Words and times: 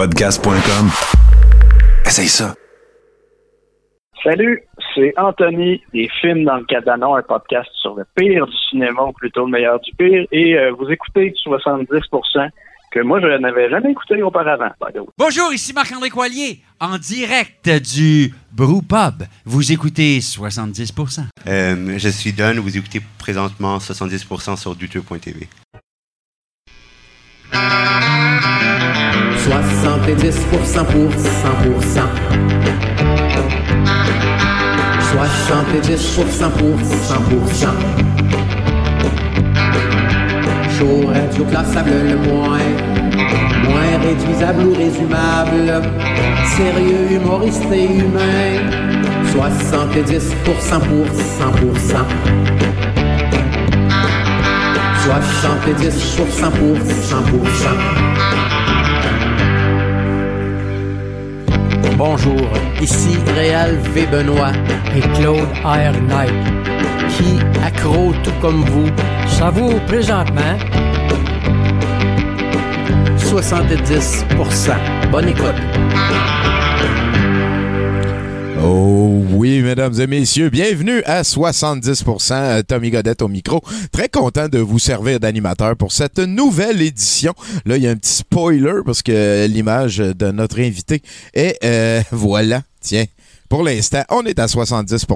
Podcast.com. 0.00 0.88
Essaye 2.06 2.26
ça. 2.26 2.54
Salut, 4.24 4.62
c'est 4.94 5.12
Anthony 5.18 5.82
des 5.92 6.08
Films 6.22 6.44
dans 6.44 6.56
le 6.56 6.64
Cadano, 6.64 7.16
un 7.16 7.22
podcast 7.22 7.68
sur 7.82 7.96
le 7.96 8.06
pire 8.16 8.46
du 8.46 8.56
cinéma, 8.70 9.02
ou 9.02 9.12
plutôt 9.12 9.44
le 9.44 9.50
meilleur 9.50 9.78
du 9.80 9.92
pire, 9.92 10.24
et 10.32 10.56
euh, 10.56 10.72
vous 10.72 10.90
écoutez 10.90 11.34
70% 11.44 12.48
que 12.92 13.00
moi 13.00 13.20
je 13.20 13.26
n'avais 13.26 13.68
jamais 13.68 13.90
écouté 13.90 14.22
auparavant. 14.22 14.70
Bonjour, 15.18 15.52
ici 15.52 15.74
Marc-André 15.74 16.08
Coilier, 16.08 16.62
en 16.80 16.96
direct 16.96 17.68
du 17.68 18.32
Brew 18.52 18.80
Pub. 18.80 19.24
Vous 19.44 19.70
écoutez 19.70 20.20
70%. 20.20 21.24
Euh, 21.46 21.98
je 21.98 22.08
suis 22.08 22.32
Don, 22.32 22.54
vous 22.58 22.78
écoutez 22.78 23.02
présentement 23.18 23.76
70% 23.76 24.56
sur 24.56 24.74
douteux.tv. 24.74 25.46
70% 29.50 30.84
pour 30.84 31.02
100%. 31.80 32.00
70% 35.12 36.50
pour 36.50 36.76
100%. 36.78 37.66
Chaud, 40.78 41.06
radio 41.12 41.44
classable 41.44 41.90
le 41.90 42.16
moins. 42.16 42.58
Moins 43.68 43.98
réduisable 44.02 44.64
ou 44.66 44.74
résumable. 44.74 45.82
Sérieux, 46.56 47.06
humoriste 47.10 47.72
et 47.72 47.86
humain. 47.86 48.60
70% 49.34 50.20
pour 50.44 50.56
100%. 50.56 52.04
70% 55.18 56.50
pour 56.52 56.76
100%. 56.76 57.20
Bonjour, 61.96 62.48
ici 62.80 63.18
Réal 63.34 63.76
V. 63.92 64.06
Benoît 64.06 64.52
et 64.94 65.00
Claude 65.00 65.48
R. 65.64 65.92
Qui, 67.08 67.38
accro 67.64 68.12
tout 68.22 68.32
comme 68.40 68.64
vous, 68.64 68.88
savoure 69.26 69.80
présentement 69.86 70.56
70%. 73.18 75.10
Bonne 75.10 75.28
écoute. 75.28 75.60
Oh 78.62 79.24
oui, 79.30 79.62
mesdames 79.62 79.98
et 80.00 80.06
messieurs, 80.06 80.50
bienvenue 80.50 81.02
à 81.04 81.22
70%. 81.22 82.62
Tommy 82.64 82.90
Godette 82.90 83.22
au 83.22 83.28
micro. 83.28 83.62
Très 83.90 84.08
content 84.08 84.48
de 84.48 84.58
vous 84.58 84.78
servir 84.78 85.18
d'animateur 85.18 85.76
pour 85.76 85.92
cette 85.92 86.18
nouvelle 86.18 86.82
édition. 86.82 87.32
Là, 87.64 87.78
il 87.78 87.82
y 87.84 87.86
a 87.86 87.90
un 87.90 87.96
petit 87.96 88.12
spoiler 88.12 88.82
parce 88.84 89.02
que 89.02 89.46
l'image 89.46 89.98
de 89.98 90.30
notre 90.30 90.60
invité 90.60 91.00
est, 91.32 91.58
euh, 91.64 92.02
voilà, 92.12 92.62
tiens, 92.80 93.06
pour 93.50 93.64
l'instant, 93.64 94.04
on 94.10 94.22
est 94.22 94.38
à 94.38 94.46
70 94.46 95.06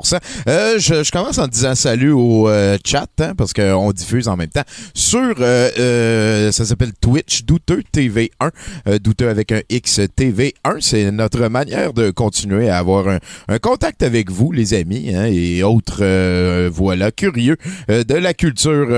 euh, 0.48 0.78
je, 0.78 1.04
je, 1.04 1.10
commence 1.12 1.38
en 1.38 1.46
disant 1.46 1.76
salut 1.76 2.10
au 2.10 2.48
euh, 2.48 2.76
chat, 2.84 3.06
hein, 3.20 3.32
parce 3.38 3.52
qu'on 3.52 3.92
diffuse 3.92 4.26
en 4.26 4.36
même 4.36 4.48
temps 4.48 4.64
sur, 4.92 5.36
euh, 5.38 5.70
euh 5.78 6.50
ça 6.50 6.64
s'appelle 6.64 6.92
Twitch, 7.00 7.44
Douteux 7.44 7.82
TV1, 7.94 8.28
euh, 8.88 8.98
Douteux 8.98 9.28
avec 9.28 9.52
un 9.52 9.60
X 9.70 10.00
TV1. 10.00 10.80
C'est 10.80 11.12
notre 11.12 11.46
manière 11.46 11.92
de 11.92 12.10
continuer 12.10 12.68
à 12.68 12.78
avoir 12.78 13.08
un, 13.08 13.18
un 13.46 13.58
contact 13.60 14.02
avec 14.02 14.32
vous, 14.32 14.50
les 14.50 14.74
amis, 14.74 15.14
hein, 15.14 15.26
et 15.26 15.62
autres, 15.62 16.02
voilà, 16.70 17.12
curieux 17.12 17.56
de 17.88 18.14
la 18.14 18.34
culture 18.34 18.92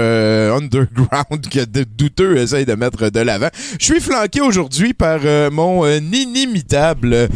underground 0.57 1.47
que 1.51 1.63
de 1.67 1.85
Douteux 1.85 2.39
essaye 2.39 2.65
de 2.65 2.75
mettre 2.75 3.11
de 3.11 3.21
l'avant. 3.21 3.51
Je 3.79 3.85
suis 3.85 4.01
flanqué 4.01 4.41
aujourd'hui 4.41 4.95
par 4.95 5.21
mon 5.53 5.87
inimitable... 5.87 7.29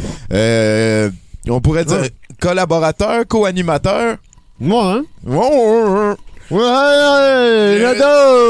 On 1.49 1.61
pourrait 1.61 1.85
dire 1.85 2.01
ouais. 2.01 2.11
collaborateur, 2.41 3.27
co-animateur. 3.27 4.17
Moi, 4.59 4.93
hein? 4.93 5.05
Ouais, 5.25 5.37
ouais, 5.37 6.17
j'adore! 6.51 8.41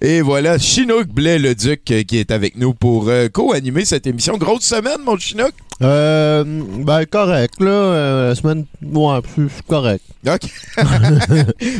Et 0.00 0.22
voilà, 0.22 0.58
Chinook 0.58 1.08
Blais, 1.08 1.38
le 1.38 1.54
Duc, 1.54 1.84
qui 1.84 2.18
est 2.18 2.30
avec 2.30 2.56
nous 2.56 2.72
pour 2.72 3.08
euh, 3.08 3.28
co-animer 3.28 3.84
cette 3.84 4.06
émission. 4.06 4.38
Grosse 4.38 4.64
semaine, 4.64 5.02
mon 5.04 5.18
Chinook? 5.18 5.52
Euh, 5.80 6.44
ben, 6.44 7.04
correct, 7.06 7.54
là. 7.60 7.70
Euh, 7.70 8.28
la 8.30 8.34
semaine, 8.34 8.64
ouais, 8.82 9.20
c'est 9.36 9.66
correct. 9.66 10.02
OK. 10.26 10.40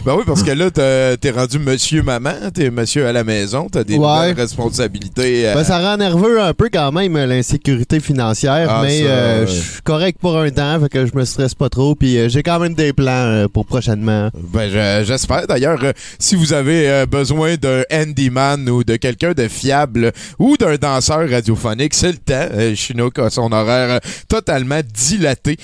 ben 0.05 0.15
oui, 0.17 0.23
parce 0.25 0.45
que 0.45 0.53
là, 0.53 0.71
t'es 1.17 1.31
rendu 1.31 1.59
monsieur 1.59 2.03
maman, 2.03 2.35
t'es 2.55 2.71
monsieur 2.71 3.07
à 3.07 3.13
la 3.13 3.25
maison, 3.25 3.67
t'as 3.71 3.83
des 3.83 3.97
ouais. 3.97 4.33
responsabilités. 4.33 5.49
À... 5.49 5.55
Ben, 5.55 5.65
ça 5.65 5.81
rend 5.81 5.97
nerveux 5.97 6.41
un 6.41 6.55
peu 6.55 6.69
quand 6.73 6.93
même, 6.93 7.17
l'insécurité 7.17 7.99
financière, 7.99 8.69
ah, 8.71 8.83
mais 8.85 9.03
euh, 9.03 9.47
je 9.47 9.53
suis 9.53 9.83
correct 9.83 10.19
pour 10.21 10.39
un 10.39 10.51
temps, 10.51 10.79
fait 10.81 10.89
que 10.89 11.07
je 11.07 11.17
me 11.17 11.25
stresse 11.25 11.55
pas 11.55 11.69
trop, 11.69 11.97
puis 11.97 12.17
euh, 12.17 12.29
j'ai 12.29 12.45
quand 12.45 12.61
même 12.61 12.75
des 12.75 12.93
plans 12.93 13.11
euh, 13.11 13.49
pour 13.49 13.67
prochainement. 13.67 14.31
Ben, 14.53 14.58
j'espère. 15.05 15.47
D'ailleurs, 15.47 15.81
si 16.19 16.35
vous 16.35 16.53
avez 16.53 17.07
besoin 17.07 17.57
d'un 17.57 17.83
handyman 17.93 18.69
ou 18.69 18.85
de 18.85 18.97
quelqu'un 18.97 19.33
de 19.33 19.49
fiable 19.49 20.13
ou 20.39 20.57
d'un 20.57 20.77
danseur 20.77 21.29
radiophonique, 21.29 21.95
c'est 21.95 22.13
le 22.13 22.19
temps. 22.19 22.75
Chinook 22.75 23.19
a 23.19 23.31
son 23.31 23.53
horaire 23.53 24.01
totalement 24.29 24.81
dilaté. 24.95 25.57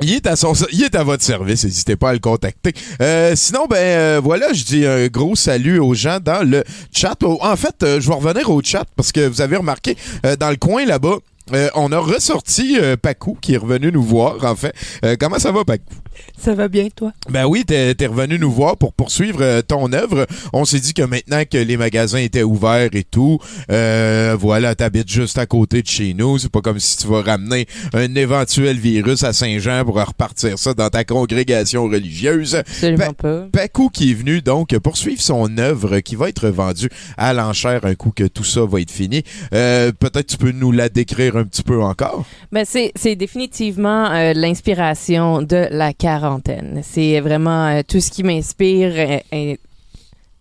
Il 0.00 0.12
est, 0.12 0.26
à 0.28 0.36
son, 0.36 0.52
il 0.70 0.84
est 0.84 0.94
à 0.94 1.02
votre 1.02 1.24
service, 1.24 1.64
n'hésitez 1.64 1.96
pas 1.96 2.10
à 2.10 2.12
le 2.12 2.20
contacter. 2.20 2.72
Euh, 3.00 3.32
sinon, 3.34 3.66
ben 3.68 3.76
euh, 3.76 4.20
voilà, 4.22 4.52
je 4.52 4.62
dis 4.62 4.86
un 4.86 5.08
gros 5.08 5.34
salut 5.34 5.80
aux 5.80 5.94
gens 5.94 6.20
dans 6.20 6.48
le 6.48 6.62
chat. 6.92 7.16
En 7.24 7.56
fait, 7.56 7.82
euh, 7.82 8.00
je 8.00 8.08
vais 8.08 8.14
revenir 8.14 8.48
au 8.48 8.62
chat 8.62 8.84
parce 8.94 9.10
que 9.10 9.26
vous 9.26 9.40
avez 9.40 9.56
remarqué, 9.56 9.96
euh, 10.24 10.36
dans 10.36 10.50
le 10.50 10.56
coin 10.56 10.84
là-bas, 10.84 11.16
on 11.74 11.92
a 11.92 11.98
ressorti 11.98 12.78
Pacou 13.00 13.36
qui 13.40 13.54
est 13.54 13.58
revenu 13.58 13.92
nous 13.92 14.02
voir, 14.02 14.44
en 14.44 14.56
fait. 14.56 14.74
comment 15.18 15.38
ça 15.38 15.52
va, 15.52 15.64
Pacou? 15.64 15.84
Ça 16.38 16.54
va 16.54 16.68
bien, 16.68 16.88
toi? 16.94 17.12
Ben 17.30 17.46
oui, 17.46 17.64
t'es 17.64 17.94
es 17.98 18.06
revenu 18.06 18.38
nous 18.38 18.50
voir 18.50 18.76
pour 18.76 18.92
poursuivre 18.92 19.40
euh, 19.42 19.62
ton 19.62 19.92
œuvre. 19.92 20.26
On 20.52 20.64
s'est 20.64 20.78
dit 20.78 20.94
que 20.94 21.02
maintenant 21.02 21.42
que 21.50 21.58
les 21.58 21.76
magasins 21.76 22.18
étaient 22.18 22.42
ouverts 22.42 22.90
et 22.92 23.04
tout, 23.04 23.38
euh, 23.70 24.36
voilà, 24.38 24.74
t'habites 24.74 25.10
juste 25.10 25.38
à 25.38 25.46
côté 25.46 25.82
de 25.82 25.88
chez 25.88 26.14
nous. 26.14 26.38
C'est 26.38 26.50
pas 26.50 26.60
comme 26.60 26.78
si 26.78 26.96
tu 26.98 27.08
vas 27.08 27.22
ramener 27.22 27.66
un 27.92 28.14
éventuel 28.14 28.78
virus 28.78 29.24
à 29.24 29.32
Saint-Jean 29.32 29.84
pour 29.84 29.96
repartir 29.96 30.58
ça 30.58 30.74
dans 30.74 30.88
ta 30.90 31.04
congrégation 31.04 31.84
religieuse. 31.84 32.54
Absolument 32.54 33.12
pas. 33.14 33.46
Pacou 33.52 33.88
qui 33.88 34.12
est 34.12 34.14
venu 34.14 34.40
donc 34.40 34.76
poursuivre 34.78 35.20
son 35.20 35.58
œuvre 35.58 35.98
qui 36.00 36.14
va 36.14 36.28
être 36.28 36.48
vendue 36.48 36.90
à 37.16 37.32
l'enchère 37.32 37.84
un 37.84 37.94
coup 37.94 38.12
que 38.14 38.24
tout 38.24 38.44
ça 38.44 38.64
va 38.64 38.80
être 38.80 38.92
fini. 38.92 39.22
Euh, 39.54 39.92
Peut-être 39.98 40.26
tu 40.26 40.36
peux 40.36 40.52
nous 40.52 40.70
la 40.70 40.88
décrire 40.88 41.37
un 41.38 41.44
petit 41.44 41.62
peu 41.62 41.82
encore? 41.82 42.24
Ben 42.52 42.64
c'est 42.64 43.16
définitivement 43.16 44.10
euh, 44.10 44.32
l'inspiration 44.34 45.42
de 45.42 45.68
la 45.70 45.92
quarantaine. 45.92 46.80
C'est 46.82 47.20
vraiment 47.20 47.66
euh, 47.68 47.82
tout 47.86 48.00
ce 48.00 48.10
qui 48.10 48.22
m'inspire, 48.22 49.20
euh, 49.32 49.56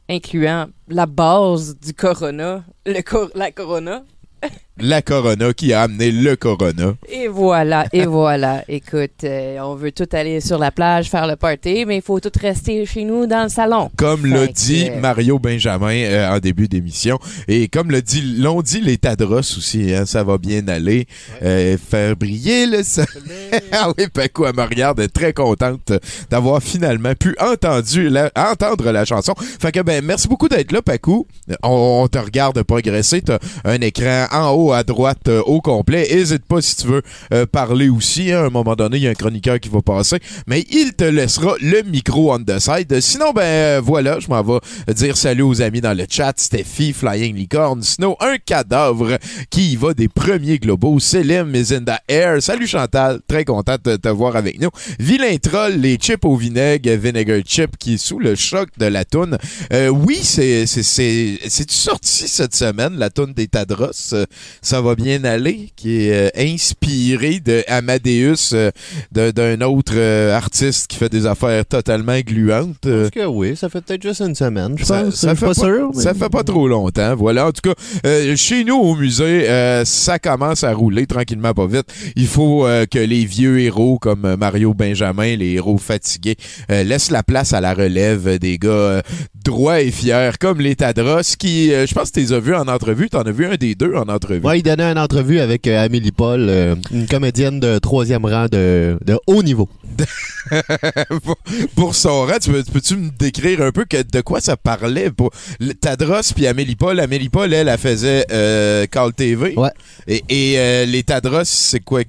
incluant 0.09 0.67
la 0.87 1.05
base 1.05 1.77
du 1.79 1.93
corona, 1.93 2.63
le 2.85 3.01
cor 3.01 3.29
la 3.35 3.51
corona. 3.51 4.03
la 4.79 5.01
corona 5.01 5.53
qui 5.53 5.73
a 5.73 5.83
amené 5.83 6.11
le 6.11 6.35
corona. 6.35 6.93
Et 7.09 7.27
voilà, 7.27 7.85
et 7.93 8.05
voilà. 8.05 8.63
Écoute, 8.67 9.23
euh, 9.23 9.57
on 9.59 9.75
veut 9.75 9.91
tout 9.91 10.07
aller 10.11 10.41
sur 10.41 10.57
la 10.57 10.71
plage, 10.71 11.09
faire 11.09 11.27
le 11.27 11.35
party, 11.35 11.85
mais 11.85 11.97
il 11.97 12.01
faut 12.01 12.19
tout 12.19 12.31
rester 12.39 12.85
chez 12.85 13.03
nous 13.03 13.25
dans 13.25 13.43
le 13.43 13.49
salon. 13.49 13.89
Comme 13.95 14.25
l'a 14.25 14.47
dit 14.47 14.89
que... 14.89 14.99
Mario 14.99 15.39
Benjamin 15.39 16.03
euh, 16.03 16.35
en 16.35 16.39
début 16.39 16.67
d'émission, 16.67 17.19
et 17.47 17.67
comme 17.67 17.91
l'ont 17.91 18.01
dit, 18.03 18.21
l'ont 18.21 18.61
dit 18.61 18.81
les 18.81 18.97
Tadros 18.97 19.39
aussi, 19.39 19.93
hein, 19.93 20.05
ça 20.05 20.23
va 20.23 20.37
bien 20.37 20.67
aller. 20.67 21.07
Ouais. 21.41 21.47
Euh, 21.47 21.77
faire 21.77 22.15
briller 22.15 22.65
le 22.67 22.83
soleil. 22.83 23.07
ah 23.71 23.91
oui, 23.97 24.05
Paco, 24.13 24.45
elle 24.45 24.55
me 24.55 24.63
regarde, 24.63 24.99
elle 24.99 25.05
est 25.05 25.09
très 25.09 25.33
contente 25.33 25.91
d'avoir 26.29 26.61
finalement 26.61 27.13
pu 27.15 27.35
entendu 27.39 28.09
la, 28.09 28.31
entendre 28.35 28.91
la 28.91 29.05
chanson. 29.05 29.33
Fait 29.37 29.71
que, 29.71 29.81
ben, 29.81 30.03
merci 30.03 30.27
beaucoup 30.27 30.49
d'être 30.49 30.71
là, 30.71 30.81
Paco. 30.81 31.27
On, 31.63 32.03
on 32.03 32.07
te 32.07 32.17
regarde 32.17 32.61
progresser. 32.63 33.21
T'as 33.21 33.39
un 33.63 33.79
écran 33.81 34.27
en 34.31 34.51
haut 34.51 34.66
à 34.73 34.83
droite 34.83 35.27
euh, 35.27 35.41
au 35.41 35.61
complet. 35.61 36.07
Hésite 36.11 36.45
pas 36.45 36.61
si 36.61 36.75
tu 36.75 36.87
veux 36.87 37.01
euh, 37.33 37.45
parler 37.45 37.89
aussi. 37.89 38.31
Hein. 38.31 38.43
À 38.43 38.45
un 38.45 38.49
moment 38.49 38.75
donné, 38.75 38.97
il 38.97 39.03
y 39.03 39.07
a 39.07 39.11
un 39.11 39.15
chroniqueur 39.15 39.59
qui 39.59 39.69
va 39.69 39.81
passer. 39.81 40.19
Mais 40.47 40.65
il 40.69 40.93
te 40.93 41.03
laissera 41.03 41.55
le 41.61 41.81
micro 41.83 42.33
on 42.33 42.39
the 42.39 42.59
side. 42.59 42.99
Sinon, 42.99 43.31
ben 43.33 43.41
euh, 43.41 43.81
voilà, 43.83 44.19
je 44.19 44.27
m'en 44.27 44.41
vais 44.43 44.59
dire 44.93 45.17
salut 45.17 45.43
aux 45.43 45.61
amis 45.61 45.81
dans 45.81 45.95
le 45.95 46.05
chat. 46.09 46.33
Steffi, 46.37 46.93
Flying 46.93 47.35
Licorne, 47.35 47.83
Snow, 47.83 48.15
un 48.19 48.37
cadavre 48.37 49.17
qui 49.49 49.73
y 49.73 49.75
va 49.75 49.93
des 49.93 50.07
premiers 50.07 50.59
globaux. 50.59 50.99
Selim 50.99 51.55
is 51.55 51.73
in 51.73 51.83
the 51.83 51.99
air. 52.07 52.41
Salut 52.41 52.67
Chantal, 52.67 53.19
très 53.27 53.45
content 53.45 53.77
de 53.83 53.95
te 53.95 54.09
voir 54.09 54.35
avec 54.35 54.59
nous. 54.59 54.69
Vilain 54.99 55.37
Troll, 55.37 55.73
les 55.73 55.95
chips 55.97 56.25
au 56.25 56.35
vinaigre, 56.35 56.91
Vinegar 56.91 57.41
Chip 57.45 57.77
qui 57.77 57.95
est 57.95 57.97
sous 57.97 58.19
le 58.19 58.35
choc 58.35 58.69
de 58.77 58.85
la 58.85 59.05
toune. 59.05 59.37
Oui, 59.91 60.19
c'est 60.21 60.65
c'est 60.65 60.83
c'est 60.83 61.39
c'est 61.47 61.69
sorti 61.71 62.27
cette 62.27 62.55
semaine 62.55 62.97
la 62.97 63.09
toune 63.09 63.33
des 63.33 63.47
Tadros? 63.47 64.13
Ça 64.61 64.81
va 64.81 64.95
bien 64.95 65.23
aller, 65.23 65.69
qui 65.75 66.07
est 66.07 66.13
euh, 66.13 66.29
inspiré 66.37 67.39
de 67.39 67.63
Amadeus, 67.67 68.53
euh, 68.53 68.71
d'un- 69.11 69.61
autre 69.61 69.93
euh, 69.95 70.35
artiste 70.35 70.87
qui 70.87 70.97
fait 70.97 71.09
des 71.09 71.25
affaires 71.25 71.65
totalement 71.65 72.19
gluantes. 72.19 72.75
Parce 72.81 73.09
que 73.09 73.25
oui, 73.25 73.55
ça 73.55 73.69
fait 73.69 73.81
peut-être 73.81 74.03
juste 74.03 74.21
une 74.21 74.35
semaine, 74.35 74.75
je 74.77 74.83
ça, 74.85 75.03
pense. 75.03 75.15
ça 75.15 75.35
fait 75.35 75.45
pas, 75.45 75.53
sûr. 75.53 75.91
mais- 75.95 76.01
ça 76.01 76.13
fait 76.13 76.29
pas 76.29 76.43
trop 76.43 76.67
longtemps. 76.67 77.15
Voilà. 77.15 77.47
En 77.47 77.51
tout 77.51 77.61
cas, 77.61 78.35
chez 78.35 78.63
nous 78.63 78.75
au 78.75 78.95
musée, 78.95 79.47
ça 79.85 80.19
commence 80.19 80.63
à 80.63 80.73
rouler 80.73 81.05
tranquillement, 81.07 81.53
pas 81.53 81.67
vite. 81.67 81.85
Il 82.15 82.27
faut 82.27 82.65
que 82.91 82.99
les 82.99 83.25
vieux 83.25 83.59
héros 83.59 83.97
comme 83.99 84.35
Mario 84.35 84.73
Benjamin, 84.73 85.35
les 85.35 85.53
héros 85.53 85.77
fatigués, 85.77 86.35
laissent 86.69 87.11
la 87.11 87.23
place 87.23 87.53
à 87.53 87.61
la 87.61 87.73
relève 87.73 88.37
des 88.39 88.57
gars 88.57 89.01
droits 89.43 89.81
et 89.81 89.91
fiers, 89.91 90.31
comme 90.39 90.59
les 90.61 90.75
Tadros, 90.75 91.21
qui, 91.37 91.69
je 91.69 91.93
pense 91.93 92.09
que 92.09 92.15
tu 92.15 92.25
les 92.25 92.33
as 92.33 92.39
vus 92.39 92.55
en 92.55 92.67
entrevue. 92.67 93.09
T'en 93.09 93.21
as 93.21 93.31
vu 93.31 93.45
un 93.45 93.55
des 93.55 93.75
deux 93.75 93.93
en 93.95 94.07
entrevue. 94.09 94.41
Ouais, 94.47 94.59
il 94.59 94.63
donnait 94.63 94.83
une 94.89 94.97
entrevue 94.97 95.41
avec 95.41 95.67
euh, 95.67 95.83
Amélie 95.83 96.13
Paul, 96.13 96.47
euh, 96.47 96.75
une 96.93 97.05
comédienne 97.05 97.59
de 97.59 97.79
troisième 97.79 98.23
rang 98.23 98.45
de, 98.49 98.97
de 99.05 99.19
haut 99.27 99.43
niveau. 99.43 99.67
pour, 101.25 101.35
pour 101.75 101.93
son 101.95 102.21
rang, 102.25 102.37
tu 102.41 102.51
peux- 102.51 102.63
peux-tu 102.63 102.95
me 102.95 103.09
décrire 103.09 103.61
un 103.61 103.73
peu 103.73 103.83
que, 103.83 104.01
de 104.01 104.21
quoi 104.21 104.39
ça 104.39 104.55
parlait 104.55 105.11
pour 105.11 105.31
le- 105.59 105.73
Tadros 105.73 106.21
puis 106.33 106.47
Amélie 106.47 106.77
Paul? 106.77 106.97
Amélie 107.01 107.27
Paul, 107.27 107.53
elle, 107.53 107.67
elle 107.67 107.77
faisait 107.77 108.25
euh, 108.31 108.85
Call 108.85 109.11
TV. 109.13 109.53
Ouais. 109.57 109.69
Et, 110.07 110.23
et, 110.29 110.57
euh, 110.59 110.85
les 110.85 111.03
Tadros, 111.03 111.43
c'est 111.43 111.81
quoi? 111.81 112.03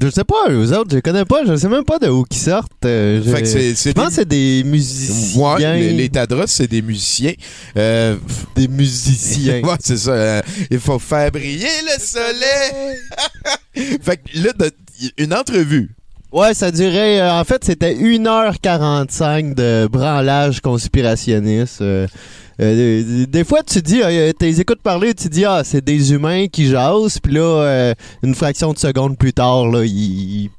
Je 0.00 0.10
sais 0.10 0.24
pas, 0.24 0.48
eux 0.50 0.72
autres, 0.76 0.90
je 0.90 0.96
les 0.96 1.02
connais 1.02 1.24
pas, 1.24 1.44
je 1.44 1.56
sais 1.56 1.68
même 1.68 1.84
pas 1.84 1.98
de 1.98 2.08
où 2.08 2.22
qu'ils 2.24 2.40
sortent. 2.40 2.70
euh, 2.84 3.20
je- 3.24 3.30
Fait 3.30 3.42
que 3.42 3.48
c'est- 3.48 3.74
c'est 3.74 3.90
je 3.90 3.94
pense 3.94 4.04
des- 4.04 4.10
que 4.10 4.14
c'est 4.16 4.28
des 4.28 4.62
musiciens. 4.64 5.42
Ouais, 5.56 5.80
les, 5.80 5.92
les 5.92 6.08
Tadros, 6.08 6.46
c'est 6.46 6.68
des 6.68 6.82
musiciens. 6.82 7.32
Euh, 7.76 8.16
Des 8.54 8.68
musiciens. 8.68 9.60
ouais, 9.64 9.76
c'est 9.80 9.96
ça. 9.96 10.10
euh, 10.10 10.42
il 10.70 10.78
faut 10.78 10.98
faire 10.98 11.30
briller 11.32 11.66
le 11.84 12.00
soleil. 12.00 12.98
fait 14.02 14.16
que 14.18 14.38
là, 14.38 14.52
de- 14.58 14.70
une 15.16 15.34
entrevue. 15.34 15.90
Ouais, 16.30 16.52
ça 16.54 16.70
durait. 16.70 17.20
euh, 17.20 17.32
en 17.32 17.44
fait, 17.44 17.64
c'était 17.64 17.94
1h45 17.94 19.54
de 19.54 19.88
branlage 19.90 20.60
conspirationniste. 20.60 21.80
Euh, 22.60 23.26
des- 23.26 23.44
fois, 23.44 23.62
tu 23.62 23.80
dis, 23.82 24.00
euh, 24.02 24.32
t'es 24.32 24.58
écoutes 24.60 24.82
parler, 24.82 25.14
tu 25.14 25.28
dis, 25.28 25.44
ah, 25.44 25.62
c'est 25.64 25.84
des 25.84 26.12
humains 26.12 26.48
qui 26.48 26.66
jasent, 26.66 27.18
puis 27.20 27.34
là, 27.34 27.40
euh, 27.62 27.94
une 28.22 28.34
fraction 28.34 28.72
de 28.72 28.78
seconde 28.78 29.16
plus 29.16 29.32
tard, 29.32 29.66
là, 29.68 29.84
ils, 29.84 30.50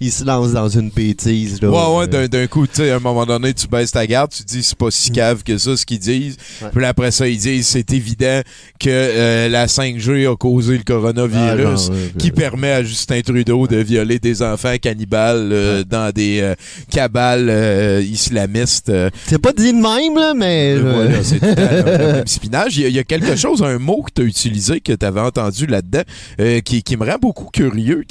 ils- 0.00 0.06
ils 0.06 0.12
se 0.12 0.24
lancent 0.24 0.52
dans 0.52 0.68
une 0.68 0.90
bêtise. 0.90 1.60
Là, 1.62 1.70
ouais, 1.70 2.06
ouais, 2.08 2.28
d'un, 2.28 2.46
coup, 2.46 2.66
tu 2.66 2.74
sais, 2.76 2.90
à 2.90 2.96
un 2.96 3.00
moment 3.00 3.24
donné, 3.24 3.54
tu 3.54 3.66
baisses 3.66 3.92
ta 3.92 4.06
garde, 4.06 4.30
tu 4.30 4.42
dis 4.44 4.62
c'est 4.62 4.76
pas 4.76 4.90
si 4.90 5.10
cave 5.10 5.42
que 5.42 5.56
ça, 5.58 5.76
ce 5.76 5.86
qu'ils 5.86 5.98
disent. 5.98 6.36
Ouais. 6.60 6.68
Puis 6.74 6.84
après 6.84 7.10
ça, 7.10 7.26
ils 7.28 7.38
disent 7.38 7.66
c'est 7.68 7.90
évident 7.92 8.42
que 8.78 8.88
euh, 8.90 9.48
la 9.48 9.66
5G 9.66 10.26
a 10.30 10.36
causé 10.36 10.74
le 10.74 10.80
ah, 10.80 10.84
coronavirus. 10.92 11.88
ouais, 11.88 12.12
qui 12.18 12.26
ouais. 12.26 12.32
permet 12.32 12.72
à 12.72 12.82
Justin 12.82 13.20
Trudeau 13.22 13.66
de 13.66 13.76
violer 13.76 14.18
des 14.18 14.42
enfants 14.42 14.74
cannibales 14.80 15.50
euh, 15.52 15.84
dans 15.84 16.12
des 16.12 16.40
euh, 16.40 16.54
cabales 16.90 18.02
islamistes. 18.04 18.92
C'est 19.26 19.38
pas 19.40 19.52
dit 19.52 19.72
de 19.72 19.78
même, 19.78 20.16
là, 20.16 20.34
mais. 20.34 20.76
Voilà, 20.76 21.22
c'est 21.22 21.40
même 21.42 22.26
spinach. 22.26 22.76
Il 22.76 22.82
y, 22.82 22.84
a, 22.84 22.88
il 22.88 22.94
y 22.94 22.98
a 22.98 23.04
quelque 23.04 23.36
chose, 23.36 23.62
un 23.62 23.78
mot 23.78 24.02
que 24.02 24.10
tu 24.14 24.22
as 24.22 24.24
utilisé, 24.24 24.80
que 24.80 24.92
tu 24.92 25.06
avais 25.06 25.20
entendu 25.20 25.66
là-dedans, 25.66 26.02
qui, 26.64 26.82
qui 26.82 26.96
me 26.96 27.06
rend 27.06 27.18
beaucoup 27.20 27.48
curieux. 27.52 28.04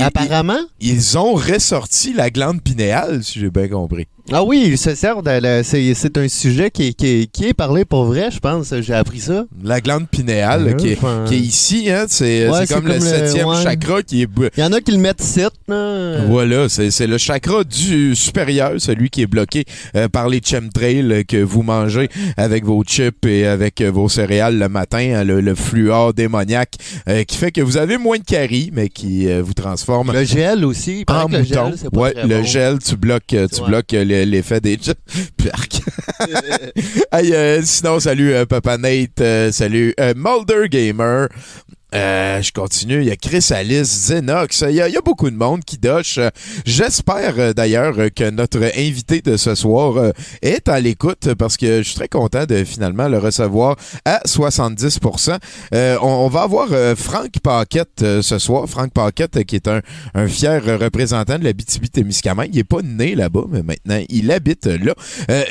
Apparemment? 0.00 0.60
il- 0.80 0.94
ils 0.94 1.18
ont 1.18 1.34
ressorti 1.34 2.12
la 2.12 2.30
glande 2.30 2.62
pinéale, 2.62 3.24
si 3.24 3.38
j'ai 3.40 3.50
bien 3.50 3.68
compris. 3.68 4.06
Ah 4.30 4.44
oui, 4.44 4.62
ils 4.66 4.78
se 4.78 4.94
servent 4.94 5.22
c'est, 5.62 6.18
un 6.18 6.28
sujet 6.28 6.70
qui 6.70 6.88
est, 6.88 6.92
qui, 6.92 7.06
est, 7.06 7.26
qui 7.30 7.46
est 7.46 7.54
parlé 7.54 7.84
pour 7.86 8.04
vrai, 8.04 8.30
je 8.30 8.38
pense. 8.38 8.74
J'ai 8.80 8.92
appris 8.94 9.20
ça. 9.20 9.46
La 9.62 9.80
glande 9.80 10.06
pinéale, 10.08 10.64
Ouais, 10.64 10.76
qui, 10.76 10.88
est, 10.90 10.96
enfin, 10.98 11.24
qui 11.26 11.34
est 11.36 11.38
ici, 11.38 11.90
hein, 11.90 12.04
c'est 12.08 12.48
Ouais, 12.48 12.66
comme, 12.66 12.86
le 12.86 12.94
comme 12.94 13.02
le- 13.04 13.08
septième 13.08 13.46
ouais. 13.48 13.62
chakra 13.62 14.02
qui 14.02 14.22
est... 14.22 14.28
Il 14.56 14.60
y 14.60 14.64
en 14.64 14.72
a 14.72 14.80
qui 14.82 14.90
le 14.92 14.98
mettent 14.98 15.22
site, 15.22 15.50
là. 15.66 16.24
Voilà, 16.26 16.68
c'est 16.68 16.90
c'est 16.90 17.06
le 17.06 17.16
chakra 17.16 17.64
du 17.64 18.14
supérieur, 18.14 18.72
celui 18.78 19.08
qui 19.08 19.22
est 19.22 19.26
bloqué 19.26 19.64
euh, 19.96 20.08
par 20.08 20.28
les 20.28 20.40
chemtrails 20.44 21.24
que 21.26 21.42
vous 21.42 21.62
mangez 21.62 22.08
avec 22.36 22.64
vos 22.64 22.82
chips 22.84 23.24
et 23.26 23.46
avec 23.46 23.80
euh, 23.80 23.90
vos 23.90 24.08
céréales 24.10 24.58
le 24.58 24.68
matin, 24.68 24.98
hein, 25.16 25.24
le, 25.24 25.40
le 25.40 25.54
fluor 25.54 26.12
démoniaque 26.12 26.74
euh, 27.08 27.24
qui 27.24 27.36
fait 27.38 27.50
que 27.50 27.60
vous 27.62 27.76
avez 27.78 27.96
moins 27.96 28.18
de 28.18 28.24
caries, 28.24 28.70
mais 28.74 28.88
qui 28.90 29.28
euh, 29.28 29.42
vous 29.42 29.54
transforme 29.54 30.12
Le 30.12 30.24
gel 30.24 30.64
aussi. 30.66 31.04
en 31.08 31.26
que 31.28 31.32
le 31.32 31.38
mouton. 31.38 31.54
gel, 31.70 31.74
c'est 31.78 31.90
pas 31.90 32.00
ouais, 32.00 32.12
très 32.12 32.26
le 32.26 32.36
bon. 32.38 32.44
gel, 32.44 32.78
tu 32.78 32.96
bloques, 32.96 33.24
tu 33.28 33.62
bloques 33.66 33.94
euh, 33.94 34.04
l'e- 34.04 34.17
l'effet 34.24 34.60
des 34.60 34.78
Perk. 35.36 35.82
Hey, 37.12 37.32
euh, 37.32 37.62
sinon, 37.62 38.00
salut 38.00 38.32
euh, 38.32 38.44
Papa 38.44 38.76
Nate, 38.76 39.20
euh, 39.20 39.50
salut 39.52 39.94
euh, 40.00 40.14
Mulder 40.16 40.68
Gamer. 40.68 41.28
Euh, 41.94 42.42
je 42.42 42.52
continue. 42.52 43.00
Il 43.00 43.08
y 43.08 43.10
a 43.10 43.16
Chris 43.16 43.46
Alice, 43.50 44.10
Xenox. 44.10 44.64
Il 44.68 44.74
y 44.74 44.80
a, 44.82 45.00
beaucoup 45.00 45.30
de 45.30 45.36
monde 45.36 45.64
qui 45.64 45.78
doche. 45.78 46.18
J'espère 46.66 47.34
euh, 47.38 47.52
d'ailleurs 47.54 47.94
que 48.14 48.28
notre 48.30 48.58
invité 48.76 49.22
de 49.22 49.36
ce 49.38 49.54
soir 49.54 49.96
euh, 49.96 50.10
est 50.42 50.68
à 50.68 50.80
l'écoute 50.80 51.32
parce 51.34 51.56
que 51.56 51.78
je 51.78 51.82
suis 51.82 51.94
très 51.94 52.08
content 52.08 52.44
de 52.44 52.64
finalement 52.64 53.08
le 53.08 53.18
recevoir 53.18 53.76
à 54.04 54.20
70%. 54.26 55.38
Euh, 55.72 55.96
on, 56.02 56.28
va 56.28 56.42
avoir 56.42 56.68
Franck 56.96 57.38
Paquette 57.42 58.04
ce 58.20 58.38
soir. 58.38 58.68
Franck 58.68 58.92
Paquette 58.92 59.44
qui 59.44 59.56
est 59.56 59.68
un, 59.68 59.80
fier 60.28 60.62
représentant 60.78 61.38
de 61.38 61.44
la 61.44 61.52
BTB-Témiscamingue. 61.52 62.50
Il 62.52 62.58
est 62.58 62.64
pas 62.64 62.82
né 62.82 63.14
là-bas, 63.14 63.44
mais 63.50 63.62
maintenant 63.62 64.02
il 64.10 64.30
habite 64.30 64.66
là. 64.66 64.94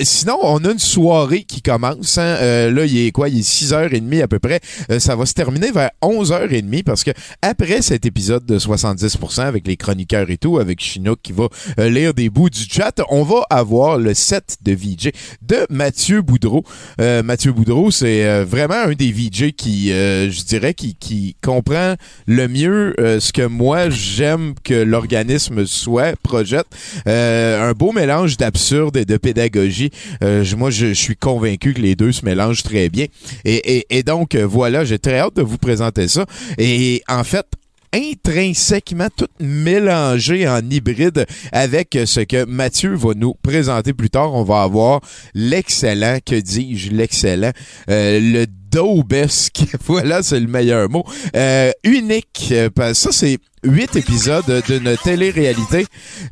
Sinon, 0.02 0.38
on 0.44 0.64
a 0.66 0.72
une 0.72 0.80
soirée 0.80 1.44
qui 1.44 1.62
commence. 1.62 2.18
hein. 2.18 2.70
Là, 2.70 2.86
il 2.86 3.08
est 3.08 3.12
quoi? 3.12 3.30
Il 3.30 3.40
est 3.40 3.42
6h30 3.42 4.22
à 4.22 4.28
peu 4.28 4.40
près. 4.40 4.60
Ça 5.00 5.16
va 5.16 5.26
se 5.26 5.34
terminer 5.34 5.72
vers 5.72 5.90
11h30 6.28 6.84
parce 6.84 7.04
que 7.04 7.12
après 7.42 7.82
cet 7.82 8.06
épisode 8.06 8.46
de 8.46 8.60
70% 8.60 9.42
avec 9.42 9.68
les 9.68 9.78
chroniqueurs 9.78 10.30
et 10.30 10.38
tout, 10.38 10.58
avec 10.58 10.82
Chinook 10.82 11.20
qui 11.24 11.32
va 11.32 11.48
euh, 11.80 11.90
lire 11.90 12.14
des 12.14 12.30
bouts 12.30 12.50
du 12.50 12.66
chat, 12.70 13.02
on 13.10 13.24
va 13.24 13.44
avoir 13.50 13.98
le 13.98 14.14
set 14.14 14.58
de 14.64 14.74
VJ 14.74 15.12
de 15.42 15.66
Mathieu 15.70 16.22
Boudreau. 16.22 16.64
Euh, 17.00 17.24
Mathieu 17.24 17.52
Boudreau, 17.52 17.92
c'est 17.92 18.26
euh, 18.26 18.46
vraiment 18.46 18.76
un 18.88 18.94
des 18.94 19.12
VJ 19.12 19.52
qui, 19.56 19.90
je 19.90 20.46
dirais, 20.46 20.74
qui, 20.74 20.96
comprend 21.42 21.96
le 22.26 22.48
mieux 22.48 22.94
ce 22.98 23.32
que 23.32 23.46
moi 23.46 23.90
j'aime 23.90 24.54
que 24.64 24.74
l'organisme 24.74 25.66
soit, 25.66 26.16
projette. 26.22 26.68
Un 27.06 27.72
beau 27.74 27.92
mélange 27.92 28.38
d'absurde 28.38 28.98
et 28.98 29.06
de 29.06 29.18
pédagogie. 29.18 29.92
Moi, 30.22 30.70
je, 30.70 30.94
suis 30.94 31.16
convaincu 31.16 31.74
que 31.74 31.82
les 31.82 31.96
deux 31.96 32.12
se 32.12 32.26
mélangent 32.26 32.64
très 32.64 32.90
bien. 32.90 33.06
Et, 33.46 33.78
et, 33.78 33.86
et 33.98 34.04
donc, 34.04 34.36
voilà, 34.36 34.84
j'ai 34.84 35.00
très 35.00 35.20
hâte 35.20 35.36
de 35.36 35.42
vous 35.42 35.58
présenter 35.58 36.08
ça. 36.08 36.17
Et 36.58 37.02
en 37.08 37.24
fait, 37.24 37.46
intrinsèquement 37.94 39.08
tout 39.16 39.28
mélangé 39.40 40.48
en 40.48 40.60
hybride 40.70 41.26
avec 41.52 41.98
ce 42.06 42.20
que 42.22 42.46
Mathieu 42.46 42.96
va 42.96 43.14
nous 43.16 43.34
présenter 43.34 43.94
plus 43.94 44.10
tard. 44.10 44.34
On 44.34 44.44
va 44.44 44.64
avoir 44.64 45.02
l'excellent, 45.34 46.18
que 46.26 46.36
dis-je, 46.36 46.92
l'excellent, 46.92 47.52
euh, 47.90 48.20
le 48.20 48.46
daubesque, 48.70 49.64
voilà, 49.86 50.22
c'est 50.24 50.40
le 50.40 50.48
meilleur 50.48 50.90
mot, 50.90 51.06
euh, 51.36 51.72
unique. 51.84 52.50
euh, 52.52 52.70
Ça, 52.94 53.12
c'est 53.12 53.38
huit 53.68 53.96
épisodes 53.96 54.64
d'une 54.68 54.96
télé-réalité, 55.04 55.86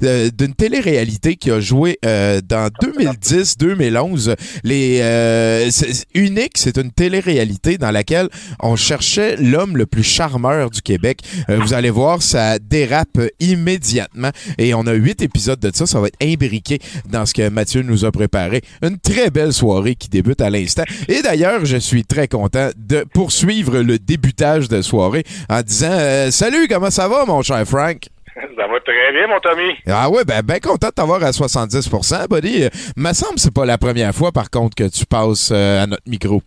euh, 0.04 0.30
d'une 0.36 0.54
télé-réalité 0.54 1.36
qui 1.36 1.52
a 1.52 1.60
joué 1.60 2.00
euh, 2.06 2.42
dans 2.42 2.70
2010-2011. 2.82 4.36
Les 4.64 5.00
euh, 5.02 5.70
unique, 6.14 6.54
c'est 6.56 6.78
une 6.78 6.92
télé-réalité 6.92 7.78
dans 7.78 7.92
laquelle 7.92 8.30
on 8.60 8.76
cherchait 8.76 9.36
l'homme 9.38 9.78
le 9.78 9.86
plus 9.86 10.04
charmeur 10.04 10.70
du 10.70 10.82
Québec. 10.82 11.20
Euh, 11.50 11.60
vous 11.60 11.74
allez 11.74 11.90
voir, 11.90 12.22
ça 12.22 12.60
dérape 12.60 13.20
immédiatement 13.40 14.32
et 14.58 14.74
on 14.74 14.88
a 14.88 14.94
huit 14.94 15.22
épisodes 15.22 15.60
de 15.60 15.72
ça. 15.74 15.86
Ça 15.86 16.00
va 16.00 16.08
être 16.08 16.22
imbriqué 16.22 16.80
dans 17.10 17.26
ce 17.26 17.34
que 17.34 17.50
Mathieu 17.50 17.82
nous 17.82 18.06
a 18.06 18.12
préparé. 18.12 18.62
Une 18.82 18.98
très 18.98 19.30
belle 19.30 19.54
soirée 19.54 19.96
qui 19.96 20.10
débute 20.10 20.42
à 20.42 20.50
l'instant. 20.50 20.84
Et 21.08 21.22
d'ailleurs, 21.22 21.66
je 21.66 21.78
suis 21.78 22.06
très 22.06 22.28
content 22.28 22.70
de 22.78 23.06
poursuivre 23.14 23.80
le 23.80 24.00
débutage 24.00 24.70
de 24.70 24.82
soirée 24.82 25.24
en 25.50 25.62
disant 25.62 25.92
euh, 25.92 26.32
Salut, 26.32 26.68
comment 26.70 26.92
ça 26.92 27.08
va, 27.08 27.25
mon 27.26 27.42
cher 27.42 27.64
Frank? 27.66 27.98
Ça 28.36 28.68
va 28.68 28.80
très 28.82 29.12
bien, 29.14 29.28
mon 29.28 29.40
Tommy. 29.40 29.74
Ah 29.88 30.10
ouais, 30.10 30.26
ben, 30.26 30.42
ben 30.44 30.60
content 30.60 30.88
de 30.90 30.94
t'avoir 30.94 31.24
à 31.24 31.32
70%, 31.32 32.28
buddy. 32.30 32.68
Me 32.98 33.14
semble 33.14 33.36
que 33.36 33.40
c'est 33.42 33.54
pas 33.54 33.66
la 33.66 33.78
première 33.78 34.14
fois, 34.14 34.32
par 34.34 34.50
contre, 34.50 34.76
que 34.76 34.90
tu 34.90 35.06
passes 35.06 35.52
euh, 35.54 35.84
à 35.84 35.88
notre 35.88 36.04
micro. 36.06 36.42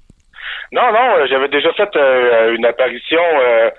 Non, 0.72 0.82
non, 0.92 1.16
euh, 1.16 1.26
j'avais 1.30 1.48
déjà 1.48 1.72
fait 1.72 1.88
euh, 1.96 2.54
une 2.54 2.66
apparition 2.66 3.22
euh, 3.40 3.70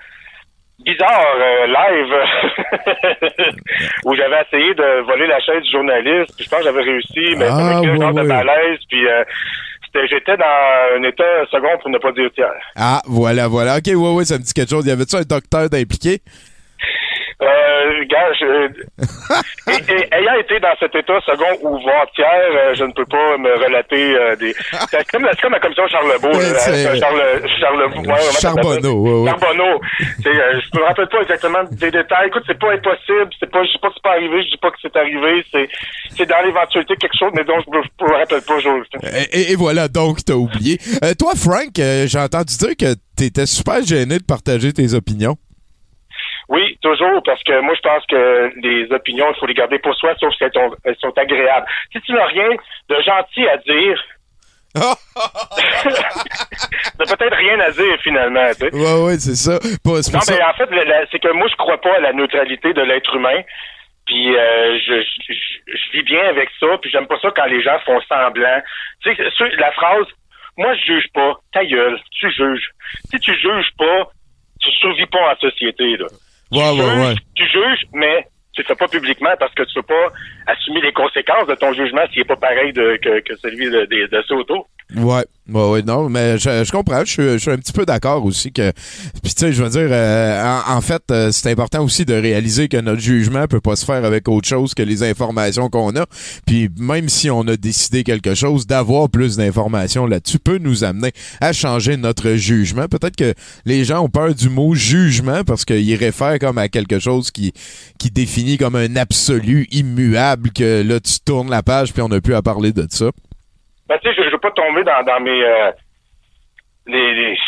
bizarre 0.84 1.24
live 1.68 2.14
où 4.06 4.14
j'avais 4.16 4.42
essayé 4.42 4.74
de 4.74 5.04
voler 5.06 5.28
la 5.28 5.38
chaise 5.40 5.62
du 5.62 5.70
journaliste. 5.70 6.34
Puis 6.36 6.46
je 6.46 6.50
pense 6.50 6.60
que 6.60 6.64
j'avais 6.64 6.82
réussi, 6.82 7.36
mais 7.38 7.46
Ah, 7.48 7.76
avec 7.76 7.88
un 7.88 7.92
ouais, 7.92 8.00
genre 8.00 8.14
de 8.14 8.22
malaise. 8.22 8.78
Puis 8.88 9.06
j'étais 10.08 10.36
dans 10.36 10.96
un 10.98 11.02
état 11.04 11.46
second 11.50 11.78
pour 11.80 11.90
ne 11.90 11.98
pas 11.98 12.10
dire 12.12 12.30
tiers. 12.34 12.50
Ah, 12.74 13.02
voilà, 13.06 13.46
voilà. 13.46 13.76
OK, 13.76 13.86
ouais, 13.86 14.14
ouais, 14.14 14.24
ça 14.24 14.38
me 14.38 14.42
dit 14.42 14.52
quelque 14.52 14.70
chose. 14.70 14.86
Y 14.86 14.90
avait-tu 14.90 15.14
un 15.16 15.22
docteur 15.22 15.68
d'impliqué? 15.70 16.18
Euh, 17.42 18.04
gars, 18.08 18.32
je, 18.38 18.46
et- 19.72 19.92
et- 19.92 20.14
ayant 20.14 20.34
été 20.38 20.60
dans 20.60 20.74
cet 20.78 20.94
état 20.94 21.18
second 21.24 21.56
ou 21.62 21.78
voire 21.80 22.06
tiers, 22.14 22.26
euh, 22.52 22.74
je 22.74 22.84
ne 22.84 22.92
peux 22.92 23.06
pas 23.06 23.38
me 23.38 23.52
relater 23.64 24.14
euh, 24.14 24.36
des. 24.36 24.54
C'est 24.90 25.06
comme, 25.10 25.26
comme 25.40 25.52
la 25.52 25.60
commission 25.60 25.86
Charlebourg. 25.88 26.32
Là, 26.32 26.58
c'est- 26.58 26.86
euh, 26.86 26.98
Charles, 27.00 27.48
Charles, 27.60 28.06
ouais, 28.06 28.20
Charbonneau, 28.40 28.94
ouais, 29.00 29.22
ouais. 29.22 29.30
Charbonneau. 29.30 29.80
Euh, 30.26 30.60
je 30.60 30.78
me 30.78 30.84
rappelle 30.84 31.08
pas 31.08 31.22
exactement 31.22 31.64
des 31.70 31.90
détails. 31.90 32.28
Écoute, 32.28 32.42
c'est 32.46 32.58
pas 32.58 32.72
impossible. 32.72 33.30
C'est 33.40 33.50
pas, 33.50 33.64
je 33.64 33.72
sais 33.72 33.78
pas 33.80 33.88
que 33.88 33.94
c'est 33.94 34.02
pas 34.02 34.12
arrivé. 34.12 34.42
Je 34.44 34.50
dis 34.50 34.56
pas 34.60 34.70
que 34.70 34.76
c'est 34.82 34.96
arrivé. 34.96 35.44
C'est, 35.52 35.68
c'est 36.16 36.26
dans 36.26 36.44
l'éventualité 36.44 36.94
quelque 36.96 37.16
chose, 37.18 37.30
mais 37.34 37.44
donc 37.44 37.64
je 37.64 38.04
me, 38.04 38.12
rappelle 38.18 38.42
pas. 38.42 38.58
Je, 38.58 38.68
Et, 39.32 39.52
et 39.52 39.56
voilà, 39.56 39.88
donc, 39.88 40.18
t'as 40.24 40.34
oublié. 40.34 40.78
Euh, 41.04 41.14
toi, 41.18 41.32
Frank, 41.36 41.70
j'ai 41.76 42.18
entendu 42.18 42.54
dire 42.58 42.76
que 42.78 42.94
t'étais 43.16 43.46
super 43.46 43.82
gêné 43.82 44.18
de 44.18 44.24
partager 44.24 44.72
tes 44.72 44.92
opinions. 44.94 45.36
Oui, 46.50 46.76
toujours, 46.82 47.22
parce 47.24 47.42
que 47.44 47.60
moi, 47.60 47.74
je 47.76 47.80
pense 47.80 48.04
que 48.06 48.50
les 48.60 48.90
opinions, 48.92 49.30
il 49.32 49.38
faut 49.38 49.46
les 49.46 49.54
garder 49.54 49.78
pour 49.78 49.94
soi, 49.94 50.14
sauf 50.18 50.34
si 50.34 50.42
elles 50.44 50.52
sont, 50.52 50.74
elles 50.84 50.96
sont 51.00 51.16
agréables. 51.16 51.66
Si 51.92 52.00
tu 52.00 52.12
n'as 52.12 52.26
rien 52.26 52.48
de 52.88 52.96
gentil 53.02 53.46
à 53.48 53.56
dire, 53.58 54.02
t'as 56.98 57.16
peut-être 57.16 57.36
rien 57.36 57.60
à 57.60 57.70
dire, 57.70 57.96
finalement, 58.02 58.46
tu 58.50 58.68
sais. 58.68 58.74
Ouais, 58.74 59.02
ouais, 59.04 59.18
c'est 59.18 59.36
ça. 59.36 59.58
Non, 60.12 60.18
pour 60.18 60.22
ça- 60.24 60.34
mais 60.34 60.42
en 60.44 60.52
fait, 60.54 60.68
c'est 61.10 61.18
que 61.18 61.32
moi, 61.32 61.46
je 61.50 61.56
crois 61.56 61.80
pas 61.80 61.96
à 61.96 62.00
la 62.00 62.12
neutralité 62.12 62.72
de 62.72 62.82
l'être 62.82 63.14
humain. 63.14 63.40
Puis 64.06 64.36
euh, 64.36 64.78
je, 64.84 65.02
je, 65.02 65.32
je- 65.34 65.72
je 65.76 65.92
vis 65.92 66.02
bien 66.02 66.24
avec 66.28 66.48
ça. 66.58 66.66
Puis 66.82 66.90
j'aime 66.90 67.06
pas 67.06 67.18
ça 67.20 67.28
quand 67.34 67.44
les 67.46 67.62
gens 67.62 67.78
font 67.86 68.00
semblant. 68.08 68.60
Tu 69.04 69.14
sais, 69.14 69.22
la 69.56 69.70
phrase 69.72 70.06
«Moi, 70.58 70.74
je 70.74 70.84
juge 70.94 71.06
pas. 71.14 71.34
Ta 71.52 71.64
gueule, 71.64 71.98
tu 72.18 72.30
juges.» 72.32 72.70
Si 73.10 73.18
tu 73.20 73.32
juges 73.36 73.70
pas, 73.78 74.08
tu 74.60 74.70
survis 74.72 75.06
pas 75.06 75.32
en 75.32 75.36
société, 75.36 75.96
là. 75.96 76.06
Ouais, 76.52 76.70
ouais, 76.70 77.06
ouais. 77.06 77.14
Tu 77.34 77.44
juges, 77.44 77.86
mais 77.92 78.26
tu 78.52 78.62
le 78.62 78.66
fais 78.66 78.74
pas 78.74 78.88
publiquement 78.88 79.30
parce 79.38 79.54
que 79.54 79.62
tu 79.62 79.74
peux 79.74 79.82
pas 79.94 80.12
assumer 80.46 80.80
les 80.80 80.92
conséquences 80.92 81.46
de 81.46 81.54
ton 81.54 81.72
jugement 81.72 82.02
s'il 82.10 82.22
est 82.22 82.24
pas 82.24 82.36
pareil 82.36 82.72
de, 82.72 82.98
que, 83.02 83.20
que 83.20 83.36
celui 83.36 83.70
de, 83.70 83.84
de, 83.86 84.06
de 84.06 84.22
ceux 84.26 84.36
autour. 84.36 84.68
Ouais, 84.96 85.24
ouais, 85.52 85.70
ouais, 85.70 85.82
non, 85.82 86.08
mais 86.08 86.36
je, 86.36 86.64
je 86.64 86.72
comprends. 86.72 87.04
Je, 87.04 87.10
suis- 87.12 87.22
je 87.34 87.38
suis 87.38 87.50
un 87.52 87.58
petit 87.58 87.72
peu 87.72 87.86
d'accord 87.86 88.24
aussi 88.24 88.50
que. 88.50 88.72
Puis 89.22 89.32
tu 89.34 89.40
sais, 89.40 89.52
je 89.52 89.62
veux 89.62 89.70
dire, 89.70 89.88
euh, 89.88 90.58
en, 90.66 90.80
fait, 90.80 91.02
euh, 91.12 91.30
c'est 91.30 91.48
important 91.50 91.84
aussi 91.84 92.04
de 92.04 92.14
réaliser 92.14 92.66
que 92.66 92.76
notre 92.76 93.00
jugement 93.00 93.46
peut 93.46 93.60
pas 93.60 93.76
se 93.76 93.84
faire 93.84 94.04
avec 94.04 94.28
autre 94.28 94.48
chose 94.48 94.74
que 94.74 94.82
les 94.82 95.04
informations 95.04 95.68
qu'on 95.68 95.94
a. 95.94 96.06
Puis 96.44 96.68
même 96.76 97.08
si 97.08 97.30
on 97.30 97.42
a 97.42 97.56
décidé 97.56 98.02
quelque 98.02 98.34
chose, 98.34 98.66
d'avoir 98.66 99.08
plus 99.08 99.36
d'informations 99.36 100.06
là-dessus 100.06 100.40
peut 100.40 100.58
nous 100.58 100.82
amener 100.82 101.12
à 101.40 101.52
changer 101.52 101.96
notre 101.96 102.32
jugement. 102.32 102.88
Peut-être 102.88 103.14
que 103.16 103.34
les 103.66 103.84
gens 103.84 104.00
ont 104.00 104.08
peur 104.08 104.34
du 104.34 104.48
mot 104.48 104.74
jugement 104.74 105.44
parce 105.44 105.64
qu'il 105.64 105.94
réfère 105.94 106.38
comme 106.40 106.58
à 106.58 106.68
quelque 106.68 106.98
chose 106.98 107.30
qui 107.30 107.52
qui 107.98 108.10
définit 108.10 108.58
comme 108.58 108.74
un 108.74 108.96
absolu 108.96 109.68
immuable 109.70 110.50
que 110.50 110.82
là 110.82 110.98
tu 110.98 111.20
tournes 111.24 111.50
la 111.50 111.62
page 111.62 111.92
puis 111.92 112.02
on 112.02 112.08
n'a 112.08 112.20
plus 112.20 112.34
à 112.34 112.42
parler 112.42 112.72
de 112.72 112.86
ça. 112.90 113.10
Ben, 113.90 113.98
tu 113.98 114.08
sais, 114.08 114.14
je, 114.14 114.22
je 114.22 114.30
veux 114.30 114.38
pas 114.38 114.52
tomber 114.52 114.84
dans, 114.84 115.02
dans 115.02 115.18
mes, 115.20 115.42
euh, 115.44 115.72
les, 116.86 117.12
les- 117.14 117.38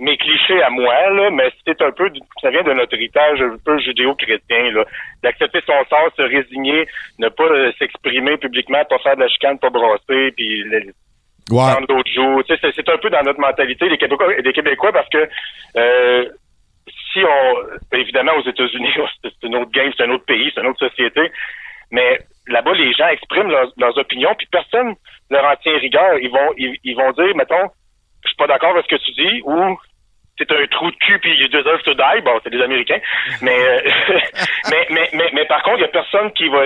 mes 0.00 0.16
clichés 0.16 0.60
à 0.62 0.68
moi, 0.70 1.10
là, 1.10 1.30
mais 1.30 1.48
c'est 1.64 1.80
un 1.80 1.92
peu, 1.92 2.10
du- 2.10 2.20
ça 2.40 2.50
vient 2.50 2.64
de 2.64 2.72
notre 2.72 2.94
héritage 2.94 3.40
un 3.40 3.56
peu 3.64 3.78
judéo-chrétien, 3.78 4.72
là. 4.72 4.84
D'accepter 5.22 5.60
son 5.64 5.84
sort, 5.88 6.10
se 6.16 6.22
résigner, 6.22 6.88
ne 7.20 7.28
pas 7.28 7.44
euh, 7.44 7.72
s'exprimer 7.78 8.36
publiquement, 8.36 8.84
pas 8.84 8.98
faire 8.98 9.14
de 9.16 9.20
la 9.22 9.28
chicane, 9.28 9.60
pas 9.60 9.70
brasser, 9.70 10.32
puis 10.36 10.64
prendre 11.72 11.86
d'autres 11.86 12.10
jours. 12.10 12.42
Tu 12.44 12.56
sais, 12.56 12.72
c'est- 12.74 12.88
un 12.88 12.98
peu 12.98 13.10
dans 13.10 13.22
notre 13.22 13.38
mentalité, 13.40 13.88
les 13.88 13.96
Québécois, 13.98 14.34
les 14.36 14.52
Québécois 14.52 14.92
parce 14.92 15.08
que, 15.08 15.28
euh, 15.76 16.28
si 17.12 17.20
on, 17.24 17.96
évidemment, 17.96 18.32
aux 18.38 18.48
États-Unis, 18.48 18.90
c'est 19.22 19.30
c'est 19.40 19.46
une 19.46 19.56
autre 19.56 19.70
game, 19.70 19.92
c'est 19.96 20.02
un 20.02 20.10
autre 20.10 20.24
pays, 20.24 20.50
c'est 20.54 20.60
une 20.62 20.66
autre 20.68 20.88
société, 20.88 21.30
mais 21.92 22.18
là-bas, 22.48 22.72
les 22.72 22.92
gens 22.92 23.08
expriment 23.08 23.50
leurs, 23.50 23.72
leurs 23.76 23.96
opinions, 23.98 24.34
puis 24.36 24.46
personne 24.50 24.94
leur 25.30 25.44
en 25.44 25.56
tient 25.56 25.76
rigueur. 25.78 26.18
Ils 26.20 26.30
vont, 26.30 26.52
ils, 26.56 26.96
vont 26.96 27.10
dire, 27.12 27.34
mettons, 27.36 27.70
je 28.24 28.28
suis 28.28 28.36
pas 28.36 28.46
d'accord 28.46 28.70
avec 28.70 28.84
ce 28.86 28.96
que 28.96 29.02
tu 29.02 29.12
dis, 29.12 29.42
ou 29.44 29.78
c'est 30.38 30.50
un 30.50 30.66
trou 30.66 30.90
de 30.90 30.96
cul 30.96 31.18
puis 31.18 31.36
you 31.38 31.48
deserve 31.48 31.82
to 31.82 31.94
die. 31.94 32.20
Bon, 32.24 32.38
c'est 32.42 32.50
des 32.50 32.62
Américains. 32.62 33.00
Mais, 33.42 33.58
euh, 33.58 33.80
mais, 34.70 34.86
mais, 34.90 35.08
mais, 35.12 35.30
mais 35.34 35.44
par 35.44 35.62
contre, 35.62 35.78
il 35.78 35.82
y 35.82 35.84
a 35.84 35.88
personne 35.88 36.32
qui 36.32 36.48
va 36.48 36.64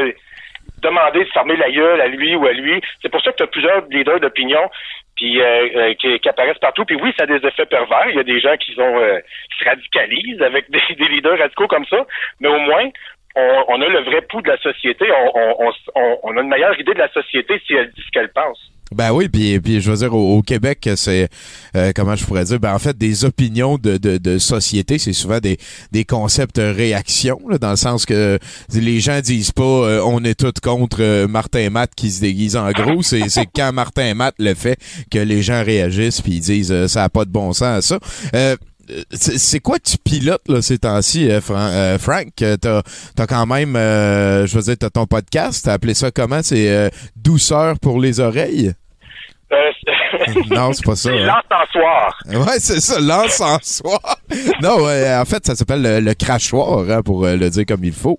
demander 0.83 1.21
de 1.21 1.31
fermer 1.31 1.57
la 1.57 1.71
gueule 1.71 2.01
à 2.01 2.09
lui 2.09 2.35
ou 2.37 2.47
à 2.47 2.53
lui. 2.53 2.81
C'est 3.03 3.09
pour 3.09 3.23
ça 3.23 3.33
que 3.33 3.39
tu 3.39 3.43
as 3.43 3.49
plusieurs 3.49 3.85
leaders 3.87 4.21
d'opinion 4.21 4.71
puis 5.17 5.41
euh, 5.41 5.69
euh, 5.75 5.95
qui, 5.95 6.19
qui 6.21 6.29
apparaissent 6.29 6.59
partout. 6.59 6.85
Puis 6.85 6.97
oui, 6.97 7.13
ça 7.17 7.25
a 7.25 7.27
des 7.27 7.45
effets 7.47 7.67
pervers. 7.67 8.09
Il 8.11 8.17
y 8.17 8.21
a 8.21 8.25
des 8.25 8.39
gens 8.39 8.57
qui 8.59 8.75
sont 8.75 9.01
euh, 9.01 9.19
qui 9.51 9.65
se 9.65 9.69
radicalisent 9.69 10.43
avec 10.43 10.71
des, 10.71 10.95
des 10.95 11.09
leaders 11.09 11.39
radicaux 11.39 11.67
comme 11.67 11.87
ça. 11.87 12.07
Mais 12.41 12.49
au 12.49 12.59
moins, 12.59 12.89
on, 13.37 13.65
on 13.69 13.81
a 13.81 13.89
le 13.89 14.03
vrai 14.05 14.23
pouls 14.29 14.43
de 14.43 14.49
la 14.49 14.59
société. 14.59 15.05
On, 15.11 15.41
on, 15.61 15.73
on, 15.95 16.19
on 16.23 16.37
a 16.37 16.41
une 16.43 16.49
meilleure 16.49 16.79
idée 16.81 16.95
de 16.95 16.99
la 16.99 17.13
société 17.13 17.61
si 17.67 17.75
elle 17.75 17.91
dit 17.93 18.03
ce 18.05 18.11
qu'elle 18.11 18.33
pense. 18.33 18.59
Ben 18.93 19.13
oui, 19.13 19.29
puis, 19.29 19.59
puis 19.59 19.81
je 19.81 19.91
veux 19.91 19.97
dire, 19.97 20.15
au, 20.15 20.39
au 20.39 20.43
Québec, 20.43 20.89
c'est, 20.95 21.29
euh, 21.75 21.91
comment 21.95 22.15
je 22.15 22.25
pourrais 22.25 22.45
dire, 22.45 22.61
ben 22.61 22.73
en 22.73 22.79
fait, 22.79 22.97
des 22.97 23.25
opinions 23.25 23.79
de, 23.79 23.97
de, 23.97 24.17
de 24.17 24.39
société, 24.39 24.99
c'est 24.99 25.13
souvent 25.13 25.41
des, 25.41 25.57
des 25.91 26.05
concepts 26.05 26.59
réactions, 26.59 27.41
là, 27.49 27.59
dans 27.59 27.71
le 27.71 27.77
sens 27.77 28.07
que 28.07 28.39
les 28.73 29.01
gens 29.01 29.21
disent 29.21 29.51
pas 29.51 29.65
euh, 29.65 30.01
on 30.07 30.23
est 30.23 30.39
tous 30.39 30.61
contre 30.63 30.99
euh, 31.01 31.27
Martin 31.27 31.69
Matt 31.71 31.97
qui 31.97 32.11
se 32.11 32.21
déguise 32.21 32.57
en 32.57 32.71
gros, 32.71 33.03
c'est, 33.03 33.23
c'est 33.29 33.47
quand 33.47 33.73
Martin 33.73 34.15
Matt 34.15 34.37
le 34.39 34.55
fait 34.55 34.79
que 35.11 35.19
les 35.19 35.43
gens 35.43 35.65
réagissent 35.65 36.21
puis 36.21 36.35
ils 36.35 36.41
disent 36.41 36.73
euh, 36.73 36.87
ça 36.87 37.03
a 37.03 37.09
pas 37.09 37.25
de 37.25 37.31
bon 37.31 37.53
sens 37.53 37.87
ça. 37.87 37.99
C'est 39.11 39.61
quoi 39.61 39.79
tu 39.79 39.97
pilotes 39.99 40.49
là, 40.49 40.63
ces 40.63 40.79
temps-ci, 40.79 41.31
euh, 41.31 41.41
Fran- 41.41 41.57
euh, 41.73 41.99
Frank? 41.99 42.29
Euh, 42.43 42.57
T'as 42.57 42.83
as 43.19 43.27
quand 43.27 43.47
même, 43.47 43.75
euh, 43.77 44.47
je 44.47 44.57
veux 44.57 44.63
dire, 44.63 44.77
t'as 44.79 44.91
ton 44.91 45.07
podcast, 45.07 45.65
t'as 45.65 45.73
appelé 45.75 45.95
ça 45.95 46.11
comment? 46.11 46.41
C'est 46.43 46.69
euh, 46.69 46.89
Douceur 47.17 47.79
pour 47.81 48.01
les 48.01 48.21
oreilles? 48.21 48.73
Euh, 49.53 49.57
Non, 50.51 50.73
c'est 50.73 50.85
pas 50.85 50.97
ça. 50.97 51.11
c'est 51.11 51.23
hein. 51.23 51.35
l'encensoir. 51.51 52.19
Ouais, 52.29 52.59
c'est 52.59 52.81
ça, 52.81 53.01
l'encensoir. 53.01 54.01
non, 54.63 54.85
en 54.89 55.25
fait, 55.25 55.47
ça 55.47 55.55
s'appelle 55.57 55.83
le, 55.83 56.01
le 56.01 56.15
crachoir, 56.15 56.89
hein, 56.91 57.03
pour 57.03 57.25
le 57.27 57.49
dire 57.51 57.65
comme 57.67 57.85
il 57.85 57.93
faut. 57.93 58.19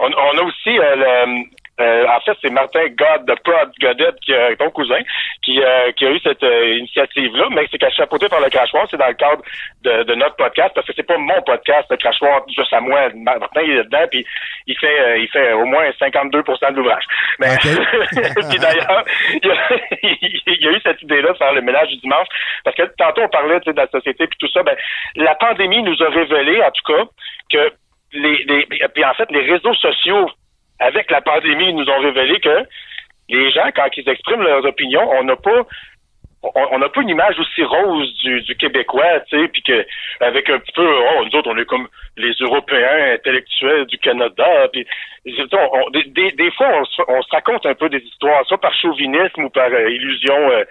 On, 0.00 0.06
on 0.06 0.38
a 0.38 0.42
aussi 0.42 0.70
euh, 0.78 0.96
le, 0.96 1.44
euh, 1.82 2.06
en 2.08 2.20
fait, 2.20 2.36
c'est 2.40 2.50
Martin 2.50 2.86
God 2.88 3.26
de 3.26 3.34
Prod 3.42 3.70
Godet, 3.80 4.14
qui, 4.24 4.32
euh, 4.32 4.54
ton 4.56 4.70
cousin, 4.70 5.00
qui, 5.42 5.60
euh, 5.60 5.92
qui 5.92 6.06
a 6.06 6.10
eu 6.10 6.20
cette 6.20 6.42
euh, 6.42 6.76
initiative-là, 6.78 7.48
mais 7.50 7.66
c'est 7.70 7.78
qu'à 7.78 7.90
chapeauté 7.90 8.28
par 8.28 8.40
le 8.40 8.48
crachoir, 8.48 8.86
c'est 8.90 8.96
dans 8.96 9.08
le 9.08 9.14
cadre 9.14 9.42
de, 9.82 10.04
de 10.04 10.14
notre 10.14 10.36
podcast, 10.36 10.72
parce 10.74 10.86
que 10.86 10.92
c'est 10.94 11.06
pas 11.06 11.18
mon 11.18 11.42
podcast, 11.42 11.86
le 11.90 11.96
crachoir, 11.96 12.44
juste 12.54 12.72
à 12.72 12.80
moi. 12.80 13.08
Martin, 13.14 13.62
il 13.62 13.78
est 13.78 13.84
dedans, 13.84 14.06
puis 14.10 14.24
il 14.66 14.78
fait 14.78 15.00
euh, 15.00 15.18
il 15.18 15.28
fait 15.28 15.52
au 15.52 15.64
moins 15.64 15.84
52% 16.00 16.70
de 16.72 16.76
l'ouvrage. 16.76 17.04
Mais 17.40 17.56
puis 17.60 18.58
d'ailleurs, 18.58 19.04
il 19.42 20.60
y, 20.60 20.68
a, 20.68 20.70
eu 20.70 20.80
cette 20.82 21.02
idée-là 21.02 21.32
de 21.32 21.38
faire 21.38 21.52
le 21.52 21.62
ménage 21.62 21.88
du 21.88 21.96
dimanche, 21.96 22.28
parce 22.64 22.76
que 22.76 22.82
tantôt 22.96 23.22
on 23.22 23.28
parlait 23.28 23.60
de 23.60 23.72
la 23.72 23.88
société 23.88 24.26
puis 24.26 24.38
tout 24.38 24.48
ça, 24.48 24.62
ben 24.62 24.76
la 25.16 25.34
pandémie 25.34 25.82
nous 25.82 26.00
a 26.02 26.08
révélé, 26.08 26.62
en 26.62 26.70
tout 26.70 26.92
cas, 26.92 27.04
que 27.50 27.72
les, 28.12 28.44
les 28.44 28.66
puis 28.94 29.04
en 29.04 29.14
fait 29.14 29.30
les 29.30 29.50
réseaux 29.50 29.74
sociaux 29.74 30.28
avec 30.82 31.10
la 31.10 31.20
pandémie 31.20 31.72
nous 31.72 31.88
ont 31.88 32.00
révélé 32.00 32.40
que 32.40 32.66
les 33.28 33.50
gens, 33.50 33.70
quand 33.74 33.88
ils 33.96 34.08
expriment 34.08 34.42
leurs 34.42 34.64
opinions, 34.64 35.08
on 35.18 35.24
n'a 35.24 35.36
pas 35.36 35.66
on 36.42 36.78
n'a 36.78 36.88
pas 36.88 37.02
une 37.02 37.08
image 37.08 37.38
aussi 37.38 37.62
rose 37.62 38.12
du, 38.24 38.56
Québécois, 38.56 39.20
tu 39.28 39.38
sais, 39.38 39.48
puis 39.48 39.62
que 39.62 39.86
avec 40.20 40.50
un 40.50 40.58
peu, 40.74 40.84
oh, 40.84 41.24
nous 41.24 41.38
autres, 41.38 41.50
on 41.50 41.56
est 41.56 41.64
comme 41.64 41.88
les 42.16 42.32
Européens 42.40 43.14
intellectuels 43.14 43.86
du 43.86 43.96
Canada, 43.98 44.68
puis 44.72 44.84
des, 45.24 46.50
fois, 46.50 46.68
on 46.80 46.84
se, 46.84 47.02
on 47.06 47.22
se 47.22 47.30
raconte 47.30 47.64
un 47.64 47.74
peu 47.74 47.88
des 47.88 48.02
histoires, 48.02 48.44
soit 48.46 48.60
par 48.60 48.74
chauvinisme 48.74 49.44
ou 49.44 49.50
par 49.50 49.68
euh, 49.68 49.88
illusion 49.90 50.50
euh, 50.50 50.64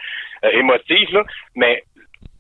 émotive, 0.52 1.14
là, 1.14 1.24
mais 1.56 1.84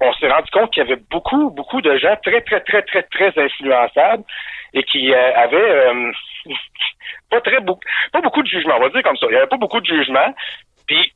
on 0.01 0.12
s'est 0.13 0.30
rendu 0.30 0.50
compte 0.51 0.72
qu'il 0.74 0.84
y 0.84 0.86
avait 0.86 1.01
beaucoup, 1.10 1.51
beaucoup 1.51 1.82
de 1.82 1.98
gens 1.98 2.18
très, 2.24 2.42
très, 2.42 2.60
très, 2.62 2.82
très, 2.82 3.04
très 3.04 3.42
influençables 3.42 4.24
et 4.74 4.84
qui 4.84 5.13
euh, 5.13 5.36
avaient 5.36 5.94
pas 7.32 7.42
très 7.42 7.60
beaucoup, 7.62 7.82
pas 8.12 8.22
beaucoup 8.22 8.44
de 8.44 8.48
jugement, 8.48 8.76
on 8.78 8.82
va 8.82 8.90
dire 8.90 9.04
comme 9.04 9.18
ça. 9.18 9.26
Il 9.30 9.34
y 9.34 9.38
avait 9.38 9.48
pas 9.48 9.58
beaucoup 9.58 9.80
de 9.82 9.86
jugement. 9.86 10.36
Puis 10.88 11.14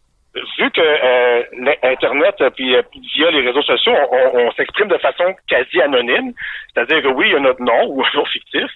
vu 0.58 0.72
que 0.72 0.82
euh, 0.82 1.44
l'internet 1.84 2.36
euh, 2.42 2.50
puis 2.50 2.76
euh, 2.76 2.82
via 3.16 3.32
les 3.32 3.42
réseaux 3.42 3.62
sociaux, 3.62 3.94
on, 4.12 4.40
on- 4.40 4.52
s'exprime 4.54 4.88
de 4.88 4.98
façon 4.98 5.36
quasi 5.48 5.82
anonyme, 5.82 6.34
c'est-à-dire 6.74 7.02
que 7.04 7.08
oui, 7.10 7.28
il 7.28 7.34
y 7.34 7.36
a 7.36 7.40
notre 7.40 7.62
nom 7.62 7.86
ou 7.88 8.04
un 8.04 8.10
nom 8.18 8.26
fictif, 8.26 8.70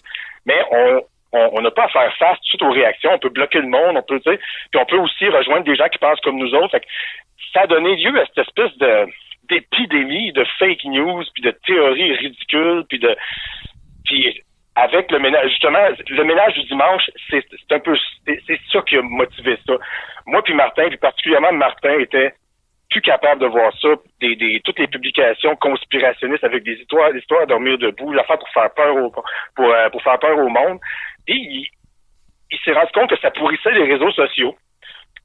mais 0.45 0.61
on 0.71 1.01
on 1.31 1.61
n'a 1.61 1.69
pas 1.69 1.83
à 1.83 1.89
faire 1.89 2.11
face 2.17 2.37
tout 2.37 2.41
de 2.43 2.47
suite 2.47 2.61
aux 2.63 2.71
réactions. 2.71 3.11
On 3.13 3.19
peut 3.19 3.29
bloquer 3.29 3.59
le 3.59 3.67
monde, 3.67 3.95
on 3.97 4.01
peut, 4.01 4.19
sais, 4.25 4.39
puis 4.71 4.81
on 4.81 4.85
peut 4.85 4.97
aussi 4.97 5.29
rejoindre 5.29 5.63
des 5.63 5.75
gens 5.75 5.87
qui 5.87 5.99
pensent 5.99 6.19
comme 6.21 6.39
nous 6.39 6.55
autres. 6.55 6.71
Fait 6.71 6.79
que 6.79 6.87
ça 7.53 7.61
a 7.61 7.67
donné 7.67 7.95
lieu 7.97 8.19
à 8.19 8.25
cette 8.25 8.47
espèce 8.47 8.75
de 8.79 9.05
d'épidémie 9.47 10.31
de 10.31 10.43
fake 10.57 10.85
news 10.85 11.23
puis 11.33 11.43
de 11.43 11.51
théories 11.67 12.15
ridicules 12.15 12.83
puis 12.89 12.97
de 12.99 13.15
puis 14.05 14.41
avec 14.83 15.11
le 15.11 15.19
ménage 15.19 15.49
justement 15.49 15.79
le 16.07 16.23
ménage 16.23 16.53
du 16.53 16.63
dimanche 16.63 17.03
c'est 17.29 17.43
un 17.71 17.79
peu 17.79 17.95
c'est 18.25 18.59
ça 18.71 18.81
qui 18.87 18.97
a 18.97 19.01
motivé 19.01 19.57
ça 19.67 19.73
moi 20.25 20.41
puis 20.43 20.53
Martin 20.53 20.87
puis 20.89 20.97
particulièrement 20.97 21.51
Martin 21.53 21.97
était 21.99 22.33
plus 22.89 23.01
capable 23.01 23.39
de 23.41 23.45
voir 23.45 23.71
ça, 23.79 23.89
des, 24.19 24.35
des, 24.35 24.61
toutes 24.65 24.79
les 24.79 24.87
publications 24.87 25.55
conspirationnistes 25.57 26.43
avec 26.43 26.63
des 26.63 26.73
histoires, 26.73 27.13
des 27.13 27.19
histoires 27.19 27.43
à 27.43 27.45
dormir 27.45 27.77
debout, 27.77 28.11
l'affaire 28.13 28.39
pour 28.39 28.49
faire 28.49 28.73
peur 28.73 28.95
au, 28.95 29.11
pour, 29.55 29.65
euh, 29.71 29.89
pour 29.91 30.01
faire 30.01 30.17
peur 30.17 30.35
au 30.35 30.49
monde. 30.49 30.79
Et 31.27 31.33
il, 31.35 31.67
il 32.49 32.57
s'est 32.65 32.71
rendu 32.71 32.91
compte 32.91 33.11
que 33.11 33.19
ça 33.19 33.29
pourrissait 33.29 33.73
les 33.73 33.83
réseaux 33.93 34.11
sociaux. 34.13 34.57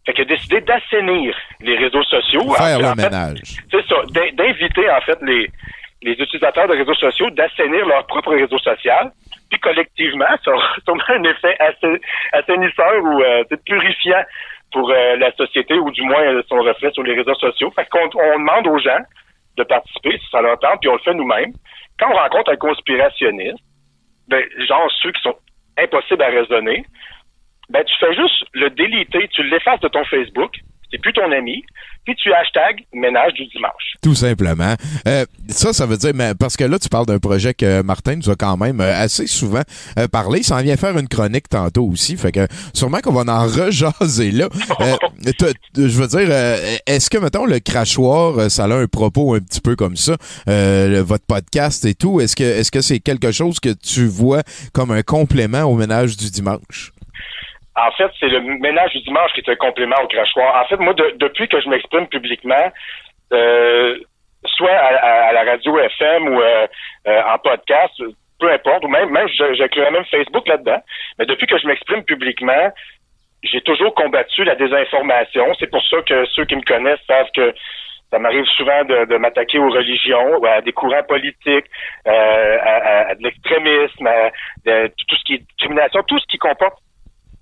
Fait 0.05 0.13
qu'il 0.13 0.25
a 0.25 0.27
décidé 0.27 0.61
d'assainir 0.61 1.35
les 1.63 1.77
réseaux 1.79 2.03
sociaux. 2.03 2.53
Faire 2.53 2.77
En 2.85 2.91
le 2.91 3.03
ménage. 3.03 3.41
C'est 3.71 3.87
ça, 3.89 3.97
d'in- 4.11 4.33
d'inviter 4.35 4.91
en 4.91 5.01
fait 5.01 5.19
les, 5.23 5.49
les 6.05 6.13
utilisateurs 6.13 6.69
de 6.69 6.75
réseaux 6.75 6.95
sociaux 6.95 7.31
d'assainir 7.31 7.87
leur 7.87 8.07
propre 8.07 8.35
réseau 8.35 8.59
social. 8.59 9.11
Puis 9.51 9.59
collectivement, 9.59 10.27
ça 10.45 10.53
aura 10.53 11.13
un 11.15 11.25
effet 11.25 11.57
assainisseur 12.33 13.03
ou 13.03 13.23
euh, 13.23 13.45
purifiant 13.65 14.23
pour 14.73 14.91
euh, 14.91 15.17
la 15.17 15.33
société 15.33 15.75
ou 15.75 15.91
du 15.91 16.03
moins 16.03 16.23
euh, 16.23 16.43
son 16.49 16.57
reflet 16.57 16.91
sur 16.93 17.03
les 17.03 17.15
réseaux 17.15 17.35
sociaux. 17.35 17.73
On 17.77 18.39
demande 18.39 18.67
aux 18.67 18.79
gens 18.79 19.01
de 19.57 19.63
participer 19.63 20.19
si 20.19 20.27
ça 20.31 20.43
leur 20.43 20.59
tente, 20.59 20.81
puis 20.81 20.91
on 20.91 20.95
le 20.95 20.99
fait 21.01 21.15
nous-mêmes. 21.15 21.53
Quand 21.99 22.11
on 22.11 22.17
rencontre 22.17 22.53
un 22.53 22.57
conspirationniste, 22.57 23.63
ben, 24.29 24.43
genre 24.69 24.91
ceux 25.01 25.13
qui 25.13 25.23
sont 25.23 25.37
impossibles 25.79 26.23
à 26.23 26.29
raisonner, 26.29 26.85
ben, 27.71 27.85
tu 27.85 27.95
fais 27.99 28.15
juste 28.15 28.45
le 28.53 28.69
déliter, 28.71 29.29
tu 29.29 29.43
l'effaces 29.45 29.81
de 29.81 29.89
ton 29.89 30.05
Facebook, 30.05 30.53
c'est 30.95 31.01
plus 31.01 31.13
ton 31.13 31.31
ami, 31.33 31.65
puis 32.05 32.15
tu 32.15 32.33
hashtag 32.33 32.85
ménage 32.93 33.33
du 33.35 33.47
dimanche. 33.47 33.97
Tout 34.01 34.15
simplement. 34.15 34.75
Euh, 35.09 35.25
ça, 35.49 35.73
ça 35.73 35.87
veut 35.87 35.97
dire, 35.97 36.13
mais 36.15 36.35
parce 36.35 36.57
que 36.57 36.63
là, 36.65 36.79
tu 36.79 36.89
parles 36.89 37.07
d'un 37.07 37.19
projet 37.19 37.53
que 37.53 37.83
Martin 37.83 38.17
nous 38.17 38.31
a 38.31 38.37
quand 38.37 38.57
même 38.57 38.81
euh, 38.81 39.03
assez 39.03 39.27
souvent 39.27 39.63
euh, 39.99 40.07
parlé. 40.07 40.41
Il 40.41 40.45
s'en 40.45 40.61
vient 40.63 40.77
faire 40.77 40.97
une 40.97 41.09
chronique 41.09 41.49
tantôt 41.49 41.85
aussi. 41.85 42.17
Fait 42.17 42.31
que 42.31 42.47
sûrement 42.73 43.01
qu'on 43.01 43.13
va 43.13 43.33
en 43.33 43.47
rejaser 43.47 44.31
là. 44.31 44.49
Je 45.77 45.99
veux 45.99 46.07
dire, 46.07 46.31
est-ce 46.87 47.11
que, 47.11 47.19
mettons, 47.19 47.47
le 47.47 47.59
crachoir, 47.59 48.51
ça 48.51 48.65
a 48.65 48.75
un 48.75 48.87
propos 48.87 49.35
un 49.35 49.41
petit 49.41 49.61
peu 49.61 49.75
comme 49.75 49.97
ça, 49.97 50.17
votre 50.47 51.27
podcast 51.27 51.85
et 51.87 51.95
tout, 51.95 52.21
est-ce 52.21 52.37
que 52.37 52.45
est-ce 52.45 52.71
que 52.71 52.83
c'est 52.83 53.01
quelque 53.01 53.33
chose 53.33 53.59
que 53.59 53.71
tu 53.71 54.07
vois 54.07 54.43
comme 54.73 54.93
un 54.93 55.03
complément 55.03 55.63
au 55.63 55.75
ménage 55.75 56.17
du 56.17 56.31
dimanche? 56.31 56.93
En 57.77 57.91
fait, 57.93 58.11
c'est 58.21 58.29
le 58.29 58.41
ménage 58.41 58.93
du 58.93 59.01
dimanche 59.03 59.33
qui 59.33 59.41
est 59.41 59.49
un 59.51 59.57
complément 59.57 59.97
au 60.03 60.07
crachoir. 60.07 60.63
En 60.63 60.67
fait, 60.69 60.77
moi, 60.77 60.95
de- 60.95 61.15
depuis 61.17 61.49
que 61.49 61.61
je 61.61 61.69
m'exprime 61.69 62.07
publiquement, 62.07 62.71
euh, 63.33 63.99
soit 64.47 64.71
à, 64.71 65.33
la 65.33 65.43
radio 65.45 65.79
FM 65.79 66.29
ou 66.29 66.41
euh, 66.41 66.67
euh, 67.09 67.23
en 67.27 67.39
podcast, 67.39 67.95
peu 68.39 68.53
importe, 68.53 68.85
ou 68.85 68.89
même, 68.89 69.11
même 69.11 69.27
j'inclurais 69.29 69.91
même 69.91 70.05
Facebook 70.05 70.47
là-dedans, 70.47 70.81
mais 71.19 71.27
depuis 71.27 71.47
que 71.47 71.59
je 71.59 71.67
m'exprime 71.67 72.05
publiquement, 72.05 72.71
j'ai 73.43 73.61
toujours 73.63 73.95
combattu 73.95 74.45
la 74.45 74.55
désinformation. 74.55 75.53
C'est 75.59 75.71
pour 75.71 75.83
ça 75.89 75.97
que 76.03 76.25
ceux 76.27 76.45
qui 76.45 76.57
me 76.57 76.63
connaissent 76.63 77.05
savent 77.07 77.31
que 77.35 77.53
ça 78.11 78.19
m'arrive 78.19 78.45
souvent 78.57 78.85
de, 78.85 79.07
de 79.07 79.17
m'attaquer 79.17 79.59
aux 79.59 79.71
religions, 79.71 80.43
à 80.45 80.61
des 80.61 80.73
courants 80.73 81.03
politiques, 81.03 81.67
euh, 82.07 82.59
à, 82.63 83.09
à- 83.11 83.15
de 83.17 83.23
l'extrémisme, 83.25 84.07
à, 84.07 84.31
tout 84.89 85.17
ce 85.17 85.25
qui 85.25 85.35
est 85.35 85.39
discrimination, 85.39 86.03
tout 86.05 86.19
ce 86.19 86.27
qui 86.27 86.39
comporte 86.39 86.79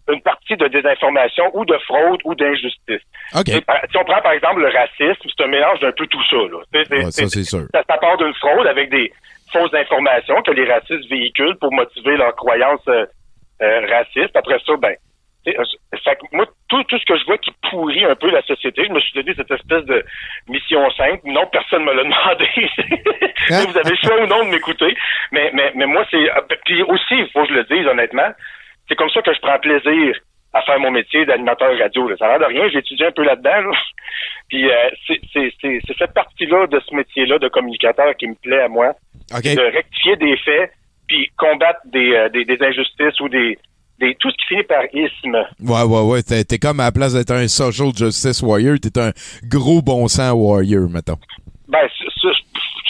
une 0.09 0.21
partie 0.23 0.57
de 0.57 0.67
désinformation 0.69 1.51
ou 1.55 1.65
de 1.65 1.77
fraude 1.87 2.21
ou 2.25 2.35
d'injustice. 2.35 3.03
OK. 3.39 3.49
Et 3.49 3.61
par- 3.61 3.81
Si 3.91 3.97
on 3.97 4.05
prend 4.05 4.21
par 4.21 4.33
exemple 4.33 4.61
le 4.61 4.69
racisme, 4.69 5.29
c'est 5.37 5.45
un 5.45 5.49
mélange 5.49 5.81
d'un 5.81 5.93
peu 5.93 6.07
tout 6.09 6.23
ça. 6.29 6.37
Là. 6.37 6.59
Ouais, 6.75 7.11
ça, 7.11 7.27
c'est 7.29 7.45
sûr. 7.45 7.67
ça, 7.73 7.83
ça 7.89 7.99
part 7.99 8.17
d'une 8.19 8.35
fraude 8.35 8.67
avec 8.67 8.91
des 8.91 9.13
fausses 9.53 9.75
informations 9.75 10.43
que 10.43 10.51
les 10.51 10.65
racistes 10.71 11.09
véhiculent 11.11 11.59
pour 11.61 11.73
motiver 11.73 12.17
leurs 12.17 12.35
croyances 12.37 12.87
euh, 12.89 13.07
euh, 13.63 13.87
racistes. 13.89 14.35
Après 14.35 14.59
ça, 14.67 14.73
ben, 14.79 14.95
tu 15.45 15.53
sais, 15.53 15.59
euh, 15.59 15.65
fait 16.05 16.17
que 16.17 16.23
moi, 16.33 16.47
tout, 16.69 16.83
tout 16.85 16.99
ce 16.99 17.05
que 17.05 17.17
je 17.19 17.25
vois 17.27 17.39
qui 17.39 17.53
pourrit 17.71 18.05
un 18.05 18.15
peu 18.17 18.31
la 18.31 18.43
société, 18.43 18.85
je 18.87 18.93
me 18.93 19.01
suis 19.01 19.13
donné 19.15 19.35
cette 19.37 19.51
espèce 19.51 19.85
de 19.85 20.05
mission 20.49 20.89
simple. 20.93 21.21
Non, 21.25 21.47
personne 21.53 21.85
me 21.85 21.93
l'a 21.93 22.03
demandé. 22.11 22.49
Vous 23.51 23.79
avez 23.79 23.91
le 23.91 23.97
choix 24.03 24.21
ou 24.23 24.27
non 24.27 24.45
de 24.45 24.51
m'écouter. 24.51 24.97
Mais, 25.33 25.51
mais, 25.55 25.73
mais 25.75 25.87
moi, 25.87 26.05
c'est... 26.11 26.31
euh, 26.31 26.41
Puis 26.65 26.83
aussi, 26.83 27.15
il 27.19 27.29
faut 27.33 27.43
que 27.43 27.49
je 27.51 27.55
le 27.55 27.65
dise 27.65 27.87
honnêtement, 27.87 28.31
c'est 28.93 28.97
comme 28.97 29.11
ça 29.11 29.23
que 29.23 29.33
je 29.35 29.41
prends 29.41 29.59
plaisir 29.59 30.17
à 30.53 30.61
faire 30.63 30.79
mon 30.81 30.91
métier 30.91 31.25
d'animateur 31.25 31.77
radio. 31.79 32.09
Là. 32.09 32.17
Ça 32.19 32.27
n'a 32.29 32.37
l'air 32.39 32.49
de 32.49 32.55
rien, 32.55 32.69
j'ai 32.71 32.79
étudié 32.81 33.07
un 33.07 33.13
peu 33.13 33.25
là-dedans. 33.25 33.71
là. 33.71 33.71
Puis 34.51 34.71
euh, 34.71 34.75
c'est- 35.33 35.81
cette 35.99 36.13
partie-là 36.13 36.67
de 36.67 36.79
ce 36.87 36.95
métier-là 36.95 37.39
de 37.39 37.49
communicateur 37.49 38.15
qui 38.19 38.27
me 38.29 38.35
plaît 38.35 38.61
à 38.61 38.69
moi. 38.69 38.93
De 39.57 39.63
rectifier 39.73 40.17
des 40.17 40.37
faits, 40.37 40.73
puis 41.09 41.31
combattre 41.39 41.81
des, 41.87 42.13
euh, 42.13 42.29
des, 42.29 42.45
des 42.45 42.59
injustices 42.63 43.19
ou 43.21 43.31
des, 43.31 43.59
des 43.99 44.15
tout 44.17 44.31
ce 44.31 44.37
qui 44.37 44.47
finit 44.49 44.63
par 44.65 44.85
isme. 44.93 45.37
Ouais, 45.61 45.83
ouais, 45.85 46.03
ouais. 46.03 46.23
T'es, 46.23 46.45
t'es 46.45 46.59
comme 46.59 46.81
à 46.81 46.85
la 46.85 46.93
place 46.93 47.15
d'être 47.15 47.31
un 47.33 47.49
social 47.49 47.89
justice 47.97 48.43
warrior, 48.43 48.77
t'es 48.83 48.99
un 49.01 49.13
gros 49.49 49.81
bon 49.81 50.07
sang 50.09 50.33
warrior, 50.33 50.87
mettons. 50.91 51.17
Ben, 51.69 51.89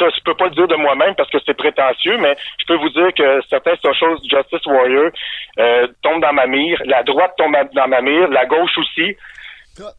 ça, 0.02 0.16
je 0.16 0.22
peux 0.24 0.34
pas 0.34 0.46
le 0.46 0.54
dire 0.54 0.68
de 0.68 0.74
moi-même 0.76 1.14
parce 1.14 1.30
que 1.30 1.38
c'est 1.46 1.56
prétentieux, 1.56 2.16
mais 2.18 2.36
je 2.60 2.66
peux 2.66 2.76
vous 2.76 2.88
dire 2.90 3.12
que 3.14 3.40
certains 3.48 3.76
social 3.76 4.16
justice 4.22 4.66
warriors 4.66 5.10
euh, 5.58 5.86
tombent 6.02 6.22
dans 6.22 6.32
ma 6.32 6.46
mire. 6.46 6.80
La 6.86 7.02
droite 7.02 7.34
tombe 7.36 7.54
dans 7.74 7.88
ma 7.88 8.00
mire, 8.00 8.28
la 8.28 8.46
gauche 8.46 8.76
aussi. 8.78 9.16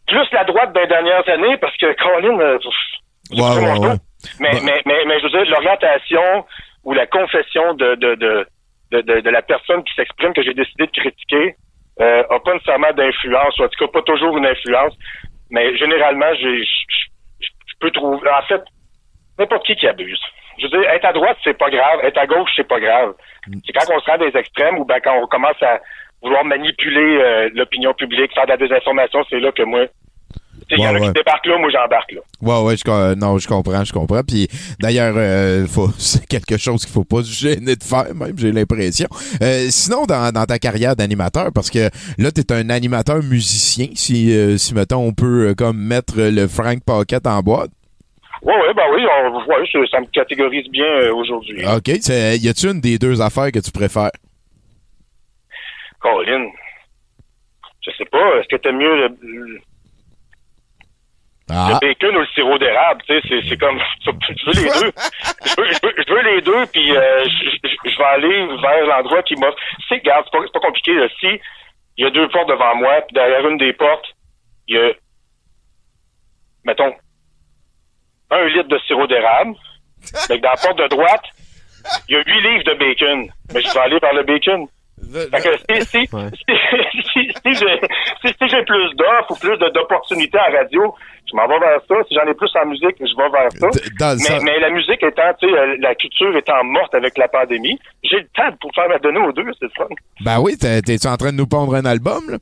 Plus 0.08 0.28
la 0.32 0.44
droite 0.44 0.74
des 0.74 0.88
dernières 0.88 1.28
années 1.30 1.58
parce 1.58 1.76
que 1.78 1.94
Colin, 1.94 2.40
euh, 2.40 2.60
ouais, 3.32 3.80
ouais. 3.80 3.96
Mais, 4.40 4.52
Bah. 4.52 4.60
mais, 4.64 4.82
mais, 4.86 5.06
mais 5.06 5.20
je 5.20 5.24
veux 5.24 5.30
dire, 5.32 5.46
l'orientation 5.52 6.46
ou 6.84 6.94
la 6.94 7.08
confession 7.08 7.74
de, 7.74 7.96
de, 7.96 8.16
de, 8.16 8.48
de, 8.92 9.22
de, 9.22 9.30
la 9.30 9.42
personne 9.42 9.84
qui 9.84 9.94
s'exprime 9.96 10.34
que 10.34 10.44
j'ai 10.44 10.54
décidé 10.54 10.86
de 10.86 10.92
critiquer 10.92 11.56
euh, 12.02 12.24
a 12.30 12.40
pas 12.40 12.54
nécessairement 12.54 12.92
d'influence, 12.94 13.58
ou 13.60 13.64
en 13.64 13.68
tout 13.68 13.86
cas 13.86 13.92
pas 13.92 14.02
toujours 14.02 14.38
une 14.38 14.46
influence, 14.46 14.94
mais 15.50 15.78
généralement, 15.78 16.34
je 16.36 16.64
peux 17.80 17.92
trouver, 17.92 18.30
en 18.30 18.42
fait, 18.44 18.62
n'importe 19.40 19.66
qui 19.66 19.76
qui 19.76 19.88
abuse. 19.88 20.20
Je 20.60 20.64
veux 20.68 20.70
dire, 20.82 20.90
être 20.92 21.06
à 21.06 21.14
droite, 21.14 21.38
c'est 21.44 21.58
pas 21.58 21.70
grave, 21.70 22.00
être 22.04 22.18
à 22.18 22.28
gauche, 22.28 22.50
c'est 22.56 22.68
pas 22.68 22.80
grave. 22.80 23.14
C'est 23.66 23.74
quand 23.74 23.92
on 23.96 24.00
se 24.00 24.10
rend 24.12 24.18
des 24.20 24.38
extrêmes 24.38 24.78
ou 24.78 24.86
ben 24.86 25.00
quand 25.04 25.16
on 25.22 25.26
commence 25.28 25.62
à 25.62 25.80
vouloir 26.22 26.46
manipuler 26.46 27.18
euh, 27.22 27.50
l'opinion 27.56 27.94
publique, 27.94 28.32
faire 28.34 28.46
de 28.46 28.52
la 28.52 28.58
désinformation, 28.58 29.20
c'est 29.30 29.40
là 29.40 29.52
que 29.52 29.64
moi, 29.64 29.86
tu 30.70 30.76
il 30.76 30.80
y 30.80 30.88
en 30.88 30.92
Ouais, 30.92 30.98
a 30.98 31.02
ouais. 31.02 31.08
qui 31.08 31.14
débarquent 31.14 31.46
là, 31.48 31.58
moi 31.58 31.70
j'embarque 31.72 32.12
là. 32.14 32.22
Ouais, 32.42 32.62
ouais, 32.64 32.78
je, 32.78 32.84
com- 32.84 33.16
non, 33.20 33.38
je 33.40 33.48
comprends, 33.48 33.84
je 33.84 33.92
comprends. 33.92 34.22
Puis 34.26 34.48
d'ailleurs, 34.80 35.16
euh, 35.18 35.66
c'est 35.98 36.26
quelque 36.28 36.58
chose 36.58 36.86
qu'il 36.86 36.94
faut 36.94 37.04
pas 37.04 37.24
se 37.24 37.34
gêner 37.34 37.76
de 37.76 37.84
faire, 37.84 38.14
même, 38.16 38.38
j'ai 38.38 38.52
l'impression. 38.52 39.08
Euh, 39.42 39.66
sinon, 39.70 40.06
dans, 40.06 40.32
dans 40.32 40.46
ta 40.46 40.60
carrière 40.60 40.96
d'animateur, 40.96 41.48
parce 41.54 41.70
que 41.72 41.90
là, 42.18 42.32
t'es 42.32 42.54
un 42.54 42.70
animateur 42.70 43.18
musicien, 43.24 43.88
si, 43.96 44.32
euh, 44.38 44.58
si 44.58 44.74
mettons, 44.76 45.02
on 45.06 45.14
peut 45.14 45.50
euh, 45.50 45.54
comme 45.56 45.78
mettre 45.78 46.14
le 46.18 46.48
Frank 46.48 46.78
Pocket 46.86 47.26
en 47.28 47.42
boîte. 47.42 47.72
Oui, 48.46 48.54
oui, 48.68 48.74
ben 48.76 48.84
oui, 48.94 49.06
on, 49.10 49.46
ouais, 49.46 49.66
ça, 49.72 49.80
ça 49.90 50.00
me 50.02 50.06
catégorise 50.08 50.68
bien 50.70 50.86
euh, 50.86 51.14
aujourd'hui. 51.14 51.66
OK. 51.66 51.88
Y 51.88 52.48
a-tu 52.50 52.68
une 52.70 52.82
des 52.82 52.98
deux 53.00 53.22
affaires 53.22 53.52
que 53.52 53.60
tu 53.60 53.72
préfères? 53.72 54.12
Colin, 56.02 56.50
je 57.86 57.92
sais 57.98 58.06
pas, 58.06 58.38
est-ce 58.40 58.48
que 58.50 58.58
t'aimes 58.58 58.78
mieux 58.78 58.96
le, 58.96 59.18
le- 59.22 59.62
Ah. 61.50 61.72
le 61.82 61.88
bacon 61.88 62.16
ou 62.16 62.20
le 62.20 62.28
sirop 62.28 62.58
d'érable? 62.58 63.02
Tu 63.08 63.22
sais, 63.22 63.40
c'est, 63.48 63.58
comme, 63.58 63.80
je 64.06 64.12
veux 64.12 64.54
les 64.64 64.70
deux. 64.82 64.92
Je 65.46 65.62
veux, 65.62 65.68
je 65.72 65.80
veux, 65.88 65.94
je 66.06 66.14
veux 66.14 66.36
les 66.36 66.42
deux, 66.42 66.66
puis 66.68 66.96
euh, 66.98 67.26
je, 67.26 67.98
vais 67.98 68.04
aller 68.04 68.48
vers 68.62 68.86
l'endroit 68.88 69.24
qui 69.24 69.36
m'offre. 69.36 69.58
C'est, 69.88 69.96
regarde, 69.96 70.26
c'est 70.26 70.38
pas, 70.38 70.46
pas 70.54 70.60
compliqué, 70.68 70.94
là. 70.96 71.08
Si 71.20 71.28
il 71.98 72.04
y 72.04 72.08
a 72.08 72.10
deux 72.10 72.28
portes 72.30 72.50
devant 72.50 72.76
moi, 72.76 73.02
puis 73.08 73.14
derrière 73.14 73.48
une 73.48 73.58
des 73.58 73.72
portes, 73.74 74.06
il 74.68 74.76
y 74.76 74.80
a, 74.80 74.92
mettons, 76.66 76.94
un 78.36 78.48
litre 78.48 78.68
de 78.70 78.78
sirop 78.88 79.08
d'érable. 79.08 79.54
Fait 80.28 80.38
que 80.38 80.44
dans 80.44 80.50
la 80.50 80.56
porte 80.58 80.78
de 80.80 80.88
droite, 80.88 81.24
il 82.10 82.16
y 82.16 82.18
a 82.18 82.24
huit 82.26 82.42
livres 82.42 82.64
de 82.66 82.74
bacon. 82.80 83.28
Mais 83.54 83.62
je 83.62 83.74
vais 83.74 83.80
aller 83.80 84.00
vers 84.00 84.14
le 84.14 84.24
bacon. 84.24 84.68
Fait 85.12 85.42
que 85.42 85.58
si, 85.58 85.86
si, 85.86 86.08
si, 86.08 87.02
si, 87.14 87.32
si 87.44 87.54
j'ai 87.54 87.80
si, 88.22 88.28
si 88.40 88.48
j'ai 88.48 88.64
plus 88.64 88.96
d'offres 88.96 89.32
ou 89.32 89.36
plus 89.36 89.58
d'opportunités 89.58 90.38
à 90.38 90.50
radio, 90.60 90.96
je 91.30 91.36
m'en 91.36 91.48
vais 91.48 91.60
vers 91.60 91.80
ça. 91.88 91.96
Si 92.08 92.16
j'en 92.16 92.26
ai 92.30 92.34
plus 92.34 92.50
en 92.56 92.66
musique, 92.68 92.96
je 93.00 93.16
vais 93.18 93.30
vers 93.30 93.52
ça. 93.52 93.68
dans 94.00 94.16
Mais, 94.16 94.24
sens- 94.24 94.44
mais 94.44 94.60
la 94.60 94.70
musique 94.70 95.04
étant, 95.04 95.34
tu 95.42 95.50
sais, 95.50 95.54
euh, 95.58 95.76
la 95.82 95.94
culture 95.96 96.36
étant 96.38 96.64
morte 96.64 96.96
avec 96.96 97.18
la 97.18 97.28
pandémie, 97.28 97.78
j'ai 98.04 98.18
le 98.20 98.28
temps 98.34 98.56
pour 98.62 98.72
faire 98.74 98.88
la 98.88 99.00
donner 99.00 99.20
aux 99.20 99.34
deux, 99.34 99.46
c'est 99.60 99.66
le 99.66 99.72
fun. 99.76 99.88
Ben 100.24 100.40
oui, 100.40 100.58
t'es- 100.58 100.82
t'es-tu 100.82 101.08
en 101.08 101.18
train 101.18 101.32
de 101.32 101.38
nous 101.38 101.48
pondre 101.48 101.76
un 101.76 101.86
album, 101.86 102.22
là? 102.30 102.38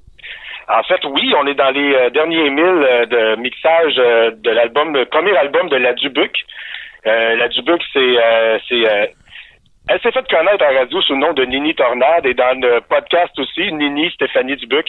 En 0.72 0.84
fait, 0.84 1.04
oui, 1.04 1.34
on 1.38 1.46
est 1.48 1.54
dans 1.54 1.72
les 1.72 1.94
euh, 1.96 2.10
derniers 2.12 2.50
milles 2.50 2.64
euh, 2.64 3.06
de 3.06 3.36
mixage 3.42 3.96
euh, 3.98 4.32
de 4.32 4.52
l'album, 4.52 4.96
le 4.96 5.06
premier 5.06 5.36
album 5.36 5.68
de 5.68 5.76
la 5.76 5.94
Dubuc. 5.94 6.32
La 7.04 7.48
Dubuc, 7.48 7.82
c'est, 7.94 8.14
elle 9.90 10.00
s'est 10.02 10.12
fait 10.12 10.28
connaître 10.30 10.64
à 10.64 10.72
radio 10.72 11.02
sous 11.02 11.14
le 11.14 11.20
nom 11.20 11.34
de 11.34 11.44
Nini 11.46 11.74
Tornade 11.74 12.28
et 12.28 12.36
dans 12.36 12.62
le 12.62 12.80
podcast 12.82 13.38
aussi, 13.40 13.74
Nini 13.74 14.12
Stéphanie 14.12 14.56
Dubuc. 14.56 14.88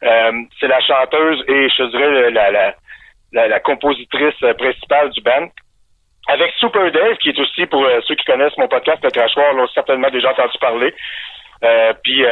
C'est 0.00 0.68
la 0.68 0.80
chanteuse 0.80 1.44
et 1.48 1.68
je 1.68 1.82
dirais 1.90 2.30
la, 2.30 2.74
la, 3.32 3.60
compositrice 3.60 4.38
principale 4.56 5.10
du 5.10 5.20
band. 5.20 5.48
Avec 6.28 6.52
Super 6.60 6.92
Dave, 6.92 7.16
qui 7.16 7.30
est 7.30 7.40
aussi, 7.40 7.66
pour 7.66 7.84
ceux 8.06 8.14
qui 8.14 8.24
connaissent 8.24 8.56
mon 8.56 8.68
podcast, 8.68 9.02
Le 9.02 9.10
Crachoir, 9.10 9.52
l'ont 9.54 9.66
certainement 9.74 10.10
déjà 10.10 10.30
entendu 10.30 10.58
parler. 10.60 10.94
Puis, 12.04 12.24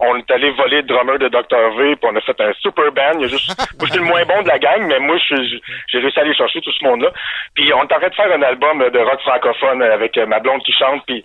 on 0.00 0.16
est 0.16 0.30
allé 0.30 0.50
voler 0.52 0.78
le 0.78 0.82
drummer 0.84 1.18
de 1.18 1.28
Dr. 1.28 1.76
V, 1.78 1.96
puis 1.96 2.10
on 2.10 2.16
a 2.16 2.20
fait 2.22 2.40
un 2.40 2.52
super 2.60 2.90
band. 2.92 3.12
Il 3.16 3.22
y 3.22 3.24
a 3.24 3.28
juste, 3.28 3.48
moi, 3.78 3.86
je 3.86 3.92
suis 3.92 3.98
le 4.00 4.06
moins 4.06 4.24
bon 4.24 4.42
de 4.42 4.48
la 4.48 4.58
gang, 4.58 4.80
mais 4.88 4.98
moi, 4.98 5.16
je 5.18 5.34
suis- 5.36 5.60
j'ai 5.92 5.98
réussi 5.98 6.18
à 6.18 6.22
aller 6.22 6.34
chercher 6.34 6.60
tout 6.62 6.72
ce 6.72 6.84
monde-là. 6.84 7.10
Puis 7.54 7.70
on 7.74 7.86
train 7.86 8.08
de 8.08 8.14
faire 8.14 8.32
un 8.32 8.42
album 8.42 8.78
de 8.78 8.98
rock 8.98 9.20
francophone 9.20 9.82
avec 9.82 10.16
euh, 10.18 10.26
ma 10.26 10.40
blonde 10.40 10.62
qui 10.64 10.72
chante, 10.72 11.02
puis 11.06 11.22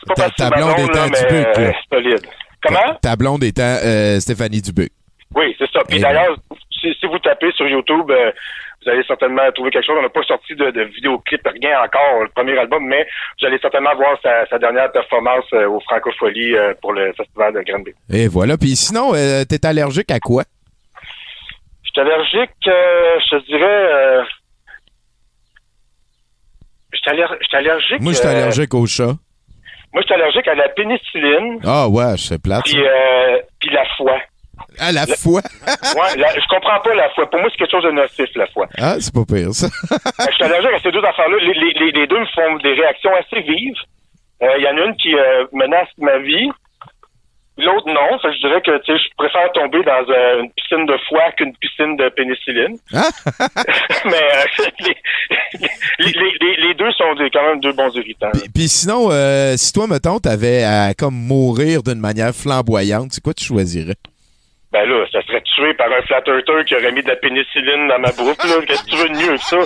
c'est 0.00 0.08
pas 0.08 0.14
Ta- 0.14 0.22
parce 0.24 0.32
que 0.34 0.42
ta 0.42 0.50
blonde 0.50 0.74
blonde, 0.76 0.94
là, 0.94 1.06
mais 1.10 1.46
euh, 1.58 1.72
solide. 1.92 2.26
Comment? 2.62 2.94
Ta 3.02 3.16
blonde 3.16 3.42
étant 3.44 3.76
euh, 3.84 4.20
Stéphanie 4.20 4.60
Dubuc. 4.62 4.90
Oui, 5.34 5.54
c'est 5.58 5.70
ça. 5.72 5.80
Puis 5.88 5.98
d'ailleurs, 5.98 6.36
si, 6.82 6.92
si 7.00 7.06
vous 7.06 7.18
tapez 7.20 7.50
sur 7.52 7.66
YouTube, 7.66 8.10
euh, 8.10 8.30
vous 8.84 8.90
allez 8.90 9.02
certainement 9.04 9.50
trouver 9.52 9.70
quelque 9.70 9.86
chose. 9.86 9.96
On 9.98 10.02
n'a 10.02 10.08
pas 10.10 10.22
sorti 10.24 10.54
de, 10.54 10.70
de 10.70 10.82
vidéoclip, 10.82 11.40
rien 11.46 11.80
encore, 11.80 12.22
le 12.24 12.28
premier 12.34 12.58
album, 12.58 12.84
mais 12.84 13.06
vous 13.40 13.46
allez 13.46 13.58
certainement 13.60 13.94
voir 13.94 14.18
sa, 14.22 14.44
sa 14.46 14.58
dernière 14.58 14.90
performance 14.92 15.44
euh, 15.54 15.68
au 15.68 15.80
Francofolie 15.80 16.54
euh, 16.56 16.74
pour 16.82 16.92
le 16.92 17.12
festival 17.14 17.54
de 17.54 17.60
Granby. 17.62 17.92
Et 18.12 18.28
voilà. 18.28 18.58
Puis 18.58 18.74
sinon, 18.76 19.12
euh, 19.14 19.44
t'es 19.48 19.64
allergique 19.64 20.10
à 20.10 20.18
quoi? 20.20 20.42
Je 21.84 21.90
suis 21.90 22.00
allergique, 22.00 22.50
je 22.66 23.36
te 23.36 23.46
dirais... 23.46 24.24
Je 26.92 26.98
suis 26.98 27.10
aller- 27.10 27.26
je 27.40 27.46
suis 27.46 27.56
allergique... 27.56 28.00
Moi, 28.00 28.12
je 28.12 28.18
suis 28.18 28.26
allergique 28.28 28.74
au 28.74 28.86
chat. 28.86 29.14
moi, 29.92 30.02
je 30.02 30.02
suis 30.02 30.14
allergique 30.14 30.48
à 30.48 30.54
la 30.54 30.68
pénicilline, 30.70 31.58
Ah 31.64 31.88
ouais, 31.88 32.16
c'est 32.16 32.40
plate. 32.42 32.66
ça. 32.66 32.72
puis 32.74 32.82
puis 33.60 33.70
la 33.70 33.84
foie. 33.96 34.18
À 34.78 34.92
la 34.92 35.06
fois. 35.06 35.40
Ouais, 35.96 36.16
la- 36.16 36.32
je 36.34 36.46
comprends 36.48 36.80
pas 36.80 36.94
la 36.94 37.08
foie. 37.10 37.28
Pour 37.30 37.40
moi, 37.40 37.48
c'est 37.50 37.58
quelque 37.58 37.70
chose 37.70 37.84
de 37.84 37.90
nocif, 37.90 38.28
la 38.36 38.46
foie. 38.48 38.66
Ah, 38.78 38.96
c'est 39.00 39.12
pas 39.14 39.24
pire, 39.24 39.52
ça. 39.52 39.66
Euh, 39.92 40.26
Je 40.30 40.34
suis 40.34 40.44
allergique 40.44 40.72
à 40.74 40.80
ces 40.82 40.90
deux 40.92 41.04
affaires-là. 41.04 41.36
Les, 41.40 41.54
les- 41.54 41.74
les- 41.80 41.92
les 41.92 42.06
deux 42.06 42.18
me 42.20 42.26
font 42.34 42.56
des 42.62 42.72
réactions 42.74 43.10
assez 43.14 43.40
vives. 43.42 43.74
Euh, 44.42 44.46
Il 44.58 44.64
y 44.64 44.68
en 44.68 44.76
a 44.76 44.86
une 44.86 44.96
qui 44.96 45.14
euh, 45.14 45.44
menace 45.52 45.88
ma 45.98 46.18
vie. 46.18 46.50
L'autre, 47.58 47.86
non. 47.86 48.18
Fait 48.20 48.32
je 48.32 48.38
dirais 48.46 48.62
que 48.62 48.72
je 48.86 49.08
préfère 49.16 49.52
tomber 49.52 49.82
dans 49.84 50.02
euh, 50.08 50.40
une 50.42 50.50
piscine 50.52 50.86
de 50.86 50.96
foie 51.08 51.30
qu'une 51.36 51.54
piscine 51.58 51.96
de 51.96 52.08
pénicilline. 52.08 52.78
Mais 54.06 54.10
euh, 54.14 54.64
les, 54.80 54.96
les, 55.60 56.12
les- 56.12 56.38
les- 56.40 56.68
les 56.68 56.74
deux 56.74 56.90
sont 56.92 57.14
des- 57.14 57.30
quand 57.30 57.42
même 57.46 57.60
deux 57.60 57.72
bons 57.72 57.94
irritants. 57.94 58.30
Puis 58.54 58.68
sinon, 58.68 59.08
euh, 59.10 59.54
si 59.56 59.72
toi, 59.72 59.86
mettons, 59.86 60.18
t'avais 60.18 60.64
à 60.64 60.94
comme 60.94 61.14
mourir 61.14 61.82
d'une 61.82 62.00
manière 62.00 62.34
flamboyante, 62.34 63.08
c'est 63.12 63.22
quoi 63.22 63.34
tu 63.34 63.44
choisirais? 63.44 63.94
Ben 64.72 64.88
là, 64.88 65.04
ça 65.12 65.20
serait 65.26 65.42
tué 65.42 65.74
par 65.74 65.88
un 65.92 66.00
flat 66.02 66.22
earther 66.26 66.64
qui 66.64 66.74
aurait 66.74 66.92
mis 66.92 67.02
de 67.02 67.08
la 67.08 67.16
pénicilline 67.16 67.88
dans 67.88 67.98
ma 67.98 68.10
bouche. 68.12 68.36
là. 68.44 68.64
Qu'est-ce 68.66 68.82
que 68.84 68.90
tu 68.90 68.96
veux 68.96 69.08
de 69.10 69.16
mieux 69.18 69.34
que 69.36 69.42
ça? 69.42 69.58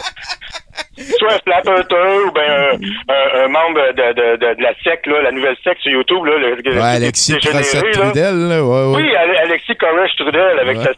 Soit 1.19 1.33
un 1.35 1.39
flat 1.39 1.63
earther 1.65 2.25
ou 2.27 2.33
ben 2.33 2.43
un, 2.51 3.15
un- 3.15 3.45
un 3.45 3.49
membre 3.49 3.93
de, 3.93 4.13
de, 4.13 4.37
de, 4.37 4.55
de 4.57 4.63
la 4.63 4.75
SEC, 4.83 5.07
là, 5.07 5.23
la 5.23 5.31
nouvelle 5.31 5.57
SEC 5.63 5.79
sur 5.81 5.93
YouTube. 5.93 6.25
Là, 6.25 6.39
le, 6.39 6.55
Ouais, 6.57 6.73
le- 6.75 6.83
Alexis 6.83 7.35
dégénéré, 7.35 7.63
là. 7.93 7.93
Trudel, 7.93 8.49
là. 8.49 8.65
Ouais, 8.65 8.85
ouais. 8.97 8.97
Oui, 9.03 9.15
Ale- 9.17 9.37
Alexis 9.45 9.77
Koresh 9.77 10.17
Trudel 10.17 10.59
avec 10.59 10.77
sa, 10.79 10.91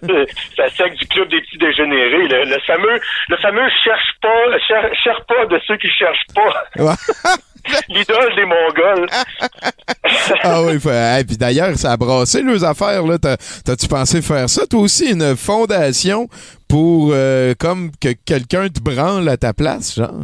sa 0.57 0.69
sec 0.71 0.95
du 0.95 1.07
club 1.09 1.29
des 1.29 1.41
petits 1.43 1.59
dégénérés. 1.59 2.29
Le, 2.29 2.45
le 2.45 2.59
fameux, 2.67 3.01
le 3.29 3.37
fameux 3.37 3.69
cherche 3.85 4.13
pas, 4.23 4.59
cher- 4.67 4.91
cherche 5.05 5.23
pas 5.29 5.45
de 5.47 5.61
ceux 5.67 5.77
qui 5.77 5.89
cherchent 5.91 6.27
pas. 6.35 6.65
L'idole 7.89 8.35
des 8.37 8.45
Mongols. 8.45 9.09
ah 10.43 10.63
oui, 10.63 10.79
puis 11.27 11.37
d'ailleurs, 11.37 11.77
ça 11.77 11.93
a 11.93 11.97
brassé 11.97 12.43
leurs 12.43 12.65
affaires. 12.65 13.03
Là. 13.05 13.19
T'as- 13.19 13.37
T'as-tu 13.65 13.89
pensé 13.89 14.23
faire 14.23 14.49
ça, 14.49 14.67
toi 14.67 14.81
aussi, 14.81 15.11
une 15.11 15.37
fondation 15.37 16.29
pour 16.69 17.11
euh, 17.13 17.55
comme 17.59 17.91
que 18.01 18.11
quelqu'un 18.25 18.69
te 18.69 18.81
branle 18.81 19.29
à 19.29 19.37
ta 19.37 19.53
place, 19.53 19.95
genre? 19.95 20.23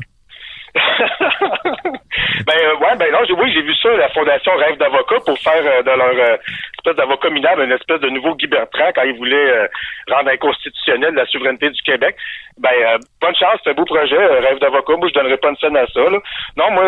Ben 2.47 2.55
euh, 2.59 2.77
ouais, 2.77 2.97
ben 2.97 3.11
non, 3.11 3.21
oui, 3.39 3.53
j'ai 3.53 3.63
vu 3.63 3.75
ça, 3.77 3.89
la 3.97 4.09
Fondation 4.11 4.53
Rêve 4.57 4.77
d'avocat, 4.77 5.17
pour 5.25 5.39
faire 5.39 5.63
euh, 5.65 5.83
de 5.83 5.91
leur 5.91 6.29
euh, 6.29 6.37
espèce 6.79 6.97
d'avocat 6.97 7.31
minable 7.31 7.63
une 7.63 7.73
espèce 7.73 8.01
de 8.01 8.11
nouveau 8.11 8.35
Guy 8.35 8.47
Bertrand 8.47 8.91
quand 8.95 9.03
ils 9.03 9.17
voulaient 9.17 9.51
euh, 9.51 9.67
rendre 10.11 10.31
inconstitutionnel 10.31 11.15
la 11.15 11.25
souveraineté 11.27 11.71
du 11.71 11.81
Québec. 11.83 12.17
Ben 12.59 12.71
euh, 12.71 12.99
bonne 13.21 13.35
chance, 13.35 13.61
c'est 13.65 13.71
un 13.71 13.75
beau 13.75 13.87
projet, 13.87 14.19
euh, 14.19 14.41
Rêve 14.41 14.59
d'avocat. 14.59 14.97
Moi, 14.97 15.09
je 15.09 15.15
donnerais 15.15 15.39
pas 15.39 15.49
une 15.51 15.57
scène 15.57 15.77
à 15.77 15.87
ça. 15.87 16.01
Là. 16.01 16.19
Non, 16.57 16.71
moi, 16.71 16.85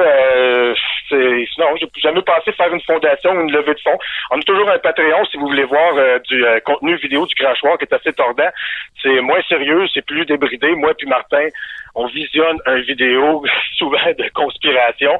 c'est 1.08 1.44
non, 1.58 1.74
j'ai 1.80 1.88
jamais 2.02 2.22
pensé 2.22 2.52
faire 2.52 2.72
une 2.72 2.82
fondation 2.82 3.30
ou 3.32 3.40
une 3.40 3.52
levée 3.52 3.74
de 3.74 3.80
fonds. 3.80 3.98
On 4.32 4.38
a 4.38 4.42
toujours 4.42 4.70
un 4.70 4.78
Patreon 4.78 5.24
si 5.26 5.38
vous 5.38 5.46
voulez 5.46 5.64
voir 5.64 5.94
du 6.28 6.44
contenu 6.64 6.96
vidéo 6.96 7.26
du 7.26 7.34
crachoir 7.34 7.78
qui 7.78 7.84
est 7.84 7.94
assez 7.94 8.12
tordant. 8.12 8.48
C'est 9.02 9.20
moins 9.20 9.40
sérieux, 9.48 9.86
c'est 9.94 10.04
plus 10.04 10.26
débridé. 10.26 10.74
Moi 10.74 10.92
puis 10.96 11.06
Martin, 11.06 11.46
on 11.96 12.06
visionne 12.08 12.58
un 12.66 12.80
vidéo 12.82 13.42
souvent 13.78 14.06
de 14.16 14.28
conspiration, 14.34 15.10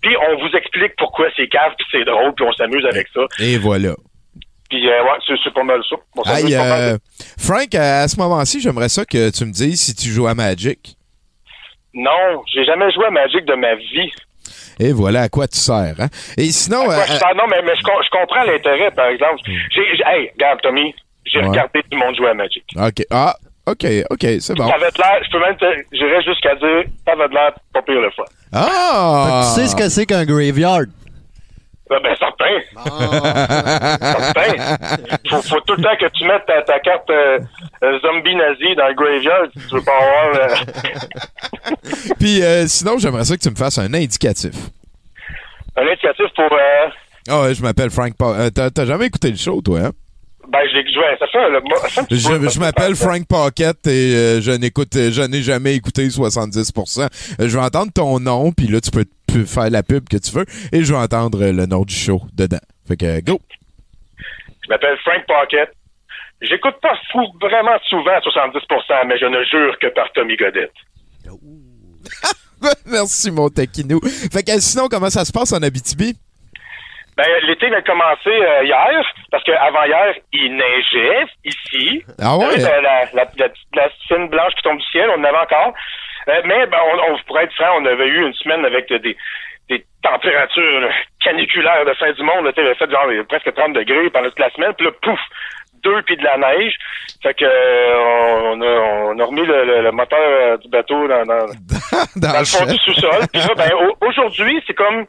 puis 0.00 0.16
on 0.16 0.38
vous 0.40 0.56
explique 0.56 0.94
pourquoi 0.96 1.26
c'est 1.36 1.48
cave, 1.48 1.72
puis 1.76 1.86
c'est 1.92 2.04
drôle, 2.04 2.32
puis 2.34 2.46
on 2.46 2.52
s'amuse 2.52 2.86
avec 2.86 3.08
ça. 3.14 3.20
Et 3.40 3.58
voilà. 3.58 3.94
Puis 4.70 4.88
euh, 4.88 5.02
ouais, 5.04 5.36
c'est, 5.44 5.52
pas 5.52 5.64
mal 5.64 5.82
ça. 5.88 5.96
On 6.16 6.24
s'amuse 6.24 6.44
Hey, 6.52 6.56
pas 6.56 6.68
mal 6.68 6.80
euh, 6.94 6.98
Frank, 7.38 7.74
à, 7.74 8.00
à 8.02 8.08
ce 8.08 8.16
moment-ci, 8.16 8.60
j'aimerais 8.62 8.88
ça 8.88 9.04
que 9.04 9.30
tu 9.30 9.44
me 9.44 9.52
dises 9.52 9.80
si 9.82 9.94
tu 9.94 10.08
joues 10.08 10.26
à 10.26 10.34
Magic. 10.34 10.96
Non, 11.94 12.42
j'ai 12.52 12.64
jamais 12.64 12.90
joué 12.92 13.04
à 13.06 13.10
Magic 13.10 13.44
de 13.44 13.54
ma 13.54 13.74
vie. 13.74 14.10
Et 14.80 14.92
voilà 14.92 15.22
à 15.22 15.28
quoi 15.28 15.46
tu 15.46 15.58
sers. 15.58 15.94
Hein? 15.98 16.08
Et 16.38 16.44
sinon, 16.50 16.84
Quoi, 16.84 16.94
euh, 16.94 17.02
je 17.06 17.12
sers- 17.12 17.34
non, 17.36 17.44
mais, 17.50 17.60
mais 17.62 17.76
je, 17.76 17.82
com- 17.82 18.00
je 18.02 18.08
comprends 18.10 18.44
l'intérêt, 18.44 18.90
par 18.92 19.06
exemple. 19.08 19.40
J'ai, 19.44 19.82
j'ai- 19.96 20.02
hey, 20.06 20.30
regarde, 20.32 20.60
Tommy, 20.62 20.94
j'ai 21.26 21.40
Ouais. 21.40 21.48
regardé 21.48 21.82
tout 21.82 21.88
le 21.92 21.98
monde 21.98 22.16
jouer 22.16 22.30
à 22.30 22.34
Magic. 22.34 22.64
OK. 22.76 23.04
Ah, 23.10 23.36
OK, 23.66 23.86
OK, 24.10 24.26
c'est 24.40 24.54
bon. 24.56 24.66
Ça 24.68 24.74
avait 24.74 24.90
l'air, 24.98 25.20
je 25.24 25.30
peux 25.30 25.38
même 25.40 25.56
te, 25.56 25.64
j'irais 25.92 26.22
jusqu'à 26.22 26.54
dire, 26.56 26.84
ça 27.06 27.12
avait 27.12 27.28
l'air 27.32 27.52
pas 27.72 27.82
pire 27.82 28.00
le 28.00 28.10
fois. 28.10 28.24
Ah! 28.52 29.52
Tu 29.54 29.60
sais 29.60 29.68
ce 29.68 29.76
que 29.76 29.88
c'est 29.88 30.04
qu'un 30.06 30.24
graveyard? 30.24 30.86
Ben, 31.88 31.98
ben 32.02 32.16
certain. 32.18 32.58
certain. 34.00 34.76
Faut, 35.30 35.42
faut 35.42 35.60
tout 35.60 35.74
le 35.76 35.82
temps 35.82 35.96
que 36.00 36.08
tu 36.12 36.24
mettes 36.24 36.46
ta, 36.46 36.62
ta 36.62 36.80
carte 36.80 37.08
euh, 37.10 37.38
euh, 37.84 37.98
zombie 38.00 38.34
nazi 38.34 38.74
dans 38.76 38.88
le 38.88 38.94
graveyard 38.94 39.46
si 39.56 39.68
tu 39.68 39.74
veux 39.76 39.82
pas 39.82 39.92
avoir... 39.92 40.50
euh, 40.50 42.14
Puis 42.18 42.42
euh, 42.42 42.66
sinon, 42.66 42.98
j'aimerais 42.98 43.24
ça 43.24 43.36
que 43.36 43.42
tu 43.42 43.50
me 43.50 43.56
fasses 43.56 43.78
un 43.78 43.92
indicatif. 43.94 44.54
un 45.76 45.82
indicatif 45.86 46.26
pour... 46.34 46.52
euh, 46.52 46.88
Ah 47.28 47.42
ouais, 47.42 47.54
je 47.54 47.62
m'appelle 47.62 47.90
Frank 47.90 48.14
Paul. 48.18 48.36
Euh, 48.38 48.50
T'as 48.50 48.70
t'as 48.70 48.86
jamais 48.86 49.06
écouté 49.06 49.30
le 49.30 49.36
show, 49.36 49.60
toi, 49.62 49.80
hein? 49.80 49.90
Ben, 50.52 50.58
je 50.70 50.76
l'ai 50.76 50.92
joué. 50.92 51.04
Ça 51.18 51.26
fait 51.28 51.38
un, 51.38 51.78
ça 51.80 51.88
fait 51.88 52.00
un 52.00 52.04
petit 52.04 52.14
bout, 52.14 52.20
Je, 52.20 52.20
ça 52.20 52.38
je 52.38 52.48
fait 52.50 52.60
m'appelle. 52.60 52.94
Frank 52.94 53.26
Pocket 53.26 53.86
et 53.86 54.14
euh, 54.14 54.40
je 54.42 54.50
n'écoute, 54.52 54.92
je 54.94 55.22
n'ai 55.22 55.40
jamais 55.42 55.74
écouté 55.74 56.06
70%. 56.08 57.00
Euh, 57.02 57.08
je 57.48 57.56
vais 57.58 57.64
entendre 57.64 57.90
ton 57.90 58.20
nom, 58.20 58.52
puis 58.52 58.66
là, 58.66 58.80
tu 58.82 58.90
peux, 58.90 59.06
peux 59.26 59.46
faire 59.46 59.70
la 59.70 59.82
pub 59.82 60.08
que 60.10 60.18
tu 60.18 60.30
veux, 60.32 60.44
et 60.72 60.84
je 60.84 60.92
vais 60.92 60.98
entendre 60.98 61.42
euh, 61.42 61.52
le 61.52 61.64
nom 61.64 61.84
du 61.84 61.94
show 61.94 62.20
dedans. 62.34 62.60
Fait 62.86 62.98
que, 62.98 63.20
go! 63.22 63.40
Je 64.62 64.68
m'appelle 64.68 64.98
Frank 64.98 65.24
Pocket. 65.26 65.70
J'écoute 66.42 66.74
pas 66.82 66.98
fou, 67.10 67.20
vraiment 67.40 67.78
souvent 67.88 68.12
à 68.12 68.20
70%, 68.20 69.06
mais 69.06 69.18
je 69.18 69.26
ne 69.26 69.42
jure 69.44 69.78
que 69.80 69.86
par 69.94 70.12
Tommy 70.12 70.36
Godette. 70.36 70.72
Merci, 72.86 73.30
mon 73.30 73.48
taquinou. 73.48 74.00
Fait 74.32 74.42
que 74.42 74.60
sinon, 74.60 74.88
comment 74.90 75.08
ça 75.10 75.24
se 75.24 75.32
passe 75.32 75.52
en 75.52 75.62
Abitibi? 75.62 76.14
Ben, 77.16 77.26
l'été 77.42 77.68
vient 77.68 77.80
de 77.80 77.84
commencer 77.84 78.30
euh, 78.30 78.64
hier, 78.64 79.04
parce 79.30 79.44
qu'avant 79.44 79.84
hier, 79.84 80.14
il 80.32 80.56
neigeait 80.56 81.26
ici. 81.44 82.02
Ah 82.20 82.36
ouais? 82.38 82.56
La, 82.58 82.80
la, 82.80 83.04
la, 83.12 83.24
la 83.74 83.88
scène 84.08 84.28
blanche 84.28 84.54
qui 84.54 84.62
tombe 84.62 84.78
du 84.78 84.86
ciel, 84.86 85.10
on 85.14 85.20
en 85.20 85.24
avait 85.24 85.36
encore. 85.38 85.74
Euh, 86.28 86.40
mais 86.44 86.66
ben, 86.66 86.78
on, 86.92 87.12
on 87.12 87.18
pourrait 87.26 87.44
être 87.44 87.54
franc, 87.54 87.76
on 87.78 87.84
avait 87.84 88.06
eu 88.06 88.24
une 88.26 88.32
semaine 88.34 88.64
avec 88.64 88.88
des, 88.88 89.16
des 89.68 89.84
températures 90.02 90.80
là, 90.80 90.88
caniculaires 91.20 91.84
de 91.84 91.92
fin 91.94 92.12
du 92.12 92.22
monde. 92.22 92.44
Là, 92.46 92.52
avait 92.56 92.74
fait 92.76 92.90
genre 92.90 93.06
presque 93.28 93.52
30 93.54 93.72
degrés 93.74 94.08
pendant 94.10 94.28
toute 94.28 94.38
la 94.38 94.50
semaine, 94.50 94.72
puis 94.74 94.86
là, 94.86 94.92
pouf, 95.02 95.20
deux 95.84 96.00
puis 96.02 96.16
de 96.16 96.24
la 96.24 96.38
neige. 96.38 96.74
Fait 97.22 97.34
que 97.34 97.44
euh, 97.44 97.94
on, 98.54 98.60
a, 98.62 98.66
on 99.14 99.18
a 99.18 99.24
remis 99.24 99.44
le, 99.44 99.64
le- 99.64 99.82
le 99.82 99.92
moteur 99.92 100.18
euh, 100.20 100.56
du 100.58 100.68
bateau 100.68 101.06
dans, 101.08 101.24
dans, 101.26 101.46
dans 102.16 102.38
le 102.38 102.44
fond 102.46 102.64
du 102.66 102.78
sous-sol. 102.78 103.26
Puis 103.32 103.42
là, 103.42 103.54
ben, 103.56 103.70
au- 103.74 104.06
aujourd'hui, 104.06 104.62
c'est 104.66 104.74
comme 104.74 105.04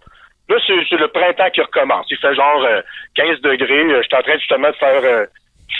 là, 0.53 0.83
c'est 0.89 0.97
le 0.97 1.07
printemps 1.07 1.49
qui 1.53 1.61
recommence. 1.61 2.05
Il 2.09 2.17
fait 2.17 2.35
genre 2.35 2.63
euh, 2.63 2.81
15 3.15 3.41
degrés. 3.41 3.83
Euh, 3.91 4.01
Je 4.01 4.07
suis 4.07 4.15
en 4.17 4.21
train 4.21 4.37
justement 4.37 4.69
de 4.69 4.75
faire 4.75 5.01
euh, 5.03 5.25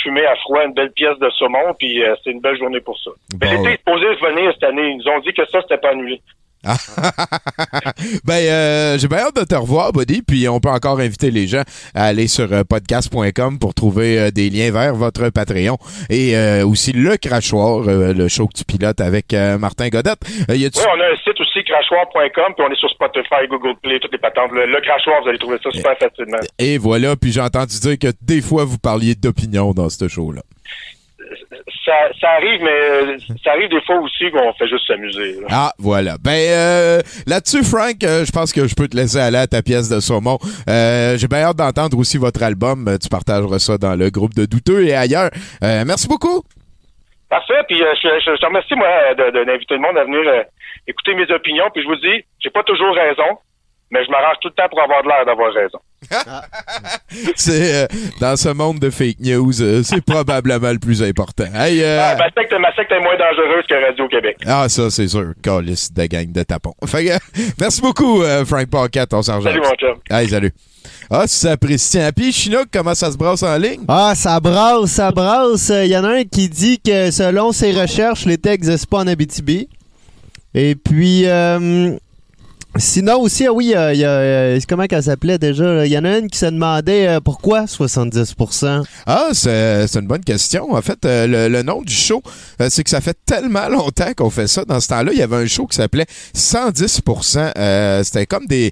fumer 0.01 0.25
à 0.25 0.35
froid 0.37 0.63
une 0.65 0.73
belle 0.73 0.91
pièce 0.91 1.17
de 1.19 1.29
saumon, 1.31 1.73
puis 1.77 2.03
euh, 2.03 2.15
c'est 2.23 2.31
une 2.31 2.41
belle 2.41 2.57
journée 2.57 2.81
pour 2.81 2.97
ça. 2.99 3.11
Mais 3.39 3.47
Bon, 3.47 3.51
l'été 3.51 3.63
ouais. 3.63 3.73
est 3.73 3.77
supposé 3.77 4.05
venir 4.15 4.51
cette 4.53 4.63
année. 4.63 4.89
Ils 4.89 4.97
nous 4.97 5.07
ont 5.09 5.19
dit 5.19 5.33
que 5.33 5.45
ça, 5.45 5.61
c'était 5.61 5.77
pas 5.77 5.89
annulé. 5.91 6.21
ben, 8.23 8.33
euh, 8.35 8.97
j'ai 8.97 9.07
bien 9.07 9.19
hâte 9.19 9.35
de 9.35 9.43
te 9.43 9.55
revoir, 9.55 9.91
Buddy. 9.91 10.21
Puis 10.21 10.47
on 10.47 10.59
peut 10.59 10.69
encore 10.69 10.99
inviter 10.99 11.31
les 11.31 11.47
gens 11.47 11.63
à 11.93 12.05
aller 12.05 12.27
sur 12.27 12.51
euh, 12.51 12.63
podcast.com 12.63 13.59
pour 13.59 13.73
trouver 13.73 14.17
euh, 14.19 14.31
des 14.31 14.49
liens 14.49 14.71
vers 14.71 14.95
votre 14.95 15.29
Patreon. 15.29 15.77
Et 16.09 16.37
euh, 16.37 16.65
aussi 16.65 16.93
le 16.93 17.17
crachoir, 17.17 17.87
euh, 17.87 18.13
le 18.13 18.27
show 18.27 18.47
que 18.47 18.57
tu 18.57 18.63
pilotes 18.63 19.01
avec 19.01 19.33
Martin 19.59 19.89
Godette. 19.89 20.19
Oui, 20.49 20.69
on 20.75 20.99
a 21.01 21.05
un 21.11 21.15
site 21.17 21.39
aussi, 21.39 21.63
crachoir.com, 21.63 22.53
puis 22.55 22.65
on 22.67 22.71
est 22.71 22.79
sur 22.79 22.89
Spotify, 22.89 23.47
Google 23.49 23.75
Play, 23.81 23.99
toutes 23.99 24.11
les 24.11 24.17
patentes. 24.17 24.51
Le, 24.51 24.65
le 24.65 24.81
crachoir, 24.81 25.21
vous 25.23 25.29
allez 25.29 25.37
trouver 25.39 25.57
ça 25.63 25.71
super 25.71 25.97
facilement. 25.97 26.37
Et 26.59 26.77
voilà, 26.77 27.15
puis 27.15 27.31
j'ai 27.31 27.41
entendu 27.41 27.77
dire 27.79 27.97
que 27.99 28.07
des 28.21 28.41
fois 28.41 28.63
vous 28.65 28.77
parliez 28.77 29.15
d'opinion 29.15 29.71
dans 29.73 29.89
ce 29.89 30.07
show-là. 30.07 30.41
Ça, 31.85 31.93
ça 32.19 32.29
arrive, 32.31 32.61
mais 32.61 32.71
euh, 32.71 33.17
ça 33.43 33.51
arrive 33.51 33.69
des 33.69 33.81
fois 33.81 33.97
aussi 33.99 34.29
qu'on 34.31 34.53
fait 34.53 34.67
juste 34.67 34.87
s'amuser. 34.87 35.37
Ah, 35.49 35.71
voilà. 35.79 36.15
Ben, 36.23 36.31
euh, 36.49 37.01
là-dessus, 37.27 37.63
Frank, 37.63 38.03
euh, 38.03 38.25
je 38.25 38.31
pense 38.31 38.51
que 38.53 38.67
je 38.67 38.75
peux 38.75 38.87
te 38.87 38.95
laisser 38.95 39.19
aller 39.19 39.37
à 39.37 39.47
ta 39.47 39.61
pièce 39.61 39.89
de 39.89 39.99
saumon. 39.99 40.37
Euh, 40.69 41.17
J'ai 41.17 41.27
bien 41.27 41.39
hâte 41.43 41.57
d'entendre 41.57 41.97
aussi 41.97 42.17
votre 42.17 42.41
album. 42.43 42.97
Tu 43.01 43.09
partageras 43.09 43.59
ça 43.59 43.77
dans 43.77 43.95
le 43.95 44.09
groupe 44.09 44.33
de 44.33 44.45
douteux 44.45 44.83
et 44.85 44.93
ailleurs. 44.95 45.29
Merci 45.61 46.07
beaucoup. 46.07 46.43
Parfait, 47.29 47.63
puis 47.67 47.77
je, 47.77 47.83
je, 47.83 48.31
je 48.31 48.39
te 48.39 48.45
remercie, 48.45 48.75
moi, 48.75 48.87
de- 49.17 49.31
de- 49.31 49.43
d'inviter 49.45 49.73
le 49.73 49.79
monde 49.81 49.97
à 49.97 50.03
venir 50.03 50.21
écouter 50.87 51.15
mes 51.15 51.29
opinions. 51.33 51.65
Puis 51.73 51.81
je 51.81 51.87
vous 51.87 51.95
dis, 51.95 52.23
j'ai 52.39 52.51
pas 52.51 52.61
toujours 52.63 52.93
raison, 52.93 53.37
mais 53.93 54.03
je 54.03 54.09
m'arrange 54.09 54.37
tout 54.41 54.49
le 54.49 54.55
temps 54.55 54.67
pour 54.69 54.81
avoir 54.81 55.03
de 55.03 55.07
l'air 55.07 55.23
d'avoir 55.25 55.53
raison. 55.53 55.79
C'est 57.35 57.83
euh, 57.83 57.87
dans 58.19 58.35
ce 58.35 58.49
monde 58.49 58.79
de 58.79 58.89
fake 58.89 59.19
news, 59.19 59.61
euh, 59.61 59.81
c'est 59.83 60.01
probablement 60.05 60.71
le 60.71 60.79
plus 60.79 61.03
important. 61.03 61.45
Hey, 61.53 61.81
euh, 61.83 61.99
Ah, 62.01 62.15
ma, 62.17 62.25
secte, 62.31 62.53
ma 62.59 62.73
secte 62.75 62.91
est 62.91 62.99
moins 62.99 63.15
dangereuse 63.17 63.65
que 63.69 63.85
Radio-Québec. 63.85 64.37
ah, 64.47 64.67
ça, 64.67 64.89
c'est 64.89 65.07
sûr. 65.07 65.33
Calice 65.43 65.93
de 65.93 66.05
gang 66.07 66.31
de 66.31 66.43
tapons. 66.43 66.73
Fait 66.87 67.05
que, 67.05 67.11
merci 67.59 67.81
beaucoup, 67.81 68.23
euh, 68.23 68.43
Frank 68.45 68.67
Pocket, 68.67 69.13
on 69.13 69.21
s'en 69.21 69.39
Salut, 69.41 69.61
mon 69.61 69.75
chum. 69.75 69.97
Hey, 70.09 70.27
salut. 70.27 70.51
Ah, 71.09 71.23
c'est 71.27 71.51
apprécié. 71.51 72.01
Puis, 72.15 72.31
Chinook, 72.33 72.67
comment 72.73 72.95
ça 72.95 73.11
se 73.11 73.17
brasse 73.17 73.43
en 73.43 73.55
ligne? 73.57 73.81
Ah, 73.87 74.13
ça 74.15 74.39
brasse, 74.39 74.89
ça 74.91 75.11
brasse. 75.11 75.69
Il 75.69 75.91
y 75.91 75.97
en 75.97 76.03
a 76.03 76.09
un 76.09 76.23
qui 76.23 76.49
dit 76.49 76.79
que 76.81 77.11
selon 77.11 77.51
ses 77.51 77.71
recherches, 77.71 78.25
l'été 78.25 78.49
n'existe 78.49 78.87
pas 78.87 78.97
en 78.97 79.07
Abitibi. 79.07 79.69
Et 80.55 80.75
puis, 80.75 81.23
euh, 81.27 81.95
sinon 82.77 83.19
aussi, 83.21 83.45
ah 83.45 83.53
oui, 83.53 83.65
il 83.67 83.71
y 83.71 83.75
a- 83.75 84.09
euh, 84.09 84.59
comment 84.67 84.85
qu'elle 84.85 85.03
s'appelait 85.03 85.37
déjà? 85.37 85.85
Il 85.85 85.91
y 85.91 85.97
en 85.97 86.05
a 86.05 86.17
une 86.17 86.27
qui 86.29 86.37
se 86.39 86.47
demandait 86.47 87.07
euh, 87.07 87.19
pourquoi 87.19 87.65
70%. 87.65 88.83
Ah, 89.05 89.27
c'est 89.33 89.85
une 89.95 90.07
bonne 90.07 90.23
question. 90.23 90.73
En 90.73 90.81
fait, 90.81 91.05
euh, 91.05 91.27
le, 91.27 91.47
le 91.49 91.61
nom 91.63 91.81
du 91.81 91.93
show, 91.93 92.21
c'est 92.69 92.83
que 92.83 92.89
ça 92.89 93.01
fait 93.01 93.17
tellement 93.25 93.69
longtemps 93.69 94.11
qu'on 94.15 94.29
fait 94.29 94.47
ça. 94.47 94.65
Dans 94.65 94.79
ce 94.79 94.87
temps-là, 94.87 95.11
il 95.13 95.19
y 95.19 95.21
avait 95.21 95.35
un 95.37 95.45
show 95.45 95.67
qui 95.67 95.75
s'appelait 95.77 96.07
110%. 96.35 97.51
Euh, 97.57 98.03
C'était 98.03 98.25
comme 98.25 98.45
des 98.47 98.71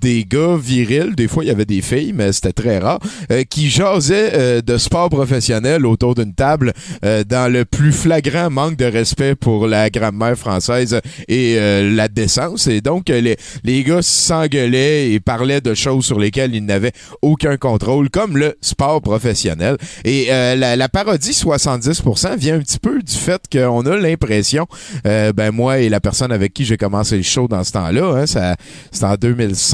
des 0.00 0.24
gars 0.24 0.56
virils, 0.56 1.14
des 1.14 1.28
fois 1.28 1.44
il 1.44 1.48
y 1.48 1.50
avait 1.50 1.64
des 1.64 1.82
filles, 1.82 2.12
mais 2.14 2.32
c'était 2.32 2.52
très 2.52 2.78
rare, 2.78 2.98
euh, 3.30 3.42
qui 3.44 3.68
jasaient 3.70 4.32
euh, 4.34 4.60
de 4.60 4.76
sport 4.78 5.08
professionnel 5.10 5.86
autour 5.86 6.14
d'une 6.14 6.34
table 6.34 6.72
euh, 7.04 7.24
dans 7.24 7.50
le 7.52 7.64
plus 7.64 7.92
flagrant 7.92 8.50
manque 8.50 8.76
de 8.76 8.84
respect 8.84 9.34
pour 9.34 9.66
la 9.66 9.90
grammaire 9.90 10.36
française 10.36 11.00
et 11.28 11.56
euh, 11.58 11.90
la 11.94 12.08
décence. 12.08 12.66
Et 12.66 12.80
donc, 12.80 13.10
euh, 13.10 13.20
les, 13.20 13.36
les 13.62 13.82
gars 13.82 14.02
s'engueulaient 14.02 15.10
et 15.10 15.20
parlaient 15.20 15.60
de 15.60 15.74
choses 15.74 16.04
sur 16.04 16.18
lesquelles 16.18 16.54
ils 16.54 16.64
n'avaient 16.64 16.92
aucun 17.22 17.56
contrôle, 17.56 18.10
comme 18.10 18.36
le 18.36 18.56
sport 18.60 19.00
professionnel. 19.02 19.76
Et 20.04 20.26
euh, 20.30 20.54
la, 20.56 20.76
la 20.76 20.88
parodie 20.88 21.32
70% 21.32 22.36
vient 22.36 22.56
un 22.56 22.60
petit 22.60 22.78
peu 22.78 23.02
du 23.02 23.14
fait 23.14 23.42
qu'on 23.50 23.86
a 23.86 23.96
l'impression, 23.96 24.66
ben 25.04 25.50
moi 25.50 25.78
et 25.78 25.88
la 25.88 26.00
personne 26.00 26.32
avec 26.32 26.52
qui 26.52 26.64
j'ai 26.64 26.76
commencé 26.76 27.16
le 27.16 27.22
show 27.22 27.48
dans 27.48 27.64
ce 27.64 27.72
temps-là, 27.72 28.14
hein, 28.16 28.26
ça, 28.26 28.56
c'est 28.92 29.04
en 29.04 29.14
2005 29.16 29.73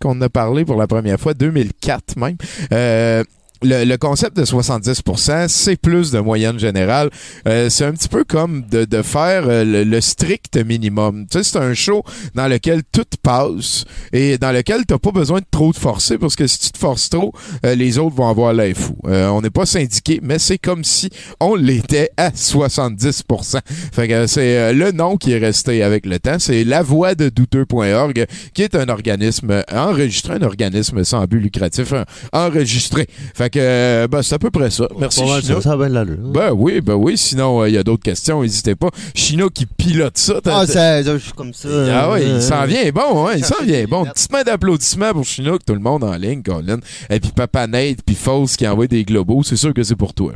qu'on 0.00 0.20
a 0.20 0.28
parlé 0.28 0.64
pour 0.64 0.76
la 0.76 0.86
première 0.86 1.18
fois, 1.20 1.34
2004 1.34 2.16
même. 2.16 2.36
Euh, 2.72 3.24
le, 3.62 3.96
concept 3.96 4.36
de 4.36 4.44
70%, 4.44 5.48
c'est 5.48 5.76
plus 5.76 6.10
de 6.10 6.18
moyenne 6.18 6.58
générale. 6.58 7.10
Euh, 7.48 7.70
c'est 7.70 7.84
un 7.84 7.92
petit 7.92 8.08
peu 8.08 8.24
comme 8.24 8.64
de, 8.70 9.02
faire 9.02 9.44
euh, 9.46 9.84
le, 9.84 10.00
strict 10.00 10.56
minimum. 10.56 11.26
Tu 11.30 11.38
sais, 11.38 11.44
c'est 11.44 11.58
un 11.58 11.74
show 11.74 12.02
dans 12.34 12.48
lequel 12.48 12.82
tout 12.90 13.04
passe 13.22 13.84
et 14.12 14.38
dans 14.38 14.52
lequel 14.52 14.84
t'as 14.86 14.98
pas 14.98 15.10
besoin 15.10 15.40
de 15.40 15.46
trop 15.50 15.72
te 15.72 15.78
forcer 15.78 16.18
parce 16.18 16.36
que 16.36 16.46
si 16.46 16.58
tu 16.58 16.70
te 16.70 16.78
forces 16.78 17.08
trop, 17.08 17.32
euh, 17.64 17.74
les 17.74 17.98
autres 17.98 18.14
vont 18.14 18.28
avoir 18.28 18.52
l'air 18.52 18.76
fou. 18.76 18.96
On 19.04 19.40
n'est 19.40 19.50
pas 19.50 19.66
syndiqué, 19.66 20.20
mais 20.22 20.38
c'est 20.38 20.58
comme 20.58 20.84
si 20.84 21.10
on 21.40 21.54
l'était 21.54 22.10
à 22.16 22.30
70%. 22.30 23.60
Fait 23.92 24.08
que 24.08 24.26
c'est 24.26 24.72
le 24.72 24.92
nom 24.92 25.16
qui 25.16 25.32
est 25.32 25.38
resté 25.38 25.82
avec 25.82 26.06
le 26.06 26.18
temps. 26.18 26.38
C'est 26.38 26.64
la 26.64 26.82
voix 26.82 27.14
de 27.14 27.28
douteux.org 27.28 28.26
qui 28.54 28.62
est 28.62 28.74
un 28.74 28.88
organisme 28.88 29.62
enregistré, 29.72 30.34
un 30.34 30.42
organisme 30.42 31.04
sans 31.04 31.24
but 31.24 31.40
lucratif 31.40 31.94
enregistré. 32.32 33.06
Fait 33.34 33.45
que 33.50 33.58
euh, 33.60 34.08
ben, 34.08 34.22
c'est 34.22 34.34
à 34.34 34.38
peu 34.38 34.50
près 34.50 34.70
ça. 34.70 34.88
Merci 34.98 35.20
Pas 35.20 35.26
mal 35.26 35.42
Chino. 35.42 35.54
ça, 35.56 35.60
ça 35.62 35.72
a 35.72 35.76
bien 35.76 35.88
de 35.88 35.94
l'allure. 35.94 36.16
Ben 36.18 36.52
oui, 36.52 36.80
ben 36.80 36.94
oui. 36.94 37.16
Sinon, 37.18 37.62
euh, 37.62 37.68
il 37.68 37.74
y 37.74 37.78
a 37.78 37.82
d'autres 37.82 38.02
questions, 38.02 38.42
n'hésitez 38.42 38.74
pas. 38.74 38.88
Chino 39.14 39.48
qui 39.50 39.66
pilote 39.66 40.16
ça. 40.18 40.40
Ah, 40.46 40.64
c'est- 40.66 41.02
je 41.04 41.16
suis 41.18 41.32
comme 41.32 41.52
ça. 41.54 41.68
ah 41.92 42.12
euh, 42.12 42.20
il 42.36 42.42
s'en 42.42 42.64
vient 42.66 42.90
bon, 42.92 43.26
hein, 43.26 43.32
il 43.36 43.44
s'en 43.44 43.62
vient 43.64 43.84
bon. 43.84 44.04
Petite 44.06 44.32
main 44.32 44.42
d'applaudissements 44.42 45.12
pour 45.12 45.24
Chinook, 45.24 45.60
tout 45.66 45.74
le 45.74 45.80
monde 45.80 46.04
en 46.04 46.14
ligne, 46.16 46.42
Colin. 46.42 46.78
Et 47.10 47.20
puis 47.20 47.30
Papa 47.34 47.66
Nate, 47.66 47.98
puis 48.04 48.14
False 48.14 48.56
qui 48.56 48.66
envoie 48.66 48.86
des 48.86 49.04
globaux, 49.04 49.42
c'est 49.42 49.56
sûr 49.56 49.72
que 49.74 49.82
c'est 49.82 49.96
pour 49.96 50.14
toi. 50.14 50.32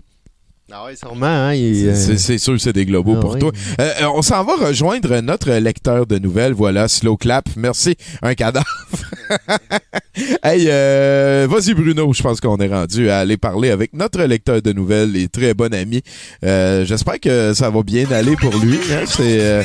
Ah 0.72 0.84
ouais, 0.84 0.94
sûrement, 0.94 1.26
hein. 1.26 1.52
euh, 1.56 1.94
C'est 2.16 2.38
sûr 2.38 2.52
que 2.52 2.58
c'est 2.60 2.72
des 2.72 2.86
globaux 2.86 3.14
Ah 3.16 3.20
pour 3.20 3.32
oui. 3.34 3.40
toi. 3.40 3.50
Euh, 3.80 3.90
euh, 4.02 4.06
on 4.14 4.22
s'en 4.22 4.44
va 4.44 4.54
rejoindre 4.54 5.20
notre 5.20 5.50
lecteur 5.50 6.06
de 6.06 6.16
nouvelles. 6.18 6.52
Voilà, 6.52 6.86
slow 6.86 7.16
clap. 7.16 7.48
Merci. 7.56 7.96
Un 8.22 8.34
cadavre. 8.34 8.64
hey, 10.44 10.66
euh, 10.68 11.46
vas-y 11.48 11.74
Bruno, 11.74 12.12
je 12.12 12.22
pense 12.22 12.40
qu'on 12.40 12.56
est 12.58 12.68
rendu 12.68 13.08
à 13.10 13.18
aller 13.20 13.36
parler 13.36 13.70
avec 13.70 13.92
notre 13.94 14.22
lecteur 14.24 14.60
de 14.62 14.72
nouvelles 14.72 15.16
et 15.16 15.28
très 15.28 15.54
bon 15.54 15.72
ami. 15.74 16.02
Euh, 16.44 16.84
J'espère 16.84 17.20
que 17.20 17.54
ça 17.54 17.70
va 17.70 17.82
bien 17.82 18.10
aller 18.10 18.36
pour 18.36 18.54
lui. 18.58 18.78
hein. 18.92 19.04
C'est... 19.06 19.40
euh, 19.40 19.62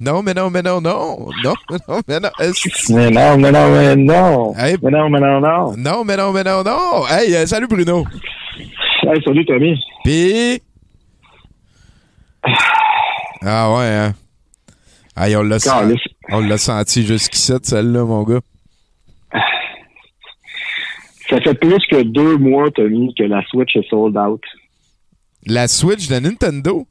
Non, 0.00 0.22
mais 0.22 0.32
non, 0.34 0.48
mais 0.50 0.62
non, 0.62 0.80
non. 0.80 1.28
Non, 1.44 1.54
mais 1.70 1.76
non, 1.88 2.00
mais 2.08 2.20
non. 2.20 2.30
Est-ce- 2.40 2.92
Mais 2.92 3.10
non, 3.10 3.36
mais 3.38 3.52
non, 3.52 3.70
mais 3.70 3.96
non. 3.96 4.54
Hey, 4.56 4.76
Mais 4.82 4.90
non, 4.90 5.10
mais 5.10 5.20
non, 5.20 5.40
non. 5.40 5.74
non, 5.76 6.04
mais 6.04 6.16
non, 6.16 6.32
mais 6.32 6.42
non, 6.44 6.62
non. 6.64 7.06
Hey, 7.08 7.34
euh, 7.36 7.46
salut 7.46 7.66
Bruno. 7.68 8.04
Hey, 9.02 9.20
salut, 9.24 9.44
Tommy. 9.46 9.78
Pis. 10.04 10.62
Ah 13.42 13.72
ouais, 13.72 13.84
hein. 13.86 14.14
Hey, 15.16 15.36
on 15.36 15.42
l'a 15.42 15.58
senti. 15.58 15.94
On 16.28 16.40
l'a 16.40 16.58
senti 16.58 17.02
jusqu'ici, 17.02 17.52
celle-là, 17.62 18.04
mon 18.04 18.22
gars. 18.22 18.40
Ça 21.28 21.40
fait 21.40 21.54
plus 21.54 21.86
que 21.86 22.02
deux 22.02 22.36
mois, 22.36 22.70
Tommy, 22.72 23.14
que 23.14 23.22
la 23.22 23.42
Switch 23.46 23.76
est 23.76 23.88
sold 23.88 24.16
out. 24.16 24.42
La 25.46 25.68
Switch 25.68 26.08
de 26.08 26.18
Nintendo? 26.18 26.86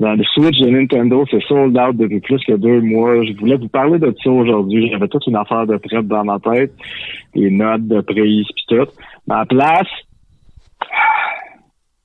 Dans 0.00 0.14
le 0.14 0.24
Switch 0.24 0.58
de 0.58 0.70
Nintendo, 0.70 1.24
c'est 1.30 1.42
sold 1.42 1.76
out 1.76 1.96
depuis 1.96 2.20
plus 2.20 2.42
que 2.44 2.54
deux 2.54 2.80
mois. 2.80 3.24
Je 3.24 3.32
voulais 3.38 3.56
vous 3.56 3.68
parler 3.68 3.98
de 3.98 4.14
ça 4.22 4.30
aujourd'hui. 4.30 4.90
J'avais 4.90 5.08
toute 5.08 5.26
une 5.26 5.36
affaire 5.36 5.66
de 5.66 5.76
prête 5.76 6.06
dans 6.06 6.24
ma 6.24 6.38
tête, 6.40 6.72
des 7.34 7.50
notes 7.50 7.86
de 7.86 8.00
prise 8.00 8.46
pis 8.54 8.64
tout. 8.68 8.86
La 9.26 9.44
place, 9.46 9.88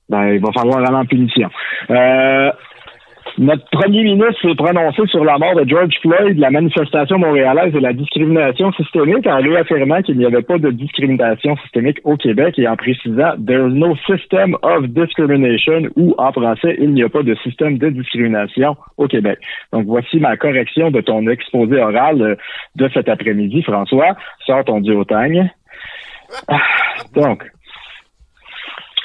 ben, 0.08 0.34
il 0.34 0.40
va 0.40 0.52
falloir 0.52 0.78
aller 0.78 0.96
en 0.96 1.06
punition. 1.06 1.48
Euh, 1.90 2.50
notre 3.38 3.64
premier 3.70 4.02
ministre 4.02 4.40
s'est 4.42 4.54
prononcé 4.54 5.02
sur 5.06 5.24
la 5.24 5.38
mort 5.38 5.54
de 5.54 5.68
George 5.68 5.94
Floyd, 6.02 6.38
la 6.38 6.50
manifestation 6.50 7.18
montréalaise 7.18 7.74
et 7.74 7.80
la 7.80 7.92
discrimination 7.92 8.72
systémique 8.72 9.26
en 9.26 9.38
réaffirmant 9.38 10.02
qu'il 10.02 10.18
n'y 10.18 10.26
avait 10.26 10.42
pas 10.42 10.58
de 10.58 10.70
discrimination 10.70 11.56
systémique 11.58 12.00
au 12.04 12.16
Québec 12.16 12.58
et 12.58 12.68
en 12.68 12.76
précisant 12.76 13.32
There 13.46 13.68
is 13.68 13.74
no 13.74 13.96
system 14.06 14.56
of 14.62 14.86
discrimination 14.88 15.88
ou 15.96 16.14
en 16.18 16.32
français, 16.32 16.76
il 16.78 16.92
n'y 16.92 17.02
a 17.02 17.08
pas 17.08 17.22
de 17.22 17.34
système 17.36 17.78
de 17.78 17.90
discrimination 17.90 18.76
au 18.96 19.06
Québec. 19.06 19.38
Donc 19.72 19.86
voici 19.86 20.18
ma 20.18 20.36
correction 20.36 20.90
de 20.90 21.00
ton 21.00 21.26
exposé 21.28 21.80
oral 21.80 22.22
euh, 22.22 22.34
de 22.76 22.88
cet 22.92 23.08
après-midi, 23.08 23.62
François. 23.62 24.16
Sors 24.46 24.64
ton 24.64 24.80
duotagne. 24.80 25.50
Ah, 26.48 26.60
Donc, 27.14 27.44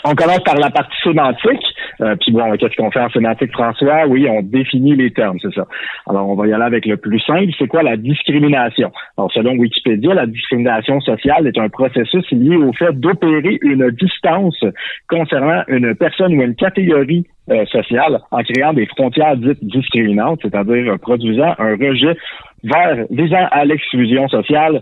on 0.05 0.15
commence 0.15 0.39
par 0.39 0.55
la 0.55 0.69
partie 0.69 0.95
sémantique. 1.03 1.65
Euh, 2.01 2.15
puis 2.19 2.31
bon, 2.31 2.51
qu'est-ce 2.57 2.75
qu'on 2.75 2.91
fait 2.91 2.99
en 2.99 3.09
sémantique, 3.09 3.51
François? 3.51 4.05
Oui, 4.07 4.27
on 4.29 4.41
définit 4.41 4.95
les 4.95 5.11
termes, 5.11 5.37
c'est 5.41 5.53
ça. 5.53 5.65
Alors, 6.07 6.29
on 6.29 6.35
va 6.35 6.47
y 6.47 6.53
aller 6.53 6.63
avec 6.63 6.85
le 6.85 6.97
plus 6.97 7.19
simple. 7.21 7.51
C'est 7.57 7.67
quoi 7.67 7.83
la 7.83 7.97
discrimination? 7.97 8.91
Alors, 9.17 9.31
selon 9.31 9.53
Wikipédia, 9.53 10.13
la 10.13 10.27
discrimination 10.27 10.99
sociale 11.01 11.47
est 11.47 11.57
un 11.57 11.69
processus 11.69 12.29
lié 12.31 12.55
au 12.55 12.73
fait 12.73 12.93
d'opérer 12.99 13.57
une 13.61 13.89
distance 13.91 14.63
concernant 15.09 15.63
une 15.67 15.95
personne 15.95 16.35
ou 16.35 16.41
une 16.41 16.55
catégorie 16.55 17.25
euh, 17.49 17.65
sociale 17.67 18.19
en 18.31 18.41
créant 18.43 18.73
des 18.73 18.85
frontières 18.87 19.37
dites 19.37 19.63
discriminantes, 19.63 20.39
c'est-à-dire 20.41 20.97
produisant 20.99 21.53
un 21.59 21.75
rejet 21.75 22.17
vers 22.63 23.05
visant 23.11 23.47
à 23.51 23.65
l'exclusion 23.65 24.27
sociale 24.27 24.81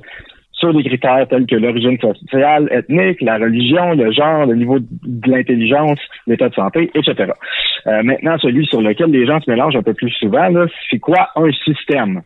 sur 0.64 0.74
des 0.74 0.84
critères 0.84 1.28
tels 1.28 1.46
que 1.46 1.56
l'origine 1.56 1.98
sociale, 2.00 2.70
ethnique, 2.72 3.22
la 3.22 3.38
religion, 3.38 3.94
le 3.96 4.12
genre, 4.14 4.46
le 4.46 4.56
niveau 4.56 4.80
de 4.80 5.30
l'intelligence, 5.30 6.00
l'état 6.26 6.48
de 6.48 6.54
santé, 6.54 6.90
etc. 6.96 7.34
Euh, 7.88 8.02
maintenant, 8.04 8.38
celui 8.38 8.66
sur 8.68 8.82
lequel 8.82 9.12
les 9.12 9.26
gens 9.26 9.42
se 9.42 9.52
mélangent 9.52 9.76
un 9.76 9.84
peu 9.84 9.94
plus 9.94 10.12
souvent, 10.12 10.48
c'est 10.90 11.00
quoi 11.00 11.28
un 11.36 11.52
système? 11.66 12.22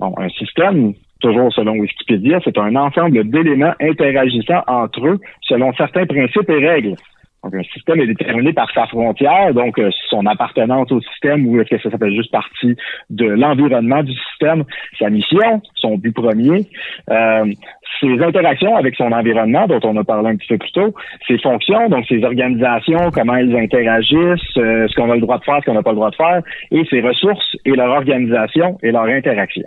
Bon, 0.00 0.14
un 0.16 0.30
système, 0.30 0.94
toujours 1.20 1.52
selon 1.52 1.72
Wikipédia, 1.72 2.40
c'est 2.42 2.56
un 2.56 2.74
ensemble 2.76 3.28
d'éléments 3.28 3.74
interagissant 3.78 4.62
entre 4.66 5.06
eux 5.06 5.20
selon 5.42 5.72
certains 5.74 6.06
principes 6.06 6.48
et 6.48 6.66
règles. 6.66 6.94
Donc, 7.42 7.54
un 7.54 7.62
système 7.64 8.00
est 8.00 8.06
déterminé 8.06 8.52
par 8.52 8.70
sa 8.72 8.86
frontière, 8.86 9.52
donc 9.52 9.78
euh, 9.78 9.90
son 10.08 10.24
appartenance 10.26 10.92
au 10.92 11.00
système 11.00 11.46
ou 11.46 11.60
est-ce 11.60 11.70
que 11.70 11.82
ça 11.82 11.90
s'appelle 11.90 12.14
juste 12.14 12.30
partie 12.30 12.76
de 13.10 13.26
l'environnement 13.26 14.02
du 14.04 14.12
système, 14.12 14.64
sa 14.98 15.10
mission, 15.10 15.60
son 15.74 15.98
but 15.98 16.14
premier, 16.14 16.66
euh, 17.10 17.52
ses 18.00 18.22
interactions 18.22 18.76
avec 18.76 18.94
son 18.94 19.10
environnement, 19.10 19.66
dont 19.66 19.80
on 19.82 19.96
a 19.96 20.04
parlé 20.04 20.30
un 20.30 20.36
petit 20.36 20.48
peu 20.48 20.58
plus 20.58 20.72
tôt, 20.72 20.94
ses 21.26 21.38
fonctions, 21.38 21.88
donc 21.88 22.06
ses 22.06 22.22
organisations, 22.22 23.10
comment 23.12 23.34
elles 23.34 23.56
interagissent, 23.56 24.56
euh, 24.58 24.86
ce 24.88 24.94
qu'on 24.94 25.10
a 25.10 25.16
le 25.16 25.20
droit 25.20 25.38
de 25.38 25.44
faire, 25.44 25.58
ce 25.60 25.66
qu'on 25.66 25.74
n'a 25.74 25.82
pas 25.82 25.90
le 25.90 25.96
droit 25.96 26.10
de 26.10 26.16
faire, 26.16 26.42
et 26.70 26.84
ses 26.90 27.00
ressources 27.00 27.56
et 27.64 27.72
leur 27.72 27.90
organisation 27.90 28.78
et 28.82 28.92
leur 28.92 29.04
interaction. 29.04 29.64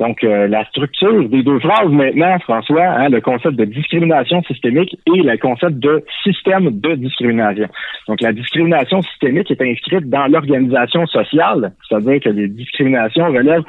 Donc, 0.00 0.24
euh, 0.24 0.48
la 0.48 0.64
structure 0.64 1.28
des 1.28 1.42
deux 1.42 1.60
phrases 1.60 1.90
maintenant, 1.90 2.38
François, 2.38 2.86
hein, 2.86 3.10
le 3.10 3.20
concept 3.20 3.56
de 3.56 3.66
discrimination 3.66 4.42
systémique 4.44 4.98
et 5.06 5.22
le 5.22 5.36
concept 5.36 5.78
de 5.78 6.02
système 6.24 6.70
de 6.80 6.94
discrimination. 6.94 7.68
Donc, 8.08 8.22
la 8.22 8.32
discrimination 8.32 9.02
systémique 9.02 9.50
est 9.50 9.60
inscrite 9.60 10.08
dans 10.08 10.26
l'organisation 10.26 11.04
sociale, 11.06 11.72
c'est-à-dire 11.86 12.18
que 12.20 12.30
les 12.30 12.48
discriminations 12.48 13.26
relèvent 13.26 13.64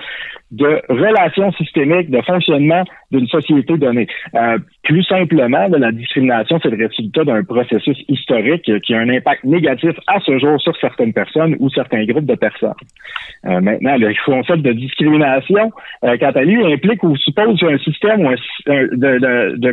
de 0.51 0.81
relations 0.87 1.51
systémiques, 1.53 2.09
de 2.09 2.21
fonctionnement 2.21 2.83
d'une 3.11 3.27
société 3.27 3.77
donnée. 3.77 4.07
Euh, 4.33 4.57
plus 4.83 5.03
simplement, 5.03 5.67
la 5.67 5.91
discrimination, 5.91 6.59
c'est 6.61 6.69
le 6.69 6.87
résultat 6.87 7.23
d'un 7.23 7.43
processus 7.43 7.97
historique 8.07 8.71
qui 8.81 8.93
a 8.95 8.99
un 8.99 9.09
impact 9.09 9.43
négatif 9.43 9.91
à 10.07 10.19
ce 10.19 10.39
jour 10.39 10.59
sur 10.59 10.75
certaines 10.77 11.13
personnes 11.13 11.55
ou 11.59 11.69
certains 11.69 12.03
groupes 12.05 12.25
de 12.25 12.35
personnes. 12.35 12.73
Euh, 13.45 13.61
maintenant, 13.61 13.95
le 13.97 14.13
concept 14.25 14.63
de 14.63 14.71
discrimination, 14.73 15.71
euh, 16.03 16.17
quant 16.17 16.31
à 16.31 16.43
lui, 16.43 16.65
implique 16.65 17.03
ou 17.03 17.15
suppose 17.15 17.63
un 17.63 17.77
système 17.77 18.25
ou 18.25 18.29
un, 18.29 18.35
de, 18.65 19.19
de, 19.19 19.57
de 19.57 19.71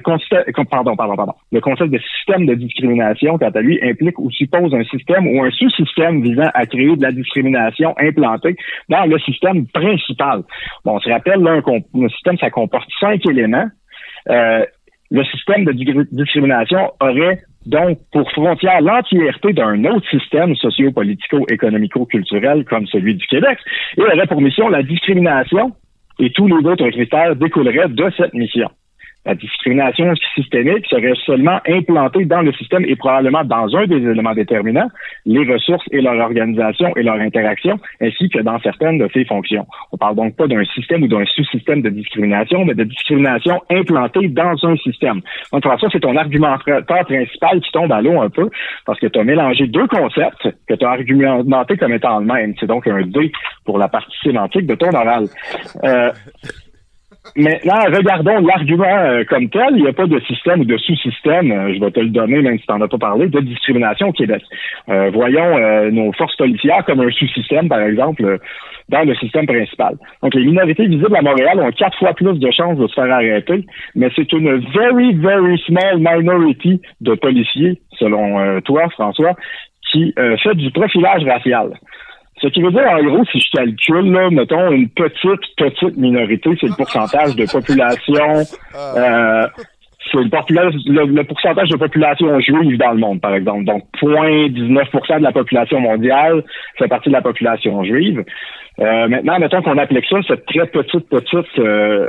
pardon, 0.71 0.95
pardon, 0.95 1.17
pardon. 1.17 1.35
Le 1.53 1.61
concept 1.61 1.91
de 1.91 1.99
système 1.99 2.47
de 2.47 2.55
discrimination, 2.55 3.39
quant 3.39 3.51
à 3.51 3.61
lui, 3.61 3.79
implique 3.83 4.19
ou 4.19 4.31
suppose 4.31 4.75
un 4.75 4.85
système 4.85 5.27
ou 5.27 5.43
un 5.43 5.51
sous-système 5.51 6.23
visant 6.23 6.51
à 6.55 6.67
créer 6.67 6.95
de 6.95 7.03
la 7.03 7.13
discrimination 7.13 7.95
implantée 7.99 8.57
dans 8.89 9.07
le 9.07 9.19
système 9.21 9.67
principal. 9.69 10.43
Bon, 10.85 10.97
on 10.97 11.01
se 11.01 11.09
rappelle, 11.11 11.41
là, 11.41 11.61
un, 11.67 12.09
système, 12.09 12.37
ça 12.39 12.51
comporte 12.51 12.89
cinq 13.01 13.25
éléments. 13.29 13.69
Euh, 14.29 14.65
le 15.11 15.25
système 15.25 15.65
de 15.65 15.73
discrimination 16.13 16.93
aurait 17.01 17.43
donc 17.67 17.99
pour 18.13 18.31
frontière 18.33 18.81
l'entièreté 18.81 19.53
d'un 19.53 19.85
autre 19.85 20.09
système 20.11 20.55
socio-politico-économico-culturel 20.57 22.65
comme 22.65 22.87
celui 22.87 23.15
du 23.15 23.27
Québec 23.27 23.59
et 23.97 24.03
aurait 24.03 24.27
pour 24.27 24.41
mission 24.41 24.69
la 24.69 24.83
discrimination 24.83 25.73
et 26.19 26.31
tous 26.31 26.47
les 26.47 26.67
autres 26.67 26.89
critères 26.91 27.37
découleraient 27.37 27.89
de 27.89 28.11
cette 28.17 28.35
mission. 28.35 28.69
La 29.29 29.35
discrimination 29.35 30.15
systémique 30.35 30.87
serait 30.89 31.13
seulement 31.27 31.61
implantée 31.69 32.25
dans 32.25 32.41
le 32.41 32.51
système 32.55 32.87
et 32.87 32.97
probablement 32.97 33.45
dans 33.45 33.77
un 33.77 33.87
des 33.87 33.97
éléments 33.97 34.33
déterminants, 34.33 34.89
les 35.27 35.45
ressources 35.53 35.85
et 35.91 36.01
leur 36.01 36.19
organisation 36.19 36.97
et 36.97 37.03
leur 37.03 37.17
interaction, 37.17 37.79
ainsi 38.01 38.31
que 38.31 38.39
dans 38.41 38.59
certaines 38.61 38.97
de 38.97 39.07
ses 39.13 39.27
fonctions. 39.27 39.67
On 39.93 39.99
parle 39.99 40.17
donc 40.17 40.35
pas 40.35 40.47
d'un 40.47 40.65
système 40.65 41.03
ou 41.03 41.09
d'un 41.09 41.27
sous-système 41.27 41.83
de 41.83 41.91
discrimination, 41.91 42.65
mais 42.65 42.75
de 42.75 42.85
discrimination 42.85 43.61
implantée 43.71 44.29
dans 44.29 44.55
un 44.63 44.77
système. 44.77 45.21
Donc, 45.53 45.63
ça, 45.63 45.77
c'est 45.93 46.01
ton 46.01 46.17
argumentaire 46.17 46.87
principal 46.87 47.61
qui 47.61 47.71
tombe 47.71 47.93
à 47.93 48.01
l'eau 48.01 48.23
un 48.23 48.31
peu, 48.31 48.49
parce 48.87 48.99
que 48.99 49.09
tu 49.09 49.19
as 49.19 49.25
mélangé 49.25 49.67
deux 49.67 49.89
concepts 49.89 50.49
que 50.67 50.75
tu 50.75 50.85
as 50.87 50.91
argumenté 50.91 51.77
comme 51.77 51.93
étant 51.93 52.21
le 52.21 52.25
même. 52.25 52.55
C'est 52.59 52.67
donc 52.67 52.87
un 52.87 53.03
D 53.03 53.31
pour 53.67 53.77
la 53.77 53.89
partie 53.89 54.17
sémantique 54.23 54.67
de 54.67 54.75
ton 54.75 54.89
oral. 54.89 55.27
Euh, 55.85 56.13
Maintenant, 57.37 57.81
regardons 57.97 58.47
l'argument 58.47 58.85
euh, 58.85 59.25
comme 59.25 59.49
tel. 59.49 59.71
Il 59.77 59.83
n'y 59.83 59.89
a 59.89 59.93
pas 59.93 60.07
de 60.07 60.19
système 60.21 60.61
ou 60.61 60.65
de 60.65 60.77
sous-système, 60.77 61.51
euh, 61.51 61.75
je 61.75 61.81
vais 61.81 61.91
te 61.91 62.01
le 62.01 62.11
donner 62.11 62.43
même 62.43 62.59
si 62.59 62.67
tu 62.67 62.73
n'en 62.73 62.81
as 62.81 62.89
pas 62.89 62.99
parlé, 62.99 63.29
de 63.29 63.41
discrimination 63.41 64.09
au 64.09 64.13
Québec. 64.13 64.43
Euh, 64.89 65.11
voyons 65.13 65.91
nos 65.91 66.13
forces 66.13 66.37
policières 66.37 66.85
comme 66.85 67.01
un 67.01 67.11
sous-système, 67.11 67.69
par 67.69 67.81
exemple, 67.81 68.39
dans 68.89 69.03
le 69.03 69.15
système 69.17 69.47
principal. 69.47 69.97
Donc, 70.23 70.35
les 70.35 70.45
minorités 70.45 70.87
visibles 70.87 71.17
à 71.17 71.23
Montréal 71.23 71.61
ont 71.61 71.71
quatre 71.73 71.99
fois 71.99 72.15
plus 72.15 72.39
de 72.39 72.51
chances 72.51 72.79
de 72.79 72.87
se 72.87 72.95
faire 72.95 73.13
arrêter, 73.13 73.65
mais 73.95 74.09
c'est 74.17 74.33
une 74.33 74.59
very, 74.75 75.15
very 75.15 75.59
small 75.67 75.99
minority 75.99 76.81
de 77.01 77.15
policiers, 77.15 77.81
selon 77.99 78.61
toi, 78.63 78.89
François, 78.91 79.35
qui 79.91 80.15
fait 80.43 80.55
du 80.55 80.71
profilage 80.71 81.25
racial. 81.25 81.73
Ce 82.41 82.49
qui 82.49 82.63
veut 82.63 82.71
dire, 82.71 82.89
en 82.89 83.03
gros, 83.03 83.25
si 83.33 83.41
je 83.41 83.51
calcule, 83.51 84.13
là, 84.13 84.31
mettons, 84.31 84.71
une 84.71 84.89
petite, 84.89 85.57
petite 85.57 85.97
minorité, 85.97 86.51
c'est 86.61 86.69
le 86.69 86.77
pourcentage 86.77 87.35
de 87.35 87.51
population, 87.51 88.45
euh, 88.77 89.47
c'est 90.13 90.19
le, 90.19 91.05
le, 91.07 91.25
pourcentage 91.25 91.69
de 91.69 91.77
population 91.77 92.39
juive 92.41 92.79
dans 92.79 92.93
le 92.93 92.99
monde, 92.99 93.21
par 93.21 93.35
exemple. 93.35 93.65
Donc, 93.65 93.85
0,19% 94.01 95.19
de 95.19 95.23
la 95.23 95.33
population 95.33 95.81
mondiale 95.81 96.45
fait 96.79 96.89
partie 96.89 97.09
de 97.09 97.15
la 97.15 97.23
population 97.23 97.83
juive. 97.85 98.25
Euh, 98.81 99.09
maintenant, 99.09 99.39
mettons 99.41 99.61
qu'on 99.63 99.77
applique 99.77 100.07
ça, 100.09 100.19
cette 100.27 100.47
très 100.47 100.67
petite, 100.67 101.09
petite 101.09 101.59
euh, 101.59 102.09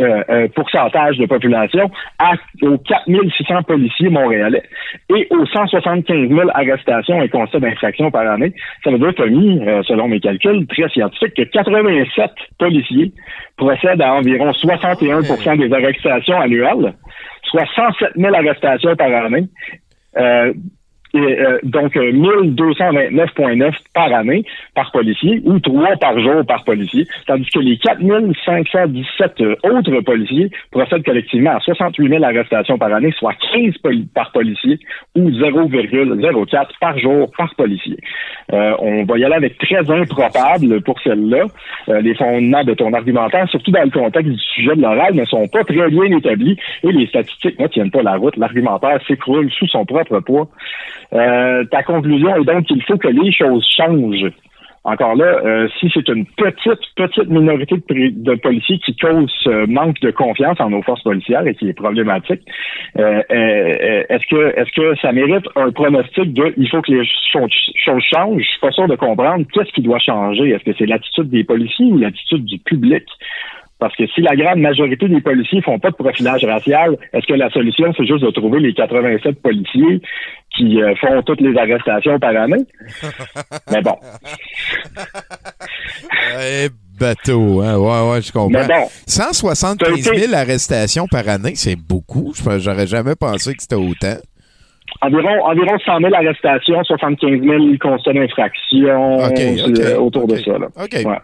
euh, 0.00 0.22
euh 0.30 0.48
pourcentage 0.54 1.18
de 1.18 1.26
population 1.26 1.90
à, 2.18 2.34
aux 2.62 2.78
4600 2.78 3.64
policiers 3.64 4.10
montréalais 4.10 4.62
et 5.08 5.26
aux 5.30 5.44
175 5.44 6.28
000 6.28 6.40
arrestations 6.54 7.20
et 7.20 7.28
constats 7.28 7.58
d'infraction 7.58 8.10
par 8.10 8.30
année. 8.30 8.52
Ça 8.84 8.90
veut 8.90 8.98
dire, 8.98 9.14
Tommy, 9.14 9.60
selon 9.86 10.08
mes 10.08 10.20
calculs 10.20 10.66
très 10.68 10.88
scientifiques, 10.88 11.34
que 11.34 11.42
87 11.42 12.30
policiers 12.58 13.12
procèdent 13.56 14.02
à 14.02 14.14
environ 14.14 14.52
61% 14.52 15.58
des 15.58 15.72
arrestations 15.72 16.40
annuelles, 16.40 16.94
soit 17.42 17.66
107 17.74 18.10
000 18.16 18.34
arrestations 18.34 18.94
par 18.94 19.12
année. 19.12 19.48
Euh, 20.16 20.52
et, 21.14 21.18
euh, 21.18 21.58
donc 21.62 21.94
1229,9 21.96 23.62
euh, 23.66 23.70
par 23.94 24.12
année 24.12 24.44
par 24.74 24.92
policier 24.92 25.40
ou 25.44 25.58
3 25.58 25.96
par 25.96 26.18
jour 26.20 26.44
par 26.46 26.64
policier, 26.64 27.06
tandis 27.26 27.48
que 27.50 27.58
les 27.58 27.76
4517 27.78 29.40
euh, 29.40 29.56
autres 29.64 30.00
policiers 30.00 30.50
procèdent 30.70 31.04
collectivement 31.04 31.56
à 31.56 31.60
68 31.60 32.08
000 32.08 32.22
arrestations 32.22 32.78
par 32.78 32.92
année, 32.92 33.12
soit 33.18 33.34
15 33.52 33.74
par 34.14 34.30
policier 34.32 34.78
ou 35.16 35.30
0,04 35.30 36.66
par 36.80 36.98
jour 36.98 37.30
par 37.36 37.54
policier. 37.56 37.96
on 38.50 39.04
va 39.04 39.18
y 39.18 39.24
aller 39.24 39.34
avec 39.34 39.58
très 39.58 39.90
improbable 39.90 40.80
pour 40.82 41.00
celle-là. 41.00 41.44
les 42.00 42.14
fondements 42.14 42.64
de 42.64 42.74
ton 42.74 42.92
argumentaire, 42.92 43.48
surtout 43.48 43.70
dans 43.70 43.82
le 43.82 43.90
contexte 43.90 44.30
du 44.30 44.38
sujet 44.38 44.76
de 44.76 44.82
l'oral, 44.82 45.14
ne 45.14 45.24
sont 45.24 45.48
pas 45.48 45.64
très 45.64 45.88
bien 45.90 46.16
établis 46.16 46.56
et 46.82 46.92
les 46.92 47.06
statistiques 47.06 47.58
ne 47.58 47.66
tiennent 47.66 47.90
pas 47.90 48.02
la 48.02 48.16
route. 48.16 48.36
L'argumentaire 48.36 49.00
s'écroule 49.06 49.50
sous 49.50 49.66
son 49.66 49.84
propre 49.84 50.20
poids. 50.20 50.48
Euh, 51.12 51.64
ta 51.64 51.82
conclusion 51.82 52.36
est 52.36 52.44
donc 52.44 52.66
qu'il 52.66 52.82
faut 52.84 52.96
que 52.96 53.08
les 53.08 53.32
choses 53.32 53.66
changent. 53.76 54.32
Encore 54.82 55.14
là, 55.14 55.26
euh, 55.44 55.68
si 55.78 55.90
c'est 55.92 56.08
une 56.08 56.24
petite, 56.24 56.80
petite 56.96 57.28
minorité 57.28 57.74
de, 57.90 58.34
policiers 58.36 58.78
qui 58.78 58.96
cause 58.96 59.30
ce 59.44 59.66
manque 59.66 60.00
de 60.00 60.10
confiance 60.10 60.58
en 60.58 60.70
nos 60.70 60.80
forces 60.80 61.02
policières 61.02 61.46
et 61.46 61.54
qui 61.54 61.68
est 61.68 61.74
problématique, 61.74 62.40
euh, 62.98 63.20
est-ce 63.28 64.26
que 64.30 64.58
est-ce 64.58 64.72
que 64.72 64.98
ça 65.02 65.12
mérite 65.12 65.44
un 65.54 65.70
pronostic 65.70 66.32
de 66.32 66.54
il 66.56 66.66
faut 66.70 66.80
que 66.80 66.92
les 66.92 67.04
choses, 67.30 67.52
changent? 67.74 68.42
Je 68.42 68.48
suis 68.48 68.60
pas 68.60 68.70
sûr 68.70 68.88
de 68.88 68.96
comprendre 68.96 69.44
qu'est-ce 69.52 69.70
qui 69.72 69.82
doit 69.82 69.98
changer. 69.98 70.48
Est-ce 70.48 70.64
que 70.64 70.76
c'est 70.78 70.86
l'attitude 70.86 71.28
des 71.28 71.44
policiers 71.44 71.92
ou 71.92 71.98
l'attitude 71.98 72.46
du 72.46 72.58
public? 72.58 73.04
Parce 73.80 73.96
que 73.96 74.06
si 74.08 74.20
la 74.20 74.36
grande 74.36 74.60
majorité 74.60 75.08
des 75.08 75.22
policiers 75.22 75.62
font 75.62 75.78
pas 75.78 75.90
de 75.90 75.96
profilage 75.96 76.44
racial, 76.44 76.96
est-ce 77.14 77.26
que 77.26 77.32
la 77.32 77.48
solution, 77.50 77.92
c'est 77.96 78.06
juste 78.06 78.22
de 78.22 78.30
trouver 78.30 78.60
les 78.60 78.74
87 78.74 79.40
policiers 79.40 80.02
qui 80.54 80.82
euh, 80.82 80.94
font 80.96 81.22
toutes 81.22 81.40
les 81.40 81.56
arrestations 81.56 82.18
par 82.18 82.36
année? 82.36 82.64
Mais 83.72 83.80
bon. 83.80 83.96
Eh, 86.38 86.68
bateau, 86.98 87.62
hein? 87.62 87.78
Ouais, 87.78 88.12
ouais, 88.12 88.22
je 88.22 88.30
comprends. 88.30 88.50
Mais 88.50 88.66
bon, 88.66 88.86
175 89.06 90.14
000 90.14 90.34
arrestations 90.34 91.06
par 91.06 91.26
année, 91.28 91.54
c'est 91.54 91.76
beaucoup. 91.76 92.34
J'aurais 92.58 92.86
jamais 92.86 93.16
pensé 93.16 93.54
que 93.54 93.62
c'était 93.62 93.76
autant. 93.76 94.16
Environ, 95.02 95.42
environ 95.44 95.78
100 95.78 96.00
000 96.00 96.14
arrestations, 96.14 96.84
75 96.84 97.40
000 97.40 97.64
constats 97.80 98.12
d'infraction 98.12 99.18
euh, 99.20 99.96
autour 99.96 100.26
de 100.26 100.36
ça. 100.36 100.58
Là. 100.58 100.68
Ouais. 100.76 101.16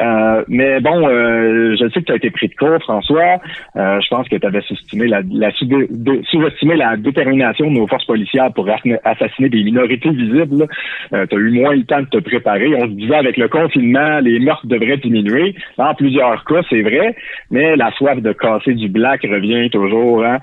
Euh, 0.00 0.44
mais 0.48 0.80
bon, 0.80 1.06
euh, 1.08 1.76
je 1.78 1.88
sais 1.90 2.00
que 2.00 2.06
tu 2.06 2.12
as 2.12 2.16
été 2.16 2.30
pris 2.30 2.48
de 2.48 2.54
court, 2.54 2.78
François. 2.82 3.40
Euh, 3.76 4.00
je 4.00 4.08
pense 4.08 4.28
que 4.28 4.36
tu 4.36 4.46
avais 4.46 4.60
sous-estimé 4.62 5.06
la, 5.06 5.20
la, 5.30 5.50
sous-estimé 5.52 6.76
la 6.76 6.96
détermination 6.96 7.70
de 7.70 7.78
nos 7.78 7.86
forces 7.86 8.06
policières 8.06 8.52
pour 8.52 8.68
assassiner 9.04 9.48
des 9.48 9.62
minorités 9.62 10.10
visibles. 10.10 10.66
Euh, 11.12 11.26
tu 11.26 11.36
as 11.36 11.38
eu 11.38 11.50
moins 11.50 11.74
le 11.74 11.84
temps 11.84 12.00
de 12.00 12.06
te 12.06 12.18
préparer. 12.18 12.74
On 12.76 12.86
se 12.86 12.92
disait 12.92 13.16
avec 13.16 13.36
le 13.36 13.48
confinement, 13.48 14.20
les 14.20 14.38
meurtres 14.38 14.66
devraient 14.66 14.96
diminuer. 14.96 15.54
En 15.78 15.94
plusieurs 15.94 16.44
cas, 16.44 16.62
c'est 16.70 16.82
vrai, 16.82 17.14
mais 17.50 17.76
la 17.76 17.90
soif 17.92 18.20
de 18.20 18.32
casser 18.32 18.74
du 18.74 18.88
black 18.88 19.22
revient 19.22 19.68
toujours. 19.70 20.24
Hein? 20.24 20.38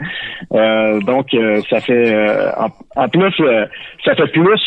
donc, 1.05 1.35
ça 1.69 1.79
fait 1.79 2.13
en, 2.57 2.68
en 2.95 3.09
plus, 3.09 3.33
ça 4.03 4.15
fait 4.15 4.27
plus 4.31 4.61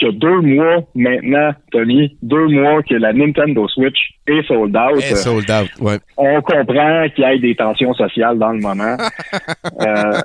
que 0.00 0.10
deux 0.12 0.40
mois 0.40 0.82
maintenant, 0.94 1.52
Tony, 1.72 2.16
deux 2.22 2.48
mois 2.48 2.82
que 2.82 2.94
la 2.94 3.12
Nintendo 3.12 3.68
Switch 3.68 3.98
est 4.26 4.46
sold 4.46 4.76
out. 4.76 5.02
Est 5.02 5.16
sold 5.16 5.50
out, 5.50 5.70
ouais. 5.80 5.98
On 6.16 6.40
comprend 6.40 7.06
qu'il 7.14 7.24
y 7.24 7.26
ait 7.26 7.38
des 7.38 7.54
tensions 7.54 7.92
sociales 7.94 8.38
dans 8.38 8.52
le 8.52 8.60
moment. 8.60 8.96
euh, 9.80 10.20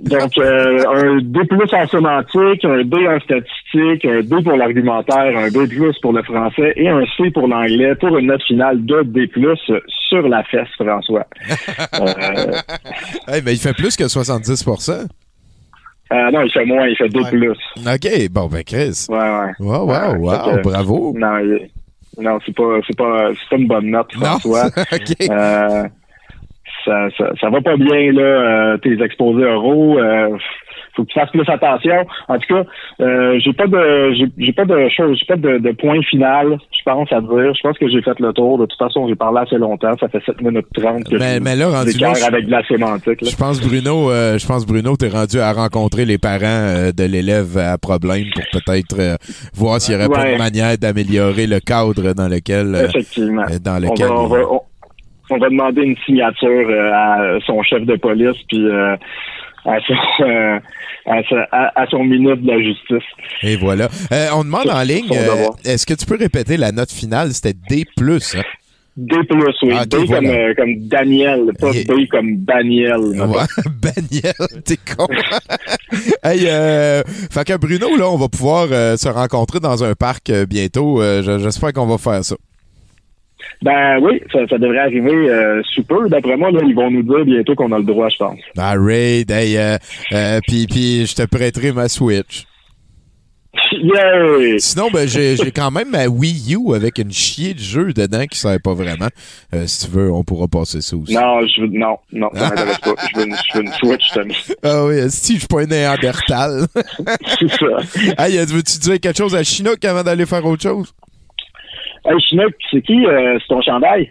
Donc, 0.00 0.36
euh, 0.38 0.84
un 0.86 1.18
D 1.22 1.40
en 1.72 1.88
sémantique, 1.88 2.64
un 2.64 2.84
D 2.84 3.08
en 3.08 3.18
statistique, 3.20 4.04
un 4.04 4.20
D 4.20 4.42
pour 4.44 4.56
l'argumentaire, 4.56 5.36
un 5.36 5.48
B 5.48 5.66
pour 6.02 6.12
le 6.12 6.22
français 6.22 6.72
et 6.76 6.88
un 6.88 7.04
C 7.16 7.30
pour 7.32 7.48
l'anglais 7.48 7.94
pour 7.96 8.16
une 8.18 8.26
note 8.26 8.42
finale 8.44 8.84
de 8.84 9.02
D 9.02 9.30
sur 10.08 10.28
la 10.28 10.44
fesse, 10.44 10.68
François. 10.78 11.26
Euh, 11.94 12.52
Hey, 13.26 13.42
mais 13.44 13.52
il 13.52 13.58
fait 13.58 13.72
plus 13.72 13.96
que 13.96 14.06
70 14.08 14.62
euh, 16.12 16.30
non, 16.30 16.42
il 16.42 16.50
fait 16.52 16.64
moins, 16.64 16.86
il 16.86 16.96
fait 16.96 17.08
D 17.08 17.18
OK, 17.18 18.30
bon, 18.30 18.46
ben 18.46 18.62
Chris. 18.64 19.06
Ouais, 19.08 19.16
ouais. 19.18 19.52
Wow, 19.60 19.84
wow, 19.84 19.86
Ouais, 19.86 20.16
wow, 20.18 20.56
que- 20.56 20.62
bravo. 20.62 21.12
Non, 21.16 21.38
il- 21.38 21.70
non, 22.18 22.38
c'est 22.46 22.54
pas, 22.54 22.78
c'est 22.86 22.96
pas, 22.96 23.30
c'est 23.34 23.48
pas 23.50 23.56
une 23.56 23.66
bonne 23.66 23.90
note, 23.90 24.12
François. 24.14 24.66
OK. 24.92 25.28
Euh, 25.30 25.84
ça, 26.84 27.08
ça, 27.16 27.30
ça 27.40 27.48
va 27.50 27.60
pas 27.60 27.76
bien, 27.76 28.12
là, 28.12 28.22
euh, 28.22 28.76
tes 28.78 29.02
exposés 29.02 29.46
oraux. 29.46 29.98
Faut 30.96 31.02
que 31.04 31.08
tu 31.12 31.18
fasses 31.18 31.30
plus 31.30 31.48
attention. 31.48 32.06
En 32.28 32.38
tout 32.38 32.54
cas, 32.54 32.62
euh, 33.00 33.38
j'ai 33.44 33.52
pas 33.52 33.66
de 33.66 34.14
j'ai, 34.38 34.52
pas 34.52 34.64
de 34.64 34.88
choses, 34.96 35.18
j'ai 35.18 35.26
pas 35.26 35.36
de, 35.36 35.58
de 35.58 35.70
point 35.72 36.00
final, 36.02 36.56
je 36.70 36.82
pense, 36.84 37.12
à 37.12 37.20
dire. 37.20 37.52
Je 37.54 37.60
pense 37.62 37.76
que 37.78 37.88
j'ai 37.88 38.00
fait 38.02 38.18
le 38.20 38.32
tour. 38.32 38.58
De 38.58 38.66
toute 38.66 38.78
façon, 38.78 39.08
j'ai 39.08 39.16
parlé 39.16 39.40
assez 39.40 39.56
longtemps. 39.58 39.92
Ça 39.98 40.08
fait 40.08 40.22
7 40.24 40.40
minutes 40.40 40.66
30 40.74 41.04
que 41.04 41.16
Mais- 41.16 41.36
je 41.38 41.42
mais 41.42 41.56
là, 41.56 41.68
rendu 41.70 41.98
là, 41.98 42.12
je- 42.14 42.24
avec 42.24 42.46
de 42.46 42.50
la 42.50 42.62
sémantique. 42.64 43.22
là. 43.22 43.28
Je 43.30 43.36
pense, 43.36 43.60
Bruno, 43.60 44.10
euh, 44.10 44.38
je 44.38 44.46
pense, 44.46 44.64
Bruno, 44.66 44.96
t'es 44.96 45.08
rendu 45.08 45.40
à 45.40 45.52
rencontrer 45.52 46.04
les 46.04 46.18
parents 46.18 46.40
euh, 46.44 46.92
de 46.92 47.04
l'élève 47.04 47.58
à 47.58 47.76
problème 47.78 48.26
pour 48.34 48.44
peut-être 48.62 48.96
euh, 49.00 49.16
voir 49.54 49.80
s'il 49.80 49.94
y 49.94 49.96
aurait 49.96 50.08
pas 50.08 50.30
une 50.30 50.38
manière 50.38 50.78
d'améliorer 50.78 51.46
le 51.46 51.58
cadre 51.60 52.14
dans 52.14 52.28
lequel, 52.28 52.74
euh, 52.74 52.86
Effectivement. 52.86 53.42
dans 53.64 53.76
On 53.76 53.80
lequel. 53.92 54.06
va, 54.06 54.14
on, 54.14 54.26
va, 54.28 54.38
on- 54.50 54.60
on 55.30 55.38
va 55.38 55.48
demander 55.48 55.82
une 55.82 55.96
signature 56.04 56.68
à 56.94 57.38
son 57.46 57.62
chef 57.62 57.84
de 57.86 57.96
police 57.96 58.36
puis 58.48 58.64
euh, 58.64 58.94
à, 59.64 59.78
son, 59.86 59.94
euh, 60.24 60.58
à, 61.06 61.22
sa- 61.28 61.48
à- 61.52 61.82
à 61.82 61.86
son 61.86 62.04
ministre 62.04 62.36
de 62.42 62.50
la 62.50 62.58
Justice. 62.62 63.08
Et 63.42 63.56
voilà. 63.56 63.88
Euh, 64.12 64.28
on 64.34 64.44
demande 64.44 64.68
en 64.70 64.82
ligne, 64.82 65.08
euh, 65.12 65.46
est-ce 65.64 65.86
que 65.86 65.94
tu 65.94 66.06
peux 66.06 66.16
répéter 66.16 66.56
la 66.56 66.72
note 66.72 66.90
finale? 66.92 67.32
C'était 67.32 67.54
D+. 67.68 67.84
Hein? 68.00 68.42
D 68.96 69.16
plus, 69.28 69.54
oui. 69.64 69.72
Ah, 69.76 69.84
D 69.86 69.96
voilà. 70.06 70.28
comme, 70.54 70.54
comme 70.54 70.86
Daniel, 70.88 71.50
pas 71.58 71.70
Et- 71.74 71.82
D 71.82 72.06
comme 72.08 72.36
Daniel. 72.44 72.98
Ouais, 73.00 73.42
Baniel, 73.82 74.34
t'es 74.64 74.76
con. 74.76 75.08
hey, 76.22 76.44
euh, 76.46 77.02
fait 77.28 77.44
que 77.44 77.56
Bruno, 77.56 77.96
là, 77.96 78.08
on 78.08 78.16
va 78.16 78.28
pouvoir 78.28 78.68
se 78.68 79.08
rencontrer 79.08 79.58
dans 79.58 79.82
un 79.82 79.94
parc 79.94 80.30
bientôt. 80.48 81.02
J'espère 81.22 81.72
qu'on 81.72 81.86
va 81.86 81.98
faire 81.98 82.24
ça. 82.24 82.36
Ben 83.62 83.98
oui, 84.00 84.20
ça, 84.32 84.40
ça 84.48 84.58
devrait 84.58 84.78
arriver 84.78 85.30
euh, 85.30 85.62
sous 85.74 85.84
peu. 85.84 86.08
D'après 86.08 86.36
moi, 86.36 86.50
là, 86.50 86.60
ils 86.64 86.74
vont 86.74 86.90
nous 86.90 87.02
dire 87.02 87.24
bientôt 87.24 87.54
qu'on 87.54 87.72
a 87.72 87.78
le 87.78 87.84
droit, 87.84 88.08
je 88.08 88.16
pense. 88.16 88.38
Ah, 88.58 88.74
Raid, 88.78 89.30
hey, 89.30 89.56
euh, 89.56 89.76
euh, 90.12 90.40
puis 90.46 90.66
puis 90.66 91.06
je 91.06 91.14
te 91.14 91.26
prêterai 91.26 91.72
ma 91.72 91.88
Switch. 91.88 92.46
Yay! 93.72 94.58
Sinon, 94.58 94.88
ben, 94.92 95.08
j'ai 95.08 95.36
quand 95.54 95.70
même 95.70 95.90
ma 95.90 96.06
Wii 96.06 96.54
U 96.54 96.74
avec 96.74 96.98
une 96.98 97.12
chier 97.12 97.54
de 97.54 97.60
jeu 97.60 97.92
dedans 97.92 98.26
qui 98.26 98.38
sert 98.38 98.60
pas 98.60 98.74
vraiment. 98.74 99.08
Euh, 99.54 99.66
si 99.66 99.86
tu 99.86 99.92
veux, 99.92 100.12
on 100.12 100.24
pourra 100.24 100.48
passer 100.48 100.80
ça 100.80 100.96
aussi. 100.96 101.14
Non, 101.14 101.40
je 101.46 101.62
veux, 101.62 101.68
non, 101.68 101.96
non, 102.12 102.30
ça 102.34 102.48
m'intéresse 102.50 102.78
pas. 102.78 102.94
Je 103.12 103.20
veux, 103.20 103.26
une, 103.26 103.34
je 103.34 103.58
veux 103.58 103.64
une 103.64 103.72
Switch, 103.72 104.10
Tommy. 104.12 104.36
Ah 104.62 104.84
oui, 104.86 104.96
si 105.10 105.34
je 105.34 105.38
suis 105.40 105.48
pas 105.48 105.62
un 105.62 105.66
néandertal. 105.66 106.66
C'est 107.38 107.50
ça. 107.50 108.24
hey, 108.24 108.38
veux-tu 108.38 108.78
dire 108.78 109.00
quelque 109.00 109.18
chose 109.18 109.34
à 109.34 109.42
Chinook 109.42 109.84
avant 109.84 110.02
d'aller 110.02 110.26
faire 110.26 110.44
autre 110.44 110.62
chose? 110.62 110.92
Hey, 112.04 112.20
Chinook, 112.28 112.52
c'est 112.70 112.82
qui? 112.82 113.06
euh, 113.06 113.38
c'est 113.40 113.48
ton 113.48 113.62
chandail? 113.62 114.10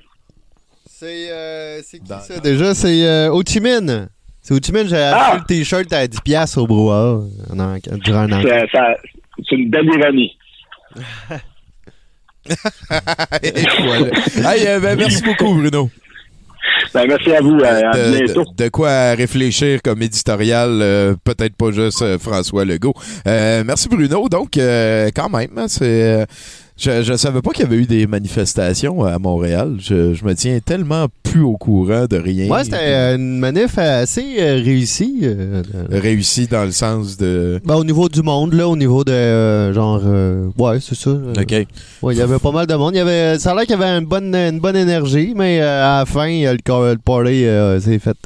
C'est 0.88 1.32
euh, 1.32 1.80
c'est 1.84 2.00
qui 2.00 2.08
ça 2.08 2.40
déjà? 2.40 2.74
C'est 2.74 3.06
euh, 3.06 3.30
Ho 3.32 3.42
Chi 3.48 3.60
Minh. 3.60 4.08
C'est 4.42 4.54
Ho 4.54 4.58
Chi 4.64 4.72
Minh, 4.72 4.88
j'ai 4.88 4.98
Ah! 4.98 5.34
acheté 5.34 5.38
le 5.40 5.60
t-shirt 5.60 5.94
à 5.94 6.06
10$ 6.08 6.60
au 6.60 6.68
brouhaha 6.68 7.22
en 7.52 7.98
durant 7.98 8.20
un 8.20 8.32
an. 8.32 8.42
C'est, 9.50 9.56
une 9.56 9.70
belle 9.70 9.86
ironie. 9.86 10.32
Et 13.44 13.52
voilà. 13.86 14.54
Hey, 14.54 14.68
euh, 14.68 14.80
ben, 14.80 14.98
merci 14.98 15.22
beaucoup, 15.24 15.54
Bruno. 15.56 15.90
Ben, 16.94 17.06
merci 17.08 17.32
à 17.34 17.42
vous. 17.42 17.58
euh, 17.60 17.82
à 17.92 17.98
de, 17.98 18.18
bientôt. 18.26 18.44
de- 18.58 18.64
de 18.64 18.70
quoi 18.70 19.12
réfléchir 19.14 19.82
comme 19.82 20.02
éditorial, 20.02 20.80
euh, 20.82 21.16
peut-être 21.24 21.56
pas 21.56 21.72
juste 21.72 22.02
euh, 22.02 22.18
François 22.20 22.66
Legault. 22.66 22.94
Euh, 23.28 23.64
merci 23.66 23.88
Bruno. 23.90 24.28
Donc, 24.30 24.58
euh, 24.58 25.10
quand 25.16 25.30
même, 25.30 25.58
hein, 25.58 25.68
c'est. 25.68 26.26
Je, 26.78 27.04
je 27.04 27.14
savais 27.16 27.42
pas 27.42 27.52
qu'il 27.52 27.64
y 27.64 27.68
avait 27.68 27.78
eu 27.78 27.86
des 27.86 28.08
manifestations 28.08 29.04
à 29.04 29.20
Montréal. 29.20 29.76
Je, 29.80 30.14
je 30.14 30.26
me 30.26 30.34
tiens 30.34 30.60
tellement 30.64 31.08
plus 31.22 31.42
au 31.42 31.56
courant 31.58 32.06
de 32.10 32.18
rien. 32.18 32.48
Moi, 32.48 32.64
c'était 32.64 32.78
euh, 32.80 33.16
une 33.16 33.40
manif 33.40 33.78
assez 33.78 34.36
euh, 34.40 34.56
réussie. 34.64 35.20
euh, 35.24 35.62
euh, 35.76 35.86
réussi 36.00 36.48
dans 36.48 36.66
le 36.66 36.72
sens 36.72 37.18
de. 37.18 37.60
ben, 37.66 37.76
au 37.76 37.84
niveau 37.84 38.10
du 38.10 38.22
monde, 38.22 38.54
là, 38.54 38.68
au 38.68 38.76
niveau 38.76 39.04
de 39.04 39.12
euh, 39.12 39.74
genre. 39.74 40.02
euh, 40.06 40.48
ouais, 40.58 40.80
c'est 40.82 40.96
ça. 40.96 41.12
OK. 41.12 41.52
Ouais, 42.02 42.14
il 42.16 42.18
y 42.18 42.22
avait 42.22 42.40
pas 42.40 42.52
mal 42.52 42.66
de 42.68 42.74
monde. 42.76 42.94
Il 42.96 42.98
y 42.98 43.02
avait, 43.02 43.38
ça 43.40 43.52
a 43.52 43.56
l'air 43.56 43.64
qu'il 43.66 43.80
y 43.80 43.82
avait 43.82 43.98
une 44.00 44.06
bonne, 44.06 44.34
une 44.36 44.60
bonne 44.60 44.76
énergie, 44.76 45.34
mais 45.36 45.62
euh, 45.62 45.84
à 45.84 46.00
la 46.00 46.06
fin, 46.06 46.28
le, 46.28 46.54
le 46.54 46.98
party 46.98 47.84
s'est 47.84 48.00
fait. 48.00 48.18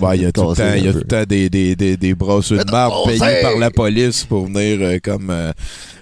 Ouais, 0.00 0.16
il 0.18 0.22
y 0.22 0.26
a 0.26 0.32
tout 0.32 0.50
le 0.50 1.02
temps, 1.04 1.22
des, 1.28 1.48
des, 1.50 1.74
des, 1.76 1.96
des 1.96 2.14
brasseux 2.14 2.58
de 2.58 2.70
marbre 2.70 3.04
payés 3.06 3.40
par 3.42 3.56
la 3.58 3.70
police 3.70 4.24
pour 4.24 4.46
venir 4.46 5.00
comme 5.02 5.32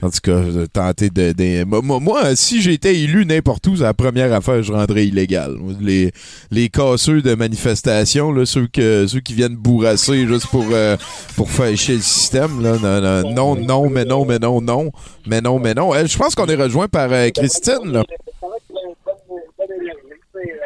en 0.07 0.11
tout 0.11 0.21
cas 0.23 0.33
euh, 0.33 0.67
tenter 0.73 1.11
de, 1.11 1.33
de- 1.33 1.65
moi, 1.65 1.81
moi, 1.83 2.01
moi, 2.01 2.37
si 2.37 2.63
j'étais 2.63 2.95
élu 2.97 3.27
n'importe 3.27 3.67
où, 3.67 3.77
c'est 3.77 3.83
la 3.83 3.95
première 3.95 4.33
affaire 4.33 4.63
je 4.63 4.73
rendrais 4.73 5.07
illégal. 5.07 5.57
Les 5.81 6.13
les 6.51 6.69
casseux 6.69 7.23
de 7.23 7.35
manifestations 7.35 8.33
là, 8.33 8.47
ceux 8.47 8.67
que 8.73 9.07
ceux 9.07 9.21
qui 9.21 9.35
viennent 9.35 9.57
bourrasser 9.57 10.27
juste 10.27 10.47
pour 10.49 10.65
euh, 10.73 10.97
pour 11.37 11.51
fâcher 11.51 11.95
le 11.95 12.01
système 12.01 12.63
là, 12.63 12.77
non 12.79 13.01
non 13.01 13.55
non 13.57 13.57
non 13.57 13.91
mais 13.91 14.05
non 14.05 14.25
mais 14.25 14.39
non 14.39 14.61
non 14.61 14.91
mais 15.27 15.41
non 15.41 15.59
mais 15.59 15.75
non. 15.75 15.93
Je 16.07 16.17
pense 16.17 16.35
qu'on 16.35 16.47
est 16.47 16.55
rejoint 16.57 16.89
par 16.89 17.13
euh, 17.13 17.29
Christine 17.31 17.93
là. 17.93 18.03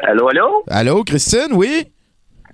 Allô, 0.03 0.27
allô? 0.29 0.63
Allô 0.67 1.03
Christine, 1.03 1.53
oui? 1.53 1.85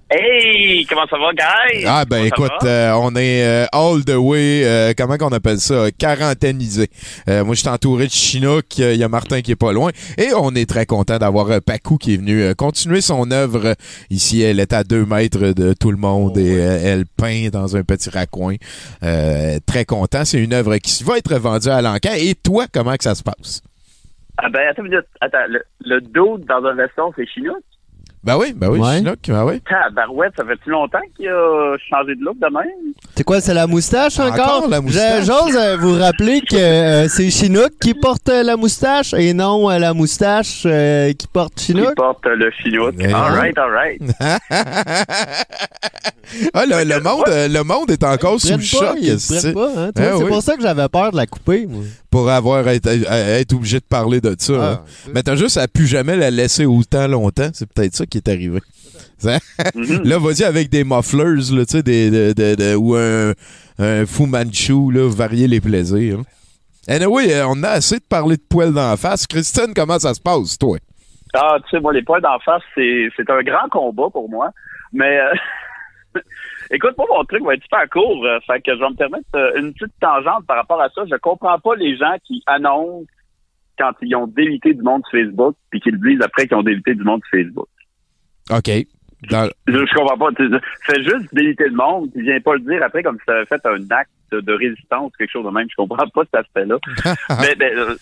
Hey, 0.09 0.85
comment 0.85 1.05
ça 1.07 1.17
va, 1.17 1.33
guys? 1.33 1.83
Ah 1.85 2.05
ben 2.05 2.23
écoute, 2.23 2.49
euh, 2.63 2.93
on 2.93 3.13
est 3.17 3.43
euh, 3.43 3.65
all 3.73 4.05
the 4.05 4.15
way, 4.15 4.63
euh, 4.63 4.93
comment 4.97 5.17
qu'on 5.17 5.33
appelle 5.33 5.59
ça, 5.59 5.91
quarantainisé. 5.91 6.87
Euh, 7.27 7.43
moi 7.43 7.55
je 7.55 7.59
suis 7.59 7.67
entouré 7.67 8.05
de 8.05 8.11
Chinook, 8.11 8.77
il 8.77 8.95
y 8.95 9.03
a 9.03 9.09
Martin 9.09 9.41
qui 9.41 9.51
est 9.51 9.57
pas 9.57 9.73
loin, 9.73 9.91
et 10.17 10.29
on 10.33 10.55
est 10.55 10.69
très 10.69 10.85
content 10.85 11.17
d'avoir 11.17 11.51
euh, 11.51 11.59
Pacu 11.59 11.97
qui 11.97 12.13
est 12.13 12.17
venu 12.17 12.41
euh, 12.41 12.53
continuer 12.53 13.01
son 13.01 13.31
œuvre 13.31 13.75
ici. 14.09 14.41
Elle 14.41 14.61
est 14.61 14.71
à 14.71 14.85
deux 14.85 15.05
mètres 15.05 15.51
de 15.51 15.73
tout 15.73 15.91
le 15.91 15.97
monde 15.97 16.37
et 16.37 16.57
euh, 16.57 16.79
elle 16.81 17.05
peint 17.05 17.49
dans 17.51 17.75
un 17.75 17.83
petit 17.83 18.09
raccoin. 18.09 18.55
Euh, 19.03 19.59
très 19.65 19.83
content, 19.83 20.23
c'est 20.23 20.39
une 20.39 20.53
œuvre 20.53 20.77
qui 20.77 21.03
va 21.03 21.17
être 21.17 21.35
vendue 21.35 21.67
à 21.67 21.81
l'encan. 21.81 22.11
Et 22.17 22.33
toi, 22.33 22.67
comment 22.73 22.95
que 22.95 23.03
ça 23.03 23.13
se 23.13 23.23
passe? 23.23 23.61
Ah 24.37 24.47
ben, 24.47 24.69
attends. 24.69 24.83
Attends, 25.19 25.47
le, 25.49 25.61
le 25.81 25.99
dos 25.99 26.37
dans 26.37 26.63
un 26.63 26.75
veston, 26.75 27.11
c'est 27.17 27.27
Chinook? 27.27 27.57
Ben 28.27 28.35
oui, 28.37 28.51
ben 28.53 28.67
oui, 28.69 28.79
Ouais. 28.79 28.97
Chinook, 28.97 29.19
ben 29.29 29.45
oui. 29.45 29.61
Tabarouette, 29.69 30.33
ça 30.37 30.43
fait-tu 30.43 30.69
longtemps 30.69 30.99
qu'il 31.15 31.29
a 31.29 31.77
changé 31.89 32.13
de 32.13 32.21
look 32.25 32.37
de 32.39 32.53
même? 32.53 32.93
C'est 33.15 33.23
quoi, 33.23 33.39
c'est 33.39 33.53
la 33.53 33.67
moustache 33.67 34.19
encore? 34.19 34.57
Encore? 34.57 34.67
la 34.69 34.81
moustache? 34.81 35.21
Je- 35.21 35.25
J'ose 35.31 35.55
euh, 35.55 35.77
vous 35.77 35.93
rappeler 35.97 36.41
que 36.41 36.55
euh, 36.57 37.07
c'est 37.07 37.29
Chinook 37.29 37.71
qui 37.81 37.93
porte 37.93 38.27
euh, 38.27 38.43
la 38.43 38.57
moustache 38.57 39.13
et 39.13 39.33
non 39.33 39.71
euh, 39.71 39.79
la 39.79 39.93
moustache 39.93 40.63
euh, 40.65 41.13
qui 41.13 41.25
porte 41.27 41.55
Qui 41.55 41.67
Chinook? 41.67 41.95
porte 41.95 42.25
le 42.25 42.51
Chinook. 42.61 42.95
Mais 42.97 43.05
All 43.13 43.31
non. 43.31 43.37
right, 43.39 43.57
all 43.57 43.71
right. 43.71 44.01
ah, 46.53 46.65
le, 46.65 46.83
le 46.83 46.99
monde, 47.01 47.23
euh, 47.29 47.47
le 47.47 47.63
monde 47.63 47.89
est 47.91 48.03
encore 48.03 48.39
sous 48.41 48.49
le 48.49 48.57
prennent 48.57 48.79
pas, 48.79 48.87
choc. 48.93 48.97
ils 49.01 49.19
c'est- 49.19 49.53
pas, 49.53 49.69
hein. 49.77 49.91
Ah 49.95 50.01
c'est 50.01 50.13
oui. 50.23 50.27
pour 50.27 50.41
ça 50.41 50.55
que 50.57 50.61
j'avais 50.61 50.89
peur 50.89 51.11
de 51.11 51.17
la 51.17 51.25
couper, 51.27 51.65
moi. 51.65 51.83
Pour 52.17 52.31
avoir 52.31 52.67
été, 52.69 53.05
à- 53.07 53.39
être 53.39 53.53
obligé 53.53 53.77
de 53.79 53.85
parler 53.85 54.19
de 54.21 54.35
ça. 54.39 54.53
Ah, 54.59 54.71
hein. 54.71 54.81
Mais 55.13 55.21
t'as 55.21 55.35
juste 55.35 55.57
à 55.57 55.67
plus 55.67 55.85
jamais 55.85 56.15
la 56.15 56.31
laisser 56.31 56.65
autant 56.65 57.07
longtemps. 57.07 57.49
C'est 57.53 57.71
peut-être 57.71 57.93
ça 57.93 58.07
qui 58.07 58.17
est 58.17 58.27
arrivé. 58.27 58.59
Ça- 59.19 59.37
Mhm. 59.75 60.01
Là, 60.03 60.17
vas-y 60.17 60.43
avec 60.43 60.69
des 60.69 60.83
mufflers, 60.83 61.51
là, 61.55 61.63
des, 61.83 62.09
de- 62.09 62.33
de- 62.33 62.55
de- 62.55 62.75
ou 62.75 62.95
un, 62.95 63.33
un 63.77 64.05
Fu 64.07 64.25
Manchu, 64.25 64.91
là, 64.91 65.07
varier 65.07 65.47
les 65.47 65.61
plaisirs. 65.61 66.21
Anyway, 66.87 67.31
euh, 67.33 67.45
on 67.49 67.61
a 67.63 67.69
assez 67.69 67.97
de 67.97 68.05
parler 68.09 68.37
de 68.37 68.41
poils 68.49 68.73
d'en 68.73 68.97
face. 68.97 69.27
Christine, 69.27 69.73
comment 69.75 69.99
ça 69.99 70.13
se 70.15 70.21
passe, 70.21 70.57
toi? 70.57 70.77
Ah, 71.35 71.57
tu 71.63 71.69
sais, 71.75 71.79
moi, 71.81 71.93
les 71.93 72.01
poils 72.01 72.21
d'en 72.21 72.39
face, 72.43 72.63
c'est, 72.73 73.09
c'est 73.15 73.29
un 73.29 73.43
grand 73.43 73.69
combat 73.69 74.09
pour 74.11 74.27
moi. 74.29 74.49
Mais, 74.91 75.19
euh, 75.19 75.33
écoute, 76.71 76.93
moi, 76.97 77.07
mon 77.09 77.23
truc 77.25 77.43
va 77.43 77.53
être 77.53 77.63
super 77.63 77.89
court. 77.89 78.25
euh, 78.25 78.39
fait 78.47 78.61
que 78.61 78.73
je 78.75 78.79
vais 78.79 78.89
me 78.89 78.95
permettre 78.95 79.25
euh, 79.35 79.51
une 79.59 79.73
petite 79.73 79.93
tangente 79.99 80.45
par 80.47 80.57
rapport 80.57 80.81
à 80.81 80.89
ça. 80.89 81.03
Je 81.09 81.15
comprends 81.17 81.59
pas 81.59 81.75
les 81.75 81.97
gens 81.97 82.15
qui 82.25 82.43
annoncent 82.45 83.05
quand 83.77 83.91
ils 84.01 84.15
ont 84.15 84.27
délité 84.27 84.73
du 84.73 84.81
monde 84.81 85.03
sur 85.09 85.19
Facebook, 85.19 85.55
puis 85.69 85.79
qu'ils 85.79 85.93
le 85.95 86.09
disent 86.09 86.21
après 86.21 86.47
qu'ils 86.47 86.57
ont 86.57 86.63
délité 86.63 86.95
du 86.95 87.03
monde 87.03 87.21
sur 87.29 87.39
Facebook. 87.39 87.67
OK. 88.49 88.69
Dans- 89.29 89.49
Je, 89.67 89.73
je 89.73 89.93
comprends 89.95 90.17
pas. 90.17 90.29
Fais 90.83 91.03
juste 91.03 91.33
déliter 91.33 91.65
le 91.65 91.75
monde, 91.75 92.09
tu 92.13 92.21
viens 92.23 92.39
pas 92.39 92.53
le 92.55 92.59
dire 92.61 92.83
après 92.83 93.03
comme 93.03 93.17
si 93.17 93.25
tu 93.25 93.31
avais 93.31 93.45
fait 93.45 93.65
un 93.65 93.91
acte 93.91 94.11
de, 94.31 94.53
résistance, 94.53 95.11
quelque 95.17 95.31
chose 95.31 95.45
de 95.45 95.51
même. 95.51 95.67
Je 95.69 95.75
comprends 95.75 96.07
pas 96.09 96.23
cet 96.25 96.35
aspect-là. 96.35 96.77
mais 97.41 97.55
mais, 97.57 97.71
euh, 97.75 97.95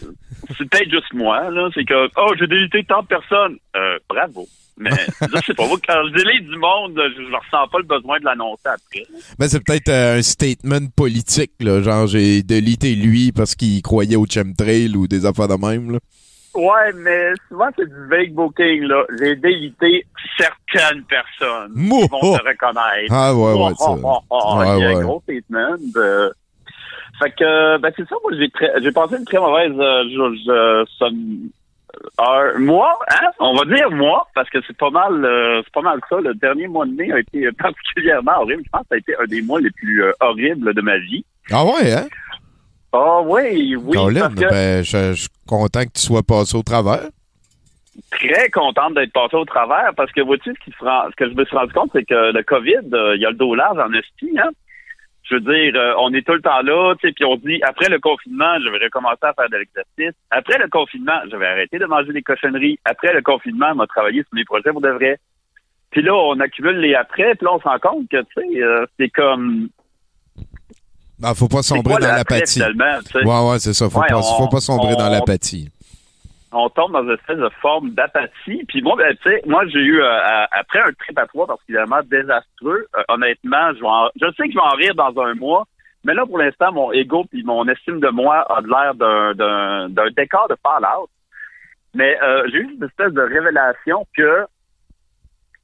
c'est 0.58 0.68
peut-être 0.70 0.90
juste 0.90 1.14
moi, 1.14 1.50
là. 1.52 1.70
C'est 1.74 1.86
que, 1.86 2.10
oh, 2.18 2.34
j'ai 2.40 2.48
délité 2.48 2.84
tant 2.84 3.02
de 3.04 3.08
personnes. 3.08 3.58
Euh, 3.76 4.00
bravo. 4.10 4.48
Mais 4.78 4.90
je 5.22 5.42
sais 5.46 5.54
pas, 5.54 5.68
moi, 5.68 5.78
quand 5.88 6.02
je 6.10 6.14
délie 6.14 6.42
du 6.42 6.58
monde, 6.58 6.94
je, 6.98 7.22
je 7.22 7.28
ressens 7.36 7.68
pas 7.72 7.78
le 7.78 7.86
besoin 7.86 8.20
de 8.20 8.26
l'annoncer 8.26 8.62
après. 8.66 9.04
Ben, 9.40 9.48
c'est 9.48 9.64
peut-être 9.64 9.88
euh, 9.90 10.18
un 10.18 10.22
statement 10.22 10.88
politique, 10.96 11.54
là. 11.62 11.82
Genre, 11.82 12.08
j'ai 12.08 12.44
délité 12.44 12.94
lui 12.96 13.32
parce 13.32 13.56
qu'il 13.56 13.82
croyait 13.82 14.18
au 14.18 14.26
chemtrail 14.30 14.96
ou 14.98 15.08
des 15.08 15.26
affaires 15.26 15.48
de 15.48 15.56
même, 15.56 15.92
là. 15.94 16.00
Ouais, 16.56 16.94
mais 16.96 17.32
souvent, 17.50 17.68
c'est 17.78 17.88
du 17.88 18.08
vague 18.10 18.34
booking, 18.34 18.84
là. 18.84 19.04
J'ai 19.20 19.36
délité 19.38 20.06
certaines 20.38 21.04
personnes 21.04 21.72
Mouh! 21.74 22.02
qui 22.04 22.08
vont 22.10 22.36
se 22.36 22.42
reconnaître. 22.44 23.12
Ah, 23.12 23.34
ouais, 23.34 23.54
ouais, 23.54 23.74
Oh, 23.80 23.98
oh, 23.98 24.00
oh, 24.04 24.20
oh, 24.30 24.60
ça. 24.62 24.76
Il 24.78 24.82
y 24.82 24.84
a 24.84 24.88
Ouais, 24.88 24.94
un 24.94 24.98
ouais. 24.98 25.04
gros 25.04 25.22
statement. 25.24 25.76
de- 25.94 26.34
Fait 27.20 27.32
que, 27.32 27.78
ben, 27.78 27.92
c'est 27.96 28.08
ça, 28.10 28.16
moi, 28.24 28.32
j'ai 28.38 28.50
très- 28.50 28.82
j'ai 28.82 28.92
passé 28.92 29.16
une 29.18 29.24
très 29.26 29.38
mauvaise 29.40 29.72
euh, 29.78 30.04
je- 30.04 30.36
je- 30.46 30.86
heure. 32.20 32.60
Moi, 32.60 32.98
hein, 33.10 33.28
on 33.40 33.56
va 33.56 33.66
dire 33.66 33.90
moi, 33.92 34.28
parce 34.34 34.50
que 34.50 34.60
c'est 34.66 34.78
pas 34.78 34.90
mal, 34.90 35.24
euh, 35.24 35.62
c'est 35.64 35.74
pas 35.74 35.82
mal 35.82 36.00
ça. 36.10 36.20
Le 36.20 36.34
dernier 36.36 36.68
mois 36.68 36.86
de 36.86 36.92
mai 36.92 37.12
a 37.12 37.20
été 37.20 37.52
particulièrement 37.58 38.40
horrible. 38.42 38.64
Je 38.66 38.70
pense 38.70 38.82
que 38.82 38.88
ça 38.90 38.96
a 38.96 38.98
été 38.98 39.16
un 39.18 39.26
des 39.26 39.42
mois 39.42 39.60
les 39.62 39.72
plus 39.72 40.04
euh, 40.04 40.12
horribles 40.20 40.74
de 40.74 40.82
ma 40.82 40.98
vie. 40.98 41.26
Ah 41.52 41.64
ouais, 41.66 41.94
hein? 41.94 42.08
Ah 42.94 43.22
oui, 43.22 43.76
oui, 43.76 43.98
Colin, 43.98 44.22
parce 44.22 44.36
que 44.36 44.50
ben, 44.50 44.84
je 44.84 45.14
je 45.14 45.22
suis 45.22 45.30
content 45.48 45.84
que 45.84 45.92
tu 45.94 46.02
sois 46.02 46.24
passé 46.24 46.56
au 46.56 46.64
travers. 46.64 47.10
très 48.12 48.50
contente 48.50 48.94
d'être 48.94 49.12
passé 49.12 49.36
au 49.36 49.44
travers 49.46 49.94
parce 49.98 50.12
que 50.14 50.22
vois-tu 50.22 50.54
ce 50.54 50.64
qui 50.64 50.72
se 50.78 50.84
rend, 50.84 51.10
ce 51.12 51.16
que 51.16 51.30
je 51.30 51.36
me 51.36 51.44
suis 51.44 51.58
rendu 51.58 51.74
compte, 51.74 51.90
c'est 51.94 52.06
que 52.06 52.32
le 52.32 52.44
COVID, 52.44 52.94
euh, 52.94 53.16
il 53.16 53.22
y 53.22 53.26
a 53.26 53.32
le 53.32 53.36
dos 53.36 53.54
large 53.54 53.78
en 53.80 53.92
esti, 53.94 54.32
hein? 54.40 54.50
Je 55.28 55.36
veux 55.36 55.42
dire, 55.42 55.74
euh, 55.76 55.94
on 56.00 56.14
est 56.14 56.22
tout 56.26 56.34
le 56.34 56.42
temps 56.42 56.62
là, 56.62 56.94
tu 57.02 57.08
sais, 57.08 57.14
puis 57.14 57.26
on 57.26 57.36
dit 57.38 57.60
après 57.64 57.90
le 57.90 58.00
confinement, 58.00 58.60
je 58.64 58.70
vais 58.70 58.78
recommencer 58.86 59.24
à 59.24 59.34
faire 59.34 59.50
de 59.50 59.58
l'exercice. 59.58 60.16
Après 60.30 60.58
le 60.60 60.68
confinement, 60.70 61.20
je 61.32 61.36
vais 61.36 61.48
arrêter 61.48 61.80
de 61.80 61.86
manger 61.86 62.14
des 62.14 62.22
cochonneries. 62.22 62.78
Après 62.86 63.12
le 63.12 63.22
confinement, 63.24 63.72
on 63.74 63.78
va 63.78 63.88
travailler 63.88 64.20
sur 64.22 64.36
les 64.36 64.46
projets 64.46 64.72
pour 64.72 64.82
de 64.82 64.90
vrai. 64.90 65.18
Puis 65.90 66.04
là, 66.04 66.14
on 66.14 66.40
accumule 66.40 66.78
les 66.80 66.94
après, 66.94 67.34
puis 67.36 67.46
là, 67.46 67.54
on 67.54 67.60
se 67.60 67.64
rend 67.64 67.80
compte 67.80 68.08
que, 68.10 68.18
tu 68.22 68.26
sais, 68.54 68.62
euh, 68.62 68.86
c'est 69.00 69.10
comme... 69.10 69.70
Ben, 71.18 71.34
faut 71.34 71.48
pas 71.48 71.64
sombrer 71.64 71.94
quoi 71.94 72.02
dans 72.02 72.08
l'apathie. 72.18 72.60
Ouais, 73.26 73.50
ouais, 73.52 73.60
c'est 73.60 73.74
ça. 73.74 73.90
Faut, 73.90 74.00
Ouais, 74.02 74.08
pas, 74.10 74.18
on- 74.20 74.38
faut 74.38 74.50
pas 74.50 74.60
sombrer 74.60 74.96
dans 74.96 75.10
l'apathie. 75.10 75.70
On 76.56 76.70
tombe 76.70 76.94
dans 76.94 77.04
une 77.04 77.12
espèce 77.12 77.38
de 77.38 77.50
forme 77.62 77.92
d'apathie. 77.92 78.64
Puis 78.68 78.82
moi, 78.82 78.96
ben, 78.98 79.16
tu 79.18 79.30
sais, 79.30 79.42
moi, 79.46 79.66
j'ai 79.68 79.80
eu, 79.80 80.02
euh, 80.02 80.46
après 80.52 80.80
un 80.80 80.92
trip 81.00 81.18
à 81.20 81.28
trois 81.28 81.48
particulièrement 81.48 82.02
désastreux, 82.04 82.86
euh, 82.98 83.04
honnêtement, 83.10 83.74
je, 83.74 83.82
vais 83.82 83.88
en- 83.88 84.10
je 84.16 84.26
sais 84.36 84.44
que 84.48 84.52
je 84.52 84.58
vais 84.58 84.62
en 84.62 84.76
rire 84.78 84.96
dans 84.96 85.22
un 85.22 85.34
mois, 85.36 85.66
mais 86.04 86.14
là, 86.14 86.26
pour 86.26 86.38
l'instant, 86.38 86.72
mon 86.72 86.92
ego 86.92 87.26
puis 87.30 87.44
mon 87.44 87.68
estime 87.68 88.00
de 88.00 88.10
moi 88.10 88.40
a 88.42 88.62
l'air 88.62 88.96
d'un 88.96 90.10
décor 90.16 90.48
de 90.48 90.56
Fallout. 90.64 91.10
Mais 91.94 92.18
euh, 92.22 92.44
j'ai 92.52 92.58
eu 92.58 92.76
une 92.76 92.84
espèce 92.84 93.14
de 93.14 93.22
révélation 93.22 94.06
que, 94.16 94.46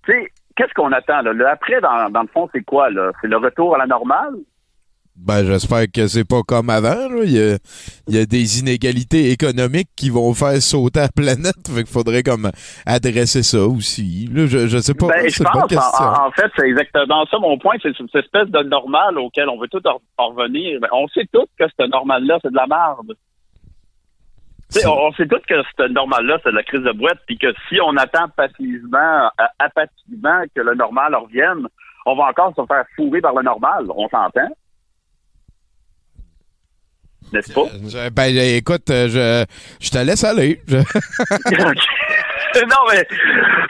tu 0.06 0.12
sais, 0.14 0.32
qu'est-ce 0.56 0.74
qu'on 0.74 0.92
attend, 0.94 1.22
là? 1.22 1.34
Le 1.34 1.48
après, 1.48 1.82
dans, 1.82 2.10
dans 2.10 2.22
le 2.22 2.28
fond, 2.30 2.50
c'est 2.54 2.64
quoi, 2.64 2.90
là? 2.90 3.12
C'est 3.22 3.28
le 3.28 3.38
retour 3.38 3.76
à 3.76 3.80
la 3.80 3.86
normale? 3.86 4.36
Ben, 5.16 5.46
j'espère 5.46 5.86
que 5.94 6.08
c'est 6.08 6.28
pas 6.28 6.42
comme 6.48 6.70
avant. 6.70 7.08
là. 7.10 7.24
Il, 7.24 7.32
y 7.32 7.40
a, 7.40 7.58
il 8.08 8.16
y 8.16 8.20
a 8.20 8.26
des 8.26 8.60
inégalités 8.60 9.30
économiques 9.32 9.90
qui 9.96 10.10
vont 10.10 10.34
faire 10.34 10.60
sauter 10.62 11.02
la 11.02 11.10
planète. 11.10 11.68
Fait 11.68 11.84
qu'il 11.84 11.94
faudrait 11.94 12.24
comme 12.24 12.50
adresser 12.86 13.44
ça 13.44 13.64
aussi. 13.66 14.28
Là, 14.34 14.48
je, 14.48 14.68
je 14.68 14.78
sais 14.80 14.96
pas. 14.96 15.08
Ben, 15.10 15.30
je 15.30 15.44
pense, 15.44 16.00
en, 16.00 16.28
en 16.28 16.32
fait, 16.32 16.50
c'est 16.56 16.68
exactement 16.68 17.26
ça. 17.30 17.38
Mon 17.40 17.58
point, 17.60 17.76
c'est 17.84 17.96
cette 17.96 18.16
espèce 18.16 18.48
de 18.50 18.64
normal 18.64 19.20
auquel 19.20 19.48
on 19.50 19.60
veut 19.60 19.68
tout 19.68 19.86
en, 19.88 20.02
en 20.18 20.30
revenir. 20.30 20.80
Ben, 20.82 20.88
on 20.92 21.08
sait 21.10 21.28
tous 21.32 21.46
que 21.60 21.66
ce 21.80 21.88
normal-là, 21.88 22.40
c'est 22.42 22.52
de 22.52 22.56
la 22.58 22.68
merde. 22.68 23.14
On 24.88 25.12
sait 25.14 25.28
tous 25.28 25.42
que 25.48 25.62
ce 25.78 25.88
normal-là, 25.90 26.38
c'est 26.44 26.52
de 26.52 26.56
la 26.56 26.64
crise 26.64 26.82
de 26.84 26.94
boîte, 26.94 27.20
puis 27.28 27.38
que 27.38 27.54
si 27.68 27.78
on 27.86 27.96
attend 27.98 28.30
passivement, 28.38 29.26
euh, 29.40 29.44
apathivement 29.60 30.44
que 30.56 30.62
le 30.62 30.76
normal 30.76 31.14
revienne, 31.14 31.68
on 32.06 32.16
va 32.16 32.30
encore 32.30 32.54
se 32.56 32.66
faire 32.66 32.86
fourrer 32.96 33.20
par 33.22 33.36
le 33.36 33.44
normal. 33.44 33.86
On 33.90 34.08
s'entend? 34.08 34.50
N'est-ce 37.34 37.54
pas? 37.54 37.64
Je- 37.88 38.10
ben, 38.10 38.36
écoute, 38.58 38.90
euh, 38.90 39.08
je, 39.08 39.46
je 39.86 39.90
te 39.90 39.98
laisse 40.00 40.24
aller. 40.24 40.60
Je- 40.68 40.78
non, 42.66 42.76
mais. 42.92 43.06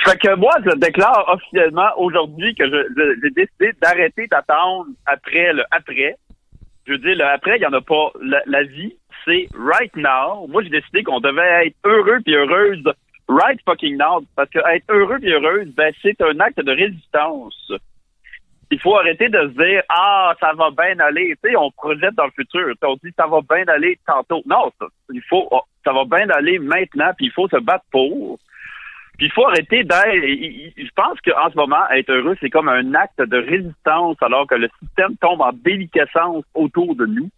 Fait 0.03 0.18
que 0.18 0.36
moi, 0.36 0.51
je 0.66 0.76
déclare 0.78 1.26
officiellement 1.28 1.89
aujourd'hui 1.97 2.55
que 2.55 2.64
j'ai 2.66 3.30
décidé 3.32 3.72
d'arrêter 3.82 4.26
d'attendre 4.28 4.88
après 5.05 5.53
le 5.53 5.64
après. 5.72 6.16
Je 6.88 6.93
veux 6.93 6.97
dire, 6.97 7.16
le 7.16 7.26
après, 7.26 7.57
il 7.57 7.59
n'y 7.59 7.66
en 7.68 7.74
a 7.74 7.82
pas. 7.82 8.12
La, 8.24 8.41
la 8.47 8.64
vie, 8.64 8.95
c'est 9.26 9.47
right 9.55 9.95
now. 9.95 10.47
Moi, 10.47 10.64
j'ai 10.64 10.70
décidé 10.70 11.03
qu'on 11.03 11.20
devait 11.20 11.68
être 11.68 11.76
heureux 11.86 12.20
puis 12.26 12.34
heureuse 12.36 12.84
right 13.30 13.59
fucking 13.66 13.97
now. 13.97 14.24
Parce 14.36 14.49
que 14.49 14.59
être 14.74 14.86
heureux 14.89 15.20
puis 15.20 15.32
heureuse, 15.32 15.68
ben, 15.78 15.93
c'est 16.01 16.20
un 16.22 16.39
acte 16.39 16.59
de 16.59 16.72
résistance. 16.72 17.72
Il 18.72 18.80
faut 18.80 18.97
arrêter 18.97 19.28
de 19.30 19.38
se 19.38 19.63
dire 19.63 19.84
ah 19.89 20.34
ça 20.39 20.53
va 20.53 20.69
bien 20.72 20.97
aller. 20.99 21.36
Tu 21.43 21.49
sais 21.49 21.55
on 21.55 21.72
projette 21.72 22.15
dans 22.15 22.26
le 22.26 22.32
futur. 22.32 22.74
On 22.84 22.95
dit 23.03 23.13
ça 23.17 23.28
va 23.28 23.39
bien 23.41 23.65
aller 23.67 23.99
tantôt. 24.07 24.41
Non 24.45 24.72
ça, 24.80 24.88
il 25.11 25.22
faut 25.30 25.47
oh, 25.51 25.61
ça 25.84 25.93
va 25.93 26.05
bien 26.05 26.30
aller 26.30 26.57
maintenant 26.59 27.11
puis 27.17 27.28
il 27.28 27.32
faut 27.32 27.47
se 27.49 27.57
battre 27.57 27.86
pour. 27.91 28.39
Puis 29.17 29.28
il 29.28 29.32
faut 29.34 29.45
arrêter 29.45 29.84
d'être 29.84 30.78
je 30.78 30.89
pense 30.95 31.19
qu'en 31.22 31.51
ce 31.51 31.55
moment 31.55 31.88
être 31.89 32.11
heureux 32.11 32.38
c'est 32.39 32.49
comme 32.49 32.69
un 32.69 32.93
acte 32.95 33.22
de 33.22 33.38
résistance 33.38 34.17
alors 34.22 34.47
que 34.47 34.55
le 34.55 34.69
système 34.80 35.15
tombe 35.17 35.41
en 35.41 35.51
déliquescence 35.53 36.45
autour 36.55 36.95
de 36.95 37.05
nous 37.05 37.30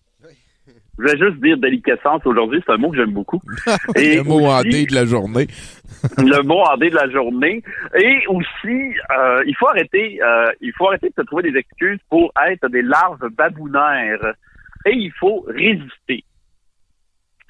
je 0.99 1.03
vais 1.03 1.17
juste 1.17 1.41
dire 1.41 1.57
déliquescence 1.57 2.21
aujourd'hui 2.25 2.61
c'est 2.65 2.73
un 2.73 2.77
mot 2.77 2.91
que 2.91 2.97
j'aime 2.97 3.13
beaucoup 3.13 3.41
le 3.95 4.21
mot 4.23 4.45
en 4.45 4.59
aussi- 4.59 4.85
de 4.85 4.95
la 4.95 5.05
journée. 5.05 5.47
le 6.17 6.41
mot 6.43 6.59
en 6.59 6.77
dé 6.77 6.89
de 6.89 6.95
la 6.95 7.09
journée. 7.09 7.63
Et 7.95 8.27
aussi, 8.27 8.93
euh, 9.17 9.43
il 9.45 9.55
faut 9.57 9.67
arrêter, 9.67 10.19
euh, 10.21 10.51
il 10.59 10.73
faut 10.77 10.87
arrêter 10.87 11.07
de 11.07 11.13
se 11.17 11.21
trouver 11.25 11.43
des 11.49 11.57
excuses 11.57 11.99
pour 12.09 12.31
être 12.45 12.67
des 12.69 12.81
larves 12.81 13.25
babounaires. 13.29 14.33
Et 14.85 14.91
il 14.93 15.11
faut 15.13 15.45
résister. 15.47 16.25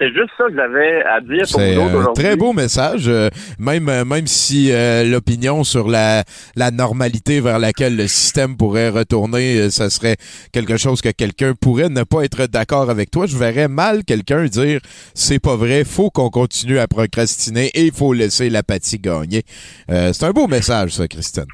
C'était 0.04 0.20
juste 0.20 0.32
ça 0.38 0.46
que 0.48 0.56
j'avais 0.56 1.04
à 1.04 1.22
dire 1.22 1.44
pour 1.50 1.60
C'est 1.62 1.76
vous 1.76 1.82
autres 1.82 1.96
aujourd'hui. 1.96 2.24
très 2.24 2.36
beau 2.36 2.52
message, 2.54 3.08
euh, 3.08 3.30
même, 3.58 3.88
euh, 3.88 4.04
même 4.04 4.28
si 4.28 4.72
euh, 4.72 5.04
l'opinion 5.06 5.64
sur 5.64 5.88
la, 5.88 6.24
la 6.56 6.72
normalité 6.72 7.40
vers 7.40 7.58
laquelle 7.60 7.96
le 7.96 8.08
système 8.08 8.58
pourrait 8.58 8.90
retourner, 8.90 9.60
euh, 9.60 9.70
ça 9.70 9.90
serait 9.90 10.18
quelque 10.52 10.78
chose 10.78 11.02
que 11.02 11.10
quelqu'un 11.10 11.54
pourrait 11.60 11.90
ne 11.90 12.04
pas 12.04 12.24
être 12.24 12.48
d'accord 12.48 12.90
avec 12.90 13.12
toi. 13.12 13.28
Je 13.28 13.38
verrais 13.38 13.68
mal 13.70 14.04
quelqu'un 14.04 14.46
dire 14.46 14.80
c'est 15.14 15.40
pas 15.40 15.56
vrai, 15.56 15.84
faut 15.86 16.10
qu'on 16.10 16.30
continue 16.30 16.80
à 16.80 16.88
procrastiner 16.88 17.68
et 17.74 17.86
il 17.86 17.94
faut 17.94 18.12
laisser 18.14 18.50
l'apathie 18.50 19.00
gagner. 19.00 19.44
Euh, 19.90 20.12
c'est 20.12 20.26
un 20.26 20.32
beau 20.32 20.48
message, 20.48 20.92
ça, 20.92 21.08
Christine. 21.08 21.46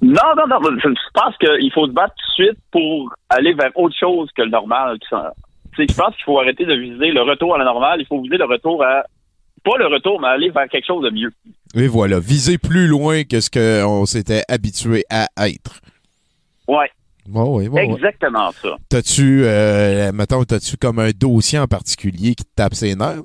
Non, 0.00 0.12
non, 0.36 0.46
non. 0.48 0.58
Je 0.82 0.88
pense 1.12 1.36
qu'il 1.38 1.72
faut 1.74 1.86
se 1.88 1.92
battre 1.92 2.14
tout 2.14 2.42
de 2.42 2.46
suite 2.46 2.58
pour 2.70 3.12
aller 3.28 3.52
vers 3.54 3.72
autre 3.74 3.96
chose 3.98 4.30
que 4.34 4.42
le 4.42 4.50
normal. 4.50 4.96
Tu 5.78 5.86
sais, 5.86 5.92
Je 5.92 5.96
pense 5.96 6.14
qu'il 6.16 6.24
faut 6.24 6.38
arrêter 6.40 6.64
de 6.64 6.74
viser 6.74 7.10
le 7.12 7.22
retour 7.22 7.54
à 7.54 7.58
la 7.58 7.64
normale. 7.64 8.00
Il 8.00 8.06
faut 8.06 8.20
viser 8.20 8.36
le 8.36 8.44
retour 8.44 8.82
à 8.82 9.04
pas 9.64 9.76
le 9.78 9.86
retour, 9.86 10.20
mais 10.20 10.28
aller 10.28 10.50
vers 10.50 10.68
quelque 10.68 10.86
chose 10.86 11.04
de 11.04 11.10
mieux. 11.10 11.32
Et 11.74 11.88
voilà, 11.88 12.20
viser 12.20 12.58
plus 12.58 12.86
loin 12.86 13.24
que 13.24 13.40
ce 13.40 13.50
qu'on 13.50 14.06
s'était 14.06 14.42
habitué 14.48 15.04
à 15.10 15.26
être. 15.48 15.80
Ouais. 16.66 16.90
Ouais, 17.30 17.42
ouais, 17.42 17.68
ouais. 17.68 17.84
Exactement 17.84 18.50
ça. 18.52 18.76
T'as-tu, 18.88 19.42
euh, 19.44 20.12
mettons, 20.12 20.44
t'as-tu 20.44 20.76
comme 20.76 20.98
un 20.98 21.10
dossier 21.10 21.58
en 21.58 21.66
particulier 21.66 22.34
qui 22.34 22.44
te 22.44 22.54
tape 22.56 22.74
ses 22.74 22.94
nerfs? 22.94 23.22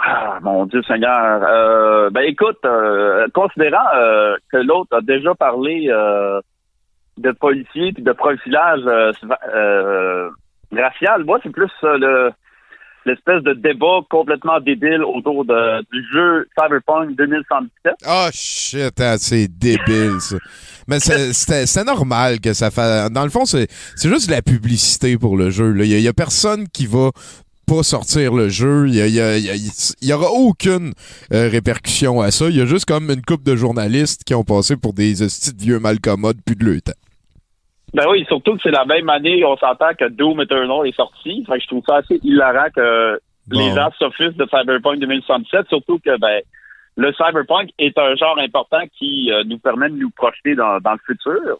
Ah, 0.00 0.38
mon 0.42 0.66
Dieu 0.66 0.82
Seigneur. 0.84 1.42
Euh, 1.42 2.10
ben 2.10 2.22
écoute, 2.22 2.58
euh, 2.64 3.26
considérant 3.34 3.84
euh, 3.94 4.36
que 4.50 4.58
l'autre 4.58 4.96
a 4.96 5.00
déjà 5.00 5.34
parlé 5.34 5.88
de 7.18 7.32
policiers 7.32 7.92
puis 7.92 8.02
de 8.02 8.12
profilage 8.12 8.84
euh, 10.72 10.76
euh, 10.78 10.82
racial, 10.84 11.24
moi 11.24 11.38
c'est 11.42 11.50
plus 11.52 11.70
euh, 11.84 11.98
le 11.98 12.30
l'espèce 13.06 13.42
de 13.42 13.54
débat 13.54 14.00
complètement 14.10 14.60
débile 14.60 15.02
autour 15.02 15.44
de, 15.46 15.80
du 15.90 16.04
jeu 16.12 16.46
Cyberpunk 16.58 17.16
2077. 17.16 17.94
Ah, 18.04 18.28
shit, 18.34 19.00
hein, 19.00 19.16
c'est 19.18 19.48
débile, 19.48 20.20
ça. 20.20 20.36
Mais 20.86 21.00
c'est- 21.00 21.32
normal 21.84 22.38
que 22.40 22.52
ça 22.52 22.70
fasse. 22.70 23.10
Dans 23.10 23.24
le 23.24 23.30
fond, 23.30 23.46
c'est 23.46 23.66
c'est 23.96 24.10
juste 24.10 24.26
de 24.28 24.32
la 24.34 24.42
publicité 24.42 25.16
pour 25.16 25.38
le 25.38 25.48
jeu. 25.48 25.74
Il 25.78 25.86
y, 25.86 26.08
a 26.08 26.12
personne 26.12 26.68
qui 26.68 26.86
va 26.86 27.10
pas 27.66 27.82
sortir 27.82 28.34
le 28.34 28.50
jeu. 28.50 28.88
Il 28.88 28.94
y, 28.96 29.00
a- 29.00 29.06
y 29.06 29.20
a- 29.20 29.56
y 30.02 30.12
aura 30.12 30.30
aucune 30.30 30.92
euh, 31.32 31.48
répercussion 31.48 32.20
à 32.20 32.30
ça. 32.30 32.46
Il 32.50 32.56
y 32.56 32.60
a 32.60 32.66
juste 32.66 32.84
comme 32.84 33.08
une 33.10 33.22
couple 33.22 33.44
de 33.44 33.56
journalistes 33.56 34.22
qui 34.24 34.34
ont 34.34 34.44
passé 34.44 34.76
pour 34.76 34.92
des 34.92 35.14
de 35.14 35.62
vieux 35.62 35.78
malcommodes 35.78 36.42
plus 36.44 36.56
de 36.56 36.64
le 36.64 36.80
temps. 36.82 36.92
Ben 37.94 38.04
oui, 38.10 38.24
surtout 38.28 38.54
que 38.54 38.60
c'est 38.62 38.70
la 38.70 38.84
même 38.84 39.08
année, 39.08 39.44
on 39.44 39.56
s'entend 39.56 39.94
que 39.98 40.08
Doom 40.08 40.42
Eternal 40.42 40.86
est 40.86 40.96
sorti. 40.96 41.44
Fait 41.46 41.56
que 41.56 41.62
je 41.62 41.66
trouve 41.68 41.84
ça 41.86 41.96
assez 41.96 42.20
hilarant 42.22 42.68
que 42.74 43.18
les 43.50 43.70
gens 43.74 43.90
s'offusent 43.98 44.36
de 44.36 44.44
Cyberpunk 44.44 44.98
2077, 44.98 45.68
surtout 45.68 45.98
que 45.98 46.18
ben 46.18 46.40
le 46.96 47.12
Cyberpunk 47.12 47.70
est 47.78 47.96
un 47.96 48.14
genre 48.16 48.38
important 48.38 48.82
qui 48.98 49.30
euh, 49.32 49.44
nous 49.44 49.58
permet 49.58 49.88
de 49.88 49.94
nous 49.94 50.10
projeter 50.10 50.54
dans, 50.54 50.80
dans 50.80 50.92
le 50.92 50.98
futur. 51.06 51.58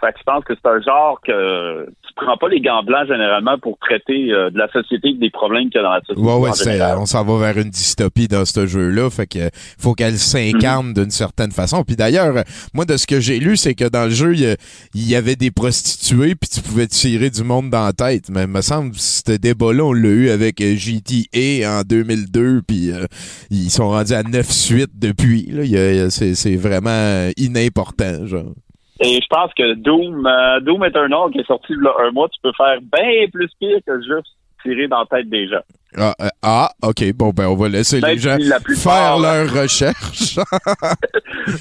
Fait 0.00 0.12
que 0.12 0.18
je 0.18 0.24
pense 0.24 0.44
que 0.44 0.54
c'est 0.54 0.68
un 0.68 0.80
genre 0.80 1.20
que 1.26 1.86
tu 1.86 2.14
prends 2.14 2.36
pas 2.36 2.48
les 2.48 2.60
gants 2.60 2.82
blancs 2.84 3.06
généralement 3.08 3.58
pour 3.58 3.78
traiter 3.78 4.30
euh, 4.32 4.50
de 4.50 4.58
la 4.58 4.68
société 4.70 5.08
et 5.08 5.14
des 5.14 5.30
problèmes 5.30 5.70
qu'il 5.70 5.76
y 5.76 5.78
a 5.78 5.82
dans 5.82 5.92
la 5.92 6.00
société. 6.00 6.20
Ouais, 6.20 6.36
ouais, 6.38 6.50
c'est- 6.52 6.72
général. 6.72 6.98
on 6.98 7.06
s'en 7.06 7.24
va 7.24 7.38
vers 7.52 7.58
une 7.62 7.70
dystopie 7.70 8.28
dans 8.28 8.44
ce 8.44 8.66
jeu-là. 8.66 9.10
Fait 9.10 9.26
que 9.26 9.50
faut 9.78 9.94
qu'elle 9.94 10.16
s'incarne 10.18 10.92
d'une 10.94 11.10
certaine 11.10 11.50
façon. 11.50 11.82
Puis 11.84 11.96
d'ailleurs, 11.96 12.36
euh, 12.36 12.42
moi, 12.74 12.84
de 12.84 12.96
ce 12.96 13.06
que 13.06 13.18
j'ai 13.20 13.38
lu, 13.40 13.56
c'est 13.56 13.74
que 13.74 13.88
dans 13.88 14.04
le 14.04 14.10
jeu, 14.10 14.34
il 14.36 14.56
y 14.94 15.14
avait 15.16 15.36
des 15.36 15.50
prostituées, 15.50 16.34
puis 16.34 16.48
tu 16.48 16.60
pouvais 16.60 16.86
tirer 16.86 17.30
du 17.30 17.42
monde 17.42 17.70
dans 17.70 17.84
la 17.84 17.92
tête. 17.92 18.28
Mais 18.30 18.42
il 18.42 18.48
me 18.48 18.60
semble 18.60 18.92
que 18.92 18.98
ce 18.98 19.36
débat-là, 19.36 19.84
on 19.84 19.92
l'a 19.92 20.08
eu 20.08 20.30
avec 20.30 20.60
euh, 20.60 20.74
GTA 20.76 21.80
en 21.80 21.82
2002, 21.82 22.62
puis 22.66 22.92
euh, 22.92 23.04
ils 23.50 23.70
sont 23.70 23.88
rendus 23.88 24.14
à 24.14 24.22
9 24.22 24.46
suites 24.50 24.90
depuis. 24.98 25.46
Là. 25.50 26.10
C'est, 26.10 26.34
c'est 26.34 26.56
vraiment 26.56 26.90
euh, 26.90 27.30
inimportant, 27.36 28.26
genre. 28.26 28.52
Et 29.00 29.20
je 29.20 29.26
pense 29.28 29.52
que 29.54 29.74
Doom, 29.74 30.26
euh, 30.26 30.60
Doom 30.60 30.84
Eternal 30.84 31.30
qui 31.32 31.38
est 31.40 31.46
sorti 31.46 31.72
a 31.74 32.02
un 32.06 32.10
mois, 32.10 32.28
tu 32.28 32.40
peux 32.42 32.52
faire 32.56 32.78
bien 32.80 33.26
plus 33.32 33.48
pire 33.60 33.78
que 33.86 34.00
juste 34.00 34.34
tirer 34.62 34.88
dans 34.88 35.00
la 35.00 35.06
tête 35.06 35.28
des 35.28 35.46
gens. 35.48 35.62
Ah, 35.96 36.14
euh, 36.20 36.28
ah, 36.42 36.70
ok, 36.82 37.12
bon, 37.14 37.30
ben 37.30 37.46
on 37.46 37.54
va 37.54 37.68
laisser 37.68 38.00
Même 38.00 38.10
les 38.10 38.18
gens 38.18 38.36
si 38.38 38.48
la 38.48 38.58
faire 38.60 39.18
leurs 39.18 39.50
recherches. 39.62 40.36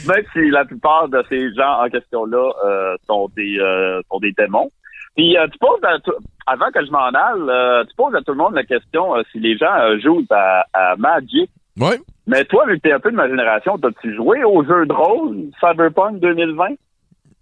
Même 0.08 0.24
si 0.34 0.50
la 0.50 0.66
plupart 0.66 1.08
de 1.10 1.24
ces 1.30 1.54
gens 1.54 1.84
en 1.84 1.90
question-là 1.90 2.52
euh, 2.66 2.96
sont 3.06 3.30
des 3.36 3.58
euh, 3.60 4.02
sont 4.12 4.20
des 4.20 4.32
démons. 4.32 4.72
Puis 5.16 5.38
euh, 5.38 5.48
tu 5.52 5.58
poses 5.60 5.84
à 5.84 6.00
tout- 6.00 6.12
avant 6.48 6.72
que 6.74 6.86
je 6.86 6.92
m'en 6.92 7.08
aille, 7.10 7.86
tu 7.88 7.96
poses 7.96 8.16
à 8.16 8.22
tout 8.22 8.32
le 8.32 8.38
monde 8.38 8.56
la 8.56 8.64
question 8.64 9.14
si 9.32 9.40
les 9.40 9.58
gens 9.58 9.98
jouent 10.04 10.26
à, 10.32 10.66
à 10.74 10.96
Magic. 10.96 11.50
Ouais. 11.80 12.00
Mais 12.26 12.44
toi, 12.46 12.66
vu 12.66 12.78
que 12.78 12.82
t'es 12.82 12.92
un 12.92 13.00
peu 13.00 13.12
de 13.12 13.16
ma 13.16 13.28
génération, 13.30 13.78
t'as-tu 13.78 14.16
joué 14.16 14.44
au 14.44 14.64
jeu 14.64 14.86
de 14.86 14.94
rôle 14.94 15.38
Cyberpunk 15.60 16.20
2020? 16.20 16.76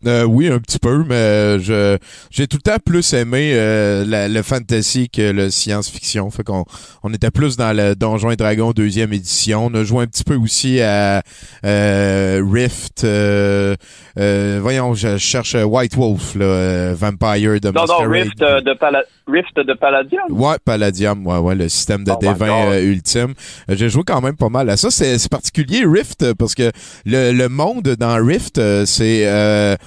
Euh, 0.07 0.23
oui, 0.23 0.47
un 0.49 0.59
petit 0.59 0.77
peu, 0.79 1.03
mais 1.07 1.59
je 1.59 1.97
j'ai 2.29 2.47
tout 2.47 2.57
le 2.57 2.61
temps 2.71 2.77
plus 2.83 3.13
aimé 3.13 3.51
euh, 3.55 4.05
la- 4.05 4.27
le 4.27 4.41
fantasy 4.43 5.09
que 5.09 5.31
le 5.31 5.49
science-fiction. 5.49 6.29
Fait 6.29 6.43
qu'on 6.43 6.63
on 7.03 7.11
était 7.13 7.31
plus 7.31 7.57
dans 7.57 7.75
le 7.75 7.95
Donjon 7.95 8.29
et 8.31 8.35
Dragon 8.35 8.71
deuxième 8.71 9.13
édition. 9.13 9.65
On 9.65 9.73
a 9.73 9.83
joué 9.83 10.03
un 10.03 10.07
petit 10.07 10.23
peu 10.23 10.35
aussi 10.35 10.79
à 10.81 11.23
euh, 11.65 12.41
Rift. 12.47 13.03
euh, 13.03 13.75
euh, 14.19 14.59
voyons, 14.61 14.93
je 14.93 15.17
cherche 15.17 15.55
White 15.55 15.95
Wolf, 15.95 16.35
là, 16.35 16.45
euh, 16.45 16.95
Vampire 16.97 17.59
de 17.59 17.69
Non, 17.71 17.85
non. 17.87 18.09
Rift 18.09 18.37
de, 18.39 18.73
Pala- 18.77 19.03
Rift 19.27 19.55
de 19.55 19.73
Palladium. 19.73 20.23
Ouais, 20.29 20.55
Palladium, 20.63 21.25
ouais, 21.25 21.39
ouais, 21.39 21.55
le 21.55 21.67
système 21.69 22.03
de 22.03 22.11
Oh 22.11 22.17
dévin 22.21 22.77
ultime. 22.79 23.33
J'ai 23.69 23.89
joué 23.89 24.03
quand 24.05 24.21
même 24.21 24.35
pas 24.37 24.49
mal 24.49 24.69
à 24.69 24.77
ça. 24.77 24.91
C'est 24.91 25.27
particulier, 25.29 25.83
Rift, 25.85 26.33
parce 26.33 26.53
que 26.55 26.71
le, 27.05 27.31
le 27.31 27.49
monde 27.49 27.95
dans 27.99 28.23
Rift, 28.23 28.61
c'est 28.85 29.23
euh, 29.25 29.75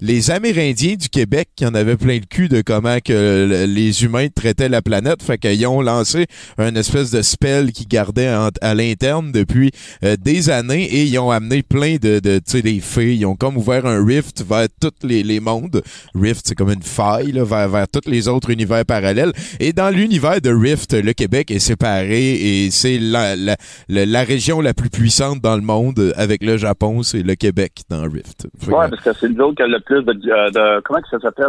les 0.00 0.30
Amérindiens 0.30 0.94
du 0.94 1.08
Québec 1.08 1.48
qui 1.56 1.66
en 1.66 1.74
avaient 1.74 1.96
plein 1.96 2.14
le 2.14 2.26
cul 2.28 2.48
de 2.48 2.62
comment 2.62 2.98
que 3.04 3.12
le- 3.48 3.66
les 3.66 4.04
humains 4.04 4.28
traitaient 4.28 4.68
la 4.68 4.82
planète. 4.82 5.22
Fait 5.22 5.38
qu'ils 5.38 5.66
ont 5.66 5.82
lancé 5.82 6.26
un 6.58 6.74
espèce 6.74 7.10
de 7.10 7.22
spell 7.22 7.72
qui 7.72 7.84
gardait 7.86 8.32
à 8.60 8.74
l'interne 8.74 9.32
depuis 9.32 9.70
euh, 10.04 10.16
des 10.16 10.50
années 10.50 10.84
et 10.84 11.04
ils 11.04 11.18
ont 11.18 11.30
amené 11.30 11.62
plein 11.62 11.96
de, 11.96 12.20
de 12.20 12.38
tu 12.38 12.42
sais, 12.46 12.62
des 12.62 12.80
fées. 12.80 13.14
Ils 13.16 13.26
ont 13.26 13.36
comme 13.36 13.56
ouvert 13.56 13.86
un 13.86 14.04
rift 14.04 14.44
vers 14.48 14.68
tous 14.80 15.06
les, 15.06 15.40
mondes. 15.40 15.82
Rift, 16.14 16.46
c'est 16.46 16.54
comme 16.54 16.70
une 16.70 16.82
faille 16.82 17.32
là, 17.32 17.44
vers, 17.44 17.88
tous 17.88 18.08
les 18.08 18.28
autres 18.28 18.50
univers 18.50 18.84
parallèles. 18.84 19.32
Et 19.58 19.72
dans 19.72 19.90
l'univers 19.90 20.40
de 20.40 20.50
Rift, 20.50 20.94
le 20.94 21.12
Québec 21.12 21.50
est 21.50 21.58
séparé 21.58 22.64
et 22.64 22.70
c'est 22.70 22.98
la, 22.98 24.24
région 24.24 24.60
la 24.60 24.74
plus 24.74 24.90
puissante 24.90 25.40
dans 25.40 25.56
le 25.56 25.62
monde 25.62 26.12
avec 26.16 26.42
le 26.42 26.56
Japon, 26.56 27.02
c'est 27.02 27.22
le 27.22 27.34
Québec 27.34 27.82
dans 27.88 28.02
Rift. 28.02 28.48
Ouais, 28.66 28.86
que 28.86 28.90
parce 28.90 29.02
que 29.02 29.10
c'est 29.20 29.28
nous 29.28 29.44
autres 29.44 29.56
qui 29.56 29.62
a 29.62 29.66
le 29.66 29.80
plus 29.90 30.02
de, 30.04 30.30
euh, 30.30 30.50
de 30.50 30.82
comment 30.84 31.00
ça 31.10 31.18
s'appelle? 31.20 31.46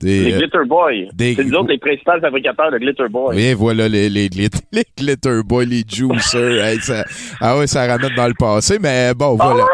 des, 0.00 0.20
les 0.24 0.34
euh, 0.34 0.38
Glitter 0.38 0.58
Boys. 0.68 0.92
des- 1.14 1.34
C'est 1.34 1.44
nous 1.44 1.54
autres 1.58 1.70
les 1.70 1.78
principaux 1.78 2.20
fabricateurs 2.20 2.70
de 2.70 2.78
Glitter 2.78 3.08
Boys. 3.10 3.34
Oui, 3.34 3.52
voilà 3.54 3.88
les, 3.88 4.08
les, 4.08 4.28
les, 4.28 4.48
les 4.72 4.84
Glitter 4.96 5.40
Boys, 5.44 5.64
les 5.64 5.82
Juicers. 5.88 6.62
Hey, 6.68 6.78
ça- 6.80 7.04
ah 7.40 7.58
ouais, 7.58 7.66
ça 7.66 7.86
ramène 7.86 8.14
dans 8.14 8.28
le 8.28 8.34
passé, 8.38 8.78
mais 8.80 9.12
bon, 9.14 9.34
voilà. 9.36 9.64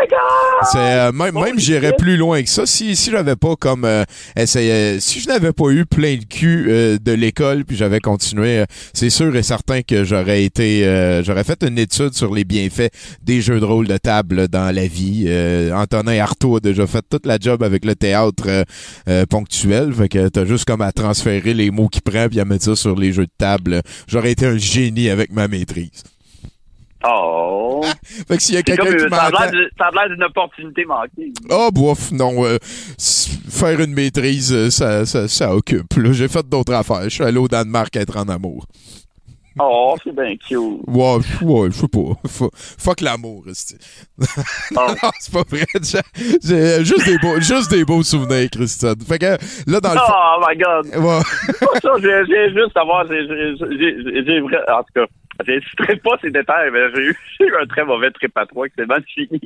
C'est 0.72 0.78
euh, 0.78 1.12
même, 1.12 1.34
même 1.34 1.58
j'irais 1.58 1.92
plus 1.98 2.16
loin 2.16 2.42
que 2.42 2.48
ça. 2.48 2.64
Si, 2.64 2.94
si 2.96 3.10
j'avais 3.10 3.36
pas 3.36 3.54
comme 3.56 3.84
euh, 3.84 4.04
essayé- 4.36 4.98
si 5.00 5.20
je 5.20 5.28
n'avais 5.28 5.52
pas 5.52 5.68
eu 5.70 5.84
plein 5.84 6.14
le 6.16 6.24
cul 6.24 6.66
euh, 6.68 6.96
de 7.02 7.12
l'école 7.12 7.64
puis 7.64 7.76
j'avais 7.76 8.00
continué, 8.00 8.64
c'est 8.94 9.10
sûr 9.10 9.34
et 9.36 9.42
certain 9.42 9.82
que 9.82 10.04
j'aurais 10.04 10.44
été 10.44 10.64
j'aurais 11.24 11.44
fait 11.44 11.62
une 11.64 11.78
étude 11.78 12.14
sur 12.14 12.32
les 12.34 12.44
bienfaits 12.44 12.90
des 13.22 13.40
jeux 13.40 13.60
de 13.60 13.64
rôle 13.64 13.86
de 13.88 13.96
table 13.98 14.48
dans 14.48 14.74
la 14.74 14.86
vie. 14.86 15.28
Antonin 15.74 16.18
Artaud 16.20 16.56
a 16.56 16.60
déjà 16.60 16.86
fait 16.86 17.02
toute 17.10 17.26
la 17.26 17.36
job 17.40 17.62
avec 17.62 17.84
le 17.84 17.94
théâtre 18.04 18.44
euh, 18.48 18.64
euh, 19.08 19.24
ponctuel. 19.26 19.92
Fait 19.94 20.08
que 20.08 20.28
t'as 20.28 20.44
juste 20.44 20.66
comme 20.66 20.82
à 20.82 20.92
transférer 20.92 21.54
les 21.54 21.70
mots 21.70 21.88
qu'il 21.88 22.02
prend 22.02 22.28
puis 22.28 22.38
à 22.38 22.44
mettre 22.44 22.64
ça 22.64 22.76
sur 22.76 22.96
les 22.96 23.12
jeux 23.12 23.26
de 23.26 23.32
table. 23.38 23.80
J'aurais 24.06 24.32
été 24.32 24.46
un 24.46 24.58
génie 24.58 25.08
avec 25.08 25.32
ma 25.32 25.48
maîtrise. 25.48 26.02
Oh. 27.06 27.82
Fait 28.28 28.36
que 28.36 28.42
s'il 28.42 28.54
y 28.54 28.58
a 28.58 28.62
quelqu'un 28.62 28.86
qui 28.86 29.04
euh, 29.04 29.08
ça 29.10 29.26
a 29.26 29.30
l'air 29.30 30.08
d'une 30.08 30.24
opportunité 30.24 30.84
manquée. 30.86 31.32
Oh, 31.50 31.68
bof, 31.72 32.12
non. 32.12 32.44
euh, 32.44 32.58
faire 32.98 33.80
une 33.80 33.92
maîtrise, 33.92 34.70
ça, 34.70 35.04
ça, 35.04 35.28
ça 35.28 35.54
occupe. 35.54 35.92
J'ai 36.12 36.28
fait 36.28 36.46
d'autres 36.48 36.72
affaires. 36.72 37.04
Je 37.04 37.10
suis 37.10 37.24
allé 37.24 37.38
au 37.38 37.48
Danemark 37.48 37.94
être 37.96 38.16
en 38.16 38.28
amour. 38.28 38.66
Oh, 39.58 39.94
c'est 40.02 40.14
bien 40.14 40.34
cute. 40.36 40.58
Ouais, 40.88 41.18
ouais, 41.42 41.68
je 41.70 41.76
sais 41.76 41.88
pas. 41.88 42.28
Fu- 42.28 42.50
Fuck 42.54 43.00
l'amour, 43.00 43.44
esti. 43.48 43.76
non, 44.72 44.86
c'est 45.20 45.32
pas 45.32 45.44
vrai. 45.48 45.64
J'ai- 45.74 46.84
juste 46.84 47.06
des 47.06 47.18
beaux, 47.18 47.40
juste 47.40 47.70
des 47.70 47.84
beaux 47.84 48.02
souvenirs, 48.02 48.48
Christine. 48.50 48.96
Fait 49.06 49.18
que 49.18 49.36
là, 49.70 49.80
dans 49.80 49.92
le 49.94 49.98
fond- 49.98 50.12
Oh 50.36 50.44
my 50.48 50.56
god. 50.56 50.86
Ouais. 51.04 51.20
Pas 51.60 51.80
ça, 51.80 51.90
j'ai 52.00 52.48
juste 52.50 52.72
savoir, 52.74 53.06
j'ai 53.08 53.26
j'ai- 53.28 53.54
j'ai- 53.78 54.24
j'ai 54.26 54.40
vrai, 54.40 54.58
en 54.68 54.82
tout 54.82 54.92
cas, 54.94 55.06
j'hésiterai 55.46 55.96
pas 55.96 56.16
ces 56.22 56.30
détails, 56.30 56.70
mais 56.72 56.80
j'ai 56.94 57.02
eu, 57.02 57.18
j'ai 57.38 57.46
eu 57.46 57.56
un 57.60 57.66
très 57.66 57.84
mauvais 57.84 58.10
trip 58.10 58.36
à 58.36 58.46
trois 58.46 58.68
qui 58.68 58.74
s'est 58.78 58.86
mal 58.86 59.02
fini. 59.12 59.40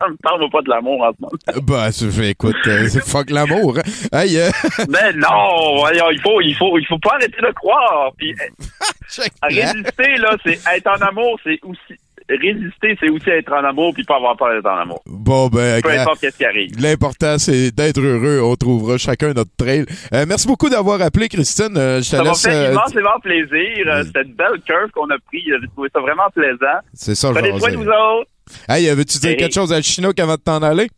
Ça 0.00 0.08
me 0.08 0.16
parle 0.22 0.48
pas 0.50 0.62
de 0.62 0.70
l'amour 0.70 1.02
en 1.02 1.10
ce 1.12 1.16
moment. 1.20 1.62
Bah, 1.66 1.88
je- 1.90 2.22
écoute, 2.22 2.56
euh, 2.66 2.86
c'est 2.88 3.04
fuck 3.04 3.30
l'amour. 3.30 3.78
hein. 3.78 3.82
Euh, 4.14 4.50
Mais 4.88 5.12
non, 5.14 5.76
voyons, 5.78 6.10
il 6.10 6.20
faut, 6.20 6.40
il 6.40 6.54
faut, 6.54 6.78
il 6.78 6.86
faut 6.86 6.98
pas 6.98 7.14
arrêter 7.14 7.40
de 7.40 7.52
croire. 7.52 8.12
Puis, 8.16 8.34
résister, 9.42 10.16
là, 10.18 10.36
c'est 10.44 10.58
être 10.76 10.86
en 10.88 11.06
amour, 11.06 11.38
c'est 11.44 11.58
aussi, 11.62 11.98
résister, 12.36 12.96
c'est 13.00 13.08
aussi 13.08 13.30
être 13.30 13.52
en 13.52 13.64
amour 13.64 13.92
puis 13.94 14.04
pas 14.04 14.16
avoir 14.16 14.36
peur 14.36 14.50
d'être 14.54 14.66
en 14.70 14.78
amour. 14.78 15.00
bon, 15.06 15.48
ben, 15.48 15.80
Peu 15.82 15.90
importe 15.90 16.20
qu'est-ce 16.20 16.36
qui 16.36 16.44
arrive. 16.44 16.70
l'important, 16.78 17.38
c'est 17.38 17.70
d'être 17.70 18.00
heureux. 18.00 18.40
On 18.42 18.54
trouvera 18.56 18.98
chacun 18.98 19.32
notre 19.32 19.54
trail. 19.56 19.86
Euh, 20.12 20.24
merci 20.28 20.46
beaucoup 20.46 20.68
d'avoir 20.68 21.00
appelé, 21.02 21.28
Christine. 21.28 21.76
Euh, 21.76 21.96
je 22.02 22.10
te 22.10 22.16
Ça 22.16 22.22
m'a 22.22 22.34
fait 22.34 22.48
euh, 22.68 22.72
immensément 22.72 23.18
plaisir. 23.22 23.86
Euh, 23.86 24.04
Cette 24.14 24.34
belle 24.36 24.60
curve 24.66 24.90
qu'on 24.92 25.08
a 25.10 25.18
pris, 25.26 25.42
j'ai 25.46 25.68
trouvé 25.68 25.88
ça 25.94 26.00
vraiment 26.00 26.28
plaisant. 26.34 26.78
C'est 26.94 27.14
ça, 27.14 27.30
Prenez 27.32 27.58
soin 27.58 27.70
de 27.70 27.76
vous 27.76 27.82
autres. 27.88 28.30
Hey, 28.68 28.88
veux-tu 28.90 29.18
dire 29.18 29.30
Hey. 29.30 29.36
quelque 29.36 29.54
chose 29.54 29.72
à 29.72 29.80
Chinook 29.82 30.18
avant 30.18 30.34
de 30.34 30.40
t'en 30.40 30.62
aller? 30.62 30.88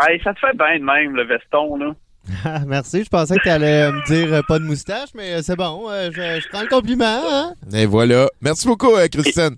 Hey, 0.00 0.20
ça 0.24 0.32
te 0.32 0.38
fait 0.40 0.56
bien 0.56 0.78
de 0.78 0.84
même, 0.84 1.14
le 1.16 1.24
veston, 1.26 1.76
là. 1.76 1.92
Ah, 2.44 2.60
Merci, 2.66 3.02
je 3.04 3.08
pensais 3.08 3.36
que 3.36 3.42
tu 3.42 3.48
allais 3.48 3.90
me 3.90 4.04
dire 4.06 4.32
euh, 4.32 4.40
pas 4.46 4.58
de 4.58 4.64
moustache, 4.64 5.08
mais 5.14 5.42
c'est 5.42 5.56
bon, 5.56 5.86
euh, 5.90 6.10
je, 6.12 6.40
je 6.40 6.48
prends 6.48 6.60
le 6.62 6.68
compliment. 6.68 7.04
Hein? 7.28 7.54
Et 7.72 7.86
voilà. 7.86 8.28
Merci 8.40 8.66
beaucoup, 8.68 8.94
euh, 8.94 9.08
Christine. 9.08 9.56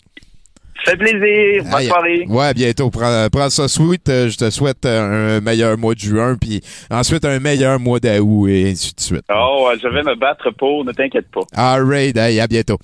Ça 0.84 0.92
fait 0.92 0.96
plaisir. 0.96 1.64
Bonne 1.64 1.80
Hey, 1.80 1.86
soirée. 1.88 2.24
Ouais, 2.28 2.46
à 2.46 2.54
bientôt. 2.54 2.90
Prends, 2.90 3.26
prends 3.30 3.50
ça 3.50 3.68
sweet. 3.68 4.08
Euh, 4.08 4.28
je 4.28 4.36
te 4.36 4.50
souhaite 4.50 4.84
euh, 4.84 5.38
un 5.38 5.40
meilleur 5.40 5.78
mois 5.78 5.94
de 5.94 6.00
juin, 6.00 6.36
puis 6.40 6.60
ensuite 6.90 7.24
un 7.24 7.38
meilleur 7.38 7.78
mois 7.78 8.00
d'août, 8.00 8.48
et 8.48 8.70
ainsi 8.70 8.94
de 8.94 9.00
suite. 9.00 9.22
Oh, 9.32 9.70
je 9.80 9.88
vais 9.88 10.02
me 10.02 10.14
battre 10.16 10.50
pour, 10.50 10.84
ne 10.84 10.92
t'inquiète 10.92 11.26
pas. 11.30 11.42
All 11.54 11.84
right, 11.84 12.16
hey, 12.16 12.40
à 12.40 12.46
bientôt. 12.46 12.78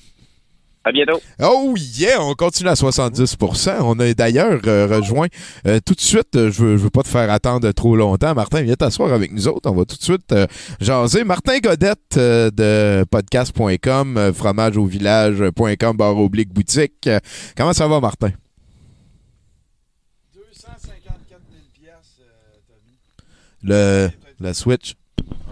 À 0.85 0.93
bientôt. 0.93 1.20
Oh 1.43 1.74
yeah, 1.76 2.22
on 2.22 2.33
continue 2.35 2.70
à 2.70 2.74
70%. 2.74 3.79
On 3.83 3.99
a 3.99 4.14
d'ailleurs 4.14 4.61
euh, 4.66 4.87
rejoint 4.87 5.26
euh, 5.66 5.81
tout 5.85 5.93
de 5.95 6.01
suite, 6.01 6.35
euh, 6.37 6.51
je 6.51 6.62
veux, 6.62 6.76
je 6.76 6.83
veux 6.85 6.91
pas 6.91 7.03
te 7.03 7.09
faire 7.09 7.31
attendre 7.31 7.70
trop 7.72 7.95
longtemps. 7.97 8.33
Martin, 8.35 8.62
viens 8.62 8.74
t'asseoir 8.74 9.12
avec 9.12 9.33
nous 9.33 9.49
autres. 9.49 9.70
On 9.70 9.74
va 9.74 9.85
tout 9.85 9.97
de 9.97 10.03
suite 10.03 10.33
euh, 10.33 10.47
jaser. 10.81 11.24
Martin 11.24 11.59
Godette 11.59 12.16
euh, 12.16 12.51
de 12.51 13.05
podcast.com, 13.11 14.16
euh, 14.16 14.33
fromageauvillage.com, 14.33 15.97
barre 15.97 16.16
oblique 16.16 16.55
boutique. 16.55 17.07
Euh, 17.07 17.18
comment 17.57 17.72
ça 17.72 17.87
va, 17.89 18.01
Martin? 18.01 18.31
254 20.35 21.16
000 21.29 21.61
piastres, 21.74 22.22
Le, 23.62 24.09
la 24.41 24.55
Switch. 24.55 24.95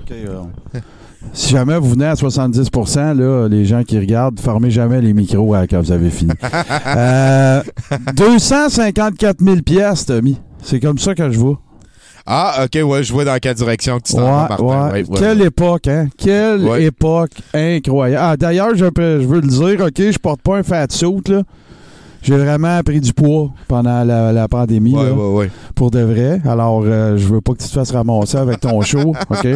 OK. 0.01 0.13
euh, 1.27 1.31
si 1.33 1.51
jamais 1.51 1.79
vous 1.79 1.91
venez 1.91 2.07
à 2.07 2.15
70% 2.15 3.17
là, 3.19 3.49
les 3.49 3.65
gens 3.65 3.83
qui 3.85 3.99
regardent, 3.99 4.41
fermez 4.41 4.71
jamais 4.71 5.01
les 5.01 5.13
micros 5.13 5.55
euh, 5.55 5.67
quand 5.69 5.81
vous 5.81 5.93
avez 5.93 6.11
fini. 6.11 6.33
Euh, 6.87 7.63
254 8.17 9.37
000 9.43 9.57
piastres, 9.65 10.15
Tommy. 10.15 10.39
C'est 10.63 10.81
comme 10.81 10.99
ça 10.99 11.15
que 11.15 11.31
je 11.31 11.39
vois. 11.39 11.59
Ah, 12.27 12.65
ok, 12.65 12.81
ouais, 12.85 13.03
je 13.05 13.13
vois 13.13 13.25
dans 13.25 13.39
quelle 13.39 13.55
direction 13.55 13.99
que 13.99 14.05
tu 14.09 14.15
t'en 14.15 14.23
vas, 14.23 14.43
Ouais, 14.43 14.49
Martin. 14.49 14.65
ouais. 14.65 14.93
Ouais, 15.03 15.09
ouais. 15.09 15.19
Quelle 15.21 15.43
époque, 15.43 15.87
hein? 15.89 16.09
Quelle 16.19 16.67
époque 16.83 17.31
incroyable. 17.55 18.25
Ah, 18.25 18.37
d'ailleurs, 18.37 18.71
je, 18.75 18.85
je 18.97 19.27
veux 19.27 19.41
le 19.41 19.47
dire, 19.47 19.81
OK, 19.87 19.95
je 19.99 20.19
porte 20.19 20.43
pas 20.43 20.57
un 20.59 20.63
fat 20.65 20.87
suit, 20.91 21.07
là. 21.29 21.43
J'ai 22.27 22.37
vraiment 22.37 22.81
pris 22.83 23.01
du 23.01 23.13
poids 23.13 23.51
pendant 23.69 24.03
la, 24.03 24.33
la 24.33 24.49
pandémie. 24.49 24.97
Ouais, 24.97 25.05
là, 25.05 25.13
ouais, 25.13 25.35
ouais. 25.35 25.51
Pour 25.77 25.93
de 25.93 26.01
vrai. 26.01 26.41
Alors, 26.45 26.83
euh, 26.85 27.17
je 27.17 27.29
veux 27.29 27.41
pas 27.41 27.53
que 27.53 27.59
tu 27.59 27.69
te 27.69 27.73
fasses 27.73 27.93
ramasser 27.93 28.37
avec 28.37 28.59
ton 28.59 28.81
show. 28.81 29.15
OK? 29.31 29.47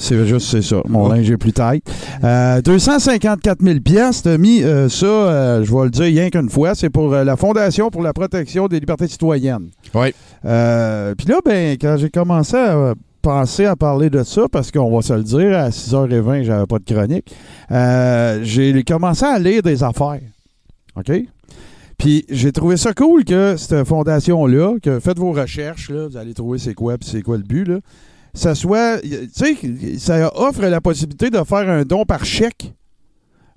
C'est 0.00 0.26
juste, 0.26 0.48
c'est 0.48 0.60
ça. 0.60 0.82
Mon 0.86 1.08
linge 1.08 1.30
est 1.30 1.38
plus 1.38 1.54
tight. 1.54 1.82
Euh, 2.22 2.60
254 2.60 3.62
000 3.62 3.80
pièces, 3.80 4.22
t'as 4.22 4.36
mis 4.36 4.62
euh, 4.62 4.90
ça, 4.90 5.06
euh, 5.06 5.64
je 5.64 5.74
vais 5.74 5.84
le 5.84 5.90
dire 5.90 6.02
rien 6.04 6.28
qu'une 6.28 6.50
fois, 6.50 6.74
c'est 6.74 6.90
pour 6.90 7.14
euh, 7.14 7.24
la 7.24 7.36
Fondation 7.36 7.88
pour 7.90 8.02
la 8.02 8.12
protection 8.12 8.68
des 8.68 8.80
libertés 8.80 9.08
citoyennes. 9.08 9.70
Oui. 9.94 10.12
Euh, 10.44 11.14
Puis 11.16 11.26
là, 11.26 11.36
ben, 11.42 11.78
quand 11.80 11.96
j'ai 11.98 12.10
commencé 12.10 12.56
à 12.56 12.76
euh, 12.76 12.94
penser 13.22 13.64
à 13.64 13.76
parler 13.76 14.10
de 14.10 14.22
ça, 14.24 14.42
parce 14.52 14.70
qu'on 14.70 14.94
va 14.94 15.00
se 15.00 15.14
le 15.14 15.22
dire, 15.22 15.56
à 15.56 15.70
6h20, 15.70 16.42
j'avais 16.42 16.66
pas 16.66 16.78
de 16.78 16.84
chronique, 16.84 17.34
euh, 17.70 18.40
j'ai 18.42 18.82
commencé 18.84 19.24
à 19.24 19.38
lire 19.38 19.62
des 19.62 19.82
affaires. 19.82 20.20
OK? 20.96 21.10
Puis 21.98 22.24
j'ai 22.28 22.52
trouvé 22.52 22.76
ça 22.76 22.92
cool 22.92 23.24
que 23.24 23.56
cette 23.56 23.84
fondation-là, 23.86 24.74
que 24.82 25.00
faites 25.00 25.18
vos 25.18 25.32
recherches, 25.32 25.90
là, 25.90 26.08
vous 26.08 26.16
allez 26.16 26.34
trouver 26.34 26.58
c'est 26.58 26.74
quoi, 26.74 26.98
puis 26.98 27.08
c'est 27.08 27.22
quoi 27.22 27.36
le 27.36 27.42
but, 27.44 27.64
là. 27.68 27.78
Ça 28.36 28.54
soit, 28.56 28.98
tu 29.00 29.28
sais, 29.32 29.98
ça 29.98 30.32
offre 30.36 30.62
la 30.62 30.80
possibilité 30.80 31.30
de 31.30 31.38
faire 31.44 31.68
un 31.70 31.84
don 31.84 32.04
par 32.04 32.24
chèque 32.24 32.74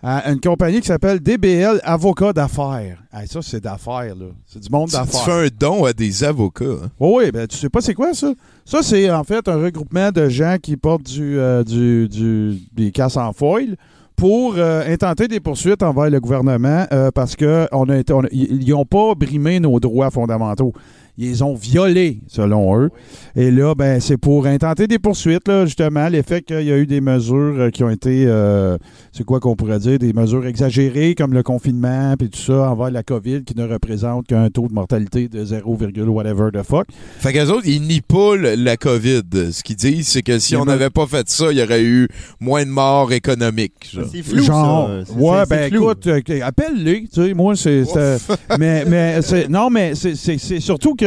à 0.03 0.29
une 0.31 0.39
compagnie 0.39 0.79
qui 0.79 0.85
s'appelle 0.85 1.19
DBL 1.19 1.79
Avocat 1.83 2.31
d'affaires. 2.31 3.01
Hey, 3.11 3.27
ça, 3.27 3.41
c'est 3.41 3.59
d'affaires, 3.59 4.15
là. 4.15 4.27
C'est 4.45 4.59
du 4.61 4.69
monde 4.69 4.89
Tu, 4.89 4.93
tu 4.93 4.97
d'affaires. 5.01 5.21
fais 5.23 5.31
un 5.31 5.47
don 5.59 5.85
à 5.85 5.93
des 5.93 6.23
avocats. 6.23 6.65
hein? 6.65 6.89
Oh 6.99 7.17
oui, 7.17 7.31
ben 7.31 7.47
tu 7.47 7.57
sais 7.57 7.69
pas 7.69 7.81
c'est 7.81 7.95
quoi 7.95 8.13
ça? 8.13 8.31
Ça, 8.63 8.83
c'est 8.83 9.09
en 9.09 9.23
fait 9.23 9.47
un 9.47 9.55
regroupement 9.55 10.11
de 10.11 10.29
gens 10.29 10.57
qui 10.61 10.77
portent 10.77 11.01
du, 11.11 11.39
euh, 11.39 11.63
du, 11.63 12.07
du- 12.07 12.59
des 12.73 12.91
casses 12.91 13.17
en 13.17 13.33
foil 13.33 13.75
pour 14.17 14.55
euh, 14.57 14.81
intenter 14.91 15.27
des 15.27 15.39
poursuites 15.39 15.83
envers 15.83 16.09
le 16.09 16.19
gouvernement 16.19 16.85
euh, 16.91 17.11
parce 17.13 17.35
que 17.35 17.67
on 17.71 17.85
n'ont 17.85 18.85
pas 18.85 19.13
brimé 19.15 19.59
nos 19.59 19.79
droits 19.79 20.09
fondamentaux. 20.09 20.73
Ils 21.19 21.29
les 21.29 21.41
ont 21.41 21.55
violés, 21.55 22.19
selon 22.27 22.77
eux. 22.79 22.89
Et 23.35 23.49
là, 23.49 23.73
ben, 23.75 23.99
c'est 23.99 24.17
pour 24.17 24.45
intenter 24.45 24.85
des 24.87 24.99
poursuites, 24.99 25.47
là, 25.47 25.65
justement, 25.65 26.07
l'effet 26.09 26.41
qu'il 26.41 26.61
y 26.61 26.71
a 26.71 26.77
eu 26.77 26.85
des 26.85 27.01
mesures 27.01 27.55
euh, 27.57 27.69
qui 27.71 27.83
ont 27.83 27.89
été, 27.89 28.25
euh, 28.27 28.77
c'est 29.11 29.23
quoi 29.23 29.39
qu'on 29.39 29.55
pourrait 29.55 29.79
dire, 29.79 29.97
des 29.97 30.13
mesures 30.13 30.45
exagérées, 30.45 31.15
comme 31.15 31.33
le 31.33 31.41
confinement, 31.41 32.13
puis 32.19 32.29
tout 32.29 32.39
ça, 32.39 32.69
envers 32.69 32.91
la 32.91 33.01
COVID, 33.01 33.43
qui 33.43 33.55
ne 33.57 33.67
représente 33.67 34.27
qu'un 34.27 34.49
taux 34.49 34.67
de 34.67 34.73
mortalité 34.73 35.27
de 35.27 35.43
0, 35.43 35.77
whatever 36.07 36.49
the 36.53 36.61
fuck. 36.61 36.85
Fait 37.19 37.33
qu'eux 37.33 37.47
autres, 37.49 37.67
ils 37.67 37.81
nient 37.81 38.01
pas 38.01 38.35
le- 38.35 38.53
la 38.55 38.77
COVID. 38.77 39.23
Ce 39.51 39.63
qu'ils 39.63 39.75
disent, 39.75 40.07
c'est 40.09 40.21
que 40.21 40.37
si 40.37 40.55
on 40.55 40.65
n'avait 40.65 40.89
pas 40.91 41.07
fait 41.07 41.27
ça, 41.29 41.51
il 41.51 41.57
y 41.57 41.63
aurait 41.63 41.83
eu 41.83 42.07
moins 42.39 42.63
de 42.63 42.69
morts 42.69 43.11
économiques. 43.11 43.89
genre. 43.91 44.05
Genre, 44.43 44.87
ça. 44.87 45.05
C'est- 45.05 45.13
ouais, 45.19 45.37
c'est- 45.43 45.49
ben 45.49 45.59
c'est 45.63 45.69
flou. 45.75 45.83
écoute, 45.91 46.07
euh, 46.07 46.39
appelle-les, 46.43 47.07
tu 47.11 47.23
sais, 47.25 47.33
moi, 47.33 47.55
c'est... 47.55 47.85
c'est- 47.85 48.17
mais, 48.59 48.85
mais, 48.85 49.21
c'est- 49.23 49.47
non, 49.49 49.69
mais 49.71 49.95
c'est- 49.95 50.15
c'est 50.15 50.37
c'est 50.37 50.59
surtout 50.59 50.93
que... 50.93 51.06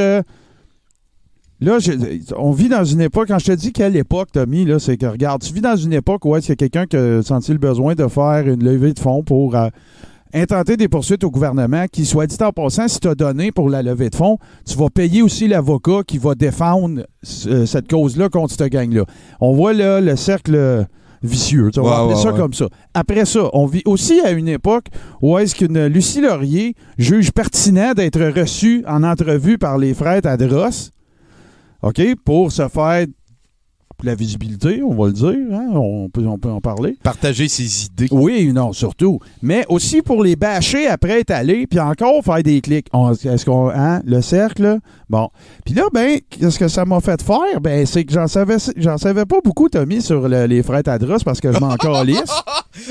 Là, 1.63 1.77
on 2.39 2.53
vit 2.53 2.71
dans 2.71 2.85
une 2.85 3.03
époque, 3.03 3.29
quand 3.29 3.39
je 3.39 3.47
te 3.47 3.53
dis 3.53 3.71
quelle 3.73 3.95
époque, 3.95 4.31
Tommy, 4.33 4.65
là, 4.65 4.79
c'est 4.79 4.97
que, 4.97 5.05
regarde, 5.05 5.43
tu 5.43 5.53
vis 5.53 5.61
dans 5.61 5.77
une 5.77 5.93
époque 5.93 6.25
où 6.25 6.35
est-ce 6.35 6.47
qu'il 6.47 6.53
y 6.53 6.65
a 6.65 6.69
quelqu'un 6.69 6.87
qui 6.87 6.97
a 6.97 7.23
senti 7.23 7.53
le 7.53 7.59
besoin 7.59 7.95
de 7.95 8.09
faire 8.09 8.49
une 8.49 8.65
levée 8.65 8.95
de 8.95 8.99
fonds 8.99 9.23
pour 9.23 9.55
euh, 9.55 9.69
intenter 10.33 10.79
des 10.79 10.89
poursuites 10.89 11.23
au 11.23 11.31
gouvernement 11.31 11.85
qui, 11.93 12.07
soit 12.07 12.27
dit 12.27 12.43
en 12.43 12.53
passant, 12.53 12.89
si 12.89 12.99
tu 12.99 13.09
as 13.09 13.15
donné 13.15 13.53
pour 13.53 13.69
la 13.69 13.83
levée 13.83 14.09
de 14.09 14.15
fonds, 14.15 14.39
tu 14.67 14.79
vas 14.79 14.89
payer 14.89 15.21
aussi 15.21 15.49
l'avocat 15.49 16.01
qui 16.07 16.17
va 16.17 16.35
défendre 16.35 17.03
euh, 17.47 17.67
cette 17.67 17.91
cause-là 17.91 18.31
contre 18.31 18.55
cette 18.55 18.73
gang-là. 18.73 19.05
On 19.43 19.53
voit 19.53 19.75
là 19.75 20.01
le 20.01 20.17
cercle 20.17 20.87
vicieux, 21.23 21.71
on 21.77 21.83
va 21.83 21.89
Ouais, 21.89 21.97
appeler 21.97 22.15
ouais, 22.17 22.23
ça 22.23 22.33
ouais. 22.33 22.39
comme 22.39 22.53
ça. 22.55 22.67
Après 22.95 23.25
ça, 23.25 23.49
on 23.53 23.67
vit 23.67 23.83
aussi 23.85 24.21
à 24.21 24.31
une 24.31 24.49
époque 24.49 24.87
où 25.23 25.37
est-ce 25.39 25.55
qu'une 25.55 25.87
Lucie 25.87 26.21
Laurier 26.21 26.75
juge 26.99 27.31
pertinent 27.33 27.93
d'être 27.93 28.23
reçue 28.41 28.85
en 28.89 29.03
entrevue 29.03 29.59
par 29.59 29.77
les 29.79 29.95
frères 29.95 30.21
Adros, 30.25 30.91
OK, 31.83 32.01
pour 32.25 32.53
se 32.53 32.69
faire 32.69 33.07
la 34.03 34.15
visibilité, 34.15 34.83
on 34.83 34.95
va 34.95 35.09
le 35.09 35.13
dire, 35.13 35.29
hein, 35.53 35.69
on, 35.75 36.09
peut, 36.09 36.27
on 36.27 36.39
peut 36.39 36.49
en 36.51 36.63
parler. 36.63 36.97
Partager 37.03 37.49
ses 37.49 37.85
idées. 37.85 38.09
Oui, 38.11 38.51
non, 38.51 38.73
surtout. 38.73 39.19
Mais 39.43 39.67
aussi 39.69 40.01
pour 40.01 40.25
les 40.25 40.37
bâcher 40.37 40.87
après 40.87 41.21
être 41.21 41.33
allé, 41.33 41.67
puis 41.67 41.79
encore 41.81 42.25
faire 42.25 42.43
des 42.43 42.63
clics. 42.63 42.87
On- 42.95 43.13
Est-ce 43.13 43.45
qu'on. 43.45 43.69
Hein, 43.69 44.01
le 44.07 44.23
cercle, 44.23 44.79
bon. 45.11 45.29
Puis 45.65 45.75
là, 45.75 45.83
ben, 45.93 46.19
qu'est-ce 46.31 46.59
que 46.59 46.69
ça 46.69 46.85
m'a 46.87 47.01
fait 47.01 47.21
faire? 47.23 47.61
Ben, 47.61 47.85
c'est 47.85 48.05
que 48.05 48.13
j'en 48.13 48.27
savais 48.29 48.57
j'en 48.77 48.97
savais 48.97 49.27
pas 49.27 49.39
beaucoup, 49.45 49.69
Tommy, 49.69 50.01
sur 50.01 50.29
le- 50.29 50.47
les 50.47 50.63
frères 50.63 50.83
Adros 50.87 51.19
parce 51.25 51.41
que 51.41 51.53
je 51.53 51.59
m'en 51.59 51.77
calisse. 51.77 52.23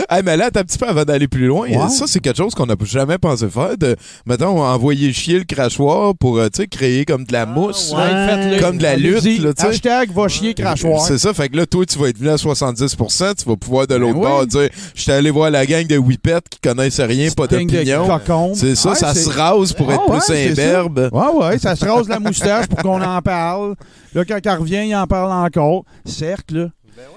Hey, 0.09 0.21
mais 0.25 0.35
là, 0.35 0.45
attends 0.47 0.59
un 0.59 0.63
petit 0.63 0.77
peu 0.77 0.87
avant 0.87 1.05
d'aller 1.05 1.27
plus 1.29 1.47
loin. 1.47 1.67
Ouais. 1.69 1.89
Ça, 1.89 2.05
c'est 2.05 2.19
quelque 2.19 2.35
chose 2.37 2.53
qu'on 2.53 2.65
n'a 2.65 2.75
jamais 2.83 3.17
pensé 3.17 3.47
faire. 3.47 3.77
De, 3.77 3.95
mettons, 4.25 4.61
envoyer 4.61 5.13
chier 5.13 5.37
le 5.39 5.45
crachoir 5.45 6.13
pour, 6.15 6.37
euh, 6.37 6.47
tu 6.53 6.63
sais, 6.63 6.67
créer 6.67 7.05
comme 7.05 7.23
de 7.23 7.31
la 7.31 7.45
mousse. 7.45 7.93
Ouais, 7.95 8.11
là. 8.11 8.27
faites-le. 8.27 8.59
Comme 8.61 8.77
de 8.77 8.83
la 8.83 8.97
lutte, 8.97 9.23
là. 9.41 9.51
Hashtag 9.57 10.11
va 10.11 10.27
chier 10.27 10.53
crachoir. 10.53 11.01
C'est 11.01 11.17
ça, 11.17 11.33
fait 11.33 11.47
que 11.49 11.55
là, 11.57 11.65
toi, 11.65 11.85
tu 11.85 11.97
vas 11.97 12.09
être 12.09 12.17
venu 12.17 12.29
à 12.29 12.35
70% 12.35 13.35
tu 13.35 13.45
vas 13.49 13.55
pouvoir 13.55 13.87
de 13.87 13.95
l'autre 13.95 14.15
Ben 14.15 14.21
bord 14.21 14.39
oui. 14.41 14.47
dire 14.47 14.69
J'étais 14.95 15.11
allé 15.13 15.31
voir 15.31 15.49
la 15.49 15.65
gang 15.65 15.87
de 15.87 15.97
Whippet 15.97 16.39
qui 16.49 16.59
connaissent 16.59 16.99
rien, 16.99 17.29
pas 17.31 17.47
d'opinion. 17.47 18.19
C'est 18.55 18.75
ça, 18.75 18.89
Ouais, 18.89 18.95
ça 18.95 19.13
se 19.15 19.29
rase 19.29 19.71
pour 19.73 19.91
être 19.93 20.01
Ah 20.07 20.11
ouais, 20.11 20.19
plus 20.19 20.51
imberbe. 20.59 21.09
ça. 21.11 21.17
Ouais, 21.17 21.45
ouais, 21.47 21.57
ça 21.57 21.75
se 21.77 21.85
rase 21.85 22.08
la 22.09 22.19
moustache 22.19 22.67
pour 22.67 22.79
qu'on 22.79 23.01
en 23.01 23.21
parle. 23.21 23.75
Là, 24.13 24.25
quand 24.25 24.39
elle 24.43 24.57
revient, 24.57 24.83
il 24.87 24.95
en 24.95 25.07
parle 25.07 25.31
encore. 25.31 25.85
Certes, 26.05 26.51
là. 26.51 26.67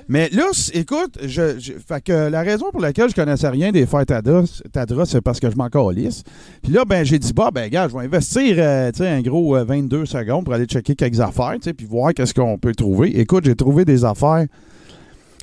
Mais 0.09 0.29
là, 0.31 0.45
écoute, 0.75 1.19
je, 1.25 1.59
je- 1.59 1.73
fait 1.73 2.01
que 2.05 2.13
la 2.13 2.43
raison 2.43 2.67
pour 2.71 2.81
laquelle 2.81 3.11
je 3.11 3.17
connaissais 3.17 3.49
rien 3.49 3.73
des 3.73 3.85
fêtes 3.85 4.13
Tadros, 4.73 5.05
c'est 5.07 5.21
parce 5.21 5.41
que 5.41 5.51
je 5.51 5.57
m'en 5.57 5.69
calisse. 5.69 6.23
Puis 6.63 6.73
là, 6.73 6.85
ben, 6.85 7.05
j'ai 7.05 7.19
dit, 7.19 7.33
bah, 7.33 7.51
ben, 7.53 7.69
gars, 7.69 7.89
je 7.89 7.97
vais 7.97 8.05
investir, 8.05 8.55
euh, 8.59 8.93
un 9.01 9.21
gros 9.23 9.57
euh, 9.57 9.65
22 9.65 10.07
secondes 10.07 10.45
pour 10.45 10.55
aller 10.55 10.67
checker 10.67 10.95
quelques 10.95 11.19
affaires, 11.19 11.57
puis 11.77 11.87
voir 11.87 12.15
qu'est-ce 12.15 12.33
qu'on 12.35 12.59
peut 12.59 12.75
trouver. 12.77 13.19
Écoute, 13.19 13.45
j'ai 13.45 13.57
trouvé 13.57 13.85
des 13.85 14.05
affaires. 14.05 14.47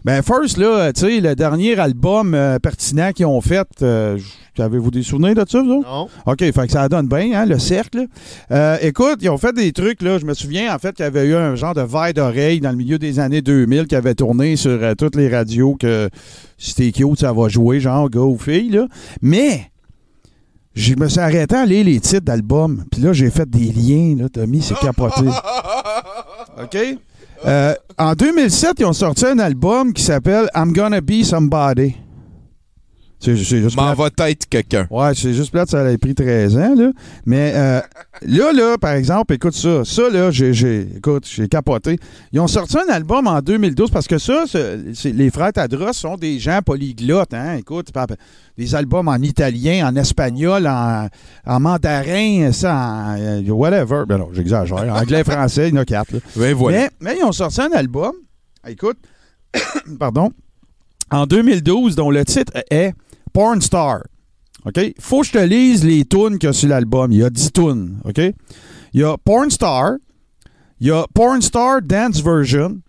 Ben, 0.06 0.22
first, 0.22 0.58
là, 0.58 0.93
tu 0.93 1.02
sais, 1.02 1.20
le 1.20 1.36
dernier 1.36 1.78
album 1.80 2.34
euh, 2.34 2.58
pertinent 2.60 3.12
qu'ils 3.12 3.26
ont 3.26 3.41
fait, 3.41 3.68
euh, 3.82 4.18
avez-vous 4.58 4.91
des 4.91 5.04
souvenirs 5.04 5.36
de 5.36 5.45
ça, 5.47 5.62
vous? 5.62 5.84
Non. 5.84 6.08
OK, 6.26 6.39
fait 6.39 6.66
que 6.66 6.72
ça 6.72 6.88
donne 6.89 7.08
bien, 7.08 7.32
hein, 7.34 7.45
le 7.45 7.60
cercle. 7.60 8.06
Euh, 8.52 8.78
écoute, 8.82 9.20
ils 9.22 9.30
ont 9.30 9.38
fait 9.38 9.54
des 9.54 9.72
trucs, 9.72 10.02
là. 10.02 10.18
Je 10.18 10.26
me 10.26 10.34
souviens, 10.34 10.74
en 10.74 10.80
fait, 10.80 10.95
qu'il 10.95 11.04
y 11.04 11.08
avait 11.08 11.26
eu 11.26 11.36
un 11.36 11.56
genre 11.56 11.74
de 11.74 11.82
verre 11.82 12.14
d'oreille 12.14 12.60
dans 12.60 12.72
le 12.72 12.78
milieu 12.78 13.00
des 13.00 13.20
années 13.20 13.41
2000 13.41 13.88
qui 13.88 13.95
avait 13.95 14.16
tourné 14.16 14.56
sur 14.56 14.72
euh, 14.72 14.93
toutes 14.95 15.16
les 15.16 15.30
radios 15.30 15.76
que 15.76 16.10
si 16.58 16.76
t'es 16.76 16.91
cute, 16.91 17.20
ça 17.20 17.34
va 17.34 17.47
jouer, 17.47 17.80
genre 17.80 18.10
gars 18.10 18.22
ou 18.22 18.38
fille, 18.38 18.70
là. 18.70 18.88
Mais, 19.22 19.72
je 20.76 20.95
me 20.95 21.08
suis 21.08 21.20
arrêté 21.20 21.56
à 21.56 21.66
lire 21.66 21.86
les 21.86 22.00
titres 22.00 22.26
d'albums. 22.26 22.86
Puis 22.91 23.02
là, 23.02 23.14
j'ai 23.14 23.30
fait 23.30 23.50
des 23.50 23.72
liens, 23.72 24.16
là, 24.18 24.30
Tommy, 24.30 24.62
c'est 24.62 24.76
capoté. 24.76 25.28
OK? 26.64 26.78
Euh, 27.46 27.74
en 27.98 28.14
2007, 28.14 28.80
ils 28.80 28.86
ont 28.86 28.94
sorti 28.94 29.26
un 29.26 29.40
album 29.40 29.94
qui 29.94 30.04
s'appelle 30.04 30.50
I'm 30.56 30.74
Gonna 30.74 31.02
Be 31.02 31.24
Somebody. 31.24 31.96
C'est 33.22 33.36
juste 33.36 33.76
M'en 33.76 33.93
va 33.95 34.07
être 34.30 34.45
quelqu'un. 34.47 34.88
Ouais, 34.89 35.11
c'est 35.13 35.34
juste 35.34 35.51
plate, 35.51 35.70
ça 35.70 35.82
a 35.86 35.97
pris 35.97 36.15
13 36.15 36.57
ans, 36.57 36.74
là. 36.74 36.91
Mais 37.26 37.51
euh, 37.53 37.82
là, 38.22 38.53
là, 38.53 38.78
par 38.78 38.93
exemple, 38.93 39.34
écoute 39.34 39.53
ça. 39.55 39.84
Ça, 39.84 40.09
là, 40.09 40.32
j'ai, 40.32 40.53
j'ai- 40.53 40.88
écoute, 40.97 41.28
j'ai 41.30 41.49
capoté. 41.49 41.99
Ils 42.32 42.39
ont 42.39 42.47
sorti 42.47 42.78
un 42.78 42.89
album 42.89 43.28
en 43.28 43.41
2012 43.41 43.91
parce 43.91 44.07
que 44.07 44.17
ça, 44.17 44.45
c'est- 44.47 45.11
les 45.11 45.30
frères 45.32 45.51
Tadros 45.51 45.91
sont 45.91 46.15
des 46.15 46.39
gens 46.39 46.61
polyglottes, 46.65 47.34
hein. 47.34 47.55
Écoute, 47.57 47.89
des 48.57 48.74
albums 48.74 49.09
en 49.09 49.15
italien, 49.17 49.89
en 49.89 49.95
espagnol, 49.97 50.65
en, 50.65 51.07
en 51.45 51.59
mandarin, 51.59 52.53
ça, 52.53 52.74
en 52.74 53.17
euh, 53.20 53.41
whatever. 53.49 54.03
Ben 54.07 54.17
non, 54.17 54.30
j'exagère. 54.34 54.78
Anglais, 54.95 55.26
français, 55.26 55.67
il 55.67 55.76
y 55.76 55.78
en 55.78 55.82
a 55.82 55.86
quatre, 55.86 56.13
là. 56.13 56.20
Ben 56.38 56.53
voilà. 56.53 56.78
Mais, 56.78 56.89
mais 57.01 57.17
ils 57.20 57.24
ont 57.26 57.34
sorti 57.34 57.59
un 57.59 57.72
album, 57.74 58.13
écoute, 58.65 58.97
pardon, 59.99 60.32
en 61.11 61.26
2012, 61.26 61.95
dont 61.97 62.11
le 62.11 62.24
titre 62.24 62.53
est 62.72 62.93
Porn 63.32 63.61
Star. 63.61 64.03
OK? 64.65 64.93
Faut 64.99 65.21
que 65.21 65.27
je 65.27 65.32
te 65.32 65.38
lise 65.38 65.84
les 65.84 66.05
tunes 66.05 66.38
qu'il 66.38 66.47
y 66.47 66.49
a 66.49 66.53
sur 66.53 66.69
l'album. 66.69 67.11
Il 67.11 67.19
y 67.19 67.23
a 67.23 67.30
10 67.30 67.51
tunes. 67.53 68.01
OK? 68.03 68.17
Il 68.93 69.01
y 69.01 69.03
a 69.03 69.17
Porn 69.17 69.49
Star. 69.49 69.97
Il 70.80 70.88
y 70.88 70.91
a 70.91 71.05
Porn 71.13 71.41
Star 71.41 71.82
Dance 71.82 72.21
Version. 72.21 72.82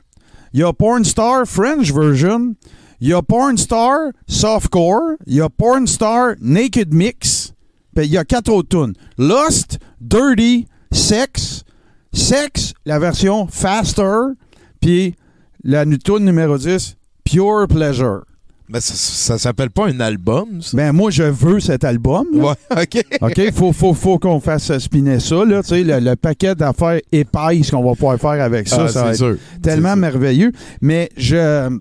Il 0.52 0.60
y 0.60 0.62
a 0.62 0.72
Porn 0.72 1.04
Star 1.04 1.46
French 1.46 1.92
Version. 1.92 2.54
Il 3.00 3.08
y 3.08 3.12
a 3.12 3.22
Porn 3.22 3.56
Star 3.56 4.12
Softcore. 4.26 5.16
Il 5.26 5.34
y 5.34 5.40
a 5.40 5.48
Porn 5.48 5.86
Star 5.86 6.34
Naked 6.40 6.92
Mix. 6.92 7.52
Puis 7.94 8.06
il 8.06 8.12
y 8.12 8.18
a 8.18 8.24
quatre 8.24 8.50
autres 8.52 8.68
tunes. 8.68 8.94
Lust, 9.18 9.78
Dirty, 10.00 10.66
Sex, 10.92 11.64
Sex, 12.12 12.74
la 12.84 12.98
version 12.98 13.46
Faster, 13.46 14.34
puis 14.80 15.14
la 15.62 15.84
tune 15.84 16.24
numéro 16.24 16.58
10, 16.58 16.96
Pure 17.24 17.68
Pleasure. 17.68 18.24
Mais 18.72 18.80
ça, 18.80 18.94
ça 18.94 19.38
s'appelle 19.38 19.70
pas 19.70 19.88
un 19.88 19.98
album, 20.00 20.62
ça? 20.62 20.76
Ben 20.76 20.92
moi, 20.92 21.10
je 21.10 21.24
veux 21.24 21.58
cet 21.60 21.82
album. 21.84 22.24
là. 22.32 22.54
Ouais, 22.76 22.82
OK. 22.82 23.04
OK, 23.20 23.52
faut, 23.54 23.72
faut, 23.72 23.94
faut 23.94 24.18
qu'on 24.18 24.38
fasse 24.40 24.76
spinner 24.78 25.18
ça, 25.20 25.44
là, 25.44 25.62
tu 25.62 25.70
sais, 25.70 25.82
le, 25.82 25.98
le 25.98 26.14
paquet 26.16 26.54
d'affaires 26.54 27.00
épaisses 27.10 27.70
qu'on 27.70 27.82
va 27.82 27.94
pouvoir 27.94 28.18
faire 28.18 28.42
avec 28.44 28.68
ça, 28.68 28.84
Ah, 28.84 28.88
ça 28.88 29.04
va 29.04 29.14
c'est 29.14 29.24
être 29.24 29.34
sûr. 29.34 29.36
tellement 29.62 29.88
sûr. 29.94 29.96
merveilleux. 29.96 30.52
Mais 30.80 31.08
je... 31.16 31.78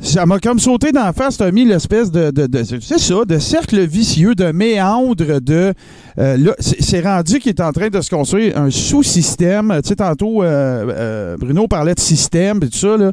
ça 0.00 0.26
m'a 0.26 0.38
comme 0.38 0.58
sauté 0.58 0.92
d'en 0.92 1.12
face, 1.12 1.38
t'as 1.38 1.50
mis 1.50 1.64
l'espèce 1.64 2.10
de, 2.10 2.30
de, 2.30 2.46
de- 2.46 2.62
c'est 2.62 2.98
ça, 2.98 3.24
de 3.26 3.38
cercle 3.38 3.80
vicieux, 3.86 4.34
de 4.34 4.52
méandre, 4.52 5.40
de 5.40 5.72
euh, 6.18 6.36
là, 6.36 6.52
c'est 6.58 7.00
rendu 7.00 7.38
qu'il 7.40 7.50
est 7.50 7.60
en 7.60 7.72
train 7.72 7.88
de 7.88 8.00
se 8.00 8.08
construire 8.10 8.56
un 8.58 8.70
sous-système. 8.70 9.72
Tu 9.82 9.88
sais, 9.88 9.96
tantôt 9.96 10.42
euh, 10.42 10.46
euh, 10.90 11.36
Bruno 11.38 11.66
parlait 11.66 11.94
de 11.94 12.00
système 12.00 12.58
et 12.62 12.68
tout 12.68 12.78
ça 12.78 12.96
là. 12.96 13.12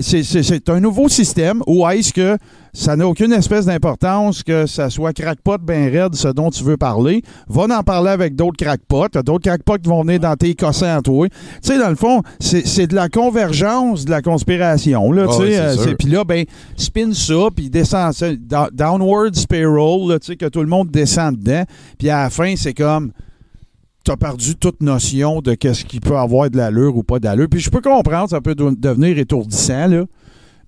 C'est 0.00 0.68
un 0.68 0.80
nouveau 0.80 1.08
système 1.08 1.62
où 1.66 1.86
est-ce 1.88 2.12
que 2.12 2.36
ça 2.74 2.96
n'a 2.96 3.06
aucune 3.06 3.32
espèce 3.32 3.66
d'importance 3.66 4.42
que 4.42 4.64
ça 4.66 4.88
soit 4.88 5.12
crackpot 5.12 5.58
ben 5.58 5.90
raide 5.92 6.14
ce 6.14 6.28
dont 6.28 6.48
tu 6.48 6.64
veux 6.64 6.78
parler. 6.78 7.22
Va 7.46 7.64
en 7.64 7.82
parler 7.82 8.08
avec 8.10 8.34
d'autres 8.34 8.56
crackpots. 8.56 9.08
D'autres 9.22 9.44
crackpots 9.48 9.76
qui 9.78 9.90
vont 9.90 10.02
venir 10.02 10.20
dans 10.20 10.34
tes 10.36 10.54
cossins 10.54 10.96
à 10.96 11.02
toi. 11.02 11.28
Tu 11.28 11.34
sais, 11.60 11.78
dans 11.78 11.90
le 11.90 11.96
fond, 11.96 12.22
c'est 12.40 12.86
de 12.86 12.94
la 12.94 13.10
convergence 13.10 14.06
de 14.06 14.10
la 14.10 14.22
conspiration. 14.22 15.12
Là, 15.12 15.26
Ah 15.28 15.32
tu 15.36 15.42
sais, 15.42 15.58
euh, 15.58 15.94
puis 15.98 16.08
là, 16.08 16.24
ben, 16.24 16.44
spin 16.76 17.12
ça, 17.12 17.48
puis 17.54 17.68
descend 17.68 18.12
ça. 18.14 18.28
Downward 18.72 19.34
spiral, 19.34 20.08
là, 20.08 20.18
tu 20.18 20.28
sais, 20.28 20.36
que 20.36 20.46
tout 20.46 20.60
le 20.62 20.68
monde 20.68 20.88
descend 20.90 21.36
dedans. 21.36 21.64
Puis 21.98 22.08
à 22.08 22.22
la 22.22 22.30
fin, 22.30 22.54
c'est 22.56 22.74
comme 22.74 23.12
t'as 24.04 24.16
perdu 24.16 24.56
toute 24.56 24.80
notion 24.82 25.40
de 25.42 25.54
qu'est-ce 25.54 25.84
qui 25.84 26.00
peut 26.00 26.16
avoir 26.16 26.50
de 26.50 26.56
l'allure 26.56 26.96
ou 26.96 27.02
pas 27.02 27.18
d'allure. 27.20 27.46
Puis 27.50 27.60
je 27.60 27.70
peux 27.70 27.80
comprendre, 27.82 28.30
ça 28.30 28.40
peut 28.40 28.54
de- 28.54 28.74
devenir 28.76 29.18
étourdissant, 29.18 29.86
là. 29.86 30.04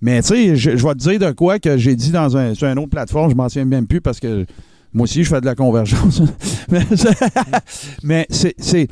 Mais 0.05 0.21
tu 0.21 0.27
sais, 0.27 0.55
je, 0.55 0.69
vais 0.69 0.93
te 0.93 0.99
dire 0.99 1.17
de 1.17 1.31
quoi 1.31 1.57
que 1.57 1.77
j'ai 1.77 1.95
dit 1.95 2.11
dans 2.11 2.37
un, 2.37 2.53
sur 2.53 2.67
une 2.67 2.77
autre 2.77 2.91
plateforme, 2.91 3.31
je 3.31 3.35
m'en 3.35 3.49
souviens 3.49 3.65
même 3.65 3.87
plus 3.87 4.01
parce 4.01 4.19
que 4.19 4.45
moi 4.93 5.05
aussi, 5.05 5.23
je 5.23 5.29
fais 5.29 5.41
de 5.41 5.47
la 5.47 5.55
convergence. 5.55 6.21
mais 8.03 8.27
c'est-. 8.29 8.87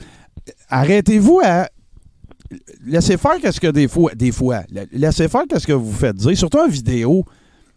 Arrêtez-vous 0.70 1.40
à. 1.44 1.70
Laissez 2.88 3.18
faire 3.18 3.36
qu'est-ce 3.40 3.60
que 3.62 3.68
des 3.68 3.88
fois. 3.88 4.16
Des 4.16 4.32
fois. 4.32 4.64
la- 4.72 4.86
Laissez 4.92 5.28
faire 5.28 5.44
qu'est-ce 5.48 5.68
que 5.68 5.74
vous 5.74 5.92
faites 5.94 6.16
dire, 6.16 6.36
surtout 6.36 6.58
en 6.58 6.68
vidéo. 6.68 7.24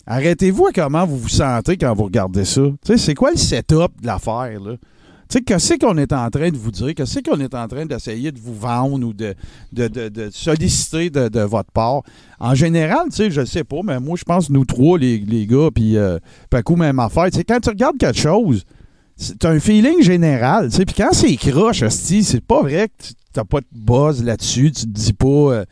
Arrêtez-vous 0.06 0.68
à 0.68 0.72
comment 0.72 1.04
vous 1.04 1.18
vous 1.18 1.28
sentez 1.28 1.76
quand 1.76 1.92
vous 1.94 2.04
regardez 2.04 2.46
ça. 2.46 2.62
Tu 2.62 2.92
sais, 2.92 2.96
c'est 2.96 3.14
quoi 3.14 3.32
le 3.32 3.36
setup 3.36 4.00
de 4.00 4.06
l'affaire, 4.06 4.58
là? 4.60 4.76
Tu 5.28 5.38
sais, 5.38 5.40
qu'est-ce 5.42 5.74
qu'on 5.74 5.96
est 5.98 6.12
en 6.12 6.30
train 6.30 6.50
de 6.50 6.56
vous 6.56 6.70
dire? 6.70 6.94
Qu'est-ce 6.94 7.18
qu'on 7.20 7.40
est 7.40 7.54
en 7.54 7.66
train 7.66 7.84
d'essayer 7.84 8.30
de 8.30 8.38
vous 8.38 8.54
vendre 8.54 9.06
ou 9.06 9.12
de, 9.12 9.34
solliciter 10.30 11.10
de, 11.10 11.40
votre 11.40 11.72
part? 11.72 12.02
En 12.38 12.54
général, 12.54 13.06
tu 13.10 13.16
sais, 13.16 13.30
je 13.30 13.44
sais 13.44 13.64
pas, 13.64 13.80
mais 13.82 13.98
moi, 13.98 14.16
je 14.16 14.24
pense, 14.24 14.50
nous 14.50 14.64
trois, 14.64 14.98
les, 14.98 15.46
gars, 15.46 15.70
puis 15.74 15.96
euh, 15.96 16.18
Paco, 16.50 16.76
même 16.76 16.98
affaire, 16.98 17.30
tu 17.30 17.42
quand 17.44 17.60
tu 17.60 17.70
regardes 17.70 17.98
quelque 17.98 18.18
chose, 18.18 18.64
c'est 19.16 19.44
un 19.44 19.58
feeling 19.58 20.02
général, 20.02 20.68
tu 20.70 20.76
sais, 20.76 20.84
puis 20.84 20.94
quand 20.96 21.12
c'est 21.12 21.34
croche, 21.36 21.86
c'est 21.88 22.44
pas 22.44 22.62
vrai 22.62 22.88
que 22.88 23.06
t'as 23.32 23.44
pas 23.44 23.60
de 23.60 23.66
buzz 23.72 24.22
là-dessus, 24.22 24.70
tu 24.72 24.82
te 24.82 24.90
dis 24.90 25.12
pas... 25.12 25.26
euh, 25.26 25.64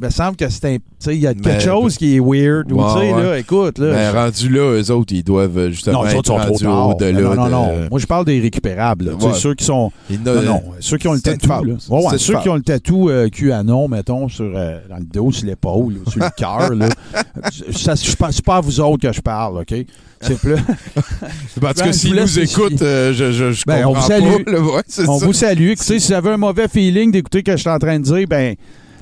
me 0.00 0.10
semble 0.10 0.36
que 0.36 0.48
c'est 0.48 0.64
un... 0.66 0.76
Tu 0.76 0.82
sais, 0.98 1.14
il 1.16 1.20
y 1.22 1.26
a 1.26 1.34
quelque 1.34 1.46
Mais- 1.46 1.60
chose 1.60 1.96
qui 1.96 2.16
est 2.16 2.20
weird, 2.20 2.70
ou 2.72 2.76
tu 2.76 2.90
sais, 3.00 3.12
Ouais, 3.12 3.22
là, 3.22 3.38
écoute, 3.38 3.78
là... 3.78 3.92
Mais 3.92 4.10
rendu 4.10 4.48
là, 4.50 4.72
eux 4.80 4.90
autres, 4.90 5.14
ils 5.14 5.22
doivent 5.22 5.56
euh, 5.58 5.70
justement 5.70 6.02
non, 6.02 6.08
être 6.08 6.16
autres 6.18 6.26
sont 6.28 6.38
trop 6.38 6.58
tard. 6.58 6.88
au-delà 6.88 7.20
non, 7.20 7.34
non, 7.34 7.44
de- 7.46 7.50
non. 7.50 7.88
Moi, 7.90 7.98
je 8.00 8.06
parle 8.06 8.24
des 8.26 8.38
récupérables. 8.40 9.14
Ouais. 9.20 9.32
Ceux 9.34 9.54
qui 9.54 9.64
sont. 9.64 9.90
A- 10.10 10.14
Non, 10.24 10.42
non. 10.42 10.62
Ceux 10.80 10.98
qui 10.98 11.08
ont 11.08 11.14
le 11.14 11.20
tatou. 11.20 11.48
Ouais, 11.88 12.18
ceux 12.18 12.32
fable. 12.34 12.42
qui 12.42 12.48
ont 12.50 12.54
le 12.56 12.62
tatou 12.62 13.08
euh, 13.08 13.28
QAnon, 13.28 13.88
mettons, 13.88 14.28
sur, 14.28 14.50
euh, 14.54 14.78
dans 14.88 14.96
le 14.98 15.04
dos, 15.04 15.32
sur 15.32 15.46
l'épaule, 15.46 15.94
sur 16.08 16.20
le 16.22 16.28
cœur. 16.36 16.70
je 17.70 18.16
pense 18.18 18.40
pas 18.40 18.56
à 18.56 18.60
vous 18.60 18.80
autres 18.80 19.08
que 19.08 19.12
je 19.12 19.20
parle, 19.20 19.58
OK? 19.58 19.74
C'est 20.22 20.38
plus. 20.38 20.54
Parce 21.60 21.74
Ben, 21.76 21.84
que 21.86 21.86
je 21.86 21.92
s'ils 21.92 22.14
nous 22.14 22.38
écoutent, 22.38 22.82
euh, 22.82 23.12
je, 23.14 23.32
je, 23.32 23.52
je 23.52 23.62
Ben, 23.66 23.84
on 23.86 23.94
comprends 23.94 24.00
vous 24.02 24.08
salue. 24.08 24.44
pas. 24.44 24.50
là, 24.52 24.60
ouais, 24.60 24.82
on 25.08 25.18
ça. 25.18 25.26
vous 25.26 25.32
salue. 25.32 25.68
Écoutez, 25.70 25.98
si 25.98 26.08
vous 26.08 26.12
avez 26.12 26.30
un 26.30 26.36
mauvais 26.36 26.68
feeling 26.68 27.10
d'écouter 27.10 27.38
ce 27.38 27.44
que 27.44 27.52
je 27.52 27.56
suis 27.56 27.70
en 27.70 27.78
train 27.78 27.98
de 27.98 28.04
dire, 28.04 28.26
ben, 28.28 28.54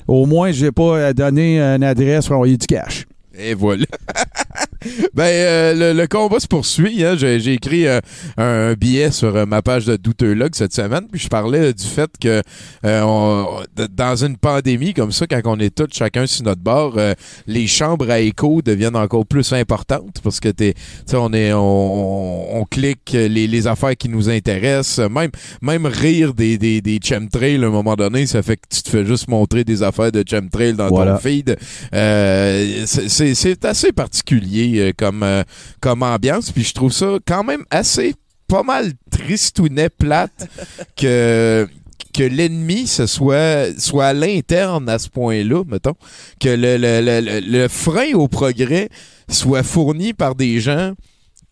au 0.09 0.25
moins, 0.25 0.51
je 0.51 0.65
vais 0.65 0.71
pas 0.71 1.07
à 1.07 1.13
donner 1.13 1.59
une 1.59 1.83
adresse 1.83 2.27
pour 2.27 2.35
envoyer 2.35 2.57
du 2.57 2.65
cash. 2.65 3.05
Et 3.37 3.53
voilà. 3.53 3.85
ben, 5.13 5.23
euh, 5.23 5.73
le, 5.93 5.99
le 6.01 6.07
combat 6.07 6.39
se 6.39 6.47
poursuit. 6.47 7.03
Hein. 7.03 7.15
J'ai, 7.17 7.39
j'ai 7.39 7.53
écrit 7.53 7.87
euh, 7.87 7.99
un, 8.37 8.73
billet 8.73 9.11
sur 9.11 9.35
euh, 9.35 9.45
ma 9.45 9.61
page 9.61 9.85
de 9.85 9.95
Douteux-Log 9.97 10.51
cette 10.53 10.73
semaine, 10.73 11.07
puis 11.11 11.19
je 11.21 11.27
parlais 11.27 11.73
du 11.73 11.83
fait 11.85 12.09
que 12.21 12.41
euh, 12.85 13.01
on- 13.03 13.47
dans 13.95 14.15
une 14.23 14.37
pandémie 14.37 14.93
comme 14.93 15.11
ça, 15.11 15.27
quand 15.27 15.41
on 15.45 15.59
est 15.59 15.73
tous 15.75 15.87
chacun 15.91 16.25
sur 16.27 16.43
notre 16.45 16.61
bord, 16.61 16.93
euh, 16.97 17.13
les 17.47 17.67
chambres 17.67 18.09
à 18.09 18.19
écho 18.19 18.61
deviennent 18.61 18.95
encore 18.95 19.25
plus 19.25 19.51
importantes 19.53 20.19
parce 20.23 20.39
que 20.39 20.49
t'es, 20.49 20.73
on 21.13 21.33
est, 21.33 21.53
on, 21.53 22.59
on, 22.59 22.65
clique 22.65 23.11
les, 23.13 23.47
les 23.47 23.67
affaires 23.67 23.95
qui 23.97 24.09
nous 24.09 24.29
intéressent, 24.29 24.99
même, 25.09 25.31
même 25.61 25.85
rire 25.85 26.33
des, 26.33 26.57
des, 26.57 26.81
des 26.81 26.99
chemtrails 27.03 27.63
à 27.63 27.67
un 27.67 27.71
moment 27.71 27.95
donné, 27.95 28.25
ça 28.27 28.41
fait 28.41 28.57
que 28.57 28.67
tu 28.69 28.81
te 28.83 28.89
fais 28.89 29.05
juste 29.05 29.27
montrer 29.27 29.63
des 29.63 29.83
affaires 29.83 30.11
de 30.11 30.23
chemtrail 30.29 30.73
dans 30.73 30.87
Voilà. 30.87 31.13
ton 31.13 31.19
feed. 31.19 31.57
Euh, 31.93 32.83
c'est 32.85 33.65
assez 33.65 33.91
particulier 33.91 34.68
euh, 34.77 34.91
comme, 34.95 35.23
euh, 35.23 35.43
comme 35.79 36.03
ambiance, 36.03 36.51
puis 36.51 36.63
je 36.63 36.73
trouve 36.73 36.91
ça 36.93 37.17
quand 37.25 37.43
même 37.43 37.63
assez 37.71 38.13
pas 38.47 38.63
mal 38.63 38.91
tristounet 39.09 39.89
plate 39.89 40.47
que 40.95 41.67
que 42.13 42.23
l'ennemi 42.23 42.87
ce 42.87 43.05
soit 43.05 43.79
soit 43.79 44.07
à 44.07 44.13
l'interne 44.13 44.89
à 44.89 44.97
ce 44.99 45.07
point-là, 45.09 45.63
mettons, 45.67 45.93
que 46.39 46.49
le, 46.49 46.77
le, 46.77 47.01
le, 47.01 47.21
le- 47.21 47.39
le 47.39 47.67
frein 47.67 48.13
au 48.13 48.27
progrès 48.27 48.89
soit 49.29 49.63
fourni 49.63 50.13
par 50.13 50.33
des 50.35 50.59
gens 50.59 50.93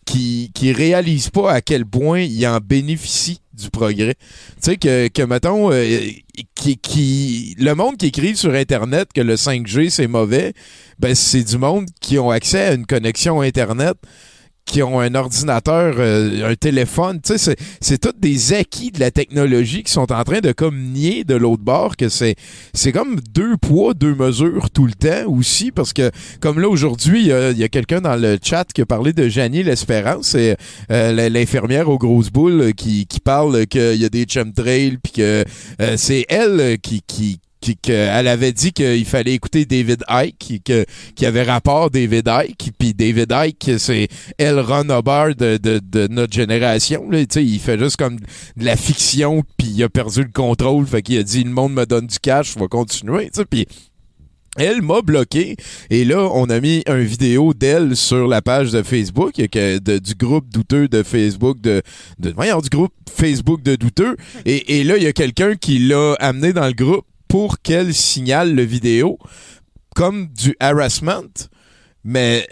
qui 0.04 0.50
qui 0.54 0.72
réalisent 0.72 1.30
pas 1.30 1.52
à 1.52 1.60
quel 1.60 1.86
point 1.86 2.20
ils 2.20 2.46
en 2.46 2.58
bénéficient 2.58 3.40
du 3.58 3.70
progrès. 3.70 4.14
Tu 4.14 4.56
sais 4.60 4.76
que 4.76 5.08
que 5.08 5.22
mettons 5.22 5.72
euh, 5.72 5.84
le 6.66 7.72
monde 7.74 7.96
qui 7.96 8.06
écrive 8.06 8.36
sur 8.36 8.54
internet 8.54 9.08
que 9.14 9.20
le 9.20 9.34
5G 9.34 9.90
c'est 9.90 10.06
mauvais, 10.06 10.54
ben 10.98 11.14
c'est 11.14 11.44
du 11.44 11.58
monde 11.58 11.86
qui 12.00 12.18
ont 12.18 12.30
accès 12.30 12.60
à 12.60 12.72
une 12.74 12.86
connexion 12.86 13.40
internet 13.40 13.96
qui 14.68 14.82
ont 14.82 15.00
un 15.00 15.14
ordinateur, 15.14 15.96
euh, 15.98 16.50
un 16.50 16.54
téléphone, 16.54 17.20
tu 17.24 17.36
sais, 17.38 17.56
c'est- 17.80 17.98
tous 17.98 18.12
des 18.18 18.52
acquis 18.52 18.92
de 18.92 19.00
la 19.00 19.10
technologie 19.10 19.82
qui 19.82 19.90
sont 19.90 20.12
en 20.12 20.22
train 20.22 20.40
de 20.40 20.52
comme 20.52 20.78
nier 20.78 21.24
de 21.24 21.34
l'autre 21.34 21.62
bord 21.64 21.96
que 21.96 22.08
c'est 22.08 22.36
c'est 22.74 22.92
comme 22.92 23.18
deux 23.34 23.56
poids, 23.56 23.94
deux 23.94 24.14
mesures 24.14 24.70
tout 24.70 24.86
le 24.86 24.92
temps 24.92 25.26
aussi, 25.28 25.72
parce 25.72 25.92
que 25.92 26.10
comme 26.40 26.60
là 26.60 26.68
aujourd'hui, 26.68 27.22
il 27.22 27.58
y 27.58 27.64
a, 27.64 27.68
quelqu'un 27.68 28.00
dans 28.00 28.16
le 28.16 28.38
chat 28.42 28.66
qui 28.72 28.82
a 28.82 28.86
parlé 28.86 29.12
de 29.12 29.28
Janie 29.28 29.62
l'Espérance, 29.62 30.28
c'est 30.28 30.56
euh, 30.92 31.28
l'infirmière 31.28 31.88
aux 31.88 31.98
grosses 31.98 32.30
boules 32.30 32.74
qui, 32.74 33.06
qui 33.06 33.20
parle 33.20 33.66
qu'il 33.66 33.96
y 33.96 34.04
a 34.04 34.08
des 34.08 34.26
chemtrails, 34.28 34.98
puis 35.02 35.12
que 35.14 35.44
euh, 35.80 35.94
c'est 35.96 36.24
elle 36.28 36.78
qui, 36.80 37.02
qui 37.06 37.40
qui, 37.60 37.76
que- 37.76 37.92
elle 37.92 38.28
avait 38.28 38.52
dit 38.52 38.72
qu'il 38.72 39.04
fallait 39.04 39.34
écouter 39.34 39.64
David 39.64 40.04
Icke, 40.08 40.62
que, 40.64 40.84
qu'il 41.14 41.24
y 41.24 41.26
avait 41.26 41.42
rapport 41.42 41.90
David 41.90 42.28
Icke, 42.28 42.70
puis 42.78 42.94
David 42.94 43.32
Icke, 43.32 43.78
c'est 43.78 44.08
elle 44.38 44.60
Ron 44.60 44.88
Hubbard 44.90 45.34
de, 45.34 45.58
de, 45.58 46.06
notre 46.08 46.32
génération. 46.32 47.08
Il 47.12 47.60
fait 47.60 47.78
juste 47.78 47.96
comme 47.96 48.16
de 48.18 48.64
la 48.64 48.76
fiction, 48.76 49.42
puis 49.56 49.68
il 49.68 49.82
a 49.82 49.88
perdu 49.88 50.22
le 50.22 50.30
contrôle, 50.32 50.86
fait 50.86 51.02
qu'il 51.02 51.18
a 51.18 51.22
dit 51.22 51.44
le 51.44 51.50
monde 51.50 51.72
me 51.72 51.84
donne 51.86 52.06
du 52.06 52.18
cash, 52.18 52.54
je 52.54 52.58
vais 52.58 52.68
continuer. 52.68 53.30
Puis 53.50 53.66
elle 54.56 54.82
m'a 54.82 55.02
bloqué 55.02 55.56
et 55.88 56.04
là 56.04 56.28
on 56.32 56.46
a 56.46 56.58
mis 56.58 56.82
une 56.88 57.02
vidéo 57.02 57.54
d'elle 57.54 57.94
sur 57.96 58.26
la 58.26 58.42
page 58.42 58.72
de 58.72 58.82
Facebook 58.82 59.34
du 59.36 60.14
groupe 60.16 60.48
douteux 60.48 60.88
de 60.88 61.02
Facebook 61.04 61.60
de, 61.60 61.80
de 62.18 62.30
voyons, 62.32 62.60
du 62.60 62.68
groupe 62.68 62.92
Facebook 63.08 63.62
de 63.62 63.76
douteux 63.76 64.16
et 64.46 64.82
là 64.82 64.96
il 64.96 65.04
y 65.04 65.06
a 65.06 65.12
quelqu'un 65.12 65.54
qui 65.54 65.78
l'a 65.78 66.14
amené 66.14 66.52
dans 66.52 66.66
le 66.66 66.72
groupe 66.72 67.04
pour 67.28 67.60
qu'elle 67.60 67.94
signale 67.94 68.54
le 68.54 68.62
vidéo 68.62 69.18
comme 69.94 70.28
du 70.28 70.56
harassment. 70.60 71.48
Mais 72.04 72.46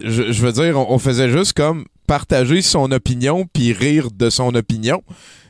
je, 0.00 0.22
veux 0.44 0.52
dire 0.52 0.78
on, 0.78 0.98
faisait 0.98 1.30
juste 1.30 1.52
comme 1.52 1.84
partager 2.06 2.62
son 2.62 2.90
opinion 2.92 3.46
puis 3.52 3.72
rire 3.72 4.10
de 4.10 4.30
son 4.30 4.54
opinion. 4.54 5.02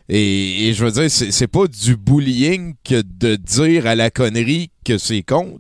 Et, 0.08 0.68
et 0.68 0.74
je 0.74 0.84
veux 0.84 0.90
dire, 0.90 1.10
c'est 1.10 1.46
pas 1.46 1.66
du 1.66 1.96
bullying 1.96 2.74
que 2.84 3.02
de 3.02 3.36
dire 3.36 3.86
à 3.86 3.94
la 3.94 4.10
connerie 4.10 4.70
que 4.84 4.98
c'est 4.98 5.22
con. 5.22 5.58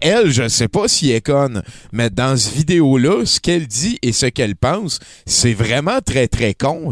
elle, 0.00 0.30
je 0.30 0.48
sais 0.48 0.68
pas 0.68 0.88
si 0.88 1.10
elle 1.10 1.16
est 1.16 1.20
conne, 1.20 1.62
mais 1.92 2.10
dans 2.10 2.36
ce 2.36 2.50
vidéo-là, 2.54 3.24
ce 3.24 3.40
qu'elle 3.40 3.66
dit 3.66 3.98
et 4.02 4.12
ce 4.12 4.26
qu'elle 4.26 4.56
pense, 4.56 4.98
c'est 5.26 5.54
vraiment 5.54 6.00
très 6.04 6.28
très 6.28 6.54
con. 6.54 6.90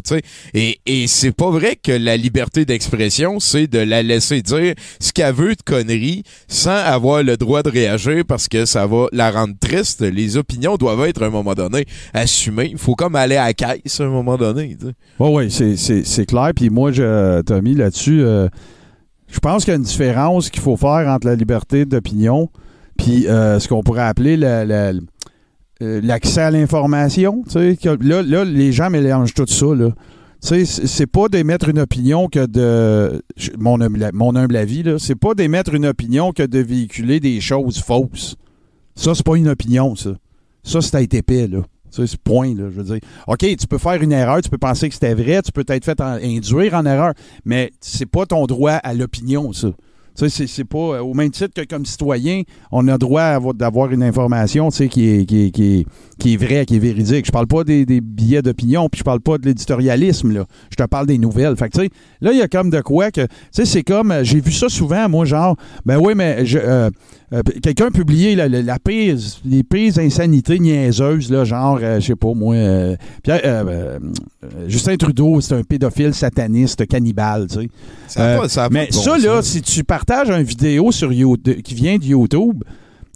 Et, 0.55 0.79
et 0.87 1.07
c'est 1.07 1.33
pas 1.33 1.51
vrai 1.51 1.77
que 1.77 1.93
la 1.93 2.17
liberté 2.17 2.65
d'expression, 2.65 3.41
c'est 3.41 3.67
de 3.67 3.79
la 3.79 4.03
laisser 4.03 4.43
dire 4.43 4.75
ce 4.99 5.13
qu'elle 5.13 5.35
veut 5.35 5.55
de 5.55 5.63
conneries 5.63 6.23
sans 6.49 6.71
avoir 6.77 7.23
le 7.23 7.37
droit 7.37 7.63
de 7.63 7.71
réagir 7.71 8.25
parce 8.27 8.49
que 8.49 8.65
ça 8.65 8.87
va 8.87 9.07
la 9.13 9.31
rendre 9.31 9.55
triste. 9.61 10.01
Les 10.03 10.37
opinions 10.37 10.77
doivent 10.77 11.07
être 11.09 11.23
à 11.23 11.27
un 11.27 11.31
moment 11.31 11.55
donné 11.55 11.87
assumées. 12.15 12.69
Il 12.73 12.79
faut 12.79 12.95
comme 12.95 13.17
aller 13.17 13.37
à 13.37 13.47
la 13.47 13.55
caisse 13.55 14.01
à 14.01 14.05
un 14.05 14.09
moment 14.09 14.37
donné. 14.37 14.77
Oui, 15.19 15.29
oui, 15.33 15.51
c'est- 15.51 15.77
c'est 15.77 16.05
c'est 16.05 16.27
clair. 16.27 16.51
Puis 16.55 16.71
moi, 16.71 16.93
je, 16.93 17.41
Tommy, 17.43 17.75
là-dessus, 17.75 18.23
euh, 18.23 18.49
je 19.31 19.39
pense 19.39 19.65
qu'il 19.65 19.73
y 19.73 19.75
a 19.75 19.77
une 19.77 19.85
différence 19.85 20.51
qu'il 20.51 20.63
faut 20.63 20.77
faire 20.77 21.07
entre 21.09 21.27
la 21.27 21.35
liberté 21.35 21.85
d'opinion 21.85 22.51
puis 22.99 23.27
euh, 23.27 23.59
ce 23.59 23.69
qu'on 23.69 23.83
pourrait 23.83 24.03
appeler 24.03 24.39
euh, 24.43 24.93
l'accès 25.81 26.43
à 26.43 26.51
l'information. 26.51 27.45
Là, 27.55 28.45
les 28.45 28.73
gens 28.73 28.91
mélangent 28.91 29.35
tout 29.35 29.47
ça. 29.47 29.75
Là. 29.75 29.91
Tu 30.43 30.65
sais, 30.65 30.87
c'est 30.87 31.07
pas 31.07 31.29
d'émettre 31.29 31.69
une 31.69 31.79
opinion 31.79 32.29
que 32.29 32.47
de. 32.47 33.23
humble, 33.57 34.11
mon 34.13 34.37
humble 34.37 34.57
avis, 34.57 34.83
là, 34.83 34.99
c'est 34.99 35.15
pas 35.15 35.35
d'émettre 35.35 35.75
une 35.75 35.87
opinion 35.87 36.33
que 36.33 36.43
de 36.43 36.59
véhiculer 36.59 37.21
des 37.21 37.41
choses 37.41 37.79
fausses. 37.79 38.37
Ça, 38.95 39.15
c'est 39.15 39.25
pas 39.25 39.37
une 39.37 39.49
opinion, 39.49 39.95
ça. 39.97 40.11
Ça, 40.63 40.81
c'est 40.81 40.95
à 40.95 41.03
être 41.03 41.15
épais, 41.15 41.47
là. 41.47 41.61
Ça, 41.91 42.07
c'est 42.07 42.17
point, 42.21 42.49
là, 42.55 42.65
je 42.71 42.81
veux 42.81 42.85
dire. 42.85 43.01
OK, 43.27 43.39
tu 43.39 43.67
peux 43.69 43.79
faire 43.79 44.01
une 44.03 44.13
erreur, 44.13 44.41
tu 44.43 44.49
peux 44.51 44.59
penser 44.59 44.89
que 44.89 44.95
c'était 44.95 45.15
vrai, 45.15 45.43
tu 45.43 45.53
peux 45.53 45.65
t'être 45.65 45.85
fait 45.85 46.01
induire 46.01 46.75
en 46.75 46.87
erreur, 46.87 47.15
mais 47.45 47.73
c'est 47.81 48.07
pas 48.07 48.27
ton 48.27 48.47
droit 48.47 48.73
à 48.73 48.95
l'opinion, 48.95 49.53
ça. 49.53 49.69
Tu 50.17 50.29
sais, 50.29 50.47
c'est- 50.49 50.65
pas 50.65 50.79
euh, 50.97 51.01
au 51.01 51.15
même 51.15 51.31
titre 51.31 51.55
que 51.55 51.65
comme 51.67 51.87
citoyen, 51.87 52.43
on 52.73 52.87
a 52.89 52.99
droit 52.99 53.39
d'avoir 53.55 53.91
une 53.93 54.03
information, 54.03 54.69
tu 54.71 54.77
sais, 54.77 54.89
qui 54.89 55.09
est, 55.09 55.25
qui, 55.25 55.47
est, 55.47 55.51
qui, 55.51 55.79
est, 55.81 55.87
qui 56.19 56.35
est 56.35 56.37
vraie, 56.37 56.67
qui 56.67 56.77
est 56.77 56.81
véridique. 56.81 57.27
Je 57.27 57.31
parle 57.33 57.47
pas 57.47 57.63
des, 57.65 57.87
des 57.87 58.01
billets 58.01 58.43
d'opinion, 58.43 58.89
puis 58.89 58.99
je 58.99 59.05
parle 59.05 59.21
pas 59.21 59.39
de 59.39 59.47
l'éditorialisme, 59.47 60.33
là. 60.33 60.45
Je 60.71 60.77
te 60.77 60.83
parle 60.83 61.07
des 61.07 61.17
nouvelles. 61.17 61.57
Fait 61.57 61.69
que, 61.71 61.79
tu 61.79 61.85
sais, 61.85 61.91
là, 62.21 62.33
il 62.33 62.39
y 62.39 62.43
a 62.43 62.49
comme 62.49 62.71
de 62.71 62.81
quoi 62.81 63.11
que, 63.13 63.23
tu 63.23 63.29
sais, 63.53 63.65
c'est 63.65 63.83
comme, 63.85 64.11
euh, 64.11 64.25
j'ai 64.25 64.41
vu 64.41 64.53
ça 64.53 64.69
souvent, 64.69 65.09
moi, 65.09 65.25
genre, 65.25 65.57
ben 65.87 65.97
oui, 65.99 66.13
mais 66.17 66.45
je, 66.45 66.59
euh, 66.59 66.91
euh, 67.33 67.43
quelqu'un 67.63 67.87
a 67.87 67.91
publié 67.91 68.35
la, 68.35 68.49
la, 68.49 68.61
la 68.63 68.79
pire, 68.79 69.17
les 69.45 69.63
pires 69.63 69.99
insanités 69.99 70.59
niaiseuses, 70.59 71.31
là, 71.31 71.45
genre, 71.45 71.79
euh, 71.83 72.01
je 72.01 72.07
sais 72.07 72.17
pas, 72.17 72.35
moi, 72.35 72.55
euh, 72.57 72.97
Pierre- 73.23 73.41
euh, 73.45 73.65
euh, 73.69 73.99
Justin 74.69 74.97
Trudeau, 74.97 75.41
c'est 75.41 75.55
un 75.55 75.63
pédophile 75.63 76.13
sataniste, 76.15 76.87
cannibale, 76.87 77.47
tu 77.49 77.61
sais. 77.61 77.69
Ça 78.09 78.35
a 78.35 78.39
pas- 78.39 78.49
ça 78.49 78.65
a 78.65 78.69
pas 78.69 78.75
mais 78.75 78.89
bon 78.93 79.01
ça, 79.01 79.19
là, 79.19 79.43
si 79.43 79.63
tu 79.63 79.85
partages 79.85 80.29
une 80.31 80.43
vidéo 80.43 80.91
sur 80.93 81.13
YouTube, 81.13 81.61
qui 81.63 81.75
vient 81.75 81.97
de 81.99 82.05
YouTube, 82.05 82.65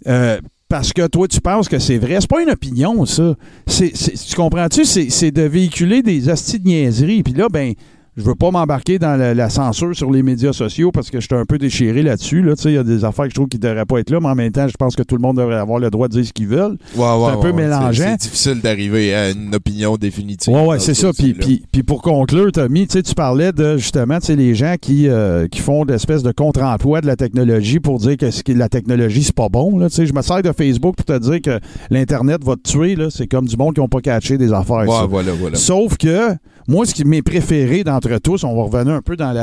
euh, 0.07 0.39
parce 0.67 0.93
que 0.93 1.05
toi, 1.07 1.27
tu 1.27 1.39
penses 1.41 1.69
que 1.69 1.77
c'est 1.77 1.99
vrai. 1.99 2.17
C'est 2.19 2.29
pas 2.29 2.41
une 2.41 2.49
opinion, 2.49 3.05
ça. 3.05 3.35
Tu 3.67 4.35
comprends-tu? 4.35 4.83
C'est, 4.83 5.09
c'est 5.11 5.29
de 5.31 5.43
véhiculer 5.43 6.01
des 6.01 6.27
hosties 6.27 6.59
de 6.59 6.67
niaiseries. 6.67 7.21
Puis 7.21 7.33
là, 7.33 7.47
ben, 7.51 7.73
je 8.17 8.23
veux 8.23 8.35
pas 8.35 8.51
m'embarquer 8.51 8.97
dans 8.97 9.17
la, 9.17 9.33
la 9.33 9.49
censure 9.49 9.95
sur 9.95 10.11
les 10.11 10.23
médias 10.23 10.53
sociaux 10.53 10.91
parce 10.91 11.09
que 11.09 11.19
je 11.19 11.25
suis 11.25 11.35
un 11.35 11.45
peu 11.45 11.57
déchiré 11.57 12.01
là-dessus. 12.01 12.41
Là. 12.41 12.53
Il 12.65 12.71
y 12.71 12.77
a 12.77 12.83
des 12.83 13.03
affaires 13.03 13.25
que 13.25 13.31
je 13.31 13.35
trouve 13.35 13.47
qui 13.47 13.59
devraient 13.59 13.85
pas 13.85 13.99
être 13.99 14.09
là, 14.09 14.19
mais 14.21 14.29
en 14.29 14.35
même 14.35 14.51
temps, 14.51 14.67
je 14.67 14.77
pense 14.77 14.95
que 14.95 15.03
tout 15.03 15.15
le 15.15 15.21
monde 15.21 15.37
devrait 15.37 15.55
avoir 15.55 15.79
le 15.79 15.89
droit 15.89 16.07
de 16.07 16.13
dire 16.13 16.25
ce 16.25 16.33
qu'ils 16.33 16.47
veulent. 16.47 16.77
Ouais, 16.95 17.03
ouais, 17.03 17.17
c'est 17.25 17.37
un 17.37 17.41
peu 17.41 17.51
mélangeant. 17.51 18.15
C'est 18.19 18.29
difficile 18.29 18.61
d'arriver 18.61 19.13
à 19.13 19.31
une 19.31 19.53
opinion 19.53 19.97
définitive. 19.97 20.53
Ouais, 20.53 20.65
ouais, 20.65 20.79
c'est 20.79 20.93
ce 20.93 21.07
ça. 21.07 21.13
Puis, 21.13 21.33
puis, 21.33 21.63
puis 21.71 21.83
pour 21.83 22.01
conclure, 22.01 22.51
Tommy, 22.51 22.87
tu 22.87 23.01
parlais 23.15 23.51
de 23.51 23.77
justement, 23.77 24.19
les 24.27 24.55
gens 24.55 24.75
qui, 24.79 25.07
euh, 25.07 25.47
qui 25.47 25.59
font 25.59 25.85
d'espèces 25.85 26.23
de 26.23 26.31
contre-emploi 26.31 27.01
de 27.01 27.07
la 27.07 27.15
technologie 27.15 27.79
pour 27.79 27.99
dire 27.99 28.17
que 28.17 28.27
la 28.53 28.69
technologie, 28.69 29.23
c'est 29.23 29.35
pas 29.35 29.49
bon. 29.49 29.77
Là, 29.77 29.87
je 29.89 30.13
me 30.13 30.21
sers 30.21 30.41
de 30.41 30.51
Facebook 30.51 30.95
pour 30.95 31.05
te 31.05 31.17
dire 31.19 31.41
que 31.41 31.59
l'Internet 31.89 32.43
va 32.43 32.55
te 32.55 32.69
tuer. 32.69 32.95
C'est 33.09 33.27
comme 33.27 33.45
du 33.45 33.57
monde 33.57 33.73
qui 33.73 33.81
n'ont 33.81 33.87
pas 33.87 34.01
catché 34.01 34.37
des 34.37 34.53
affaires. 34.53 34.85
Voilà, 34.85 35.31
voilà. 35.33 35.57
Sauf 35.57 35.97
que, 35.97 36.35
moi, 36.67 36.85
ce 36.85 36.93
qui 36.93 37.05
m'est 37.05 37.21
préféré 37.21 37.83
d'entre 37.83 38.17
tous, 38.17 38.43
on 38.43 38.55
va 38.55 38.63
revenir 38.63 38.95
un 38.95 39.01
peu 39.01 39.15
dans 39.15 39.33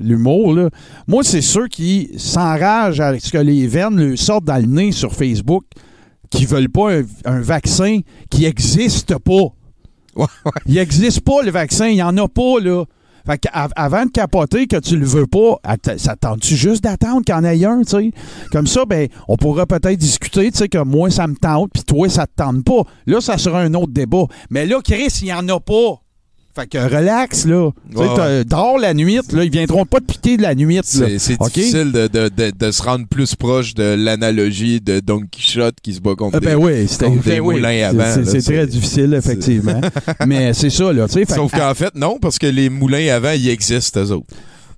l'humour, 0.00 0.54
là. 0.54 0.70
moi, 1.06 1.22
c'est 1.24 1.40
ceux 1.40 1.68
qui 1.68 2.10
s'enragent 2.16 3.00
à 3.00 3.18
ce 3.18 3.30
que 3.30 3.38
les 3.38 3.66
veines 3.66 3.96
leur 3.96 4.18
sortent 4.18 4.44
dans 4.44 4.60
le 4.60 4.66
nez 4.66 4.92
sur 4.92 5.14
Facebook, 5.14 5.64
qui 6.30 6.46
veulent 6.46 6.68
pas 6.68 6.96
un, 6.96 7.02
un 7.24 7.40
vaccin 7.40 8.00
qui 8.30 8.44
existe 8.44 9.16
pas. 9.18 9.52
Il 10.66 10.74
n'existe 10.74 11.20
pas 11.20 11.42
le 11.42 11.50
vaccin, 11.50 11.88
il 11.88 11.94
n'y 11.94 12.02
en 12.02 12.16
a 12.16 12.28
pas, 12.28 12.60
là. 12.60 12.84
Fait 13.26 13.40
avant 13.52 14.04
de 14.04 14.10
capoter 14.10 14.66
que 14.66 14.76
tu 14.76 14.98
le 14.98 15.06
veux 15.06 15.26
pas, 15.26 15.58
ça 15.96 16.14
tente-tu 16.14 16.56
juste 16.56 16.84
d'attendre 16.84 17.22
qu'il 17.24 17.34
y 17.34 17.38
en 17.38 17.44
ait 17.44 17.64
un, 17.64 17.80
tu 17.80 17.90
sais? 17.90 18.10
Comme 18.52 18.66
ça, 18.66 18.84
ben, 18.84 19.08
on 19.28 19.36
pourra 19.38 19.64
peut-être 19.64 19.98
discuter, 19.98 20.52
tu 20.52 20.58
sais, 20.58 20.68
que 20.68 20.82
moi, 20.82 21.10
ça 21.10 21.26
me 21.26 21.34
tente, 21.34 21.70
puis 21.72 21.84
toi, 21.84 22.08
ça 22.10 22.26
te 22.26 22.32
tente 22.36 22.64
pas. 22.64 22.82
Là, 23.06 23.22
ça 23.22 23.38
sera 23.38 23.62
un 23.62 23.72
autre 23.72 23.92
débat. 23.92 24.26
Mais 24.50 24.66
là, 24.66 24.80
Chris, 24.84 25.08
il 25.22 25.24
n'y 25.24 25.32
en 25.32 25.48
a 25.48 25.58
pas. 25.58 26.03
Fait 26.56 26.68
que 26.68 26.78
relax, 26.78 27.46
là. 27.46 27.70
Ouais. 27.96 28.44
Dors 28.44 28.78
la 28.78 28.94
nuit, 28.94 29.18
là. 29.32 29.42
Ils 29.44 29.50
viendront 29.50 29.84
pas 29.86 29.98
te 29.98 30.04
piquer 30.12 30.36
de 30.36 30.42
la 30.42 30.54
nuit, 30.54 30.76
là. 30.76 30.82
C'est 31.18 31.36
difficile 31.40 31.90
de, 31.90 32.06
de, 32.06 32.28
de, 32.28 32.52
de 32.56 32.70
se 32.70 32.82
rendre 32.82 33.06
plus 33.08 33.34
proche 33.34 33.74
de 33.74 33.94
l'analogie 33.98 34.80
de 34.80 35.00
Don 35.00 35.20
Quichotte 35.30 35.76
qui 35.82 35.94
se 35.94 36.00
bat 36.00 36.14
contre 36.14 36.36
Ah, 36.36 36.40
ben 36.40 36.56
des, 36.56 36.64
oui, 36.64 36.86
c'était 36.88 37.10
des 37.10 37.16
ben 37.16 37.40
oui. 37.40 37.62
C'est- 38.24 38.40
très 38.52 38.66
difficile, 38.68 39.14
effectivement. 39.14 39.80
Mais 40.26 40.52
c'est 40.54 40.70
ça, 40.70 40.92
là. 40.92 41.08
Fait 41.08 41.28
Sauf 41.28 41.50
que- 41.50 41.58
qu'en 41.58 41.74
fait, 41.74 41.94
non, 41.96 42.18
parce 42.20 42.38
que 42.38 42.46
les 42.46 42.68
moulins 42.70 43.08
à 43.12 43.18
vent, 43.18 43.32
ils 43.34 43.48
existent, 43.48 44.00
eux 44.00 44.12
autres. 44.12 44.26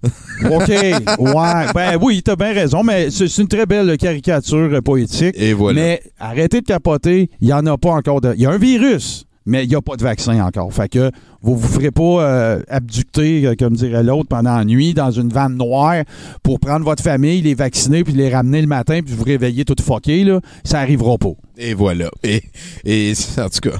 OK. 0.51 0.68
Ouais. 0.68 1.72
Ben 1.74 1.99
oui, 2.01 2.22
t'as 2.22 2.37
bien 2.37 2.53
raison, 2.53 2.83
mais 2.83 3.11
c'est 3.11 3.29
c'est 3.29 3.43
une 3.43 3.49
très 3.49 3.66
belle 3.66 3.97
caricature 3.97 4.68
euh, 4.72 4.81
poétique. 4.81 5.35
Et 5.39 5.53
voilà. 5.53 5.81
Mais 5.81 6.03
arrêtez 6.18 6.61
de 6.61 6.66
capoter. 6.66 7.31
Il 7.41 7.47
n'y 7.49 7.53
en 7.53 7.64
a 7.66 7.77
pas 7.79 7.91
encore 7.91 8.20
de. 8.20 8.33
Il 8.37 8.43
y 8.43 8.47
a 8.47 8.51
un 8.51 8.59
virus, 8.59 9.26
mais 9.47 9.65
il 9.65 9.69
n'y 9.69 9.75
a 9.77 9.81
pas 9.81 9.97
de 9.97 10.03
vaccin 10.03 10.45
encore. 10.45 10.73
Fait 10.73 10.89
que 10.89 11.11
vous 11.43 11.57
vous 11.57 11.69
ferez 11.69 11.91
pas 11.93 12.03
euh, 12.23 12.61
abducter, 12.69 13.47
euh, 13.47 13.55
comme 13.59 13.75
dirait 13.75 14.03
l'autre, 14.03 14.29
pendant 14.29 14.57
la 14.57 14.65
nuit 14.65 14.93
dans 14.95 15.11
une 15.11 15.29
vanne 15.29 15.57
noire 15.57 16.03
pour 16.43 16.59
prendre 16.61 16.85
votre 16.85 17.03
famille, 17.03 17.41
les 17.43 17.55
vacciner, 17.55 18.03
puis 18.05 18.13
les 18.13 18.29
ramener 18.35 18.61
le 18.61 18.67
matin, 18.67 19.01
puis 19.05 19.15
vous 19.15 19.25
réveiller 19.25 19.65
tout 19.65 19.77
fucké, 19.83 20.25
là. 20.25 20.41
Ça 20.65 20.81
arrivera 20.81 21.17
pas. 21.19 21.33
Et 21.57 21.73
voilà. 21.75 22.11
Et, 22.23 22.43
et 22.85 23.13
en 23.39 23.49
tout 23.49 23.71
cas, 23.71 23.79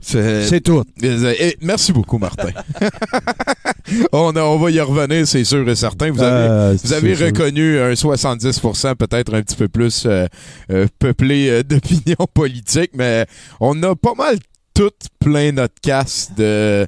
c'est 0.00 0.60
tout. 0.62 0.82
Et 1.02 1.56
merci 1.60 1.92
beaucoup, 1.92 2.18
Martin. 2.18 2.48
on, 4.12 4.30
a- 4.36 4.42
on 4.42 4.58
va 4.58 4.70
y 4.70 4.80
revenir, 4.80 5.26
c'est 5.26 5.44
sûr 5.44 5.68
et 5.68 5.74
certain. 5.76 6.10
Vous 6.10 6.22
avez, 6.22 6.48
Euh, 6.48 6.76
vous 6.82 6.92
avez 6.92 7.14
sûr. 7.16 7.26
reconnu 7.26 7.78
un 7.78 7.92
70%, 7.92 8.94
peut-être 8.94 9.34
un 9.34 9.42
petit 9.42 9.56
peu 9.56 9.68
plus 9.68 10.06
euh, 10.06 10.26
peuplé 10.98 11.62
d'opinions 11.64 12.26
politiques, 12.34 12.92
mais 12.94 13.26
on 13.60 13.82
a 13.82 13.94
pas 13.96 14.14
mal 14.16 14.38
tout 14.78 14.92
plein 15.18 15.50
notre 15.50 15.80
casse 15.82 16.30
de, 16.36 16.86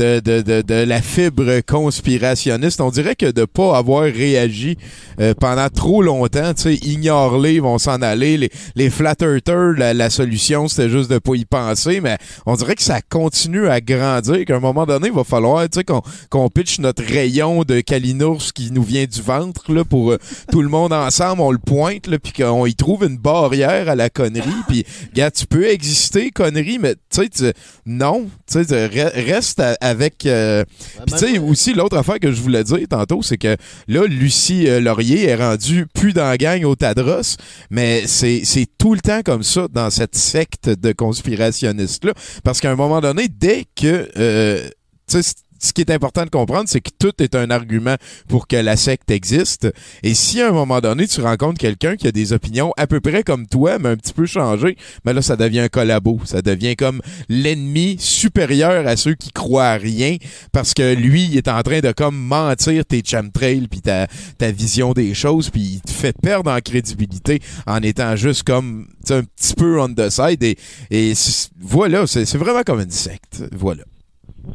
de, 0.00 0.20
de, 0.20 0.40
de, 0.40 0.62
de 0.62 0.74
la 0.74 1.02
fibre 1.02 1.60
conspirationniste. 1.60 2.80
On 2.80 2.90
dirait 2.90 3.16
que 3.16 3.30
de 3.30 3.44
pas 3.44 3.76
avoir 3.76 4.04
réagi 4.04 4.78
euh, 5.20 5.34
pendant 5.38 5.68
trop 5.68 6.02
longtemps, 6.02 6.54
tu 6.54 6.62
sais, 6.62 6.74
ignore-les, 6.76 7.54
ils 7.56 7.62
vont 7.62 7.76
s'en 7.78 8.00
aller. 8.00 8.38
Les, 8.38 8.50
les 8.76 8.88
flat 8.88 9.14
earthers, 9.20 9.74
la, 9.76 9.92
la 9.92 10.08
solution, 10.08 10.68
c'était 10.68 10.88
juste 10.88 11.10
de 11.10 11.18
pas 11.18 11.34
y 11.34 11.44
penser, 11.44 12.00
mais 12.00 12.16
on 12.46 12.54
dirait 12.54 12.76
que 12.76 12.82
ça 12.82 13.00
continue 13.02 13.68
à 13.68 13.82
grandir, 13.82 14.44
qu'à 14.46 14.56
un 14.56 14.60
moment 14.60 14.86
donné, 14.86 15.08
il 15.08 15.14
va 15.14 15.24
falloir, 15.24 15.68
tu 15.68 15.78
sais, 15.78 15.84
qu'on 15.84 16.00
qu'on 16.30 16.48
pitche 16.48 16.78
notre 16.78 17.02
rayon 17.04 17.62
de 17.64 17.80
calinours 17.80 18.52
qui 18.54 18.70
nous 18.70 18.82
vient 18.82 19.04
du 19.04 19.20
ventre, 19.20 19.70
là, 19.72 19.84
pour 19.84 20.12
euh, 20.12 20.18
tout 20.50 20.62
le 20.62 20.68
monde 20.68 20.94
ensemble, 20.94 21.42
on 21.42 21.50
le 21.50 21.58
pointe, 21.58 22.06
là, 22.06 22.18
puis 22.18 22.32
qu'on 22.32 22.64
y 22.64 22.74
trouve 22.74 23.04
une 23.04 23.18
barrière 23.18 23.88
à 23.90 23.94
la 23.94 24.08
connerie, 24.08 24.48
puis, 24.66 24.84
gars, 25.14 25.30
tu 25.30 25.46
peux 25.46 25.68
exister, 25.68 26.30
connerie, 26.30 26.78
mais, 26.78 26.94
tu 27.10 27.26
sais, 27.32 27.52
non, 27.84 28.28
tu 28.50 28.64
sais, 28.64 28.86
reste 28.86 29.60
à- 29.60 29.76
avec... 29.90 30.26
euh, 30.26 30.64
puis, 31.06 31.14
tu 31.14 31.18
sais, 31.18 31.38
aussi, 31.38 31.74
l'autre 31.74 31.96
affaire 31.96 32.18
que 32.18 32.32
je 32.32 32.40
voulais 32.40 32.64
dire 32.64 32.78
tantôt, 32.88 33.22
c'est 33.22 33.38
que 33.38 33.56
là, 33.88 34.06
Lucie 34.06 34.68
euh, 34.68 34.80
Laurier 34.80 35.28
est 35.28 35.36
rendue 35.36 35.86
plus 35.92 36.12
dans 36.12 36.24
la 36.24 36.38
gang 36.38 36.64
au 36.64 36.74
Tadros, 36.76 37.36
mais 37.70 38.06
c'est 38.06 38.66
tout 38.78 38.94
le 38.94 39.00
temps 39.00 39.20
comme 39.24 39.42
ça 39.42 39.66
dans 39.70 39.90
cette 39.90 40.16
secte 40.16 40.68
de 40.68 40.92
conspirationnistes-là. 40.92 42.12
Parce 42.44 42.60
qu'à 42.60 42.70
un 42.70 42.76
moment 42.76 43.00
donné, 43.00 43.28
dès 43.28 43.64
que... 43.74 44.08
euh, 44.16 44.68
tu 45.08 45.22
sais, 45.22 45.34
ce 45.60 45.72
qui 45.72 45.82
est 45.82 45.90
important 45.90 46.24
de 46.24 46.30
comprendre, 46.30 46.68
c'est 46.68 46.80
que 46.80 46.90
tout 46.98 47.12
est 47.22 47.34
un 47.34 47.50
argument 47.50 47.96
pour 48.28 48.48
que 48.48 48.56
la 48.56 48.76
secte 48.76 49.10
existe. 49.10 49.68
Et 50.02 50.14
si 50.14 50.40
à 50.40 50.48
un 50.48 50.52
moment 50.52 50.80
donné, 50.80 51.06
tu 51.06 51.20
rencontres 51.20 51.58
quelqu'un 51.58 51.96
qui 51.96 52.08
a 52.08 52.12
des 52.12 52.32
opinions 52.32 52.72
à 52.76 52.86
peu 52.86 53.00
près 53.00 53.22
comme 53.22 53.46
toi, 53.46 53.78
mais 53.78 53.90
un 53.90 53.96
petit 53.96 54.12
peu 54.12 54.26
changées, 54.26 54.76
mais 55.04 55.12
là, 55.12 55.22
ça 55.22 55.36
devient 55.36 55.60
un 55.60 55.68
collabo. 55.68 56.20
Ça 56.24 56.42
devient 56.42 56.76
comme 56.76 57.02
l'ennemi 57.28 57.96
supérieur 57.98 58.86
à 58.86 58.96
ceux 58.96 59.14
qui 59.14 59.30
croient 59.30 59.66
à 59.66 59.76
rien 59.76 60.16
parce 60.52 60.74
que 60.74 60.94
lui, 60.94 61.24
il 61.24 61.36
est 61.36 61.48
en 61.48 61.62
train 61.62 61.80
de 61.80 61.92
comme 61.92 62.16
mentir 62.16 62.84
tes 62.84 63.02
chemtrails 63.04 63.68
puis 63.68 63.82
ta, 63.82 64.06
vision 64.50 64.92
des 64.92 65.14
choses 65.14 65.50
puis 65.50 65.60
il 65.60 65.80
te 65.80 65.90
fait 65.90 66.16
perdre 66.20 66.50
en 66.50 66.58
crédibilité 66.60 67.40
en 67.66 67.82
étant 67.82 68.16
juste 68.16 68.42
comme 68.42 68.88
un 69.10 69.22
petit 69.22 69.54
peu 69.54 69.80
on 69.80 69.92
the 69.92 70.08
side 70.08 70.42
et, 70.42 70.56
et 70.90 71.12
voilà, 71.60 72.06
c'est 72.06 72.36
vraiment 72.36 72.62
comme 72.62 72.80
une 72.80 72.90
secte. 72.90 73.44
Voilà. 73.52 73.84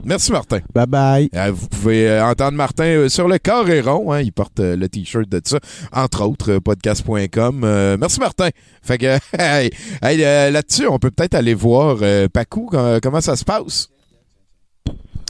Merci 0.03 0.31
Martin. 0.31 0.59
Bye 0.73 0.85
bye. 0.87 1.29
Euh, 1.35 1.51
vous 1.51 1.67
pouvez 1.67 2.07
euh, 2.07 2.25
entendre 2.25 2.57
Martin 2.57 2.83
euh, 2.85 3.09
sur 3.09 3.27
le 3.27 3.37
carré 3.39 3.81
rond. 3.81 4.11
hein, 4.11 4.21
il 4.21 4.31
porte 4.31 4.59
euh, 4.59 4.75
le 4.75 4.87
t-shirt 4.89 5.27
de 5.27 5.41
ça, 5.43 5.59
entre 5.91 6.23
autres, 6.23 6.51
euh, 6.53 6.59
podcast.com. 6.59 7.61
Euh, 7.63 7.97
merci 7.99 8.19
Martin. 8.19 8.49
Fait 8.83 8.97
que 8.97 9.17
hey, 9.39 9.71
hey, 10.03 10.23
euh, 10.23 10.51
là-dessus, 10.51 10.87
on 10.87 10.99
peut 10.99 11.11
peut-être 11.11 11.33
aller 11.35 11.53
voir 11.55 11.97
euh, 12.01 12.27
Pacou, 12.27 12.67
com- 12.71 12.99
comment 13.01 13.21
ça 13.21 13.35
se 13.35 13.43
passe? 13.43 13.89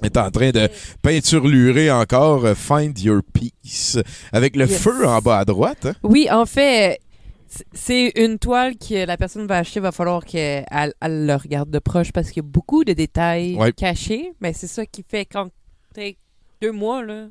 Il 0.02 0.08
est 0.08 0.18
en 0.18 0.30
train 0.30 0.52
de 0.52 0.70
peinturlurer 1.02 1.90
encore 1.90 2.46
Find 2.56 3.00
Your 3.00 3.22
Peace 3.34 3.98
avec 4.34 4.58
le 4.58 4.68
Yes. 4.68 4.78
feu 4.82 5.08
en 5.08 5.20
bas 5.20 5.40
à 5.40 5.46
droite. 5.46 5.86
hein. 5.86 5.94
Oui, 6.04 6.28
en 6.30 6.46
fait, 6.46 7.00
c'est 7.74 8.12
une 8.16 8.38
toile 8.40 8.76
que 8.78 9.06
la 9.06 9.18
personne 9.18 9.48
va 9.48 9.58
acheter. 9.58 9.80
va 9.80 9.92
falloir 9.92 10.26
qu'elle 10.26 10.66
elle 10.72 11.26
le 11.26 11.36
regarde 11.36 11.70
de 11.70 11.80
proche 11.80 12.12
parce 12.12 12.30
qu'il 12.30 12.44
y 12.44 12.46
a 12.46 12.50
beaucoup 12.50 12.84
de 12.84 12.94
détails 12.94 13.56
Ouais. 13.56 13.72
cachés. 13.72 14.34
Mais 14.42 14.54
c'est 14.54 14.68
ça 14.68 14.86
qui 14.86 15.04
fait 15.08 15.26
quand 15.26 15.50
t'es 15.94 16.18
deux 16.62 16.72
mois, 16.72 17.04
là, 17.04 17.28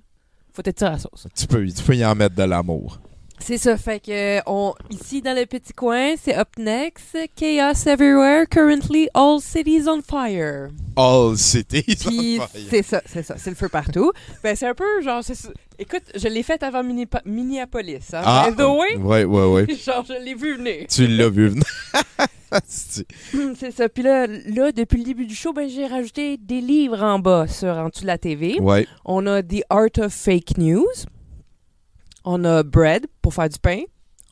faut 0.53 0.62
être 0.65 0.83
à 0.83 0.91
la 0.93 0.99
sauce. 0.99 1.27
Tu 1.37 1.47
peux, 1.47 1.67
tu 1.67 1.83
peux 1.83 1.95
y 1.97 2.05
en 2.05 2.15
mettre 2.15 2.35
de 2.37 2.45
l'amour. 2.45 3.01
C'est 3.41 3.59
ça, 3.59 3.77
fait 3.77 3.99
que 3.99 4.41
on, 4.47 4.75
ici 4.91 5.21
dans 5.21 5.37
le 5.37 5.45
petit 5.45 5.73
coin, 5.73 6.15
c'est 6.17 6.39
Up 6.39 6.49
Next, 6.57 7.19
Chaos 7.35 7.85
Everywhere, 7.85 8.47
Currently 8.49 9.09
All 9.12 9.41
Cities 9.41 9.89
on 9.89 10.01
Fire. 10.03 10.69
All 10.97 11.37
cities. 11.37 11.83
Puis 11.83 12.39
on 12.41 12.47
fire. 12.47 12.61
c'est 12.71 12.83
ça, 12.85 13.03
c'est 13.05 13.25
ça, 13.25 13.35
c'est 13.37 13.51
le 13.51 13.57
feu 13.57 13.69
partout. 13.69 14.12
ben 14.45 14.55
c'est 14.55 14.69
un 14.69 14.75
peu 14.75 15.03
genre, 15.03 15.23
c'est 15.25 15.35
Écoute, 15.79 16.03
je 16.14 16.29
l'ai 16.29 16.43
faite 16.43 16.62
avant 16.62 16.83
Minneapolis. 16.85 18.12
Hein? 18.14 18.22
Ah, 18.25 18.47
By 18.51 18.57
the 18.57 18.61
way, 18.66 18.97
ouais, 18.97 19.25
ouais, 19.25 19.47
ouais. 19.66 19.75
Genre, 19.85 20.05
je 20.09 20.22
l'ai 20.25 20.35
vu 20.35 20.57
venir. 20.57 20.87
Tu 20.89 21.07
l'as 21.07 21.29
vu 21.29 21.49
venir. 21.49 21.64
C'est- 22.66 23.07
Hum, 23.35 23.55
C'est 23.59 23.72
ça. 23.72 23.89
Puis 23.89 24.05
là, 24.05 24.27
là, 24.29 24.70
depuis 24.70 24.99
le 24.99 25.05
début 25.05 25.27
du 25.27 25.35
show, 25.35 25.53
ben, 25.53 25.68
j'ai 25.68 25.87
rajouté 25.87 26.37
des 26.37 26.61
livres 26.61 27.03
en 27.03 27.18
bas 27.18 27.49
sur 27.49 27.68
en 27.77 27.89
dessous 27.89 28.03
de 28.03 28.07
la 28.07 28.18
TV. 28.18 28.59
Ouais. 28.61 28.87
On 29.05 29.27
a 29.27 29.43
The 29.43 29.62
Art 29.70 29.89
of 29.99 30.12
Fake 30.12 30.57
News. 30.59 30.87
On 32.25 32.45
a 32.45 32.62
Bread 32.62 33.07
pour 33.20 33.35
faire 33.35 33.49
du 33.49 33.59
pain. 33.59 33.83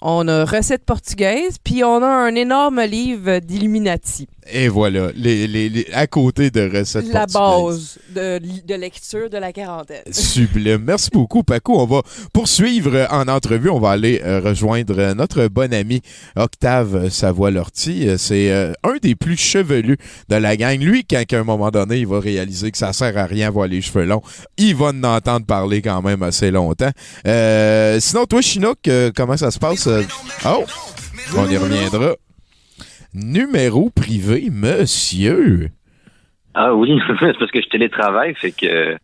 On 0.04 0.26
a 0.28 0.44
Recettes 0.44 0.84
portugaises. 0.84 1.56
Puis 1.62 1.84
on 1.84 2.02
a 2.02 2.06
un 2.08 2.34
énorme 2.34 2.82
livre 2.82 3.38
d'Illuminati. 3.38 4.26
Et 4.52 4.66
voilà, 4.66 5.10
les, 5.14 5.46
les, 5.46 5.68
les- 5.68 5.86
à 5.92 6.08
côté 6.08 6.50
de 6.50 6.62
recettes 6.68 7.06
La 7.12 7.28
portugaises. 7.28 7.98
base 8.12 8.40
de, 8.40 8.40
de 8.66 8.74
lecture 8.74 9.30
de 9.30 9.38
la 9.38 9.52
quarantaine. 9.52 10.02
Sublime. 10.10 10.82
Merci 10.84 11.10
beaucoup, 11.12 11.44
Paco. 11.44 11.78
On 11.80 11.86
va 11.86 12.02
poursuivre 12.32 13.06
en 13.12 13.28
entrevue. 13.28 13.70
On 13.70 13.78
va 13.78 13.90
aller 13.90 14.20
euh, 14.24 14.40
rejoindre 14.40 15.14
notre 15.14 15.46
bon 15.46 15.72
ami 15.72 16.02
Octave 16.34 17.08
Savoie-Lortie. 17.08 18.08
Euh, 18.08 18.16
C'est 18.18 18.50
euh, 18.50 18.72
un 18.82 18.96
des 19.00 19.14
plus 19.14 19.36
chevelus 19.36 19.96
de 20.28 20.34
la 20.36 20.56
gang. 20.56 20.76
Lui, 20.80 21.04
quand 21.08 21.22
à 21.32 21.36
un 21.38 21.44
moment 21.44 21.70
donné, 21.70 21.98
il 21.98 22.08
va 22.08 22.18
réaliser 22.18 22.72
que 22.72 22.78
ça 22.78 22.92
sert 22.92 23.16
à 23.16 23.26
rien 23.26 23.46
avoir 23.46 23.68
les 23.68 23.80
cheveux 23.80 24.04
longs, 24.04 24.22
il 24.58 24.74
va 24.74 24.86
en 24.86 25.04
entendre 25.04 25.46
parler 25.46 25.82
quand 25.82 26.02
même 26.02 26.24
assez 26.24 26.50
longtemps. 26.50 26.90
Euh, 27.28 28.00
sinon, 28.00 28.24
toi, 28.26 28.40
Chinook, 28.42 28.78
comment 29.14 29.36
ça 29.36 29.52
se 29.52 29.58
passe? 29.60 29.88
Euh? 29.92 30.02
Oh! 30.46 30.64
On 31.36 31.48
y 31.48 31.56
reviendra. 31.56 32.14
Numéro 33.14 33.90
privé, 33.90 34.48
monsieur. 34.50 35.68
Ah 36.54 36.74
oui, 36.74 36.98
c'est 37.20 37.38
parce 37.38 37.50
que 37.50 37.60
je 37.62 37.68
télétravaille, 37.68 38.34
fait 38.34 38.52
que 38.52 38.96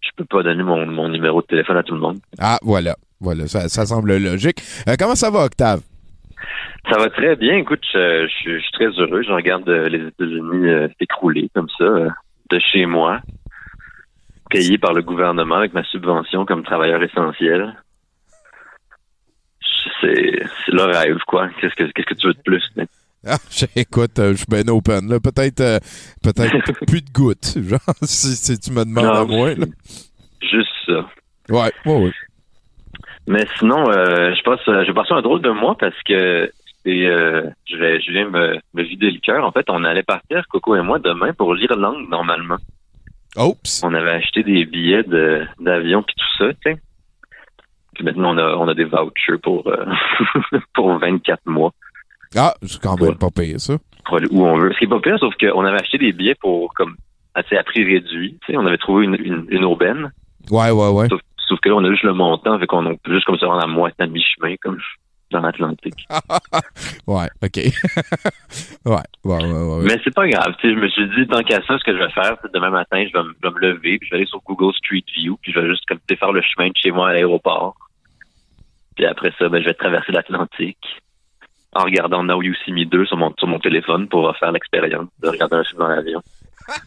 je 0.00 0.08
peux 0.16 0.24
pas 0.24 0.42
donner 0.42 0.62
mon, 0.62 0.86
mon 0.86 1.08
numéro 1.08 1.40
de 1.42 1.46
téléphone 1.46 1.76
à 1.76 1.82
tout 1.82 1.94
le 1.94 2.00
monde. 2.00 2.18
Ah, 2.38 2.58
voilà. 2.62 2.96
Voilà, 3.20 3.46
ça, 3.48 3.68
ça 3.68 3.84
semble 3.84 4.16
logique. 4.16 4.62
Euh, 4.88 4.94
comment 4.98 5.14
ça 5.14 5.30
va, 5.30 5.44
Octave? 5.44 5.82
Ça 6.90 6.96
va 6.98 7.10
très 7.10 7.36
bien. 7.36 7.56
Écoute, 7.56 7.82
je, 7.92 8.26
je- 8.44 8.56
je 8.56 8.60
suis 8.62 8.72
très 8.72 8.86
heureux. 8.98 9.22
Je 9.22 9.30
regarde 9.32 9.68
euh, 9.68 9.88
les 9.90 9.98
États-Unis 10.08 10.68
euh, 10.68 10.88
s'écrouler 10.98 11.50
comme 11.54 11.68
ça, 11.76 11.84
euh, 11.84 12.08
de 12.50 12.58
chez 12.72 12.86
moi, 12.86 13.20
payé 14.48 14.78
par 14.78 14.94
le 14.94 15.02
gouvernement 15.02 15.56
avec 15.56 15.74
ma 15.74 15.84
subvention 15.84 16.46
comme 16.46 16.62
travailleur 16.64 17.02
essentiel. 17.02 17.74
C'est 20.00 20.72
le 20.72 20.82
rêve, 20.82 21.18
quoi. 21.26 21.48
Qu'est-ce 21.60 21.74
que 21.74 21.84
qu'est-ce 21.92 22.06
que 22.06 22.14
tu 22.14 22.26
veux 22.26 22.34
de 22.34 22.42
plus? 22.42 22.62
Ah, 23.26 23.36
écoute, 23.76 24.18
euh, 24.18 24.32
je 24.32 24.36
suis 24.38 24.46
bien 24.48 24.66
open. 24.68 25.08
Peut-être 25.20 25.60
euh, 25.60 25.78
peut-être 26.22 26.72
plus 26.86 27.02
de 27.02 27.10
gouttes, 27.12 27.54
genre, 27.68 27.80
si, 28.02 28.34
si 28.36 28.58
tu 28.58 28.70
me 28.72 28.84
demandes 28.84 29.06
à 29.06 29.24
Non, 29.24 29.26
moi. 29.26 29.54
là. 29.54 29.66
Juste 30.40 30.70
ça. 30.86 31.06
Ouais, 31.48 31.72
ouais, 31.84 32.04
ouais. 32.04 32.12
Mais 33.26 33.46
sinon, 33.58 33.88
euh, 33.90 34.34
je 34.34 34.42
passe, 34.42 34.60
j'ai 34.86 34.92
passé 34.94 35.12
un 35.12 35.20
drôle 35.22 35.42
de 35.42 35.50
mois 35.50 35.76
parce 35.78 35.94
que 36.04 36.50
je, 36.86 37.76
vais, 37.76 38.00
je 38.00 38.10
viens 38.12 38.28
me, 38.30 38.58
me 38.74 38.82
vider 38.82 39.10
le 39.10 39.20
cœur. 39.20 39.44
En 39.44 39.52
fait, 39.52 39.66
on 39.68 39.84
allait 39.84 40.02
partir, 40.02 40.46
Coco 40.48 40.74
et 40.74 40.82
moi, 40.82 40.98
demain 40.98 41.32
pour 41.34 41.54
l'Irlande, 41.54 42.08
normalement. 42.08 42.56
Oups! 43.36 43.82
On 43.84 43.94
avait 43.94 44.12
acheté 44.12 44.42
des 44.42 44.64
billets 44.64 45.04
de, 45.04 45.46
d'avion 45.60 46.02
puis 46.02 46.14
tout 46.16 46.44
ça, 46.44 46.52
tu 46.54 46.72
sais. 46.72 46.78
Puis 48.00 48.06
maintenant, 48.06 48.34
on 48.34 48.38
a, 48.38 48.56
on 48.56 48.66
a 48.66 48.72
des 48.72 48.84
vouchers 48.84 49.36
pour, 49.42 49.66
euh, 49.66 49.84
pour 50.74 50.98
24 50.98 51.40
mois. 51.44 51.70
Ah, 52.34 52.54
c'est 52.62 52.80
quand 52.80 52.98
même 52.98 53.16
pas 53.16 53.28
pire, 53.30 53.60
ça. 53.60 53.74
Pour 54.06 54.16
aller 54.16 54.28
où 54.30 54.42
on 54.46 54.56
veut. 54.56 54.72
Ce 54.72 54.78
qui 54.78 54.86
est 54.86 54.88
pas 54.88 55.00
pire, 55.00 55.18
sauf 55.18 55.34
qu'on 55.38 55.66
avait 55.66 55.82
acheté 55.82 55.98
des 55.98 56.12
billets 56.14 56.34
pour, 56.34 56.72
comme, 56.72 56.96
assez 57.34 57.58
à 57.58 57.62
prix 57.62 57.84
réduit. 57.84 58.38
On 58.54 58.64
avait 58.64 58.78
trouvé 58.78 59.04
une, 59.04 59.16
une, 59.16 59.46
une 59.50 59.64
aubaine. 59.66 60.12
Ouais, 60.50 60.70
ouais, 60.70 60.88
ouais. 60.88 61.08
Sauf, 61.10 61.20
sauf 61.46 61.60
que 61.60 61.68
là, 61.68 61.74
on 61.74 61.84
a 61.84 61.90
juste 61.90 62.04
le 62.04 62.14
montant, 62.14 62.58
fait 62.58 62.66
qu'on 62.66 62.82
peut 62.96 63.12
juste 63.12 63.26
comme 63.26 63.38
ça 63.38 63.46
rendre 63.48 63.62
à 63.64 63.66
moitié 63.66 64.02
à 64.02 64.06
mi-chemin, 64.06 64.54
comme 64.62 64.78
dans 65.30 65.40
l'Atlantique. 65.40 66.06
Ouais, 67.06 67.26
OK. 67.42 67.56
ouais, 68.86 68.96
ouais, 69.24 69.44
ouais, 69.44 69.44
ouais. 69.52 69.84
Mais 69.84 70.00
c'est 70.04 70.14
pas 70.14 70.28
grave. 70.28 70.54
Je 70.62 70.68
me 70.68 70.88
suis 70.88 71.08
dit, 71.10 71.26
tant 71.28 71.42
qu'à 71.42 71.60
ça, 71.66 71.76
ce 71.78 71.84
que 71.84 71.92
je 71.92 71.98
vais 71.98 72.10
faire, 72.10 72.36
c'est 72.40 72.52
demain 72.54 72.70
matin, 72.70 73.04
je 73.04 73.12
vais, 73.12 73.24
me- 73.24 73.58
lever, 73.60 73.98
puis 73.98 74.06
je 74.06 74.10
vais 74.10 74.16
aller 74.18 74.26
sur 74.26 74.40
Google 74.46 74.72
Street 74.76 75.02
View, 75.16 75.36
puis 75.42 75.52
je 75.52 75.58
vais 75.58 75.68
juste 75.68 75.82
comme, 75.88 75.98
faire 76.08 76.32
le 76.32 76.40
chemin 76.42 76.68
de 76.68 76.74
chez 76.76 76.90
moi 76.92 77.08
à 77.08 77.12
l'aéroport. 77.14 77.74
Puis 79.00 79.06
après 79.08 79.32
ça, 79.38 79.48
ben, 79.48 79.62
je 79.62 79.64
vais 79.66 79.72
traverser 79.72 80.12
l'Atlantique 80.12 80.76
en 81.72 81.84
regardant 81.84 82.22
Now 82.22 82.42
You 82.42 82.52
See 82.62 82.70
Me 82.70 82.84
2 82.84 83.06
sur 83.06 83.16
mon, 83.16 83.32
sur 83.38 83.48
mon 83.48 83.58
téléphone 83.58 84.06
pour 84.08 84.24
refaire 84.28 84.52
l'expérience 84.52 85.08
de 85.22 85.28
regarder 85.30 85.56
un 85.56 85.64
film 85.64 85.78
dans 85.78 85.88
l'avion. 85.88 86.20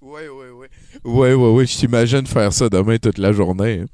Ouais, 0.00 0.28
ouais, 0.28 0.50
ouais. 0.50 0.68
Ouais, 1.04 1.32
ouais, 1.34 1.50
ouais. 1.52 1.66
Je 1.66 1.76
t'imagine 1.78 2.26
faire 2.26 2.52
ça 2.52 2.68
demain 2.68 2.98
toute 2.98 3.18
la 3.18 3.32
journée. 3.32 3.80
hein. 3.82 3.86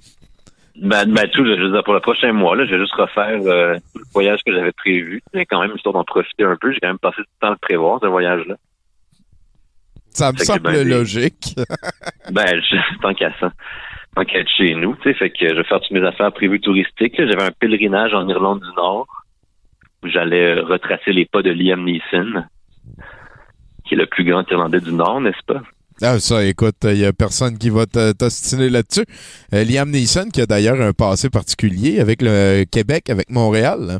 Ben, 0.76 1.04
ben 1.12 1.28
tout, 1.30 1.44
je 1.44 1.62
veux 1.62 1.70
dire, 1.70 1.84
pour 1.84 1.94
le 1.94 2.00
prochain 2.00 2.32
mois, 2.32 2.56
là, 2.56 2.66
je 2.66 2.72
vais 2.74 2.80
juste 2.80 2.94
refaire 2.94 3.40
euh, 3.44 3.76
tout 3.92 3.98
le 3.98 4.04
voyage 4.12 4.40
que 4.44 4.52
j'avais 4.52 4.72
prévu. 4.72 5.22
Tu 5.32 5.38
sais, 5.38 5.46
quand 5.46 5.60
même, 5.62 5.70
histoire 5.76 5.92
d'en 5.94 6.04
profiter 6.04 6.44
un 6.44 6.56
peu. 6.60 6.72
J'ai 6.72 6.80
quand 6.80 6.88
même 6.88 6.98
passé 6.98 7.18
du 7.18 7.28
temps 7.40 7.48
à 7.48 7.50
le 7.52 7.56
prévoir, 7.56 8.00
ce 8.02 8.06
voyage-là. 8.06 8.56
Ça 10.10 10.32
me 10.32 10.38
Fait 10.38 10.44
semble 10.44 10.62
ben, 10.62 10.88
logique. 10.88 11.54
Ben, 12.32 12.60
je, 12.60 13.00
tant 13.00 13.14
qu'à 13.14 13.32
ça. 13.38 13.52
Être 14.16 14.48
chez 14.56 14.74
nous, 14.74 14.96
tu 14.96 15.02
sais, 15.04 15.14
fait 15.14 15.30
que 15.30 15.48
je 15.48 15.54
vais 15.54 15.64
faire 15.64 15.80
toutes 15.80 15.92
mes 15.92 16.04
affaires 16.04 16.32
prévues 16.32 16.60
touristiques. 16.60 17.14
J'avais 17.16 17.42
un 17.42 17.52
pèlerinage 17.52 18.14
en 18.14 18.28
Irlande 18.28 18.60
du 18.60 18.74
Nord 18.76 19.06
où 20.02 20.08
j'allais 20.08 20.56
euh, 20.58 20.64
retracer 20.64 21.12
les 21.12 21.24
pas 21.24 21.42
de 21.42 21.50
Liam 21.50 21.84
Neeson, 21.84 22.44
qui 23.86 23.94
est 23.94 23.96
le 23.96 24.06
plus 24.06 24.24
grand 24.24 24.44
Irlandais 24.50 24.80
du 24.80 24.92
Nord, 24.92 25.20
n'est-ce 25.20 25.44
pas? 25.46 25.62
Ah, 26.02 26.18
ça, 26.20 26.44
écoute, 26.44 26.76
il 26.84 26.98
y 26.98 27.04
a 27.04 27.12
personne 27.12 27.58
qui 27.58 27.70
va 27.70 27.86
t'ostiner 27.86 28.68
là-dessus. 28.70 29.04
Euh, 29.52 29.64
Liam 29.64 29.90
Neeson, 29.90 30.28
qui 30.32 30.40
a 30.40 30.46
d'ailleurs 30.46 30.80
un 30.80 30.92
passé 30.92 31.30
particulier 31.30 32.00
avec 32.00 32.22
le 32.22 32.64
Québec, 32.64 33.10
avec 33.10 33.30
Montréal. 33.30 33.78
hein. 33.90 33.98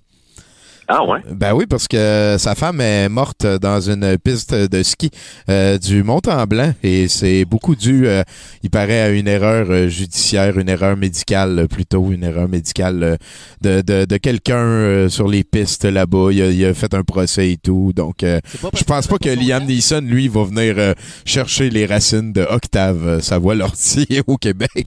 Ah 0.88 1.04
ouais? 1.04 1.20
Ben 1.30 1.52
oui, 1.54 1.66
parce 1.68 1.86
que 1.86 2.36
sa 2.38 2.54
femme 2.54 2.80
est 2.80 3.08
morte 3.08 3.46
dans 3.46 3.80
une 3.80 4.16
piste 4.18 4.54
de 4.54 4.82
ski 4.82 5.10
euh, 5.50 5.76
du 5.76 6.02
Mont-Tremblant 6.02 6.72
et 6.82 7.08
c'est 7.08 7.44
beaucoup 7.44 7.76
dû, 7.76 8.06
euh, 8.06 8.22
il 8.62 8.70
paraît, 8.70 9.00
à 9.00 9.10
une 9.10 9.28
erreur 9.28 9.66
euh, 9.68 9.88
judiciaire, 9.88 10.58
une 10.58 10.68
erreur 10.68 10.96
médicale 10.96 11.66
plutôt, 11.68 12.10
une 12.10 12.24
erreur 12.24 12.48
médicale 12.48 13.18
de, 13.60 13.82
de, 13.82 14.06
de 14.06 14.16
quelqu'un 14.16 15.08
sur 15.08 15.28
les 15.28 15.44
pistes 15.44 15.84
là-bas. 15.84 16.28
Il 16.32 16.42
a, 16.42 16.50
il 16.50 16.64
a 16.64 16.72
fait 16.72 16.94
un 16.94 17.02
procès 17.02 17.50
et 17.50 17.56
tout. 17.56 17.92
Donc, 17.94 18.22
euh, 18.22 18.40
je 18.74 18.84
pense 18.84 19.06
pas 19.06 19.18
que 19.18 19.28
Liam 19.28 19.64
Neeson, 19.64 20.00
lui, 20.02 20.28
va 20.28 20.44
venir 20.44 20.74
euh, 20.78 20.92
chercher 21.26 21.70
les 21.70 21.86
racines 21.86 22.32
de 22.32 22.42
Octave 22.42 23.20
Savoie-Lortie 23.20 24.20
au 24.26 24.36
Québec. 24.36 24.86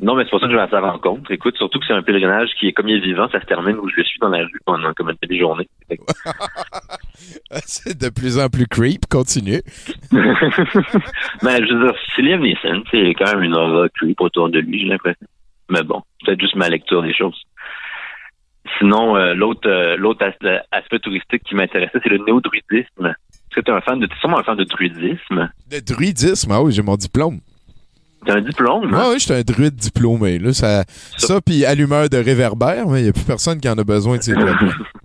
Non, 0.00 0.14
mais 0.14 0.24
c'est 0.24 0.30
pour 0.30 0.40
ça 0.40 0.46
que 0.46 0.52
je 0.52 0.56
vais 0.56 0.62
à 0.62 0.68
sa 0.68 0.80
rencontre. 0.80 1.30
Écoute, 1.30 1.56
surtout 1.56 1.78
que 1.78 1.86
c'est 1.86 1.94
un 1.94 2.02
pèlerinage 2.02 2.50
qui 2.58 2.68
est 2.68 2.72
comme 2.72 2.88
il 2.88 2.96
est 2.96 3.00
vivant, 3.06 3.28
ça 3.30 3.40
se 3.40 3.46
termine 3.46 3.76
où 3.76 3.88
je 3.88 4.02
suis 4.02 4.18
dans 4.20 4.28
la 4.28 4.38
rue 4.38 4.60
pendant 4.64 4.92
comme 4.94 5.10
une 5.10 5.16
demi-journée. 5.22 5.68
Fait 5.88 5.96
que- 5.96 6.02
c'est 7.66 7.98
de 7.98 8.08
plus 8.08 8.38
en 8.38 8.48
plus 8.48 8.66
creep. 8.66 9.06
Continue. 9.10 9.62
ben, 10.12 10.22
je 11.64 11.74
veux 11.74 11.84
dire, 11.86 11.94
c'est 12.14 12.22
Liam 12.22 12.40
Neeson, 12.42 12.82
c'est 12.90 13.14
quand 13.18 13.32
même 13.34 13.42
une 13.44 13.54
aura 13.54 13.88
creep 13.90 14.20
autour 14.20 14.48
de 14.50 14.58
lui, 14.58 14.80
j'ai 14.80 14.86
l'impression. 14.88 15.26
Mais 15.70 15.82
bon, 15.82 16.02
peut-être 16.24 16.40
juste 16.40 16.56
ma 16.56 16.68
lecture 16.68 17.02
des 17.02 17.14
choses. 17.14 17.40
Sinon, 18.78 19.16
euh, 19.16 19.34
l'autre 19.34 19.68
euh, 19.68 19.96
l'autre 19.96 20.24
as- 20.24 20.62
aspect 20.76 20.98
touristique 20.98 21.42
qui 21.44 21.54
m'intéressait, 21.54 21.98
c'est 22.02 22.08
le 22.08 22.18
néo-druidisme. 22.18 23.06
Est-ce 23.06 23.56
que 23.56 23.60
tu 23.60 23.70
es 23.70 23.74
un 23.74 23.80
fan 23.80 23.98
de, 23.98 24.06
t'es 24.06 24.14
sûrement 24.20 24.38
un 24.38 24.42
fan 24.44 24.56
de 24.56 24.64
druidisme? 24.64 25.50
Le 25.70 25.80
druidisme, 25.80 26.50
ah 26.52 26.62
oui, 26.62 26.72
j'ai 26.72 26.82
mon 26.82 26.96
diplôme. 26.96 27.40
T'as 28.24 28.36
un 28.36 28.40
diplôme? 28.40 28.92
Ouais, 28.92 29.08
oui, 29.10 29.16
j'étais 29.18 29.34
un 29.34 29.42
druide 29.42 29.74
diplômé. 29.74 30.38
Là, 30.38 30.52
ça, 30.52 30.84
ça 31.18 31.40
puis 31.40 31.64
allumeur 31.64 32.08
de 32.08 32.16
réverbère, 32.18 32.86
mais 32.86 33.00
il 33.00 33.02
n'y 33.04 33.08
a 33.08 33.12
plus 33.12 33.24
personne 33.24 33.60
qui 33.60 33.68
en 33.68 33.76
a 33.76 33.84
besoin 33.84 34.16
de 34.18 34.22
ces. 34.22 34.32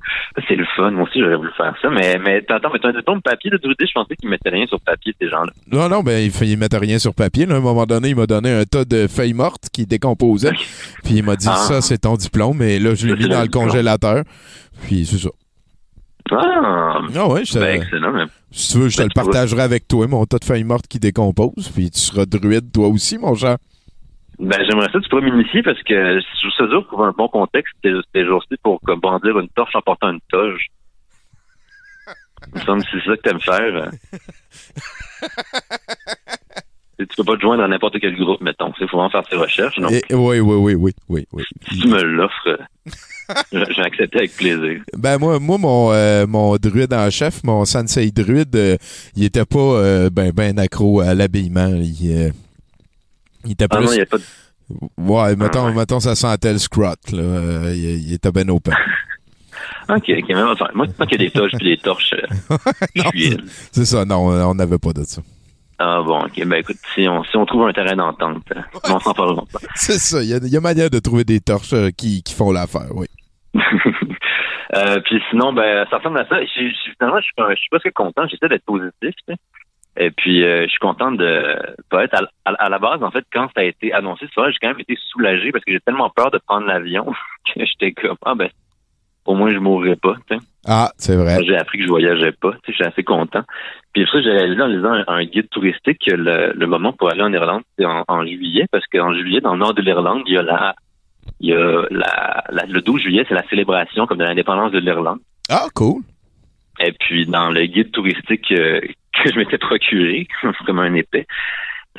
C'est 0.47 0.55
le 0.55 0.65
fun, 0.75 0.91
moi 0.91 1.03
aussi 1.03 1.19
j'aurais 1.19 1.35
voulu 1.35 1.49
faire 1.57 1.73
ça. 1.81 1.89
Mais, 1.89 2.17
mais 2.23 2.43
attends, 2.49 2.69
mais 2.71 2.79
t'as 2.79 2.89
un 3.11 3.19
papier 3.19 3.49
de 3.51 3.57
druidisme, 3.57 3.87
je 3.89 3.93
pensais 3.93 4.15
qu'ils 4.15 4.29
mettaient 4.29 4.49
rien 4.49 4.65
sur 4.67 4.79
papier, 4.81 5.13
ces 5.19 5.29
gens-là. 5.29 5.51
Non, 5.71 5.89
non, 5.89 6.01
ben, 6.03 6.23
il, 6.23 6.31
fait- 6.31 6.47
il 6.47 6.57
mettait 6.57 6.77
rien 6.77 6.99
sur 6.99 7.13
papier. 7.13 7.45
là. 7.45 7.55
À 7.55 7.57
un 7.57 7.61
moment 7.61 7.85
donné, 7.85 8.09
il 8.09 8.15
m'a 8.15 8.25
donné 8.27 8.51
un 8.51 8.63
tas 8.65 8.85
de 8.85 9.07
feuilles 9.07 9.33
mortes 9.33 9.69
qui 9.71 9.85
décomposaient. 9.85 10.51
Puis 11.03 11.15
il 11.15 11.23
m'a 11.23 11.35
dit, 11.35 11.47
Ah. 11.49 11.55
ça, 11.55 11.81
c'est 11.81 11.99
ton 11.99 12.15
diplôme. 12.15 12.61
Et 12.61 12.79
là, 12.79 12.93
je 12.95 13.07
l'ai 13.07 13.15
mis 13.15 13.27
dans 13.27 13.39
le 13.41 13.45
diplôme. 13.47 13.65
congélateur. 13.67 14.23
Puis 14.83 15.05
c'est 15.05 15.17
ça. 15.17 15.29
Ah! 16.31 16.99
Ah 17.15 17.27
ouais, 17.29 17.45
je 17.45 17.53
te- 17.53 17.59
Ben, 17.59 17.81
excellent. 17.81 18.11
mais- 18.11 18.25
Si 18.51 18.73
tu 18.73 18.79
veux, 18.79 18.89
je 18.89 18.97
te 18.97 19.01
Ben, 19.01 19.07
le 19.15 19.21
vois. 19.23 19.31
partagerai 19.31 19.61
avec 19.61 19.87
toi, 19.87 20.07
mon 20.07 20.25
tas 20.25 20.37
de 20.39 20.45
feuilles 20.45 20.63
mortes 20.63 20.87
qui 20.87 20.99
décomposent. 20.99 21.69
Puis 21.73 21.89
tu 21.91 21.99
seras 21.99 22.25
druide, 22.25 22.71
toi 22.73 22.87
aussi, 22.87 23.17
mon 23.17 23.35
cher. 23.35 23.57
Ben, 24.39 24.63
j'aimerais 24.69 24.89
ça, 24.91 24.99
tu 24.99 25.09
pourrais 25.09 25.23
m'initier 25.23 25.63
parce 25.63 25.81
que 25.81 26.19
je 26.19 26.39
trouve 26.39 26.51
ça 26.57 26.67
dur 26.67 26.87
pour 26.87 27.03
un 27.03 27.11
bon 27.11 27.27
contexte 27.27 27.73
ces, 27.83 28.25
jours-ci 28.25 28.55
pour 28.61 28.79
comme, 28.81 28.99
bondir 28.99 29.39
une 29.39 29.49
torche 29.49 29.75
en 29.75 29.81
portant 29.81 30.11
une 30.11 30.19
toge. 30.29 30.67
Il 32.53 32.59
me 32.59 32.65
semble 32.65 32.83
que 32.83 32.89
c'est 32.91 33.09
ça 33.09 33.17
que 33.17 33.21
t'aimes 33.21 33.41
faire. 33.41 33.91
Et 36.99 37.05
tu 37.07 37.15
peux 37.17 37.23
pas 37.23 37.35
te 37.35 37.41
joindre 37.41 37.63
à 37.63 37.67
n'importe 37.67 37.99
quel 37.99 38.15
groupe, 38.15 38.41
mettons. 38.41 38.71
Il 38.79 38.87
faut 38.87 38.97
vraiment 38.97 39.09
faire 39.09 39.27
ses 39.27 39.35
recherches, 39.37 39.79
non? 39.79 39.89
Et- 39.89 40.03
oui, 40.11 40.39
oui, 40.39 40.55
oui, 40.55 40.75
oui, 40.75 40.93
oui, 41.09 41.25
oui. 41.33 41.43
Si 41.67 41.79
tu 41.79 41.87
me 41.87 42.03
l'offres, 42.03 42.47
euh, 42.47 43.65
j'ai 43.71 43.81
accepté 43.81 44.19
avec 44.19 44.35
plaisir. 44.35 44.83
Ben 44.95 45.17
moi, 45.17 45.39
moi 45.39 45.57
mon, 45.57 45.91
euh, 45.91 46.27
mon 46.27 46.55
druide 46.57 46.93
en 46.93 47.09
chef, 47.09 47.43
mon 47.43 47.65
sensei 47.65 48.11
druide, 48.11 48.55
euh, 48.55 48.77
il 49.15 49.23
était 49.23 49.45
pas 49.45 49.57
euh, 49.57 50.09
ben, 50.11 50.31
ben 50.31 50.59
accro 50.59 51.01
à 51.01 51.15
l'habillement. 51.15 51.69
Il, 51.81 52.11
euh, 52.11 52.29
Il 53.47 53.53
était 53.53 53.65
Ah 53.71 53.79
non, 53.79 53.91
il 53.91 53.97
y 53.97 54.01
a 54.01 54.05
pas 54.05 54.17
de... 54.17 54.23
Ouais, 54.97 55.35
mettons, 55.35 55.71
mettons, 55.73 55.99
ça 55.99 56.13
sentait 56.15 56.51
le 56.51 56.59
scrot, 56.59 56.83
là. 56.83 57.19
Euh, 57.19 57.71
il, 57.73 58.07
il 58.07 58.13
était 58.13 58.31
ben 58.31 58.49
open. 58.49 58.73
Ok, 59.89 60.03
ok, 60.09 60.29
même 60.29 60.47
affaire. 60.47 60.69
Moi, 60.75 60.85
tant 60.87 61.05
qu'il 61.05 61.19
y 61.21 61.25
a 61.25 61.27
des 61.29 61.31
torches 61.31 61.53
puis 61.57 61.69
des 61.69 61.77
torches, 61.77 62.13
euh. 62.13 62.57
C'est 63.71 63.85
ça, 63.85 64.03
non, 64.05 64.27
on 64.27 64.53
n'avait 64.53 64.77
pas 64.77 64.91
de 64.93 65.03
ça. 65.03 65.21
Ah 65.79 66.01
bon, 66.05 66.25
ok. 66.25 66.45
Ben 66.45 66.57
écoute, 66.59 66.75
si 66.93 67.07
on, 67.07 67.23
si 67.23 67.37
on 67.37 67.45
trouve 67.45 67.67
un 67.67 67.73
terrain 67.73 67.95
d'entente, 67.95 68.43
euh, 68.55 68.61
on 68.89 68.99
s'en 68.99 69.13
parlera 69.13 69.43
pas. 69.51 69.59
C'est 69.75 69.97
ça, 69.97 70.21
il 70.21 70.27
y 70.29 70.49
y 70.49 70.57
a 70.57 70.61
manière 70.61 70.89
de 70.89 70.99
trouver 70.99 71.23
des 71.23 71.39
torches 71.39 71.73
euh, 71.73 71.89
qui, 71.95 72.21
qui 72.21 72.33
font 72.33 72.51
l'affaire, 72.51 72.89
oui. 72.95 73.07
Euh, 74.75 74.99
puis 75.05 75.21
sinon, 75.31 75.53
ben, 75.53 75.85
ça 75.89 75.97
ressemble 75.97 76.19
à 76.19 76.27
ça. 76.27 76.35
Je, 76.41 76.67
je- 76.67 76.91
finalement, 76.99 77.19
je 77.19 77.23
suis, 77.23 77.33
pas- 77.37 77.49
je 77.51 77.55
suis 77.59 77.69
presque 77.69 77.91
content. 77.93 78.27
J'essaie 78.27 78.49
d'être 78.49 78.65
positif. 78.65 78.91
tu 79.01 79.33
sais. 79.33 79.35
Et 79.99 80.11
puis, 80.11 80.43
euh, 80.43 80.63
je 80.65 80.69
suis 80.69 80.79
content 80.79 81.11
de 81.11 81.55
pas 81.89 82.03
être 82.03 82.13
à, 82.15 82.21
à- 82.51 82.65
à 82.65 82.69
la 82.69 82.77
base. 82.79 83.01
En 83.03 83.11
fait, 83.11 83.25
quand 83.33 83.47
ça 83.55 83.61
a 83.61 83.63
été 83.63 83.91
annoncé, 83.93 84.25
ce 84.27 84.31
soir, 84.33 84.49
j'ai 84.51 84.57
quand 84.61 84.67
même 84.69 84.79
été 84.79 84.95
soulagé 85.11 85.51
parce 85.51 85.65
que 85.65 85.71
j'ai 85.71 85.79
tellement 85.79 86.09
peur 86.09 86.29
de 86.31 86.39
prendre 86.45 86.67
l'avion 86.67 87.05
que 87.55 87.65
j'étais 87.65 87.93
comme 87.93 88.17
ah 88.25 88.35
ben, 88.35 88.49
au 89.25 89.33
moins 89.35 89.51
je 89.51 89.57
mourrais 89.57 89.95
pas. 89.95 90.15
Ah, 90.67 90.91
c'est 90.97 91.15
vrai. 91.15 91.43
J'ai 91.43 91.57
appris 91.57 91.77
que 91.79 91.83
je 91.85 91.89
voyageais 91.89 92.31
pas. 92.33 92.51
Tu 92.51 92.57
sais, 92.57 92.61
je 92.67 92.73
suis 92.73 92.83
assez 92.85 93.03
content. 93.03 93.43
Puis 93.93 94.05
ça, 94.11 94.21
j'ai 94.21 94.31
réalisé 94.31 94.61
en 94.61 94.67
lisant 94.67 94.91
un, 94.93 95.03
un 95.07 95.23
guide 95.25 95.49
touristique 95.49 95.99
que 96.05 96.13
le, 96.13 96.53
le 96.53 96.67
moment 96.67 96.93
pour 96.93 97.09
aller 97.11 97.23
en 97.23 97.33
Irlande, 97.33 97.63
c'est 97.77 97.85
en, 97.85 98.03
en 98.07 98.25
juillet, 98.25 98.65
parce 98.71 98.85
qu'en 98.85 99.13
juillet, 99.13 99.41
dans 99.41 99.53
le 99.53 99.59
nord 99.59 99.73
de 99.73 99.81
l'Irlande, 99.81 100.21
il 100.27 100.33
y 100.33 100.37
a 100.37 100.43
la, 100.43 100.75
il 101.39 101.49
y 101.49 101.53
a 101.53 101.85
la, 101.89 102.43
la- 102.49 102.65
le 102.65 102.81
12 102.81 103.01
juillet, 103.01 103.25
c'est 103.27 103.33
la 103.33 103.47
célébration 103.47 104.05
comme 104.05 104.17
de 104.19 104.23
l'indépendance 104.25 104.71
de 104.71 104.79
l'Irlande. 104.79 105.19
Ah, 105.49 105.67
cool. 105.73 106.01
Et 106.79 106.91
puis 106.91 107.25
dans 107.25 107.49
le 107.49 107.65
guide 107.65 107.91
touristique 107.91 108.51
euh, 108.51 108.79
que 109.23 109.31
je 109.31 109.37
m'étais 109.37 109.57
procuré, 109.57 110.27
comme 110.65 110.79
un 110.79 110.93
épais, 110.93 111.25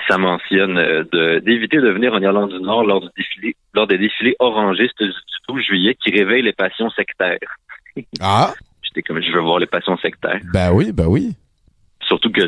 ça 0.09 0.17
mentionne 0.19 0.79
euh, 0.79 1.41
d'éviter 1.41 1.79
de 1.79 1.91
venir 1.91 2.13
en 2.15 2.21
Irlande 2.23 2.51
du 2.53 2.61
Nord 2.61 2.85
lors 2.85 3.01
du 3.01 3.09
défilé, 3.17 3.57
lors 3.75 3.87
des 3.89 3.99
défilés 3.99 4.37
orangistes 4.39 5.03
du 5.03 5.13
12 5.49 5.63
juillet 5.65 5.97
qui 6.03 6.11
réveillent 6.13 6.43
les 6.43 6.53
passions 6.53 6.91
sectaires. 6.91 7.39
Ah, 8.21 8.55
J'étais 8.83 9.03
comme 9.03 9.21
je 9.21 9.33
veux 9.33 9.41
voir 9.41 9.59
les 9.59 9.67
passions 9.67 9.97
sectaires. 9.99 10.41
ben 10.53 10.71
oui, 10.73 10.93
ben 10.93 11.07
oui. 11.07 11.35
Surtout 12.03 12.31
que 12.31 12.43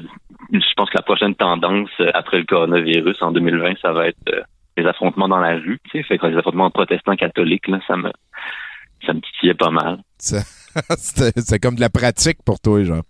je 0.52 0.72
pense 0.76 0.88
que 0.90 0.96
la 0.96 1.02
prochaine 1.02 1.34
tendance 1.34 1.90
euh, 1.98 2.10
après 2.14 2.38
le 2.38 2.44
coronavirus 2.44 3.20
en 3.20 3.32
2020, 3.32 3.74
ça 3.82 3.92
va 3.92 4.06
être 4.08 4.16
euh, 4.28 4.42
les 4.76 4.86
affrontements 4.86 5.26
dans 5.28 5.40
la 5.40 5.56
rue. 5.56 5.78
Tu 5.90 5.98
sais, 5.98 6.02
fait 6.04 6.18
que 6.18 6.26
les 6.26 6.36
affrontements 6.36 6.70
protestants 6.70 7.16
catholiques, 7.16 7.66
là, 7.66 7.80
ça 7.88 7.96
me 7.96 8.10
ça 9.04 9.12
me 9.12 9.20
titillait 9.20 9.54
pas 9.54 9.70
mal. 9.70 9.98
Ça- 10.18 10.44
c'est 10.96 11.58
comme 11.58 11.76
de 11.76 11.80
la 11.80 11.90
pratique 11.90 12.38
pour 12.44 12.60
toi, 12.60 12.82
genre. 12.84 13.02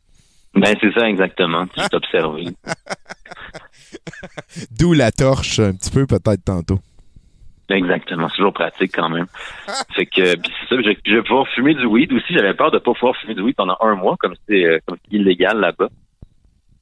Ben 0.55 0.75
c'est 0.81 0.93
ça 0.93 1.09
exactement. 1.09 1.67
Tu 1.67 1.81
t'es 1.81 1.95
observé. 1.95 2.45
D'où 4.79 4.93
la 4.93 5.13
torche, 5.13 5.61
un 5.61 5.73
petit 5.73 5.91
peu 5.91 6.07
peut-être 6.07 6.45
tantôt. 6.45 6.79
Exactement, 7.69 8.29
c'est 8.29 8.37
toujours 8.37 8.53
pratique 8.53 8.91
quand 8.93 9.09
même. 9.09 9.27
Fait 9.95 10.07
que 10.07 10.37
puis 10.37 10.53
c'est 10.61 10.75
ça, 10.75 10.83
je, 10.83 10.91
je 11.07 11.15
vais 11.15 11.23
pouvoir 11.23 11.47
fumer 11.55 11.75
du 11.75 11.87
weed 11.87 12.13
aussi. 12.13 12.35
J'avais 12.35 12.55
peur 12.55 12.73
de 12.73 12.79
pas 12.79 12.93
pouvoir 12.95 13.15
fumer 13.17 13.35
du 13.35 13.43
weed 13.43 13.55
pendant 13.55 13.77
un 13.81 13.95
mois, 13.95 14.17
comme 14.19 14.35
c'est 14.49 14.65
euh, 14.65 14.79
illégal 15.13 15.61
là-bas. 15.61 15.89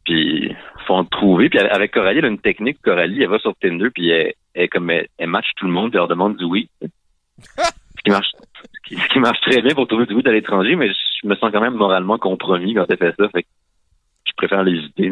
Puis 0.07 0.57
faut 0.87 0.95
en 0.95 1.05
trouver. 1.05 1.51
Puis 1.51 1.59
avec 1.59 1.93
Coralie, 1.93 2.21
elle 2.21 2.25
a 2.25 2.29
une 2.29 2.41
technique. 2.41 2.81
Coralie, 2.83 3.23
elle 3.23 3.29
va 3.29 3.39
sur 3.39 3.55
Tinder, 3.57 3.91
puis 3.95 4.09
elle, 4.09 4.33
elle 4.55 4.71
comme 4.71 4.89
elle, 4.89 5.09
elle 5.19 5.29
match 5.29 5.49
tout 5.57 5.67
le 5.67 5.73
monde, 5.73 5.91
puis 5.91 5.97
elle 5.97 6.01
leur 6.01 6.09
demande 6.09 6.39
du 6.39 6.45
weed. 6.45 6.69
ce 7.59 8.03
qui 8.03 8.11
marche, 8.11 8.29
ce 8.89 9.09
qui, 9.13 9.19
marche 9.19 9.41
très 9.41 9.63
bien 9.63 9.75
pour 9.75 9.87
trouver 9.87 10.07
du 10.07 10.15
weed 10.15 10.27
à 10.29 10.33
l'étranger, 10.33 10.77
mais 10.77 10.89
je 10.89 11.29
me 11.29 11.35
sens 11.37 11.51
quand 11.53 11.61
même 11.61 11.75
moralement 11.75 12.19
compromis 12.19 12.75
quand 12.75 12.87
elle 12.89 12.97
fait 12.97 13.15
ça. 13.19 13.29
Fait 13.29 13.43
que 13.43 13.49
je 14.27 14.33
préfère 14.37 14.63
l'éviter, 14.63 15.11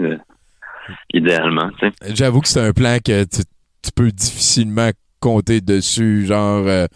idéalement. 1.13 1.71
J'avoue 2.09 2.41
que 2.41 2.49
c'est 2.49 2.61
un 2.61 2.73
plan 2.73 2.99
que 3.05 3.25
tu, 3.25 3.43
tu 3.83 3.91
peux 3.95 4.11
difficilement 4.11 4.91
compter 5.21 5.61
dessus. 5.61 6.27
Genre, 6.27 6.67
euh, 6.67 6.87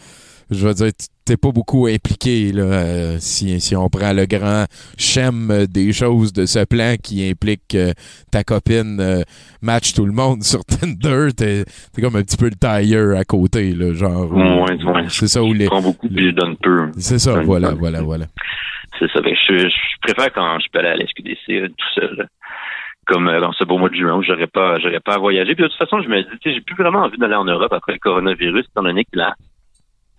je 0.51 0.66
veux 0.66 0.74
dire, 0.74 0.90
t'es 1.24 1.36
pas 1.36 1.52
beaucoup 1.52 1.86
impliqué 1.86 2.52
là, 2.52 2.62
euh, 2.62 3.16
si, 3.20 3.60
si 3.60 3.77
on 3.77 3.89
prend 3.89 4.12
le 4.12 4.27
grand 4.27 4.64
schème 4.98 5.51
euh, 5.51 5.66
des 5.66 5.93
choses 5.93 6.32
de 6.32 6.44
ce 6.47 6.64
plan 6.64 6.97
qui 7.02 7.28
implique 7.28 7.62
que 7.68 7.93
ta 8.32 8.43
copine 8.43 8.98
euh, 9.01 9.22
match 9.62 9.93
tout 9.94 10.06
le 10.06 10.12
monde 10.12 10.43
sur 10.43 10.64
Tinder. 10.64 11.28
T'es 11.36 11.64
t'es 11.94 12.02
comme 12.02 12.16
un 12.16 12.22
petit 12.22 12.36
peu 12.36 12.47
le 12.47 12.56
tailleur 12.56 13.16
à 13.18 13.24
côté, 13.24 13.72
là, 13.74 13.93
genre. 13.94 14.31
Ouais, 14.32 14.82
ouais. 14.85 15.05
C'est 15.09 15.28
ça 15.28 15.43
où 15.43 15.52
les. 15.52 15.64
Je 15.66 15.70
prends 15.70 15.82
beaucoup, 15.82 16.09
puis 16.09 16.27
je 16.31 16.35
donne 16.35 16.56
peu. 16.56 16.90
C'est 16.98 17.18
ça, 17.18 17.35
Donne 17.35 17.44
voilà, 17.44 17.70
peu. 17.70 17.77
voilà, 17.78 18.02
voilà. 18.02 18.24
C'est 18.98 19.10
ça. 19.12 19.20
Que 19.22 19.31
je, 19.31 19.68
je 19.68 20.01
préfère 20.02 20.32
quand 20.32 20.59
je 20.60 20.66
peux 20.72 20.78
aller 20.81 20.89
à 20.89 20.97
la 20.97 21.06
SQDC 21.06 21.51
euh, 21.51 21.68
tout 21.68 21.89
seul. 21.94 22.14
là. 22.18 22.24
Comme 23.06 23.28
euh, 23.28 23.40
dans 23.40 23.52
ce 23.52 23.64
beau 23.64 23.78
mois 23.78 23.89
de 23.89 23.94
juin 23.94 24.16
où 24.16 24.22
j'aurais 24.22 24.47
pas 24.47 24.78
j'aurais 24.78 25.01
pas 25.01 25.14
à 25.14 25.18
voyager. 25.18 25.55
Puis 25.55 25.62
de 25.64 25.68
toute 25.68 25.78
façon, 25.78 26.01
je 26.02 26.09
me 26.09 26.22
dis, 26.22 26.28
tu 26.40 26.51
sais, 26.51 26.55
j'ai 26.55 26.60
plus 26.60 26.74
vraiment 26.77 27.01
envie 27.01 27.18
d'aller 27.18 27.35
en 27.35 27.44
Europe 27.44 27.72
après 27.72 27.93
le 27.93 27.98
coronavirus, 27.98 28.66
étant 28.68 28.82
donné 28.82 29.05
que 29.05 29.16
la, 29.18 29.35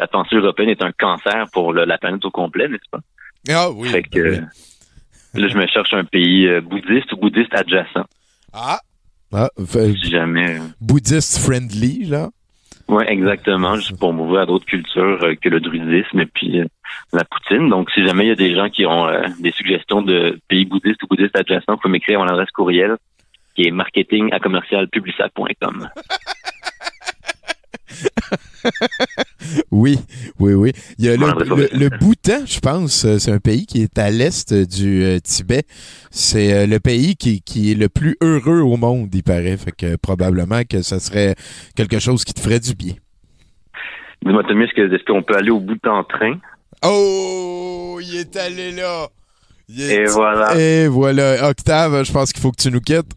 la 0.02 0.08
pensée 0.08 0.36
européenne 0.36 0.70
est 0.70 0.82
un 0.84 0.92
cancer 0.92 1.46
pour 1.54 1.72
le- 1.74 1.86
la 1.86 1.98
planète 1.98 2.26
au 2.26 2.32
complet, 2.32 2.68
n'est-ce 2.68 2.90
pas? 2.92 3.00
Ah 3.50 3.70
oui. 3.72 3.88
Fait 3.90 4.04
que 4.04 4.20
euh, 4.20 4.42
là, 5.36 5.48
je 5.48 5.58
me 5.58 5.66
cherche 5.68 5.94
un 5.94 6.04
pays 6.04 6.48
euh, 6.48 6.60
bouddhiste 6.60 7.14
ou 7.14 7.18
bouddhiste 7.18 7.54
adjacent. 7.54 8.06
Ah. 8.52 8.80
Ah, 9.34 9.50
fait- 9.66 9.94
Si 10.04 10.10
jamais. 10.10 10.60
euh, 10.60 10.64
Buddhist 10.82 11.38
friendly, 11.40 12.04
là. 12.06 12.30
Ouais, 12.90 13.10
exactement, 13.10 13.76
juste 13.76 13.98
pour 13.98 14.12
m'ouvrir 14.12 14.42
à 14.42 14.46
d'autres 14.46 14.66
cultures 14.66 15.24
euh, 15.24 15.36
que 15.42 15.48
le 15.48 15.62
druidisme 15.62 16.20
et 16.20 16.26
puis 16.26 16.60
euh, 16.60 16.66
la 17.14 17.24
poutine. 17.24 17.70
Donc, 17.70 17.90
si 17.92 18.06
jamais 18.06 18.26
il 18.26 18.30
y 18.30 18.32
a 18.32 18.36
des 18.36 18.54
gens 18.54 18.70
qui 18.70 18.86
ont 18.86 19.08
euh, 19.08 19.22
des 19.40 19.52
suggestions 19.54 20.02
de 20.02 20.38
pays 20.50 20.66
bouddhistes 20.66 21.02
ou 21.04 21.08
bouddhistes 21.08 21.36
adjacents, 21.38 21.74
vous 21.74 21.78
pouvez 21.78 21.92
m'écrire 21.94 22.20
à 22.20 22.26
mon 22.26 22.30
adresse 22.30 22.50
courriel 22.52 22.98
qui 23.56 23.64
est 23.68 23.72
marketing 23.72 24.34
à 24.34 24.40
commercialpublica.com. 24.40 25.88
Oui, 29.72 29.98
oui, 30.40 30.54
oui. 30.54 30.72
Il 31.00 31.06
y 31.06 31.10
a 31.10 31.16
le, 31.18 31.70
le, 31.78 31.90
Bhoutan, 31.90 32.46
je 32.46 32.60
pense, 32.60 33.06
euh, 33.06 33.18
c'est 33.18 33.32
un 33.32 33.40
pays 33.40 33.66
qui 33.66 33.82
est 33.82 33.98
à 33.98 34.10
l'est 34.12 34.54
du 34.54 35.04
euh, 35.04 35.20
Tibet. 35.20 35.64
C'est 36.12 36.54
euh, 36.54 36.68
le 36.68 36.80
pays 36.80 37.16
qui, 37.16 37.42
qui 37.42 37.72
est 37.72 37.76
le 37.76 37.90
plus 37.90 38.18
heureux 38.22 38.60
au 38.62 38.78
monde, 38.78 39.10
il 39.14 39.24
paraît. 39.24 39.58
Fait 39.58 39.72
que 39.72 39.96
probablement 39.96 40.62
que 40.70 40.82
ça 40.82 41.00
serait 41.00 41.36
quelque 41.76 42.00
chose 42.00 42.24
qui 42.24 42.34
te 42.34 42.40
ferait 42.40 42.60
du 42.60 42.76
bien. 42.76 42.94
Dis-moi, 44.24 44.44
Tommy, 44.48 44.66
est-ce 44.66 45.06
qu'on 45.06 45.24
peut 45.24 45.36
aller 45.36 45.50
au 45.50 45.60
bout 45.60 45.84
en 45.88 46.04
train? 46.04 46.36
Oh, 46.84 48.00
il 48.02 48.16
est 48.18 48.36
allé 48.38 48.72
là. 48.72 49.08
Est- 49.70 49.94
Et 49.94 50.06
voilà. 50.06 50.56
Et 50.60 50.88
voilà. 50.88 51.50
Octave, 51.50 52.04
je 52.06 52.12
pense 52.12 52.32
qu'il 52.32 52.42
faut 52.42 52.52
que 52.52 52.62
tu 52.62 52.70
nous 52.72 52.82
quittes. 52.82 53.12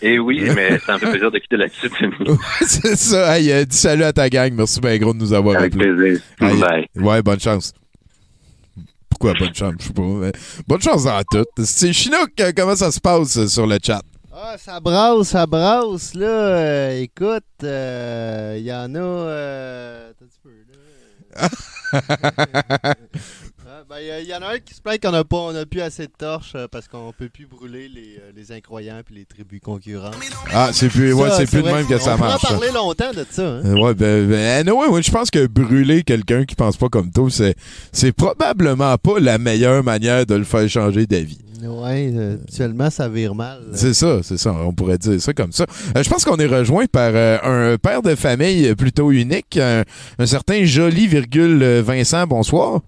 Et 0.00 0.18
oui, 0.18 0.42
mais 0.54 0.78
ça 0.78 0.94
me 0.94 0.98
fait 0.98 1.10
plaisir 1.10 1.30
de 1.30 1.38
quitter 1.38 1.56
là-dessus, 1.56 1.90
c'est 2.66 2.96
ça. 2.96 3.36
Hey, 3.38 3.50
euh, 3.52 3.64
dis 3.64 3.76
salut 3.76 4.04
à 4.04 4.12
ta 4.12 4.28
gang. 4.28 4.52
Merci 4.54 4.80
bien 4.80 4.96
gros 4.98 5.12
de 5.12 5.18
nous 5.18 5.32
avoir 5.32 5.56
Avec 5.56 5.74
appelés. 5.74 5.94
plaisir. 5.94 6.20
Hey, 6.40 6.56
Bye. 6.60 6.86
Ouais, 6.96 7.22
bonne 7.22 7.40
chance. 7.40 7.72
Pourquoi 9.10 9.32
bonne 9.34 9.54
chance? 9.54 9.74
Je 9.80 9.86
sais 9.86 9.92
pas. 9.92 10.02
mais 10.02 10.32
bonne 10.68 10.80
chance 10.80 11.04
dans 11.04 11.20
tout. 11.30 11.44
C'est 11.64 11.92
Chinook, 11.92 12.30
euh, 12.40 12.52
comment 12.56 12.76
ça 12.76 12.92
se 12.92 13.00
passe 13.00 13.36
euh, 13.36 13.46
sur 13.48 13.66
le 13.66 13.78
chat? 13.82 14.02
Ah, 14.32 14.54
ça 14.56 14.78
brasse, 14.78 15.28
ça 15.30 15.46
brasse, 15.46 16.14
là. 16.14 16.26
Euh, 16.26 17.00
écoute, 17.00 17.42
il 17.62 18.62
y 18.64 18.72
en 18.72 18.94
a. 18.94 18.98
euh, 18.98 20.10
attends 20.10 20.24
un 20.24 20.28
petit 20.28 20.40
peu, 20.44 20.50
là. 22.84 22.94
Ben, 23.88 23.96
il 24.00 24.28
y, 24.28 24.34
en 24.34 24.42
a 24.42 24.54
un 24.54 24.58
qui 24.58 24.74
se 24.74 24.82
plaint 24.82 25.00
qu'on 25.00 25.12
n'a 25.12 25.24
pas, 25.24 25.38
on 25.38 25.54
a 25.54 25.64
plus 25.64 25.80
assez 25.80 26.06
de 26.06 26.12
torches 26.16 26.52
euh, 26.54 26.66
parce 26.70 26.86
qu'on 26.88 27.10
peut 27.16 27.30
plus 27.30 27.46
brûler 27.46 27.88
les, 27.88 28.18
euh, 28.20 28.32
les 28.36 28.52
incroyants 28.52 29.00
puis 29.02 29.14
les 29.14 29.24
tribus 29.24 29.60
concurrentes. 29.60 30.14
Ah, 30.52 30.70
c'est 30.74 30.88
plus, 30.88 31.14
ouais, 31.14 31.30
c'est 31.34 31.46
plus 31.46 31.62
de 31.62 31.68
même 31.68 31.86
que 31.86 31.98
ça 31.98 32.16
On 32.16 32.18
marche. 32.18 32.42
ça. 32.42 32.48
parler 32.48 32.70
longtemps 32.70 33.12
de 33.12 33.24
ça. 33.30 33.42
Hein? 33.42 33.62
Euh, 33.64 33.80
ouais, 33.80 33.94
ben, 33.94 34.28
ben, 34.28 34.68
anyway, 34.68 34.88
ouais, 34.88 35.02
je 35.02 35.10
pense 35.10 35.30
que 35.30 35.46
brûler 35.46 36.02
quelqu'un 36.02 36.44
qui 36.44 36.54
pense 36.54 36.76
pas 36.76 36.90
comme 36.90 37.10
toi, 37.10 37.28
c'est, 37.30 37.54
c'est 37.90 38.12
probablement 38.12 38.94
pas 38.98 39.20
la 39.20 39.38
meilleure 39.38 39.82
manière 39.82 40.26
de 40.26 40.34
le 40.34 40.44
faire 40.44 40.68
changer 40.68 41.06
d'avis. 41.06 41.38
Ouais, 41.62 42.12
euh, 42.14 42.36
actuellement, 42.42 42.90
ça 42.90 43.08
vire 43.08 43.34
mal. 43.34 43.60
C'est 43.72 43.94
ça, 43.94 44.20
c'est 44.22 44.38
ça. 44.38 44.52
On 44.52 44.72
pourrait 44.72 44.98
dire 44.98 45.20
ça 45.20 45.32
comme 45.32 45.52
ça. 45.52 45.64
Euh, 45.96 46.02
je 46.02 46.08
pense 46.08 46.24
qu'on 46.24 46.36
est 46.36 46.46
rejoint 46.46 46.84
par 46.86 47.10
euh, 47.14 47.38
un 47.42 47.78
père 47.78 48.02
de 48.02 48.14
famille 48.14 48.74
plutôt 48.74 49.10
unique, 49.10 49.56
un, 49.56 49.84
un 50.18 50.26
certain 50.26 50.64
joli 50.64 51.06
virgule 51.06 51.80
Vincent. 51.80 52.26
Bonsoir. 52.26 52.80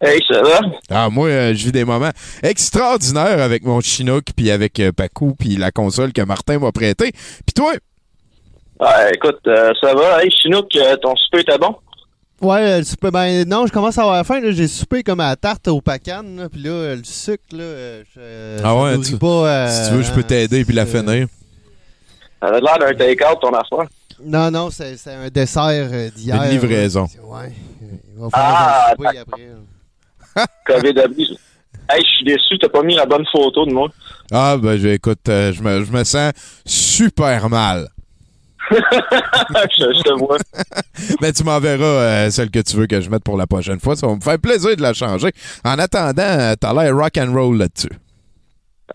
Hey, 0.00 0.20
ça 0.30 0.42
va? 0.42 0.60
Ah, 0.90 1.08
moi, 1.08 1.28
euh, 1.28 1.54
je 1.54 1.64
vis 1.64 1.72
des 1.72 1.84
moments 1.84 2.10
extraordinaires 2.42 3.40
avec 3.42 3.64
mon 3.64 3.80
Chinook, 3.80 4.24
puis 4.36 4.50
avec 4.50 4.78
euh, 4.80 4.92
Pacou, 4.92 5.34
puis 5.38 5.56
la 5.56 5.70
console 5.70 6.12
que 6.12 6.20
Martin 6.22 6.58
m'a 6.58 6.70
prêtée. 6.70 7.12
Puis 7.12 7.54
toi? 7.54 7.72
Ouais, 8.78 9.14
écoute, 9.14 9.40
euh, 9.46 9.72
ça 9.80 9.94
va. 9.94 10.22
Hey, 10.22 10.30
Chinook, 10.30 10.66
euh, 10.76 10.96
ton 10.96 11.14
souper 11.16 11.40
était 11.40 11.56
bon? 11.56 11.76
Ouais, 12.42 12.60
euh, 12.60 12.78
le 12.80 12.84
souper, 12.84 13.10
ben 13.10 13.48
non, 13.48 13.66
je 13.66 13.72
commence 13.72 13.96
à 13.96 14.02
avoir 14.02 14.26
faim. 14.26 14.40
là. 14.40 14.50
J'ai 14.52 14.68
soupé 14.68 15.02
comme 15.02 15.20
à 15.20 15.28
la 15.30 15.36
tarte 15.36 15.66
au 15.68 15.80
pacan, 15.80 16.22
là, 16.36 16.50
puis 16.50 16.60
là, 16.62 16.94
le 16.94 17.02
sucre, 17.02 17.42
là, 17.52 17.62
euh, 17.62 18.02
je, 18.14 18.20
euh, 18.20 18.58
ah 18.62 18.76
ouais, 18.76 18.98
tu- 19.00 19.16
pas. 19.16 19.26
euh, 19.26 19.68
si 19.70 19.88
tu 19.88 19.96
veux, 19.96 20.02
je 20.02 20.12
peux 20.12 20.22
t'aider 20.22 20.62
puis 20.66 20.74
la 20.74 20.84
finir. 20.84 21.26
Ça 22.42 22.48
avait 22.48 22.60
l'air 22.60 22.78
d'un 22.78 22.92
take-out, 22.94 23.38
ton 23.40 23.54
affaire. 23.54 23.88
Non, 24.22 24.50
non, 24.50 24.68
c'est 24.70 24.98
c'est 24.98 25.12
un 25.14 25.28
dessert 25.28 25.88
d'hier. 26.14 26.42
Une 26.42 26.50
livraison. 26.50 27.06
Ouais. 27.24 27.52
Il 27.80 28.20
va 28.22 28.28
falloir 28.28 28.56
Ah, 28.88 28.90
soupe 28.94 29.06
après. 29.06 29.42
COVID. 30.66 30.94
Hey, 31.88 32.00
je 32.02 32.08
suis 32.16 32.24
déçu, 32.24 32.58
t'as 32.60 32.68
pas 32.68 32.82
mis 32.82 32.94
la 32.96 33.06
bonne 33.06 33.24
photo 33.30 33.64
de 33.64 33.72
moi. 33.72 33.88
Ah, 34.32 34.56
ben, 34.60 34.76
je, 34.76 34.88
écoute, 34.88 35.28
euh, 35.28 35.52
je, 35.52 35.62
me, 35.62 35.84
je 35.84 35.92
me 35.92 36.02
sens 36.04 36.32
super 36.64 37.48
mal. 37.48 37.88
je, 38.70 38.76
je 39.94 40.02
te 40.02 40.12
vois. 40.18 40.38
Mais 41.20 41.32
tu 41.32 41.44
m'enverras 41.44 41.84
euh, 41.84 42.30
celle 42.30 42.50
que 42.50 42.58
tu 42.60 42.76
veux 42.76 42.86
que 42.88 43.00
je 43.00 43.08
mette 43.08 43.22
pour 43.22 43.36
la 43.36 43.46
prochaine 43.46 43.78
fois. 43.78 43.94
Ça 43.94 44.06
va 44.08 44.16
me 44.16 44.20
faire 44.20 44.38
plaisir 44.40 44.74
de 44.76 44.82
la 44.82 44.92
changer. 44.94 45.30
En 45.64 45.78
attendant, 45.78 46.22
euh, 46.22 46.54
t'as 46.60 46.72
l'air 46.74 46.94
rock 46.96 47.16
and 47.18 47.32
roll 47.32 47.56
là-dessus. 47.58 47.90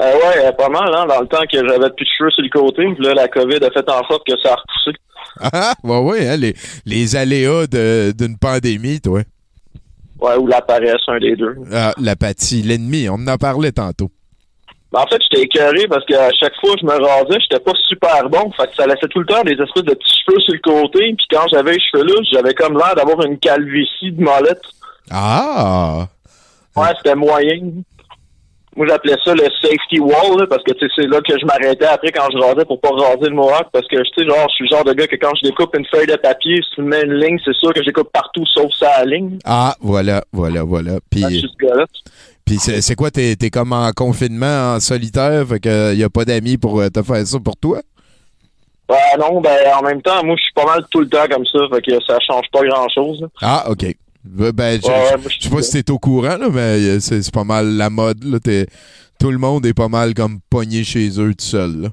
Euh, 0.02 0.14
ouais, 0.14 0.46
euh, 0.46 0.52
pas 0.54 0.70
mal, 0.70 0.90
hein, 0.96 1.06
dans 1.06 1.22
le 1.22 1.28
temps 1.28 1.44
que 1.52 1.58
j'avais 1.58 1.90
plus 1.92 2.06
de 2.06 2.10
cheveux 2.18 2.32
sur 2.32 2.44
le 2.44 2.50
côté, 2.50 2.84
puis 2.96 3.06
là, 3.06 3.14
la 3.14 3.28
COVID 3.28 3.58
a 3.64 3.72
fait 3.72 3.90
en 3.90 4.04
sorte 4.08 4.26
que 4.28 4.34
ça 4.42 4.54
a 4.54 4.56
repoussé. 4.56 4.98
Ah, 5.40 5.74
ouais, 5.84 5.98
ouais, 6.00 6.28
hein, 6.30 6.38
les, 6.38 6.56
les 6.86 7.16
aléas 7.16 7.68
de- 7.68 8.14
d'une 8.18 8.38
pandémie, 8.38 9.00
toi. 9.00 9.22
Ouais, 10.22 10.36
ou 10.38 10.48
la 10.48 10.62
paresse, 10.62 11.02
un 11.08 11.18
des 11.20 11.36
deux. 11.36 11.56
Ah, 11.74 11.94
l'apathie, 12.00 12.62
l'ennemi, 12.62 13.10
on 13.10 13.16
en 13.16 13.28
a 13.28 13.38
parlé 13.38 13.72
tantôt. 13.72 14.12
Mais 14.94 15.00
en 15.00 15.08
fait, 15.08 15.22
j'étais 15.22 15.44
écœuré 15.44 15.88
parce 15.88 16.06
qu'à 16.06 16.30
chaque 16.40 16.54
fois 16.60 16.74
que 16.74 16.82
je 16.82 16.86
me 16.86 16.92
rasais, 16.92 17.40
j'étais 17.40 17.64
pas 17.64 17.72
super 17.88 18.30
bon. 18.30 18.52
Fait 18.52 18.68
que 18.68 18.76
ça 18.76 18.86
laissait 18.86 19.08
tout 19.10 19.20
le 19.20 19.26
temps 19.26 19.42
des 19.44 19.54
espèces 19.54 19.84
de 19.84 19.94
petits 19.94 20.20
cheveux 20.26 20.40
sur 20.42 20.54
le 20.54 20.60
côté. 20.60 21.16
Puis 21.18 21.26
quand 21.32 21.46
j'avais 21.52 21.74
les 21.74 21.80
cheveux 21.80 22.04
là, 22.04 22.14
j'avais 22.32 22.54
comme 22.54 22.78
l'air 22.78 22.94
d'avoir 22.96 23.26
une 23.26 23.40
calvitie 23.40 24.12
de 24.12 24.22
molette. 24.22 24.62
Ah! 25.10 26.08
Ouais, 26.76 26.90
c'était 26.98 27.16
moyen. 27.16 27.84
Moi, 28.78 28.88
j'appelais 28.88 29.16
ça 29.26 29.34
le 29.34 29.44
safety 29.62 30.00
wall, 30.00 30.40
là, 30.40 30.48
parce 30.50 30.64
que 30.64 30.72
c'est 30.96 31.06
là 31.08 31.20
que 31.20 31.38
je 31.38 31.46
m'arrêtais 31.46 31.86
après 31.86 32.12
quand 32.12 32.28
je 32.32 32.38
rasais 32.38 32.64
pour 32.64 32.80
pas 32.80 32.90
raser 32.92 33.28
le 33.30 33.36
mohawk. 33.36 33.68
Parce 33.74 33.86
que, 33.88 33.98
tu 33.98 34.04
sais, 34.18 34.26
genre, 34.26 34.48
je 34.50 34.56
suis 34.56 34.66
le 34.70 34.76
genre 34.76 34.86
de 34.86 34.94
gars 34.94 35.08
que 35.08 35.18
quand 35.18 35.32
je 35.42 35.50
découpe 35.50 35.76
une 35.78 35.86
feuille 35.88 36.08
de 36.08 36.16
papier, 36.16 36.56
si 36.64 36.76
tu 36.76 36.82
mets 36.82 37.02
une 37.04 37.16
ligne, 37.16 37.38
c'est 37.44 37.54
sûr 37.56 37.74
que 37.74 37.82
je 37.82 37.88
découpe 37.88 38.12
partout 38.14 38.46
sauf 38.46 38.72
ça 38.80 38.90
la 39.00 39.06
ligne. 39.06 39.40
Ah, 39.44 39.76
voilà, 39.82 40.24
voilà, 40.32 40.64
voilà. 40.64 41.00
Puis, 41.10 41.24
Ah, 41.26 41.84
puis 42.46 42.58
c'est 42.60 42.96
quoi, 42.96 43.12
t'es 43.12 43.36
comme 43.52 43.74
en 43.74 43.92
confinement, 43.92 44.76
en 44.76 44.80
solitaire, 44.80 45.46
fait 45.48 45.60
que 45.60 45.94
y 45.96 46.04
a 46.04 46.10
pas 46.10 46.24
d'amis 46.26 46.58
pour 46.58 46.80
euh, 46.80 46.90
te 46.90 47.02
faire 47.04 47.26
ça 47.28 47.40
pour 47.44 47.58
toi? 47.58 47.82
Ouais, 48.90 48.98
non, 49.20 49.40
ben, 49.40 49.58
en 49.78 49.84
même 49.84 50.02
temps, 50.02 50.24
moi, 50.24 50.36
je 50.38 50.44
suis 50.44 50.54
pas 50.54 50.66
mal 50.66 50.84
tout 50.90 51.00
le 51.02 51.08
temps 51.08 51.26
comme 51.30 51.46
ça, 51.46 51.60
fait 51.74 51.82
que 51.82 51.92
ça 52.06 52.18
change 52.26 52.46
pas 52.52 52.62
grand-chose. 52.62 53.22
là. 53.22 53.28
Ah, 53.42 53.66
OK. 53.70 53.86
Ben, 54.24 54.52
ben, 54.52 54.80
je 54.82 54.88
Ouais, 54.88 55.16
je- 55.30 55.44
sais 55.48 55.50
pas 55.56 55.62
si 55.62 55.84
t'es 55.84 55.92
au 55.92 55.98
courant, 56.00 56.38
là, 56.38 56.48
mais 56.52 56.60
euh, 56.80 57.00
c'est 57.00 57.22
c'est 57.24 57.34
pas 57.34 57.44
mal 57.44 57.68
la 57.76 57.90
mode. 57.90 58.24
Là, 58.24 58.40
T'es- 58.40 58.68
tout 59.20 59.32
le 59.32 59.38
monde 59.38 59.66
est 59.66 59.74
pas 59.74 59.88
mal 59.88 60.14
comme 60.14 60.40
pogné 60.50 60.84
chez 60.84 61.08
eux 61.20 61.34
tout 61.34 61.46
seul. 61.46 61.82
Là. 61.82 61.88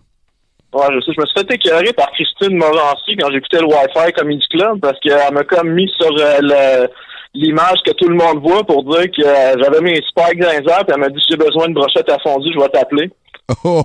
Ouais, 0.75 0.87
je 0.95 1.01
sais. 1.01 1.13
Je 1.17 1.21
me 1.21 1.27
suis 1.27 1.39
fait 1.39 1.55
écœurer 1.55 1.93
par 1.95 2.11
Christine 2.13 2.57
Morancy 2.59 3.17
quand 3.19 3.31
j'écoutais 3.33 3.61
le 3.61 3.67
Wi-Fi 3.67 4.13
Comedy 4.13 4.45
Club 4.51 4.81
parce 4.81 4.99
qu'elle 5.01 5.33
m'a 5.33 5.45
comme 5.45 5.71
mis 5.73 5.91
sur 5.99 6.11
euh, 6.19 6.39
le- 6.43 6.89
l'image 7.35 7.79
que 7.87 7.93
tout 7.93 8.09
le 8.09 8.15
monde 8.17 8.41
voit 8.43 8.65
pour 8.65 8.85
dire 8.85 9.05
que 9.11 9.23
euh, 9.25 9.55
j'avais 9.63 9.81
mes 9.81 9.97
spikes 9.97 10.41
dans 10.41 10.51
les 10.51 10.71
airs 10.71 10.85
puis 10.85 10.93
elle 10.95 11.01
m'a 11.01 11.09
dit 11.09 11.21
si 11.21 11.27
j'ai 11.33 11.37
besoin 11.39 11.69
de 11.69 11.75
brochette 11.75 12.09
à 12.11 12.19
fondue, 12.19 12.51
je 12.55 12.61
vais 12.61 12.69
t'appeler. 12.69 13.11
Oh, 13.65 13.83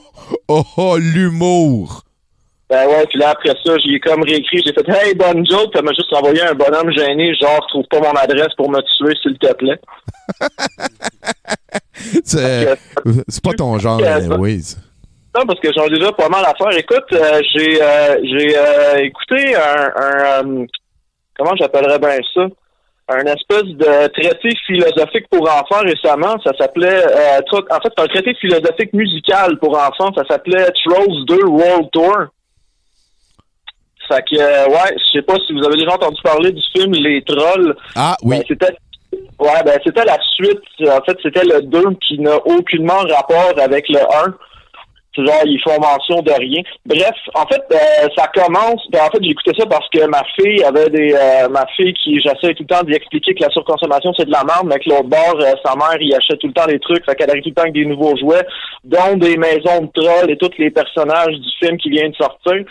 oh, 0.50 0.64
oh, 0.76 0.98
l'humour! 0.98 2.04
Ben 2.74 2.88
ouais, 2.88 3.06
puis 3.08 3.20
là 3.20 3.30
après 3.30 3.54
ça, 3.64 3.78
j'ai 3.86 4.00
comme 4.00 4.24
réécrit, 4.24 4.64
j'ai 4.66 4.74
fait 4.74 4.90
Hey 4.90 5.14
bonne 5.14 5.46
joke, 5.46 5.80
m'a 5.80 5.92
juste 5.92 6.12
envoyé 6.12 6.42
un 6.42 6.56
bonhomme 6.56 6.92
gêné, 6.92 7.36
genre 7.40 7.64
trouve 7.68 7.86
pas 7.88 8.00
mon 8.00 8.14
adresse 8.14 8.52
pour 8.58 8.68
me 8.72 8.82
tuer 8.98 9.16
s'il 9.22 9.38
te 9.38 9.54
plaît. 9.54 9.80
C'est 12.26 13.44
pas 13.44 13.54
ton 13.56 13.78
genre, 13.78 14.02
euh, 14.02 14.38
oui. 14.40 14.64
Non, 15.38 15.46
parce 15.46 15.60
que 15.60 15.70
j'en 15.76 15.86
ai 15.86 15.92
déjà 15.92 16.12
pas 16.14 16.30
mal 16.30 16.44
à 16.46 16.56
faire. 16.56 16.76
Écoute, 16.76 17.06
euh, 17.14 17.42
j'ai 17.54 17.80
euh, 17.80 18.18
j'ai 18.24 18.58
euh, 18.58 18.96
écouté 19.04 19.56
un, 19.56 19.92
un 19.96 20.66
comment 21.38 21.56
j'appellerais 21.56 22.00
bien 22.00 22.18
ça? 22.34 22.48
Un 23.10 23.26
espèce 23.26 23.66
de 23.66 24.08
traité 24.20 24.50
philosophique 24.66 25.28
pour 25.30 25.48
enfants 25.48 25.84
récemment. 25.84 26.38
Ça 26.44 26.54
s'appelait 26.58 27.06
euh, 27.06 27.40
en 27.52 27.80
fait 27.82 27.94
c'est 27.96 28.04
un 28.04 28.08
traité 28.08 28.34
philosophique 28.34 28.94
musical 28.94 29.60
pour 29.60 29.78
enfants. 29.78 30.12
Ça 30.16 30.24
s'appelait 30.28 30.72
Trolls 30.84 31.26
2 31.28 31.46
World 31.46 31.90
Tour. 31.92 32.30
Fait 34.08 34.24
que 34.30 34.40
euh, 34.40 34.68
ouais, 34.68 34.96
je 34.98 35.18
sais 35.20 35.22
pas 35.22 35.36
si 35.46 35.54
vous 35.54 35.64
avez 35.66 35.78
déjà 35.78 35.94
entendu 35.94 36.22
parler 36.24 36.52
du 36.52 36.62
film 36.76 36.94
Les 36.94 37.22
Trolls. 37.24 37.76
Ah 37.96 38.16
oui. 38.24 38.38
Ben, 38.38 38.44
c'était 38.48 38.76
Ouais, 39.40 39.64
ben 39.66 39.78
c'était 39.84 40.06
la 40.06 40.18
suite. 40.36 40.62
En 40.82 41.04
fait, 41.04 41.18
c'était 41.22 41.44
le 41.44 41.62
2 41.62 41.84
qui 42.08 42.20
n'a 42.20 42.36
aucunement 42.46 43.00
rapport 43.10 43.54
avec 43.62 43.88
le 43.90 44.00
1. 44.00 44.34
C'est 45.16 45.24
genre, 45.24 45.42
ils 45.46 45.62
font 45.62 45.80
mention 45.80 46.24
de 46.24 46.32
rien. 46.32 46.64
Bref, 46.88 47.14
en 47.36 47.46
fait, 47.46 47.62
euh, 47.72 48.08
ça 48.18 48.26
commence. 48.34 48.82
Ben, 48.90 49.02
en 49.02 49.12
fait, 49.12 49.20
écouté 49.24 49.52
ça 49.60 49.66
parce 49.68 49.88
que 49.90 50.06
ma 50.08 50.24
fille 50.36 50.64
avait 50.64 50.90
des. 50.90 51.14
euh, 51.14 51.50
ma 51.50 51.66
fille 51.76 51.94
qui, 51.94 52.20
j'essaie 52.20 52.56
tout 52.56 52.64
le 52.64 52.76
temps 52.76 52.84
d'y 52.84 52.94
expliquer 52.94 53.36
que 53.36 53.44
la 53.44 53.50
surconsommation, 53.52 54.12
c'est 54.18 54.26
de 54.26 54.32
la 54.32 54.44
merde, 54.44 54.66
mais 54.66 54.80
que 54.80 54.90
l'autre 54.90 55.10
bord, 55.10 55.38
euh, 55.40 55.52
sa 55.64 55.76
mère, 55.76 56.02
il 56.02 56.16
achète 56.16 56.40
tout 56.40 56.48
le 56.48 56.54
temps 56.54 56.66
des 56.66 56.80
trucs. 56.80 57.06
Fait 57.06 57.14
qu'elle 57.16 57.30
arrive 57.30 57.44
tout 57.44 57.50
le 57.50 57.56
temps 57.56 57.62
avec 57.62 57.76
des 57.76 57.86
nouveaux 57.86 58.18
jouets, 58.18 58.46
dont 58.84 59.16
des 59.18 59.38
maisons 59.38 59.82
de 59.82 60.02
trolls 60.02 60.32
et 60.32 60.38
tous 60.38 60.50
les 60.58 60.72
personnages 60.72 61.36
du 61.36 61.50
film 61.62 61.78
qui 61.78 61.90
viennent 61.92 62.12
de 62.12 62.16
sortir. 62.16 62.64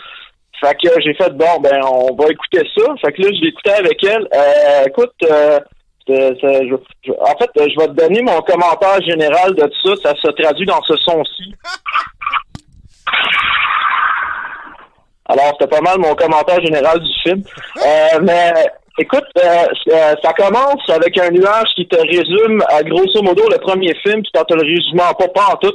Fait 0.63 0.75
que 0.75 1.01
j'ai 1.01 1.13
fait, 1.15 1.29
bon, 1.31 1.59
ben, 1.61 1.79
on 1.83 2.15
va 2.15 2.29
écouter 2.31 2.61
ça. 2.77 2.83
Fait 3.03 3.11
que 3.13 3.21
là, 3.21 3.27
je 3.33 3.41
l'écoutais 3.45 3.73
avec 3.73 4.01
elle. 4.03 4.27
Euh, 4.33 4.85
écoute, 4.87 5.13
euh, 5.29 5.59
je- 6.07 6.77
je- 7.05 7.11
en 7.11 7.37
fait, 7.37 7.49
euh, 7.59 7.67
je 7.69 7.79
vais 7.79 7.87
te 7.87 7.93
donner 7.93 8.21
mon 8.21 8.39
commentaire 8.41 9.01
général 9.05 9.53
de 9.55 9.63
tout 9.63 9.95
ça. 9.95 10.09
Ça 10.11 10.15
se 10.21 10.31
traduit 10.31 10.65
dans 10.65 10.81
ce 10.83 10.95
son-ci. 10.97 11.53
Alors, 15.29 15.55
c'était 15.59 15.67
pas 15.73 15.81
mal 15.81 15.97
mon 15.99 16.15
commentaire 16.15 16.61
général 16.61 16.99
du 16.99 17.11
film. 17.23 17.43
Euh, 17.77 18.19
mais 18.21 18.53
écoute, 18.99 19.23
euh, 19.37 19.65
euh, 19.91 20.15
ça 20.21 20.33
commence 20.33 20.81
avec 20.89 21.17
un 21.17 21.29
nuage 21.29 21.69
qui 21.75 21.87
te 21.87 21.95
résume 21.97 22.61
à 22.69 22.83
grosso 22.83 23.21
modo 23.23 23.43
le 23.49 23.57
premier 23.59 23.95
film, 24.05 24.21
puis 24.21 24.31
quand 24.33 24.43
te 24.43 24.53
le 24.53 24.61
résume 24.63 24.97
pas, 24.97 25.27
pas 25.29 25.53
en 25.53 25.55
tout. 25.57 25.73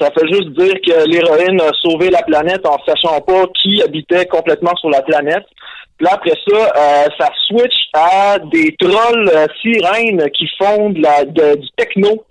Ça 0.00 0.10
fait 0.10 0.26
juste 0.26 0.48
dire 0.50 0.74
que 0.74 1.08
l'héroïne 1.08 1.60
a 1.60 1.70
sauvé 1.82 2.10
la 2.10 2.22
planète 2.22 2.66
en 2.66 2.76
sachant 2.86 3.20
pas 3.20 3.44
qui 3.62 3.80
habitait 3.82 4.26
complètement 4.26 4.74
sur 4.76 4.90
la 4.90 5.02
planète. 5.02 5.44
Puis 5.96 6.06
là, 6.06 6.14
après 6.14 6.32
ça, 6.48 6.72
euh, 6.76 7.06
ça 7.18 7.28
switch 7.46 7.74
à 7.92 8.38
des 8.40 8.74
trolls 8.80 9.30
euh, 9.32 9.46
sirènes 9.62 10.28
qui 10.30 10.48
font 10.58 10.90
de 10.90 11.00
la, 11.00 11.24
de- 11.24 11.56
du 11.60 11.68
techno. 11.76 12.24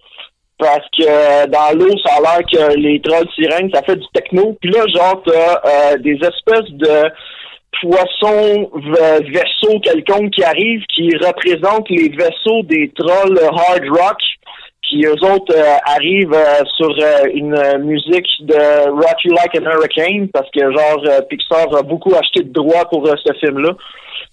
Parce 0.60 0.86
que 0.98 1.04
euh, 1.08 1.48
dans 1.48 1.78
l'eau, 1.78 1.92
ça 2.06 2.16
a 2.18 2.22
l'air 2.22 2.46
que 2.52 2.78
les 2.78 3.02
trolls 3.02 3.30
sirènes, 3.36 3.70
ça 3.74 3.82
fait 3.84 3.96
du 3.96 4.06
techno. 4.14 4.58
Puis 4.62 4.70
là, 4.72 4.84
genre, 4.94 5.24
t'as 5.26 5.62
euh, 5.94 5.98
des 6.00 6.16
espèces 6.16 6.70
de 6.72 7.10
poissons 7.82 8.70
vaisseaux 9.26 9.80
quelconques 9.80 10.32
qui 10.32 10.44
arrivent, 10.44 10.84
qui 10.94 11.10
représentent 11.18 11.90
les 11.90 12.10
vaisseaux 12.10 12.62
des 12.64 12.92
trolls 12.96 13.40
hard 13.44 13.84
rock, 13.90 14.20
qui 14.94 15.06
eux 15.06 15.24
autres 15.24 15.56
euh, 15.56 15.76
arrivent 15.86 16.34
euh, 16.34 16.64
sur 16.78 16.90
euh, 16.90 17.26
une 17.34 17.84
musique 17.84 18.28
de 18.42 18.90
Rock 18.90 19.24
You 19.24 19.34
Like 19.34 19.56
an 19.60 19.70
Hurricane, 19.70 20.28
parce 20.30 20.50
que 20.52 20.72
genre 20.72 21.04
Pixar 21.30 21.76
a 21.76 21.82
beaucoup 21.82 22.14
acheté 22.14 22.44
de 22.44 22.52
droits 22.52 22.86
pour 22.90 23.08
ce 23.08 23.34
film-là. 23.40 23.72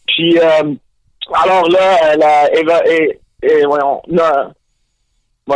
Puis 0.07 0.39
alors 0.39 1.69
là, 1.69 2.17
la 2.17 2.53
Eva 2.59 2.83
et, 2.87 3.19
et 3.43 3.65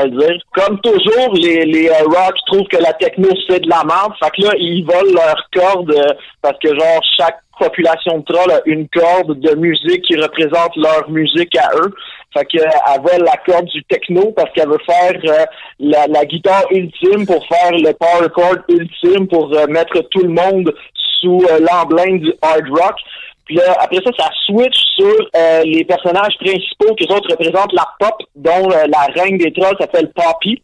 dire. 0.03 0.39
Comme 0.55 0.81
toujours, 0.81 1.35
les, 1.35 1.65
les 1.65 1.89
rock 1.89 2.35
trouvent 2.47 2.69
que 2.69 2.83
la 2.83 2.93
techno 2.95 3.29
c'est 3.49 3.61
de 3.61 3.69
la 3.69 3.85
merde. 3.85 4.13
Fait 4.23 4.31
que 4.31 4.47
là, 4.47 4.53
ils 4.59 4.85
volent 4.85 5.13
leur 5.15 5.37
corde 5.53 5.93
euh, 5.93 6.15
parce 6.43 6.59
que 6.59 6.69
genre 6.69 7.01
chaque 7.19 7.39
population 7.59 8.19
de 8.19 8.25
trolls 8.25 8.51
a 8.51 8.61
une 8.67 8.89
corde 8.89 9.39
de 9.39 9.55
musique 9.55 10.03
qui 10.03 10.17
représente 10.17 10.77
leur 10.77 11.09
musique 11.09 11.57
à 11.57 11.69
eux. 11.77 11.95
Fait 12.35 12.45
que 12.47 12.59
euh, 12.59 12.99
vole 13.01 13.25
la 13.25 13.37
corde 13.47 13.67
du 13.67 13.83
techno 13.85 14.33
parce 14.33 14.51
qu'elle 14.53 14.69
veut 14.69 14.79
faire 14.85 15.13
euh, 15.25 15.45
la, 15.79 16.09
la 16.09 16.25
guitare 16.25 16.65
ultime 16.73 17.25
pour 17.27 17.47
faire 17.47 17.71
le 17.71 17.93
power 17.93 18.29
chord 18.35 18.57
ultime 18.69 19.29
pour 19.29 19.55
euh, 19.57 19.67
mettre 19.69 20.01
tout 20.11 20.23
le 20.23 20.31
monde 20.31 20.75
sous 21.21 21.41
euh, 21.49 21.61
l'emblème 21.61 22.19
du 22.19 22.33
hard 22.43 22.69
rock. 22.71 22.97
Puis 23.45 23.57
là, 23.57 23.77
après 23.79 24.01
ça, 24.05 24.11
ça 24.19 24.31
switch 24.47 24.77
sur 24.97 25.29
les 25.65 25.85
personnages 25.85 26.35
principaux 26.41 26.95
qui 26.95 27.07
les 27.07 27.15
autres 27.15 27.31
représentent 27.31 27.75
la 27.75 27.87
pop, 28.01 28.15
dont 28.35 28.71
la 28.71 29.01
reine 29.15 29.37
des 29.37 29.53
trolls 29.53 29.77
s'appelle 29.79 30.11
Poppy. 30.13 30.63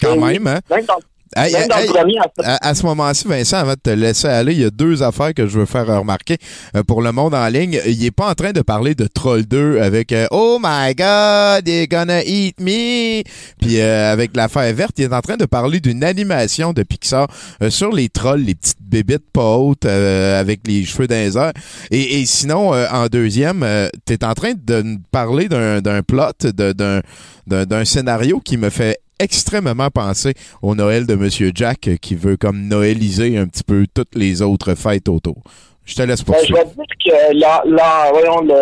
Quand 0.00 0.16
même, 0.16 0.46
hein? 0.46 0.60
Même 0.70 0.86
dans, 0.86 0.96
Hey, 1.36 1.52
même 1.52 1.62
hey, 1.62 1.68
dans 1.68 1.76
hey, 1.76 1.86
le 1.88 1.92
premier, 1.92 2.18
en 2.20 2.22
fait. 2.34 2.44
à, 2.44 2.68
à 2.68 2.74
ce 2.74 2.84
moment-ci, 2.86 3.28
Vincent, 3.28 3.58
avant 3.58 3.72
de 3.74 3.80
te 3.82 3.90
laisser 3.90 4.26
aller, 4.28 4.52
il 4.54 4.60
y 4.60 4.64
a 4.64 4.70
deux 4.70 5.02
affaires 5.02 5.34
que 5.34 5.46
je 5.46 5.58
veux 5.58 5.66
faire 5.66 5.86
remarquer 5.86 6.38
euh, 6.74 6.82
pour 6.82 7.02
le 7.02 7.12
monde 7.12 7.34
en 7.34 7.46
ligne. 7.48 7.78
Il 7.86 8.04
est 8.04 8.10
pas 8.10 8.30
en 8.30 8.34
train 8.34 8.52
de 8.52 8.62
parler 8.62 8.94
de 8.94 9.06
Troll 9.06 9.44
2 9.44 9.80
avec 9.80 10.12
euh, 10.12 10.26
Oh 10.30 10.58
my 10.62 10.94
God, 10.94 11.64
they're 11.64 11.86
gonna 11.88 12.22
eat 12.24 12.58
me. 12.60 13.22
Puis 13.60 13.80
euh, 13.80 14.12
avec 14.12 14.34
l'affaire 14.36 14.72
verte, 14.74 14.92
il 14.98 15.04
est 15.04 15.12
en 15.14 15.20
train 15.20 15.36
de 15.36 15.44
parler 15.46 15.80
d'une 15.80 16.02
animation 16.04 16.72
de 16.72 16.82
Pixar 16.82 17.28
euh, 17.62 17.70
sur 17.70 17.92
les 17.92 18.08
trolls, 18.08 18.40
les 18.42 18.54
petites 18.54 18.78
bébites 18.80 19.30
pas 19.32 19.56
hautes 19.56 19.84
euh, 19.84 20.40
avec 20.40 20.60
les 20.66 20.84
cheveux 20.84 21.10
airs. 21.10 21.52
Et, 21.90 22.20
et 22.20 22.26
sinon, 22.26 22.72
euh, 22.74 22.86
en 22.92 23.06
deuxième, 23.08 23.62
euh, 23.62 23.88
t'es 24.04 24.24
en 24.24 24.34
train 24.34 24.52
de 24.56 24.98
parler 25.10 25.48
d'un 25.48 25.80
d'un 25.80 26.02
plot, 26.02 26.32
d'un 26.42 26.72
d'un 26.72 27.64
d'un 27.64 27.84
scénario 27.84 28.40
qui 28.40 28.56
me 28.56 28.70
fait 28.70 28.98
extrêmement 29.18 29.88
penser 29.90 30.34
au 30.62 30.74
Noël 30.74 31.06
de 31.06 31.14
Monsieur 31.14 31.50
Jack 31.54 31.88
euh, 31.88 31.96
qui 32.00 32.14
veut 32.14 32.36
comme 32.36 32.68
noëliser 32.68 33.38
un 33.38 33.46
petit 33.46 33.64
peu 33.64 33.86
toutes 33.92 34.14
les 34.14 34.42
autres 34.42 34.74
fêtes 34.74 35.08
autour. 35.08 35.36
Je 35.84 35.94
te 35.94 36.02
laisse 36.02 36.24
Ben, 36.24 36.34
je 36.46 36.52
vais 36.52 36.64
dire 36.64 36.84
que 37.04 37.34
la- 37.38 37.62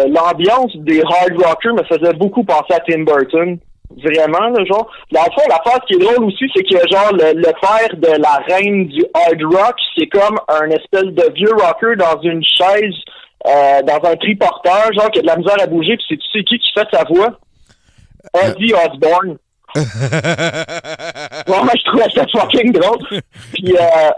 l'ambiance 0.09 0.73
des 0.77 1.01
hard 1.01 1.33
rockers 1.43 1.75
me 1.75 1.83
faisait 1.85 2.13
beaucoup 2.15 2.45
penser 2.45 2.75
à 2.75 2.81
Tim 2.81 3.05
Burton. 3.05 3.59
Vraiment, 4.03 4.49
là, 4.49 4.65
genre. 4.65 4.91
Dans 5.13 5.23
le 5.23 5.31
fond, 5.33 5.43
la 5.49 5.61
phase 5.65 5.81
qui 5.87 5.95
est 5.95 5.99
drôle 6.05 6.25
aussi, 6.25 6.45
c'est 6.55 6.65
que 6.65 6.77
genre 6.91 7.13
le, 7.13 7.33
le 7.39 7.53
père 7.61 7.97
de 7.97 8.21
la 8.21 8.43
reine 8.49 8.87
du 8.89 9.05
hard 9.15 9.43
rock, 9.55 9.77
c'est 9.97 10.07
comme 10.09 10.37
un 10.49 10.69
espèce 10.71 11.05
de 11.15 11.33
vieux 11.35 11.53
rocker 11.53 11.95
dans 11.97 12.21
une 12.23 12.43
chaise, 12.43 12.95
euh, 13.47 13.83
dans 13.83 14.01
un 14.09 14.17
triporteur, 14.17 14.91
genre 14.95 15.11
qui 15.11 15.21
a 15.21 15.23
de 15.23 15.27
la 15.27 15.37
misère 15.37 15.61
à 15.61 15.67
bouger, 15.67 15.97
puis 15.97 16.05
c'est 16.09 16.17
tu 16.17 16.39
sais 16.39 16.45
qui 16.45 16.59
qui 16.59 16.73
fait 16.75 16.87
sa 16.93 17.05
voix? 17.05 17.39
Ozzy 18.35 18.73
Osbourne. 18.75 19.37
Bon, 21.47 21.65
moi, 21.65 21.73
je 21.77 21.85
trouvais 21.91 22.11
ça 22.15 22.25
fucking 22.33 22.73
drôle. 22.73 22.99
Puis, 23.53 23.75
euh, 23.75 24.11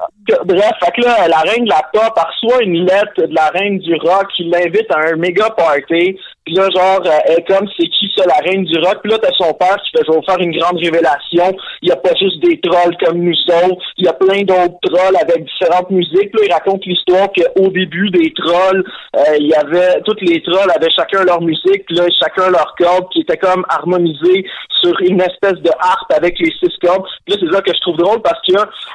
bref, 0.45 0.73
fait 0.85 0.93
que 0.93 1.01
là, 1.03 1.29
la 1.29 1.39
reine 1.39 1.65
de 1.65 1.71
la 1.71 1.83
pop 1.93 2.13
reçoit 2.15 2.63
une 2.63 2.85
lettre 2.85 3.27
de 3.27 3.35
la 3.35 3.49
reine 3.49 3.79
du 3.79 3.95
rock 3.97 4.27
qui 4.37 4.45
l'invite 4.45 4.91
à 4.91 4.99
un 5.13 5.17
méga 5.17 5.51
party. 5.51 6.19
Puis 6.47 6.55
là, 6.55 6.69
genre, 6.71 7.03
euh, 7.05 7.19
elle 7.27 7.45
comme, 7.45 7.67
c'est 7.77 7.89
qui 7.89 8.09
ça, 8.17 8.25
la 8.25 8.37
reine 8.37 8.63
du 8.63 8.79
rock? 8.79 9.01
Puis 9.03 9.11
là, 9.11 9.19
t'as 9.19 9.33
son 9.33 9.53
père 9.55 9.77
qui 9.83 9.91
fait, 9.91 10.05
je 10.07 10.13
vais 10.13 10.19
vous 10.19 10.25
faire 10.25 10.39
une 10.39 10.57
grande 10.57 10.79
révélation. 10.79 11.57
Il 11.83 11.89
y 11.89 11.93
a 11.93 11.97
pas 11.97 12.15
juste 12.15 12.39
des 12.39 12.61
trolls 12.61 12.97
comme 13.05 13.19
nous 13.19 13.35
autres. 13.65 13.83
Il 13.99 14.05
y 14.05 14.09
a 14.09 14.13
plein 14.13 14.43
d'autres 14.43 14.79
trolls 14.81 15.17
avec 15.21 15.45
différentes 15.45 15.91
musiques. 15.91 16.33
Là, 16.35 16.41
il 16.45 16.53
raconte 16.53 16.87
l'histoire 16.87 17.27
qu'au 17.33 17.69
début 17.71 18.11
des 18.11 18.33
trolls, 18.33 18.85
euh, 19.17 19.37
il 19.41 19.49
y 19.49 19.55
avait, 19.55 20.01
toutes 20.03 20.21
les 20.23 20.41
trolls 20.43 20.71
avaient 20.71 20.91
chacun 20.95 21.25
leur 21.25 21.41
musique. 21.41 21.85
Là, 21.91 22.05
chacun 22.23 22.49
leur 22.49 22.77
corde 22.79 23.09
qui 23.13 23.23
était 23.23 23.39
comme 23.39 23.65
harmonisée 23.69 24.47
sur 24.83 24.95
une 25.01 25.21
espèce 25.21 25.59
de 25.63 25.71
harpe 25.81 26.13
avec 26.15 26.39
les 26.39 26.53
six 26.61 26.73
cordes. 26.81 27.07
Là, 27.27 27.37
c'est 27.41 27.53
ça 27.53 27.61
que 27.61 27.75
je 27.75 27.81
trouve 27.81 27.97
drôle 27.97 28.23
parce 28.23 28.41
que 28.47 28.55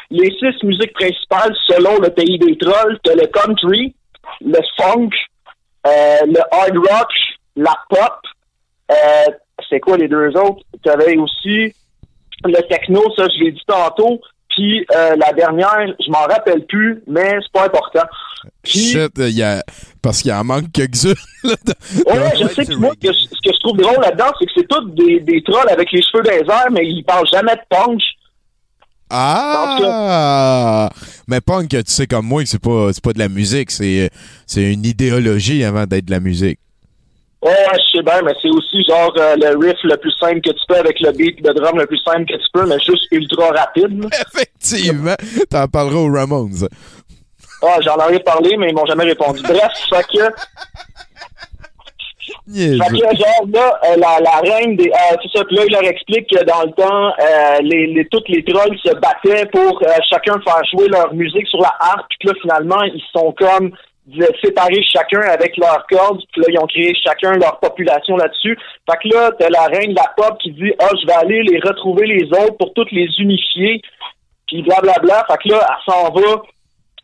les 0.10 0.32
six 0.40 0.66
musiques 0.66 0.94
principales 0.94 1.54
selon 1.68 2.00
le 2.00 2.12
pays 2.12 2.40
des 2.40 2.58
trolls, 2.58 2.98
t'as 3.04 3.16
le 3.16 3.28
country, 3.28 3.94
le 4.40 4.60
funk, 4.78 5.10
euh, 5.88 6.26
le 6.28 6.40
hard 6.52 6.78
rock, 6.78 7.10
la 7.56 7.76
pop. 7.90 8.14
Euh, 8.92 8.96
c'est 9.70 9.80
quoi 9.80 9.98
les 9.98 10.08
deux 10.08 10.30
autres? 10.38 10.64
T'avais 10.84 11.16
aussi 11.18 11.74
le 12.44 12.68
techno, 12.68 13.02
ça 13.16 13.26
je 13.38 13.44
l'ai 13.44 13.52
dit 13.52 13.62
tantôt. 13.68 14.20
Puis 14.50 14.86
euh, 14.94 15.16
la 15.16 15.32
dernière, 15.32 15.78
je 16.06 16.12
m'en 16.12 16.24
rappelle 16.24 16.66
plus, 16.66 17.02
mais 17.08 17.38
c'est 17.42 17.52
pas 17.54 17.66
important. 17.66 18.04
Shit, 18.66 19.12
il 19.18 19.30
y 19.30 19.44
a... 19.44 19.64
parce 20.02 20.22
qu'il 20.22 20.34
en 20.34 20.44
manque 20.44 20.66
de- 20.74 21.74
Ouais, 22.06 22.32
je 22.38 22.48
sais 22.48 22.66
que 22.66 22.74
moi, 22.76 22.92
que- 23.02 23.14
ce 23.14 23.28
que 23.28 23.54
je 23.54 23.60
trouve 23.60 23.78
drôle 23.78 24.02
là-dedans, 24.02 24.32
c'est 24.40 24.46
que 24.48 24.52
c'est 24.58 24.68
tous 24.68 24.90
des, 24.90 25.20
des 25.22 25.42
trolls 25.44 25.70
avec 25.70 25.90
les 25.94 26.02
cheveux 26.02 26.24
les 26.24 26.46
airs, 26.52 26.70
mais 26.72 26.86
ils 26.86 27.04
parlent 27.04 27.28
jamais 27.32 27.56
de 27.56 27.62
punk. 27.70 28.02
Ah! 29.10 30.90
Mais 31.28 31.42
punk, 31.42 31.70
tu 31.70 31.82
sais 31.86 32.08
comme 32.08 32.26
moi 32.26 32.44
que 32.44 32.50
c'est 32.50 32.62
pas, 32.62 32.90
pas 33.04 33.14
de 33.14 33.20
la 33.20 33.30
musique, 33.30 33.72
c'est, 33.72 34.10
c'est 34.48 34.74
une 34.74 34.86
idéologie 34.86 35.64
avant 35.64 35.86
d'être 35.86 36.06
de 36.06 36.12
la 36.12 36.20
musique. 36.20 36.60
Ouais, 37.42 37.56
je 37.74 37.98
sais 37.98 38.04
bien, 38.04 38.22
mais 38.22 38.34
c'est 38.40 38.50
aussi 38.50 38.84
genre 38.88 39.12
euh, 39.18 39.36
le 39.36 39.58
riff 39.58 39.78
le 39.84 39.98
plus 39.98 40.12
simple 40.20 40.42
que 40.42 40.52
tu 40.52 40.62
peux 40.68 40.76
avec 40.76 41.00
le 41.00 41.12
beat 41.12 41.42
de 41.44 41.52
drum 41.54 41.78
le 41.80 41.88
plus 41.88 41.98
simple 42.06 42.26
que 42.26 42.36
tu 42.36 42.48
peux, 42.54 42.68
mais 42.68 42.80
juste 42.80 43.08
ultra 43.12 43.48
rapide. 43.50 44.06
Effectivement. 44.28 45.16
T'en 45.50 45.68
parleras 45.68 46.02
aux 46.02 46.14
Ramones. 46.14 46.68
Ah, 47.64 47.78
j'en 47.82 47.96
aurais 47.96 48.20
parlé, 48.20 48.58
mais 48.58 48.70
ils 48.70 48.76
m'ont 48.76 48.86
jamais 48.86 49.06
répondu. 49.06 49.42
Bref, 49.42 49.72
fait 49.90 50.04
que, 50.14 50.24
fait 52.54 52.90
que 52.90 53.18
genre 53.18 53.46
là, 53.54 53.80
euh, 53.86 53.96
la, 53.98 54.20
la 54.20 54.40
reine 54.42 54.76
des. 54.76 54.90
Euh, 54.90 55.16
c'est 55.22 55.38
ça, 55.40 55.46
puis 55.46 55.56
là, 55.56 55.64
il 55.66 55.72
leur 55.72 55.84
explique 55.84 56.28
que 56.30 56.44
dans 56.44 56.62
le 56.64 56.72
temps, 56.74 57.10
euh, 57.20 57.58
les, 57.64 57.88
les, 57.88 58.08
toutes 58.08 58.30
les 58.30 58.44
trolls 58.44 58.78
se 58.84 58.94
battaient 58.96 59.48
pour 59.48 59.82
euh, 59.82 59.92
chacun 60.12 60.40
faire 60.42 60.62
jouer 60.72 60.88
leur 60.90 61.14
musique 61.14 61.48
sur 61.48 61.62
la 61.62 61.74
harpe, 61.80 62.06
puis 62.10 62.20
que 62.20 62.28
là, 62.28 62.34
finalement, 62.42 62.82
ils 62.84 63.02
sont 63.14 63.34
comme 63.38 63.72
séparés 64.44 64.84
chacun 64.84 65.22
avec 65.22 65.58
leurs 65.58 65.86
cordes, 65.88 66.22
puis 66.32 66.42
là, 66.42 66.48
ils 66.50 66.60
ont 66.60 66.68
créé 66.68 66.94
chacun 67.04 67.34
leur 67.34 67.60
population 67.60 68.18
là-dessus. 68.18 68.58
Fait 68.90 68.98
que 69.02 69.14
là, 69.14 69.32
t'as 69.38 69.50
la 69.50 69.66
reine 69.68 69.92
de 69.92 69.96
la 69.96 70.12
pop 70.18 70.38
qui 70.40 70.52
dit 70.52 70.74
Ah, 70.80 70.90
je 71.00 71.06
vais 71.06 71.14
aller 71.14 71.44
les 71.44 71.60
retrouver 71.60 72.08
les 72.08 72.26
autres 72.26 72.58
pour 72.58 72.74
toutes 72.74 72.92
les 72.92 73.08
unifier, 73.20 73.82
puis 74.48 74.64
blablabla. 74.64 75.26
Fait 75.30 75.38
que 75.38 75.50
là, 75.50 75.66
elle 75.68 75.94
s'en 75.94 76.12
va 76.12 76.42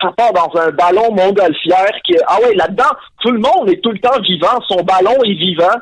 elle 0.04 0.12
part 0.14 0.34
dans 0.34 0.60
un 0.60 0.70
ballon 0.72 1.12
montgolfière 1.12 1.92
qui. 2.04 2.16
Ah 2.28 2.38
ouais, 2.42 2.54
là-dedans, 2.56 2.92
tout 3.22 3.32
le 3.32 3.40
monde 3.40 3.70
est 3.70 3.82
tout 3.82 3.92
le 3.92 4.00
temps 4.00 4.20
vivant. 4.22 4.60
Son 4.68 4.84
ballon 4.84 5.18
est 5.24 5.34
vivant. 5.34 5.76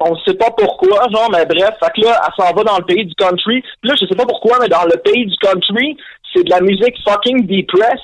On 0.00 0.16
sait 0.18 0.34
pas 0.34 0.50
pourquoi, 0.50 1.06
genre, 1.12 1.30
mais 1.30 1.46
bref. 1.46 1.74
Fait 1.78 1.92
que 1.94 2.06
là, 2.06 2.20
elle 2.26 2.44
s'en 2.44 2.52
va 2.52 2.64
dans 2.64 2.78
le 2.78 2.84
pays 2.84 3.04
du 3.04 3.14
country. 3.14 3.62
Puis 3.80 3.90
là, 3.90 3.94
je 4.00 4.06
sais 4.06 4.16
pas 4.16 4.26
pourquoi, 4.26 4.58
mais 4.60 4.68
dans 4.68 4.84
le 4.84 4.96
pays 4.96 5.26
du 5.26 5.36
country, 5.36 5.96
c'est 6.32 6.42
de 6.42 6.50
la 6.50 6.60
musique 6.60 6.96
fucking 7.04 7.46
depress. 7.46 8.00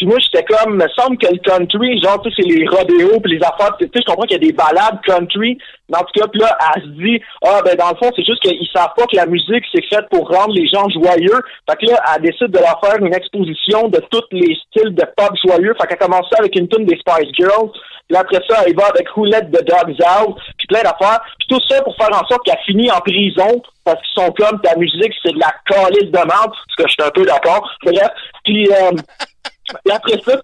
Puis 0.00 0.08
moi, 0.08 0.16
j'étais 0.18 0.42
comme, 0.44 0.76
me 0.76 0.88
semble 0.96 1.18
que 1.18 1.26
le 1.26 1.36
country, 1.44 2.00
genre, 2.00 2.22
tu 2.22 2.30
sais, 2.30 2.36
c'est 2.40 2.48
les 2.48 2.66
rodéos 2.66 3.20
puis 3.20 3.36
les 3.36 3.44
affaires. 3.44 3.76
Tu 3.76 3.84
sais, 3.84 4.00
je 4.00 4.04
comprends 4.06 4.24
qu'il 4.24 4.40
y 4.40 4.46
a 4.46 4.48
des 4.48 4.52
balades 4.54 4.98
country. 5.04 5.58
Mais 5.90 5.98
en 5.98 6.04
tout 6.04 6.18
cas, 6.18 6.26
puis 6.28 6.40
là, 6.40 6.56
elle 6.74 6.82
se 6.84 6.88
dit, 6.88 7.20
ah, 7.44 7.60
ben, 7.62 7.76
dans 7.76 7.90
le 7.90 7.96
fond, 7.96 8.10
c'est 8.16 8.24
juste 8.24 8.40
qu'ils 8.40 8.66
savent 8.74 8.94
pas 8.96 9.04
que 9.04 9.16
la 9.16 9.26
musique, 9.26 9.62
c'est 9.70 9.84
faite 9.92 10.08
pour 10.10 10.26
rendre 10.26 10.54
les 10.54 10.66
gens 10.68 10.88
joyeux. 10.88 11.38
Fait 11.68 11.76
que 11.76 11.92
là, 11.92 12.00
elle 12.16 12.22
décide 12.22 12.48
de 12.48 12.58
leur 12.58 12.80
faire 12.80 12.96
une 12.98 13.12
exposition 13.12 13.88
de 13.88 14.00
tous 14.10 14.24
les 14.32 14.56
styles 14.68 14.94
de 14.94 15.04
pop 15.14 15.36
joyeux. 15.44 15.74
Fait 15.78 15.86
qu'elle 15.86 15.98
commence 15.98 16.30
ça 16.32 16.38
avec 16.38 16.56
une 16.56 16.68
tune 16.68 16.86
des 16.86 16.96
Spice 16.96 17.28
Girls. 17.38 17.68
Puis 18.08 18.16
après 18.16 18.40
ça, 18.48 18.64
elle 18.66 18.74
va 18.74 18.86
avec 18.86 19.14
Who 19.14 19.26
Let 19.26 19.52
the 19.52 19.62
Dogs 19.68 20.00
Out, 20.00 20.38
puis 20.56 20.66
plein 20.66 20.80
d'affaires. 20.80 21.20
Puis 21.38 21.48
tout 21.50 21.60
ça 21.68 21.82
pour 21.82 21.94
faire 21.96 22.08
en 22.08 22.26
sorte 22.26 22.42
qu'elle 22.46 22.58
finit 22.64 22.90
en 22.90 23.00
prison, 23.00 23.60
parce 23.84 24.00
qu'ils 24.00 24.24
sont 24.24 24.32
comme, 24.32 24.60
ta 24.62 24.76
musique, 24.76 25.12
c'est 25.22 25.34
de 25.34 25.38
la 25.38 25.52
calice 25.66 26.10
de 26.10 26.16
merde, 26.16 26.52
ce 26.70 26.82
que 26.82 26.88
je 26.88 26.92
suis 26.94 27.02
un 27.04 27.10
peu 27.10 27.26
d'accord. 27.26 27.70
Bref, 27.84 28.08
puis, 28.44 28.66
euh, 28.66 28.92
puis 29.84 29.92
après 29.94 30.20
ça, 30.24 30.40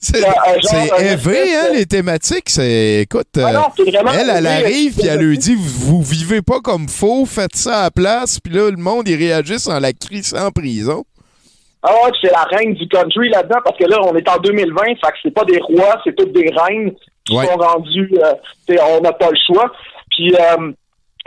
C'est, 0.00 0.18
euh, 0.18 0.30
genre, 0.30 0.58
c'est 0.62 0.92
un 0.92 0.96
élevé, 0.98 1.36
espèce 1.38 1.56
hein, 1.70 1.74
les 1.74 1.86
thématiques. 1.86 2.50
C'est, 2.50 3.00
écoute, 3.02 3.26
Ah 3.36 3.52
non, 3.52 3.60
euh, 3.78 3.84
elle, 3.86 4.30
elle 4.30 4.46
élevé, 4.46 4.48
arrive, 4.48 4.92
euh, 4.92 5.00
puis 5.00 5.08
elle 5.08 5.20
lui 5.26 5.38
dit, 5.38 5.54
vous, 5.54 6.02
vous 6.02 6.02
vivez 6.02 6.42
pas 6.42 6.60
comme 6.60 6.88
faux, 6.88 7.24
faites 7.26 7.56
ça 7.56 7.78
à 7.80 7.82
la 7.84 7.90
place, 7.90 8.38
puis 8.40 8.52
là, 8.52 8.70
le 8.70 8.76
monde, 8.76 9.08
il 9.08 9.16
réagisse 9.16 9.66
en 9.66 9.80
la 9.80 9.92
crissant 9.92 10.46
en 10.46 10.50
prison. 10.50 11.04
Ah 11.82 11.92
ouais, 12.04 12.10
puis 12.10 12.20
c'est 12.24 12.32
la 12.32 12.42
reine 12.42 12.74
du 12.74 12.88
country 12.88 13.28
là-dedans, 13.30 13.60
parce 13.64 13.78
que 13.78 13.84
là, 13.84 13.98
on 14.02 14.14
est 14.16 14.28
en 14.28 14.38
2020, 14.38 14.82
fait 14.84 14.94
que 15.00 15.16
c'est 15.22 15.30
pas 15.34 15.44
des 15.44 15.58
rois, 15.60 16.00
c'est 16.04 16.14
toutes 16.16 16.32
des 16.32 16.50
reines 16.54 16.92
qui 17.24 17.36
Ouais. 17.36 17.46
sont 17.46 17.56
rendues, 17.56 18.10
euh, 18.24 18.76
on 18.90 19.00
n'a 19.00 19.12
pas 19.12 19.28
le 19.30 19.36
choix. 19.46 19.70
Puis, 20.10 20.34
euh, 20.34 20.72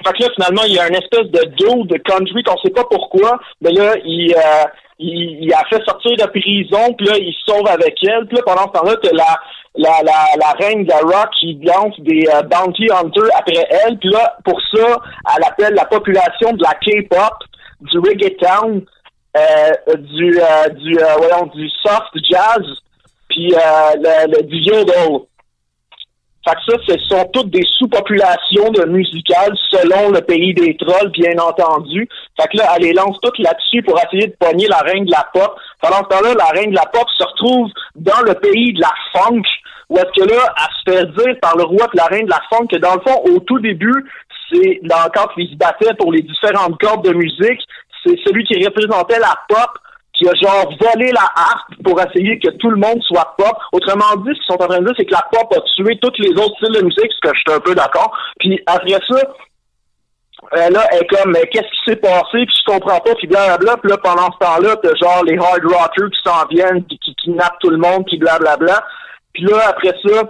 fait 0.06 0.14
que 0.14 0.24
là, 0.24 0.30
finalement, 0.36 0.64
il 0.66 0.74
y 0.74 0.80
a 0.80 0.88
une 0.90 0.95
espèce 0.95 1.28
de 1.32 1.45
duo 1.56 1.86
de 1.86 1.98
country 1.98 2.44
qu'on 2.44 2.58
sait 2.58 2.72
pas 2.72 2.84
pourquoi, 2.90 3.40
mais 3.62 3.72
là, 3.72 3.94
il, 4.03 4.34
euh, 4.36 4.64
il, 5.02 5.45
il 5.45 5.53
a 5.53 5.64
fait 5.69 5.84
sortir 5.84 6.11
de 6.18 6.30
prison, 6.30 6.94
puis 6.94 7.07
là, 7.07 7.18
il 7.18 7.34
sauve 7.45 7.68
avec 7.68 7.95
elle, 8.03 8.26
puis 8.28 8.38
là, 8.38 8.44
pendant 8.45 8.68
ce 8.68 8.80
temps-là, 8.80 8.95
la, 9.14 9.38
la, 9.76 10.03
la, 10.03 10.26
la 10.40 10.52
reine 10.60 10.86
de 10.86 10.94
rock 10.94 11.30
qui 11.40 11.60
lance 11.64 11.99
des 11.99 12.23
euh, 12.34 12.41
bounty 12.44 12.88
hunters 12.91 13.36
après 13.38 13.68
elle, 13.86 13.98
puis 13.98 14.10
là, 14.10 14.38
pour 14.45 14.60
ça, 14.73 14.98
elle 15.36 15.44
appelle 15.44 15.73
la 15.73 15.86
population 15.86 16.53
de 16.53 16.64
la 16.64 16.73
K-pop, 16.76 17.34
du 17.82 17.98
reggaeton, 17.99 18.84
euh, 19.38 19.95
du 19.98 20.40
euh, 20.40 20.69
du 20.69 20.98
euh, 20.99 21.15
voyons 21.18 21.45
du 21.56 21.69
soft 21.82 22.11
jazz 22.30 22.61
puis 23.30 23.53
euh, 23.53 23.95
le, 23.95 24.36
le 24.36 24.44
du 24.44 24.57
yodel. 24.57 25.22
Fait 26.43 26.55
que 26.55 26.72
ça, 26.72 26.77
ce 26.88 26.97
sont 27.07 27.23
toutes 27.34 27.51
des 27.51 27.65
sous-populations 27.77 28.72
de 28.72 28.85
musicales 28.85 29.55
selon 29.69 30.09
le 30.09 30.22
pays 30.22 30.53
des 30.55 30.76
trolls, 30.76 31.11
bien 31.11 31.38
entendu. 31.38 32.09
Fait 32.39 32.47
que 32.47 32.57
là, 32.57 32.73
elle 32.76 32.84
les 32.84 32.93
lance 32.93 33.18
toutes 33.22 33.38
là-dessus 33.38 33.84
pour 33.84 33.99
essayer 33.99 34.27
de 34.27 34.35
pogner 34.39 34.68
la 34.68 34.80
reine 34.80 35.05
de 35.05 35.11
la 35.11 35.27
pop. 35.34 35.55
Pendant 35.81 35.97
ce 35.97 36.09
temps-là, 36.09 36.34
la 36.34 36.59
reine 36.59 36.72
de 36.72 36.76
la 36.76 36.85
pop 36.91 37.07
se 37.15 37.23
retrouve 37.23 37.69
dans 37.95 38.22
le 38.26 38.34
pays 38.34 38.73
de 38.73 38.81
la 38.81 38.91
funk, 39.13 39.43
où 39.89 39.97
est-ce 39.97 40.19
que 40.19 40.27
là, 40.34 40.53
elle 40.57 40.93
se 40.93 40.99
fait 40.99 41.05
dire 41.05 41.39
par 41.41 41.55
le 41.57 41.63
roi 41.63 41.85
de 41.93 41.97
la 41.97 42.05
reine 42.05 42.26
de 42.26 42.31
la 42.31 42.41
funk 42.49 42.68
que 42.72 42.77
dans 42.77 42.95
le 42.95 43.01
fond, 43.01 43.22
au 43.26 43.39
tout 43.41 43.59
début, 43.59 44.09
c'est 44.51 44.80
dans, 44.84 45.09
quand 45.13 45.27
ils 45.38 45.51
se 45.51 45.55
battaient 45.55 45.93
pour 45.99 46.11
les 46.11 46.23
différentes 46.23 46.80
cordes 46.81 47.05
de 47.05 47.13
musique, 47.13 47.61
c'est 48.03 48.18
celui 48.26 48.43
qui 48.45 48.65
représentait 48.65 49.19
la 49.19 49.38
pop 49.47 49.69
qui 50.22 50.30
a 50.30 50.34
genre 50.35 50.72
volé 50.80 51.11
la 51.11 51.27
harpe 51.35 51.73
pour 51.84 51.99
essayer 51.99 52.38
que 52.39 52.52
tout 52.57 52.69
le 52.69 52.77
monde 52.77 53.02
soit 53.03 53.34
pop. 53.38 53.57
Autrement 53.72 54.15
dit, 54.18 54.30
ce 54.30 54.45
qu'ils 54.45 54.53
sont 54.56 54.61
en 54.61 54.68
train 54.68 54.80
de 54.80 54.85
dire, 54.85 54.95
c'est 54.98 55.06
que 55.06 55.14
la 55.14 55.26
pop 55.31 55.52
a 55.56 55.61
tué 55.76 55.98
tous 55.99 56.14
les 56.19 56.31
autres 56.31 56.56
styles 56.57 56.80
de 56.80 56.85
musique, 56.85 57.11
ce 57.11 57.30
que 57.30 57.35
je 57.35 57.39
suis 57.39 57.57
un 57.57 57.60
peu 57.60 57.73
d'accord. 57.73 58.15
Puis 58.39 58.61
après 58.68 58.99
ça, 59.10 59.22
euh, 60.57 60.69
là, 60.69 60.85
elle 60.91 61.03
est 61.03 61.07
comme, 61.07 61.31
mais 61.31 61.48
qu'est-ce 61.48 61.64
qui 61.64 61.91
s'est 61.91 61.95
passé, 61.95 62.45
puis 62.45 62.53
je 62.60 62.72
comprends 62.72 62.99
pas, 62.99 63.15
puis 63.15 63.27
blablabla. 63.27 63.77
Puis 63.77 63.89
là, 63.89 63.98
pendant 63.98 64.31
ce 64.31 64.38
temps-là, 64.45 64.76
t'as 64.81 64.95
genre 64.95 65.23
les 65.23 65.38
hard 65.38 65.64
rockers 65.64 66.10
qui 66.10 66.22
s'en 66.23 66.45
viennent, 66.48 66.84
puis 66.84 66.99
qui 66.99 67.15
kidnappent 67.15 67.60
tout 67.60 67.69
le 67.69 67.77
monde, 67.77 68.06
puis 68.06 68.18
blablabla. 68.18 68.84
Puis 69.34 69.43
là, 69.43 69.69
après 69.69 69.95
ça, 70.06 70.23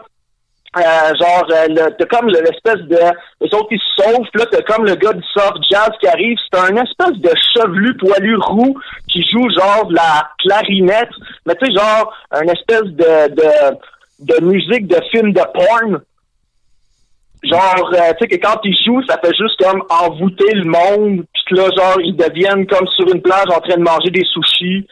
euh, 0.77 1.15
genre, 1.19 1.45
euh, 1.51 1.89
t'as 1.97 2.05
comme 2.05 2.27
le- 2.27 2.39
l'espèce 2.41 2.81
de... 2.87 2.97
Les 3.41 3.53
autres, 3.53 3.67
ils 3.71 3.79
se 3.79 4.03
sauvent, 4.03 4.25
là, 4.35 4.45
t'as 4.49 4.61
comme 4.61 4.85
le 4.85 4.95
gars 4.95 5.13
du 5.13 5.23
soft 5.33 5.57
jazz 5.69 5.89
qui 5.99 6.07
arrive. 6.07 6.37
C'est 6.51 6.59
un 6.59 6.75
espèce 6.77 7.17
de 7.19 7.31
chevelu 7.53 7.97
poilu 7.97 8.37
roux 8.37 8.79
qui 9.09 9.21
joue 9.23 9.49
genre 9.49 9.87
de 9.87 9.95
la 9.95 10.29
clarinette. 10.39 11.09
Mais 11.45 11.55
tu 11.55 11.65
sais, 11.65 11.73
genre, 11.73 12.13
un 12.31 12.43
espèce 12.43 12.83
de, 12.83 13.33
de, 13.35 13.77
de 14.33 14.45
musique 14.45 14.87
de 14.87 14.97
film 15.11 15.33
de 15.33 15.41
porn. 15.53 16.01
Genre, 17.43 17.91
euh, 17.93 18.13
tu 18.13 18.17
sais, 18.19 18.27
que 18.27 18.35
quand 18.47 18.59
ils 18.63 18.77
jouent, 18.85 19.03
ça 19.07 19.17
fait 19.17 19.33
juste 19.35 19.59
comme 19.61 19.83
envoûter 19.89 20.53
le 20.53 20.63
monde. 20.65 21.25
Puis 21.45 21.55
là, 21.57 21.63
genre, 21.75 21.99
ils 21.99 22.15
deviennent 22.15 22.67
comme 22.67 22.87
sur 22.95 23.13
une 23.13 23.21
plage 23.21 23.47
en 23.49 23.59
train 23.59 23.77
de 23.77 23.83
manger 23.83 24.11
des 24.11 24.23
sushis. 24.25 24.87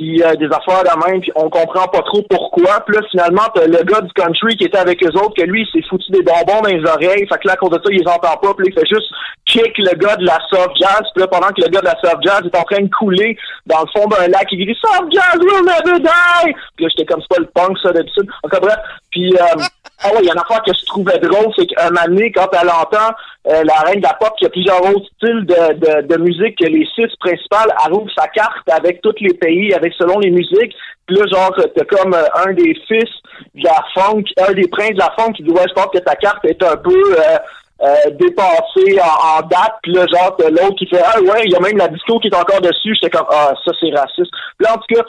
Puis 0.00 0.22
euh, 0.22 0.34
des 0.36 0.46
affaires 0.46 0.82
de 0.82 1.06
même, 1.06 1.20
puis 1.20 1.30
on 1.34 1.50
comprend 1.50 1.86
pas 1.88 2.00
trop 2.00 2.22
pourquoi. 2.30 2.80
Puis 2.86 2.96
là, 2.96 3.02
finalement, 3.10 3.42
le 3.56 3.84
gars 3.84 4.00
du 4.00 4.10
country 4.14 4.56
qui 4.56 4.64
était 4.64 4.78
avec 4.78 5.04
eux 5.04 5.12
autres, 5.12 5.34
que 5.36 5.42
lui, 5.42 5.60
il 5.60 5.68
s'est 5.70 5.86
foutu 5.86 6.10
des 6.10 6.22
bonbons 6.22 6.62
dans 6.62 6.70
les 6.70 6.82
oreilles. 6.88 7.28
Fait 7.28 7.38
que 7.38 7.46
là, 7.46 7.52
à 7.52 7.56
cause 7.56 7.68
de 7.68 7.74
ça, 7.84 7.90
il 7.90 8.00
les 8.00 8.08
entend 8.08 8.34
pas. 8.40 8.54
Puis 8.54 8.64
là, 8.64 8.72
il 8.72 8.80
fait 8.80 8.88
juste 8.88 9.12
kick 9.44 9.76
le 9.76 9.94
gars 9.98 10.16
de 10.16 10.24
la 10.24 10.38
soft 10.48 10.72
jazz. 10.80 11.02
Puis 11.12 11.20
là, 11.20 11.26
pendant 11.26 11.48
que 11.48 11.60
le 11.60 11.68
gars 11.68 11.80
de 11.80 11.84
la 11.84 12.00
soft 12.00 12.22
jazz 12.22 12.40
est 12.46 12.56
en 12.56 12.62
train 12.62 12.80
de 12.80 12.88
couler 12.88 13.36
dans 13.66 13.80
le 13.80 13.88
fond 13.92 14.08
d'un 14.08 14.26
lac, 14.28 14.46
il 14.52 14.64
crie 14.64 14.78
Soft 14.80 15.12
jazz 15.12 15.36
will 15.36 15.66
never 15.68 16.00
die! 16.00 16.54
Puis 16.76 16.86
là, 16.86 16.88
j'étais 16.96 17.04
comme 17.04 17.20
c'est 17.20 17.36
pas 17.36 17.42
le 17.42 17.50
punk, 17.52 17.76
ça, 17.82 17.92
d'habitude. 17.92 18.26
Enfin 18.42 18.58
bref. 18.62 18.78
Puis, 19.10 19.34
euh, 19.34 19.62
ah 20.02 20.08
ouais, 20.12 20.20
il 20.20 20.26
y 20.26 20.30
a 20.30 20.32
une 20.32 20.40
affaire 20.40 20.62
que 20.62 20.72
je 20.72 20.86
trouvais 20.86 21.18
drôle, 21.18 21.52
c'est 21.58 21.66
qu'un 21.66 21.90
donné, 21.90 22.32
quand 22.32 22.48
elle 22.52 22.70
entend 22.70 23.12
euh, 23.48 23.62
la 23.64 23.80
reine 23.80 24.00
de 24.00 24.06
la 24.06 24.14
pop, 24.14 24.32
qui 24.38 24.46
a 24.46 24.48
plusieurs 24.48 24.80
autres 24.80 25.06
styles 25.16 25.44
de, 25.44 25.74
de, 25.74 26.06
de 26.06 26.16
musique 26.22 26.56
que 26.58 26.66
les 26.66 26.86
six 26.94 27.14
principales, 27.20 27.68
elle 27.84 27.92
sa 28.16 28.28
carte 28.28 28.68
avec 28.70 29.02
tous 29.02 29.14
les 29.20 29.34
pays, 29.34 29.74
avec 29.74 29.92
selon 29.94 30.18
les 30.20 30.30
musiques. 30.30 30.74
Puis 31.06 31.16
là, 31.16 31.26
genre, 31.26 31.54
t'as 31.54 31.84
comme 31.84 32.14
euh, 32.14 32.46
un 32.46 32.52
des 32.52 32.74
fils 32.86 33.10
de 33.54 33.64
la 33.64 33.84
funk, 33.94 34.24
un 34.48 34.52
des 34.52 34.68
princes 34.68 34.94
de 34.94 34.98
la 34.98 35.12
funk 35.18 35.32
qui 35.32 35.42
dit 35.42 35.50
Ouais, 35.50 35.66
je 35.68 35.74
pense 35.74 35.88
que 35.92 35.98
ta 35.98 36.14
carte 36.14 36.44
est 36.44 36.62
un 36.62 36.76
peu 36.76 36.90
euh, 37.18 37.38
euh, 37.82 38.10
dépassée 38.12 39.00
en, 39.00 39.38
en 39.38 39.46
date. 39.48 39.74
Puis 39.82 39.92
là, 39.92 40.06
genre, 40.06 40.36
l'autre 40.38 40.76
qui 40.76 40.86
fait 40.86 41.02
Ah 41.04 41.20
ouais, 41.20 41.42
il 41.44 41.50
y 41.50 41.56
a 41.56 41.60
même 41.60 41.76
la 41.76 41.88
disco 41.88 42.18
qui 42.20 42.28
est 42.28 42.36
encore 42.36 42.60
dessus. 42.60 42.94
J'étais 42.94 43.10
comme 43.10 43.26
Ah, 43.30 43.52
ça 43.64 43.72
c'est 43.80 43.90
raciste. 43.90 44.30
Puis 44.56 44.66
là, 44.66 44.74
en 44.74 44.78
tout 44.78 44.94
cas, 44.94 45.02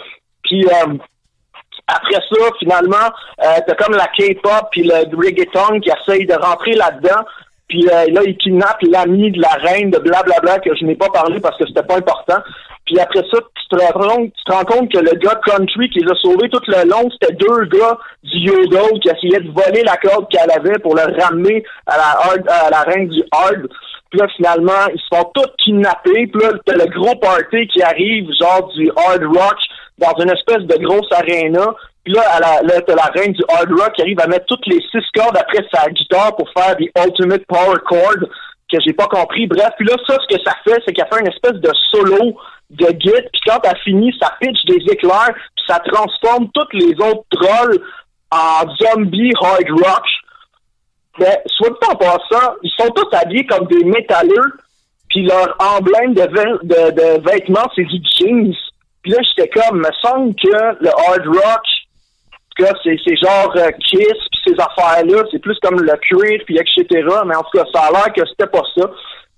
puis 0.44 0.66
euh, 0.66 0.98
après 1.88 2.22
ça, 2.30 2.46
finalement, 2.60 3.12
euh, 3.44 3.60
t'as 3.66 3.76
comme 3.76 3.96
la 3.96 4.08
K-pop 4.08 4.68
puis 4.72 4.84
le 4.84 5.16
reggaeton 5.16 5.80
qui 5.80 5.90
essaye 5.90 6.26
de 6.26 6.34
rentrer 6.34 6.74
là-dedans. 6.74 7.26
Puis 7.68 7.88
euh, 7.88 8.06
là, 8.12 8.22
il 8.26 8.38
kidnappe 8.38 8.82
l'ami 8.82 9.32
de 9.32 9.42
la 9.42 9.56
reine 9.62 9.92
de 9.92 10.00
blablabla 10.00 10.60
que 10.60 10.76
je 10.76 10.86
n'ai 10.86 10.96
pas 10.96 11.10
parlé 11.10 11.40
parce 11.40 11.58
que 11.58 11.66
c'était 11.68 11.84
pas 11.84 11.98
important. 11.98 12.40
Puis 12.86 13.00
après 13.00 13.24
ça, 13.32 13.38
tu 13.40 13.78
te, 13.78 13.94
rends, 13.94 14.26
tu 14.26 14.44
te 14.46 14.52
rends 14.52 14.66
compte 14.66 14.92
que 14.92 15.00
le 15.00 15.16
gars 15.18 15.40
country 15.46 15.90
qui 15.90 16.00
les 16.00 16.12
a 16.12 16.16
sauvés 16.16 16.50
tout 16.50 16.62
le 16.68 16.90
long, 16.90 17.10
c'était 17.12 17.34
deux 17.36 17.66
gars 17.66 17.98
du 18.24 18.40
Yodo 18.40 19.00
qui 19.00 19.10
essayaient 19.10 19.40
de 19.40 19.52
voler 19.52 19.84
la 19.84 19.96
corde 19.98 20.28
qu'elle 20.30 20.52
avait 20.52 20.80
pour 20.80 20.96
le 20.96 21.04
ramener 21.22 21.64
à 21.88 21.96
la, 21.98 22.54
à 22.54 22.70
la 22.70 22.82
reine 22.82 23.08
du 23.08 23.24
hard. 23.32 23.68
Puis 24.10 24.20
là, 24.20 24.28
finalement, 24.36 24.92
ils 24.94 25.00
se 25.00 25.16
font 25.16 25.32
tous 25.34 25.48
kidnapper. 25.64 26.28
Puis 26.28 26.42
là, 26.42 26.50
t'as 26.66 26.76
le 26.76 26.92
gros 26.92 27.16
party 27.16 27.68
qui 27.68 27.82
arrive, 27.82 28.28
genre 28.42 28.68
du 28.76 28.92
hard 28.98 29.24
rock, 29.24 29.58
dans 30.02 30.24
une 30.24 30.32
espèce 30.32 30.66
de 30.66 30.84
grosse 30.84 31.08
aréna. 31.12 31.74
Puis 32.04 32.14
là, 32.14 32.24
à 32.32 32.40
la, 32.40 32.62
la 32.64 33.06
reine 33.14 33.34
du 33.34 33.44
hard 33.48 33.70
rock 33.72 33.94
qui 33.94 34.02
arrive 34.02 34.20
à 34.20 34.28
mettre 34.28 34.46
toutes 34.48 34.66
les 34.66 34.82
six 34.92 35.06
cordes 35.16 35.38
après 35.38 35.64
sa 35.72 35.88
guitare 35.90 36.36
pour 36.36 36.50
faire 36.52 36.76
des 36.76 36.92
ultimate 36.98 37.46
power 37.46 37.78
chords 37.86 38.28
que 38.72 38.78
j'ai 38.86 38.94
pas 38.94 39.06
compris. 39.06 39.48
Bref, 39.48 39.70
puis 39.78 39.86
là, 39.86 39.96
ça, 40.08 40.18
ce 40.20 40.36
que 40.36 40.42
ça 40.44 40.54
fait, 40.64 40.82
c'est 40.86 40.94
qu'elle 40.94 41.08
fait 41.14 41.20
une 41.20 41.28
espèce 41.28 41.60
de 41.60 41.72
solo 41.92 42.38
de 42.72 42.88
git, 43.00 43.12
puis 43.34 43.42
quand 43.46 43.60
elle 43.64 43.78
finit, 43.84 44.16
ça 44.20 44.32
pitch 44.40 44.66
des 44.66 44.82
éclairs, 44.92 45.34
puis 45.34 45.66
ça 45.68 45.80
transforme 45.80 46.50
tous 46.54 46.78
les 46.78 46.94
autres 47.06 47.26
trolls 47.32 47.80
en 48.32 48.64
zombies 48.82 49.34
hard 49.42 49.70
rock. 49.70 50.06
Mais 51.20 51.44
soit 51.48 51.70
dit 51.70 51.90
en 51.92 51.96
passant, 51.96 52.54
ils 52.64 52.72
sont 52.80 52.90
tous 52.92 53.16
habillés 53.16 53.46
comme 53.46 53.68
des 53.68 53.84
métalleux, 53.84 54.54
puis 55.10 55.24
leur 55.24 55.54
emblème 55.60 56.14
de, 56.14 56.22
de 56.64 57.30
vêtements, 57.30 57.70
c'est 57.76 57.84
du 57.84 58.02
jeans. 58.18 58.56
Puis 59.04 59.12
là, 59.12 59.20
j'étais 59.22 59.50
comme, 59.50 59.80
me 59.80 59.90
semble 60.02 60.36
que 60.36 60.84
le 60.84 60.90
hard 60.90 61.28
rock, 61.28 61.66
en 62.60 62.66
c'est, 62.84 63.18
genre 63.18 63.54
euh, 63.56 63.72
Kiss, 63.90 64.18
puis 64.32 64.42
ces 64.46 64.54
affaires-là, 64.54 65.24
c'est 65.32 65.40
plus 65.40 65.58
comme 65.62 65.82
le 65.82 65.94
Creed, 65.98 66.44
puis 66.46 66.58
etc. 66.58 66.86
Mais 67.26 67.36
en 67.36 67.44
tout 67.44 67.58
cas, 67.58 67.66
ça 67.74 67.88
a 67.88 67.92
l'air 67.92 68.14
que 68.14 68.22
c'était 68.30 68.48
pas 68.48 68.62
ça. 68.78 68.90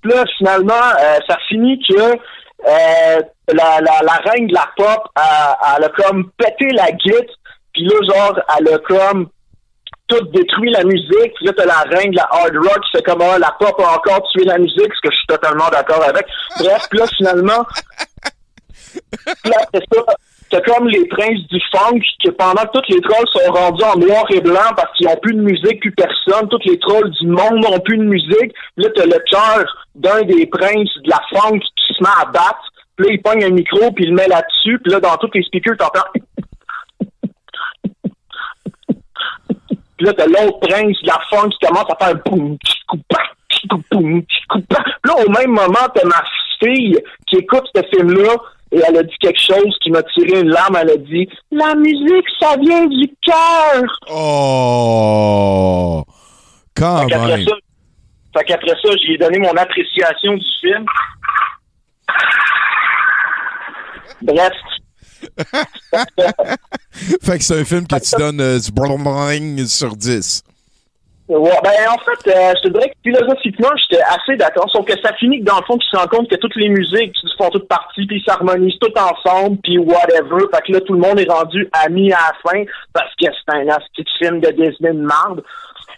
Puis 0.02 0.12
là, 0.12 0.24
finalement, 0.38 0.74
euh, 0.74 1.20
ça 1.28 1.38
finit 1.48 1.80
que 1.88 2.02
euh, 2.02 3.22
la, 3.54 3.82
la, 3.82 4.16
reine 4.26 4.48
de 4.48 4.54
la 4.54 4.68
pop, 4.76 5.08
elle, 5.16 5.76
elle 5.78 5.84
a 5.86 5.90
comme 5.90 6.32
pété 6.38 6.70
la 6.74 6.92
guite, 6.92 7.30
puis 7.74 7.86
là, 7.86 7.96
genre, 8.14 8.40
elle 8.58 8.74
a 8.74 8.78
comme 8.80 9.30
tout 10.08 10.26
détruit 10.34 10.72
la 10.72 10.84
musique. 10.84 11.34
Puis 11.36 11.46
là, 11.46 11.54
t'as 11.56 11.66
la 11.66 11.98
reine 11.98 12.12
de 12.12 12.18
la 12.18 12.28
hard 12.32 12.56
rock 12.56 12.80
qui 12.84 12.98
fait 12.98 13.04
comme 13.04 13.22
ah, 13.22 13.40
la 13.40 13.56
pop 13.60 13.80
a 13.80 13.96
encore 13.96 14.28
tué 14.32 14.44
la 14.44 14.58
musique, 14.58 14.94
ce 14.94 15.02
que 15.08 15.12
je 15.12 15.16
suis 15.16 15.28
totalement 15.28 15.70
d'accord 15.70 16.04
avec. 16.04 16.26
Bref, 16.60 16.88
puis 16.90 17.00
là, 17.00 17.06
finalement, 17.18 17.66
là, 19.46 19.58
après 19.64 19.84
ça, 19.92 20.04
t'as 20.50 20.62
comme 20.62 20.88
les 20.88 21.08
princes 21.08 21.48
du 21.48 21.60
funk 21.72 22.02
que 22.24 22.30
pendant 22.32 22.62
que 22.64 22.80
tous 22.80 22.94
les 22.94 23.02
trolls 23.02 23.28
sont 23.34 23.52
rendus 23.52 23.84
en 23.84 23.98
noir 23.98 24.26
et 24.32 24.42
blanc 24.42 24.74
parce 24.76 24.96
qu'ils 24.96 25.08
ont 25.08 25.18
plus 25.18 25.34
de 25.34 25.42
musique, 25.42 25.80
plus 25.82 25.92
personne, 25.92 26.48
tous 26.50 26.60
les 26.66 26.78
trolls 26.80 27.10
du 27.10 27.28
monde 27.28 27.60
n'ont 27.64 27.80
plus 27.80 27.98
de 27.98 28.04
musique. 28.04 28.54
Là, 28.78 28.90
t'as 28.96 29.06
le 29.06 29.20
cœur 29.30 29.66
d'un 29.96 30.22
des 30.24 30.46
princes 30.46 30.94
de 31.04 31.10
la 31.10 31.22
funk 31.34 31.60
qui 31.60 31.94
se 31.94 32.04
met 32.04 32.10
à 32.22 32.26
battre. 32.26 32.72
Puis 32.96 33.08
là, 33.08 33.14
il 33.14 33.22
pogne 33.22 33.44
un 33.44 33.50
micro, 33.50 33.92
puis 33.92 34.06
il 34.06 34.12
le 34.12 34.16
met 34.16 34.28
là-dessus. 34.28 34.80
Puis 34.80 34.92
là, 34.92 35.00
dans 35.00 35.18
tous 35.18 35.32
les 35.34 35.44
speakers, 35.44 35.78
t'entends 35.78 36.02
Puis 39.98 40.08
là, 40.08 40.14
t'as 40.14 40.28
l'autre 40.28 40.60
prince 40.60 41.02
de 41.02 41.08
la 41.08 41.20
funk 41.30 41.50
qui 41.50 41.66
commence 41.66 41.90
à 41.90 42.06
faire 42.06 42.16
boum, 42.26 42.58
là, 45.06 45.14
au 45.26 45.30
même 45.30 45.52
moment, 45.52 45.88
t'as 45.94 46.06
ma 46.06 46.24
fille 46.60 46.98
qui 47.28 47.38
écoute 47.38 47.68
ce 47.76 47.82
film-là 47.96 48.36
et 48.74 48.82
elle 48.88 48.98
a 48.98 49.04
dit 49.04 49.16
quelque 49.20 49.40
chose 49.40 49.78
qui 49.82 49.92
m'a 49.92 50.02
tiré 50.04 50.40
une 50.42 50.50
larme. 50.50 50.76
Elle 50.82 50.90
a 50.90 50.98
dit 50.98 51.30
La 51.52 51.76
musique, 51.76 52.26
ça 52.42 52.56
vient 52.60 52.88
du 52.88 53.08
cœur. 53.26 53.84
Oh! 54.10 56.04
Quand 56.76 57.04
Fait 57.04 57.10
qu'après 57.10 57.38
même. 57.38 57.48
ça, 57.48 57.56
fait 58.36 58.46
qu'après 58.46 58.72
ça, 58.72 58.90
j'ai 59.06 59.18
donné 59.18 59.38
mon 59.38 59.52
appréciation 59.52 60.34
du 60.34 60.46
film. 60.60 60.86
Bref. 64.24 64.54
fait 67.22 67.38
que 67.38 67.44
c'est 67.44 67.60
un 67.62 67.66
film 67.66 67.88
que 67.88 67.96
tu 67.96 68.16
donnes 68.18 68.42
euh, 68.42 68.60
du 68.60 69.68
sur 69.68 69.96
10. 69.96 70.44
Ouais, 71.36 71.60
ben 71.64 71.72
en 71.90 71.98
fait, 71.98 72.32
euh, 72.32 72.54
je 72.58 72.68
te 72.68 72.74
dirais 72.74 72.90
que 72.90 72.96
philosophiquement, 73.04 73.70
j'étais 73.78 74.04
assez 74.04 74.36
d'accord. 74.38 74.70
Sauf 74.72 74.86
que 74.86 75.00
ça 75.02 75.14
finit 75.14 75.40
que 75.40 75.46
dans 75.46 75.58
le 75.58 75.64
fond, 75.64 75.78
tu 75.78 75.90
te 75.90 75.98
rends 75.98 76.08
compte 76.08 76.30
que 76.30 76.36
toutes 76.36 76.56
les 76.56 76.70
musiques 76.70 77.16
font 77.38 77.50
toutes 77.50 77.68
partie, 77.68 78.06
puis 78.06 78.24
s'harmonisent 78.26 78.80
toutes 78.80 78.98
ensemble, 78.98 79.58
puis 79.64 79.78
whatever. 79.78 80.46
Fait 80.54 80.62
que 80.66 80.74
là, 80.74 80.82
tout 80.82 80.94
le 80.94 81.00
monde 81.00 81.20
est 81.20 81.30
rendu 81.30 81.68
ami 81.86 82.12
à 82.12 82.18
la 82.18 82.52
fin 82.52 82.64
parce 82.94 83.14
que 83.16 83.26
c'est 83.26 83.54
un 83.54 83.78
petit 83.96 84.06
film 84.18 84.40
de 84.40 84.50
Disney 84.50 84.94
de 84.94 85.06
merde. 85.06 85.44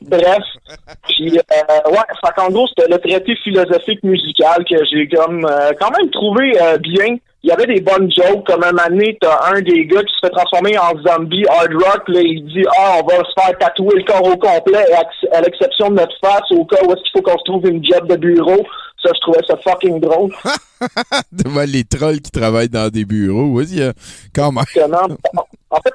Bref. 0.02 0.44
Puis 1.08 1.38
euh, 1.38 1.90
ouais, 1.90 1.98
fait 2.24 2.34
qu'en 2.36 2.50
gros, 2.50 2.68
c'était 2.68 2.92
le 2.92 3.00
traité 3.00 3.36
philosophique 3.38 4.04
musical 4.04 4.66
que 4.70 4.76
j'ai 4.92 5.08
comme 5.08 5.46
euh, 5.46 5.72
quand 5.80 5.92
même 5.98 6.10
trouvé 6.10 6.54
euh, 6.62 6.78
bien. 6.78 7.18
Il 7.46 7.50
y 7.50 7.52
avait 7.52 7.68
des 7.68 7.80
bonnes 7.80 8.10
jokes, 8.12 8.44
comme 8.48 8.64
un 8.64 8.72
donné, 8.90 9.16
t'as 9.22 9.52
un 9.54 9.62
des 9.62 9.86
gars 9.86 10.02
qui 10.02 10.14
se 10.16 10.26
fait 10.26 10.32
transformer 10.32 10.80
en 10.80 10.94
zombie 11.08 11.46
hard 11.48 11.74
rock, 11.76 12.02
là, 12.08 12.20
il 12.20 12.44
dit 12.48 12.64
«Ah, 12.80 12.96
on 13.04 13.06
va 13.06 13.18
se 13.18 13.40
faire 13.40 13.56
tatouer 13.60 13.98
le 14.00 14.04
corps 14.04 14.26
au 14.26 14.36
complet, 14.36 14.80
à 14.94 15.02
ex- 15.02 15.32
à 15.32 15.42
l'exception 15.42 15.92
de 15.92 15.94
notre 15.98 16.18
face, 16.20 16.50
au 16.50 16.66
cas 16.66 16.78
où 16.84 16.92
est-ce 16.92 17.02
qu'il 17.04 17.12
faut 17.14 17.22
qu'on 17.22 17.38
se 17.38 17.44
trouve 17.46 17.68
une 17.68 17.86
job 17.86 18.08
de 18.08 18.16
bureau.» 18.16 18.66
Ça, 19.04 19.12
je 19.14 19.20
trouvais 19.20 19.46
ça 19.46 19.56
fucking 19.58 20.00
drôle. 20.00 20.32
Devant 21.32 21.66
les 21.68 21.84
trolls 21.84 22.22
qui 22.22 22.32
travaillent 22.32 22.70
dans 22.70 22.90
des 22.90 23.06
bureaux. 23.06 23.50
Oui, 23.52 23.68
quand 24.34 24.52
même. 24.52 24.66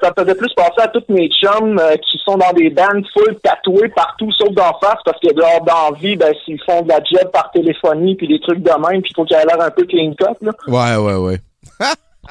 Ça 0.01 0.09
me 0.09 0.23
faisait 0.23 0.35
plus 0.35 0.53
penser 0.55 0.81
à 0.81 0.87
tous 0.87 1.03
mes 1.09 1.29
chums 1.29 1.77
euh, 1.77 1.95
qui 1.97 2.17
sont 2.25 2.35
dans 2.35 2.51
des 2.53 2.71
bands 2.71 3.01
full 3.13 3.37
tatoués 3.43 3.89
partout, 3.89 4.31
sauf 4.31 4.49
d'en 4.49 4.73
face, 4.79 4.97
parce 5.05 5.19
que 5.19 5.31
dehors 5.33 5.61
dans 5.63 5.91
la 5.91 5.97
vie, 5.99 6.15
ben, 6.15 6.33
s'ils 6.43 6.61
font 6.63 6.81
de 6.81 6.89
la 6.89 6.99
job 7.03 7.29
par 7.31 7.51
téléphonie, 7.51 8.15
puis 8.15 8.27
des 8.27 8.39
trucs 8.39 8.63
de 8.63 8.71
même, 8.71 9.01
puis 9.01 9.11
il 9.11 9.15
faut 9.15 9.25
qu'il 9.25 9.37
ait 9.37 9.45
l'air 9.45 9.61
un 9.61 9.69
peu 9.69 9.85
clean 9.85 10.13
cut, 10.13 10.43
là. 10.43 10.51
Ouais, 10.67 10.95
ouais, 10.95 11.15
ouais. 11.15 11.37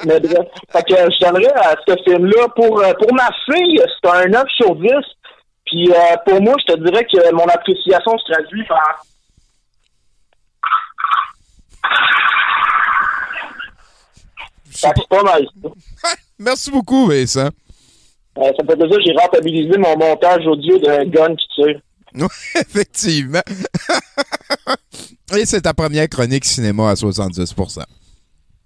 Mais 0.05 0.19
bref, 0.19 0.47
fait 0.71 0.83
que 0.83 0.95
je 0.95 1.25
donnerais 1.25 1.53
à 1.55 1.75
ce 1.87 1.95
film-là, 2.03 2.47
pour, 2.55 2.81
euh, 2.81 2.93
pour 2.93 3.13
ma 3.13 3.29
fille, 3.45 3.81
c'est 4.03 4.09
un 4.09 4.25
9 4.25 4.43
sur 4.57 4.75
10, 4.75 4.89
puis 5.65 5.89
euh, 5.91 6.17
pour 6.25 6.41
moi, 6.41 6.55
je 6.59 6.73
te 6.73 6.79
dirais 6.79 7.05
que 7.05 7.33
mon 7.33 7.45
appréciation 7.45 8.17
se 8.17 8.31
traduit 8.33 8.65
par... 8.65 9.03
C'est 14.73 15.07
pas 15.09 15.23
mal. 15.23 15.45
Merci 16.39 16.71
beaucoup, 16.71 17.07
Vincent. 17.07 17.49
Euh, 18.37 18.43
ça 18.43 18.63
me 18.63 18.69
fait 18.69 18.77
plaisir, 18.77 18.97
j'ai 19.05 19.13
rentabilisé 19.13 19.77
mon 19.77 19.97
montage 19.97 20.47
audio 20.47 20.77
de 20.77 21.03
gun 21.09 21.35
qui 21.35 21.47
tire. 21.55 21.79
Oui, 22.15 22.27
effectivement. 22.55 23.41
Et 25.37 25.45
c'est 25.45 25.61
ta 25.61 25.73
première 25.73 26.09
chronique 26.09 26.45
cinéma 26.45 26.89
à 26.89 26.93
70% 26.93 27.83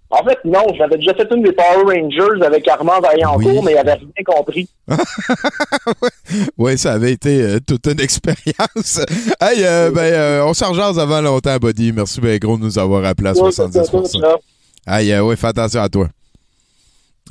En 0.10 0.24
fait, 0.24 0.38
non, 0.46 0.66
j'avais 0.78 0.98
déjà 0.98 1.14
fait 1.14 1.28
une 1.32 1.44
des 1.44 1.52
Power 1.52 1.84
Rangers 1.84 2.44
avec 2.44 2.68
Armand 2.68 3.00
Vaillancourt, 3.00 3.64
mais 3.64 3.74
il 3.74 3.78
avait 3.78 3.94
rien 3.94 4.24
compris. 4.26 4.68
Oui, 6.58 6.78
ça 6.78 6.94
avait 6.94 7.12
été 7.12 7.42
euh, 7.42 7.60
toute 7.66 7.86
une 7.88 8.00
expérience. 8.00 9.00
hey, 9.40 9.64
euh, 9.64 9.92
ben, 9.92 10.02
euh, 10.02 10.46
on 10.46 10.54
s'en 10.54 10.74
avant 10.78 11.22
longtemps, 11.22 11.58
Buddy. 11.58 11.92
Merci 11.92 12.20
bien 12.20 12.38
gros 12.38 12.58
de 12.58 12.64
nous 12.64 12.80
avoir 12.80 13.06
appelé 13.06 13.30
à 13.30 13.34
Ouais, 13.34 13.52
c'est 13.52 13.72
ça, 13.72 13.84
70 13.84 14.10
c'est 14.12 14.20
ça. 14.20 14.36
Aïe, 14.88 15.20
ouais, 15.20 15.36
fais 15.36 15.48
attention 15.48 15.82
à 15.82 15.90
toi. 15.90 16.08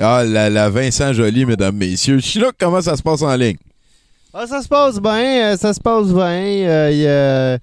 Ah, 0.01 0.25
la, 0.25 0.51
la 0.51 0.71
Vincent 0.71 1.13
Joly, 1.13 1.47
mesdames, 1.47 1.77
messieurs. 1.77 2.19
Chinook, 2.19 2.55
comment 2.59 2.81
ça 2.83 2.97
se 2.97 3.03
passe 3.03 3.23
en 3.23 3.35
ligne? 3.37 3.57
Ah, 4.33 4.47
ça 4.47 4.61
se 4.61 4.67
passe 4.67 4.99
bien, 5.01 5.53
euh, 5.53 5.57
ça 5.57 5.73
se 5.73 5.79
passe 5.81 6.09
bien. 6.09 6.25
euh, 6.25 7.59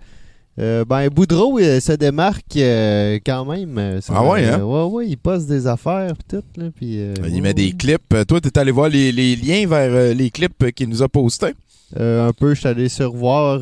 euh, 0.60 0.86
ben, 0.86 1.10
Boudreau 1.10 1.60
se 1.60 1.91
démarque 1.94 2.56
euh, 2.56 3.20
quand 3.26 3.44
même. 3.45 3.78
euh, 3.78 3.99
Ah 4.08 4.24
ouais, 4.26 4.45
hein? 4.45 4.64
ouais, 4.64 4.84
ouais, 4.84 5.08
il 5.10 5.18
poste 5.18 5.48
des 5.48 5.68
affaires 5.68 6.14
pis 6.16 6.24
tout, 6.38 6.44
là, 6.62 6.68
Il 6.82 7.14
ouais, 7.22 7.41
met 7.41 7.53
des 7.53 7.74
clips. 7.74 8.16
Toi, 8.28 8.40
t'es 8.40 8.58
allé 8.58 8.72
voir 8.72 8.88
les, 8.88 9.12
les 9.12 9.36
liens 9.36 9.68
vers 9.68 10.16
les 10.16 10.30
clips 10.30 10.72
qu'il 10.74 10.88
nous 10.88 11.02
a 11.03 11.10
postés? 11.10 11.53
un 11.99 12.32
peu, 12.32 12.53
je 12.53 12.60
suis 12.62 12.70
allé 12.70 12.88
survoir, 12.88 13.60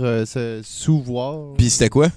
sous-voir. 0.61 1.55
Puis 1.57 1.71
c'était 1.71 1.89
quoi? 1.89 2.09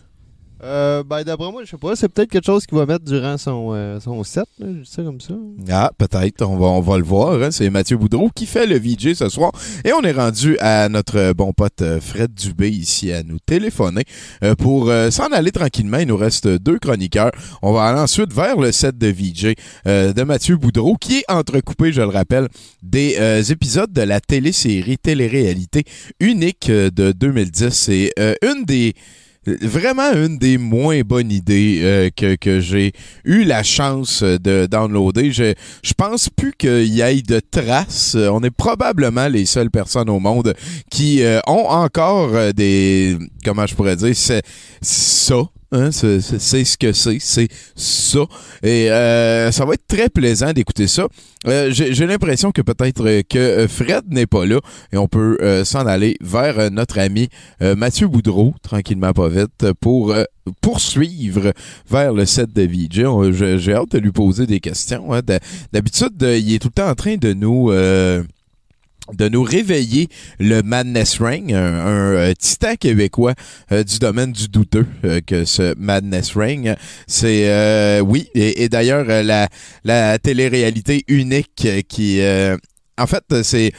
Euh, 0.64 1.02
ben, 1.02 1.24
d'après 1.24 1.50
moi, 1.50 1.62
je 1.64 1.70
sais 1.70 1.76
pas, 1.76 1.96
c'est 1.96 2.08
peut-être 2.08 2.30
quelque 2.30 2.46
chose 2.46 2.66
qu'il 2.66 2.78
va 2.78 2.86
mettre 2.86 3.04
durant 3.04 3.36
son, 3.36 3.70
euh, 3.72 3.98
son 3.98 4.22
set, 4.22 4.44
là, 4.60 4.66
je 4.82 5.02
comme 5.02 5.20
ça. 5.20 5.34
Ah, 5.68 5.90
peut-être, 5.98 6.42
on 6.42 6.56
va, 6.56 6.66
on 6.66 6.80
va 6.80 6.98
le 6.98 7.04
voir. 7.04 7.42
hein. 7.42 7.50
C'est 7.50 7.68
Mathieu 7.68 7.96
Boudreau 7.96 8.30
qui 8.34 8.46
fait 8.46 8.66
le 8.66 8.78
VJ 8.78 9.14
ce 9.14 9.28
soir. 9.28 9.50
Et 9.84 9.92
on 9.92 10.02
est 10.02 10.12
rendu 10.12 10.56
à 10.60 10.88
notre 10.88 11.32
bon 11.32 11.52
pote 11.52 11.82
euh, 11.82 12.00
Fred 12.00 12.32
Dubé 12.34 12.70
ici 12.70 13.10
à 13.12 13.22
nous 13.24 13.38
téléphoner 13.44 14.04
euh, 14.44 14.54
pour 14.54 14.88
euh, 14.88 15.10
s'en 15.10 15.26
aller 15.32 15.50
tranquillement. 15.50 15.98
Il 15.98 16.06
nous 16.08 16.16
reste 16.16 16.46
deux 16.46 16.78
chroniqueurs. 16.78 17.32
On 17.62 17.72
va 17.72 17.84
aller 17.84 18.00
ensuite 18.00 18.32
vers 18.32 18.56
le 18.56 18.70
set 18.70 18.96
de 18.96 19.08
VJ 19.08 19.54
euh, 19.88 20.12
de 20.12 20.22
Mathieu 20.22 20.56
Boudreau 20.56 20.96
qui 20.96 21.18
est 21.18 21.24
entrecoupé, 21.30 21.92
je 21.92 22.02
le 22.02 22.08
rappelle, 22.08 22.48
des 22.82 23.16
euh, 23.18 23.42
épisodes 23.42 23.92
de 23.92 24.02
la 24.02 24.20
télésérie 24.20 24.98
télé-réalité 24.98 25.84
unique 26.20 26.70
euh, 26.70 26.90
de 26.90 27.10
2010. 27.10 27.70
C'est 27.70 28.12
euh, 28.20 28.34
une 28.42 28.64
des 28.64 28.94
vraiment 29.46 30.12
une 30.12 30.38
des 30.38 30.58
moins 30.58 31.00
bonnes 31.02 31.30
idées 31.30 31.80
euh, 31.82 32.10
que, 32.14 32.36
que 32.36 32.60
j'ai 32.60 32.92
eu 33.24 33.44
la 33.44 33.62
chance 33.62 34.22
de 34.22 34.66
downloader. 34.66 35.32
Je, 35.32 35.54
je 35.82 35.92
pense 35.94 36.28
plus 36.28 36.52
qu'il 36.52 36.94
y 36.94 37.00
ait 37.00 37.22
de 37.22 37.40
traces. 37.40 38.14
On 38.14 38.42
est 38.42 38.50
probablement 38.50 39.28
les 39.28 39.46
seules 39.46 39.70
personnes 39.70 40.10
au 40.10 40.20
monde 40.20 40.54
qui 40.90 41.22
euh, 41.22 41.40
ont 41.46 41.66
encore 41.68 42.34
euh, 42.34 42.52
des... 42.52 43.16
Comment 43.44 43.66
je 43.66 43.74
pourrais 43.74 43.96
dire? 43.96 44.14
C'est 44.14 44.42
ça. 44.80 45.42
Hein, 45.74 45.90
c'est 45.90 46.20
ce 46.20 46.76
que 46.76 46.92
c'est, 46.92 47.16
c'est 47.18 47.48
ça. 47.74 48.20
Et 48.62 48.90
euh, 48.90 49.50
ça 49.50 49.64
va 49.64 49.72
être 49.74 49.86
très 49.88 50.10
plaisant 50.10 50.52
d'écouter 50.52 50.86
ça. 50.86 51.06
Euh, 51.46 51.70
J'ai 51.72 52.06
l'impression 52.06 52.52
que 52.52 52.60
peut-être 52.60 53.22
que 53.28 53.66
Fred 53.68 54.04
n'est 54.10 54.26
pas 54.26 54.44
là 54.44 54.60
et 54.92 54.98
on 54.98 55.08
peut 55.08 55.38
euh, 55.40 55.64
s'en 55.64 55.86
aller 55.86 56.16
vers 56.20 56.58
euh, 56.58 56.68
notre 56.70 56.98
ami 56.98 57.28
euh, 57.62 57.74
Mathieu 57.74 58.06
Boudreau, 58.06 58.54
tranquillement 58.62 59.12
pas 59.12 59.28
vite, 59.28 59.66
pour 59.80 60.14
poursuivre 60.60 61.52
vers 61.90 62.12
le 62.12 62.26
set 62.26 62.52
de 62.52 62.62
VJ. 62.62 63.58
J'ai 63.58 63.74
hâte 63.74 63.92
de 63.92 63.98
lui 63.98 64.12
poser 64.12 64.46
des 64.46 64.60
questions. 64.60 65.12
hein. 65.12 65.20
D'ha- 65.26 65.40
D'habitude, 65.72 66.12
il 66.20 66.54
est 66.54 66.58
tout 66.58 66.68
le 66.68 66.82
temps 66.82 66.90
en 66.90 66.94
train 66.94 67.16
de 67.16 67.32
nous... 67.32 67.70
de 69.12 69.28
nous 69.28 69.42
réveiller 69.42 70.08
le 70.38 70.62
Madness 70.62 71.20
Ring, 71.20 71.52
un, 71.52 71.56
euh, 71.56 72.32
titan 72.38 72.74
québécois 72.76 73.34
euh, 73.70 73.84
du 73.84 73.98
domaine 73.98 74.32
du 74.32 74.48
douteux 74.48 74.86
euh, 75.04 75.20
que 75.26 75.44
ce 75.44 75.74
Madness 75.78 76.36
Ring. 76.36 76.74
C'est 77.06 78.00
oui, 78.00 78.28
et, 78.34 78.68
d'ailleurs 78.68 79.04
la, 79.84 80.18
télé-réalité 80.18 81.04
unique 81.08 81.68
qui 81.88 82.20
en 82.98 83.06
fait 83.06 83.42
c'est 83.42 83.72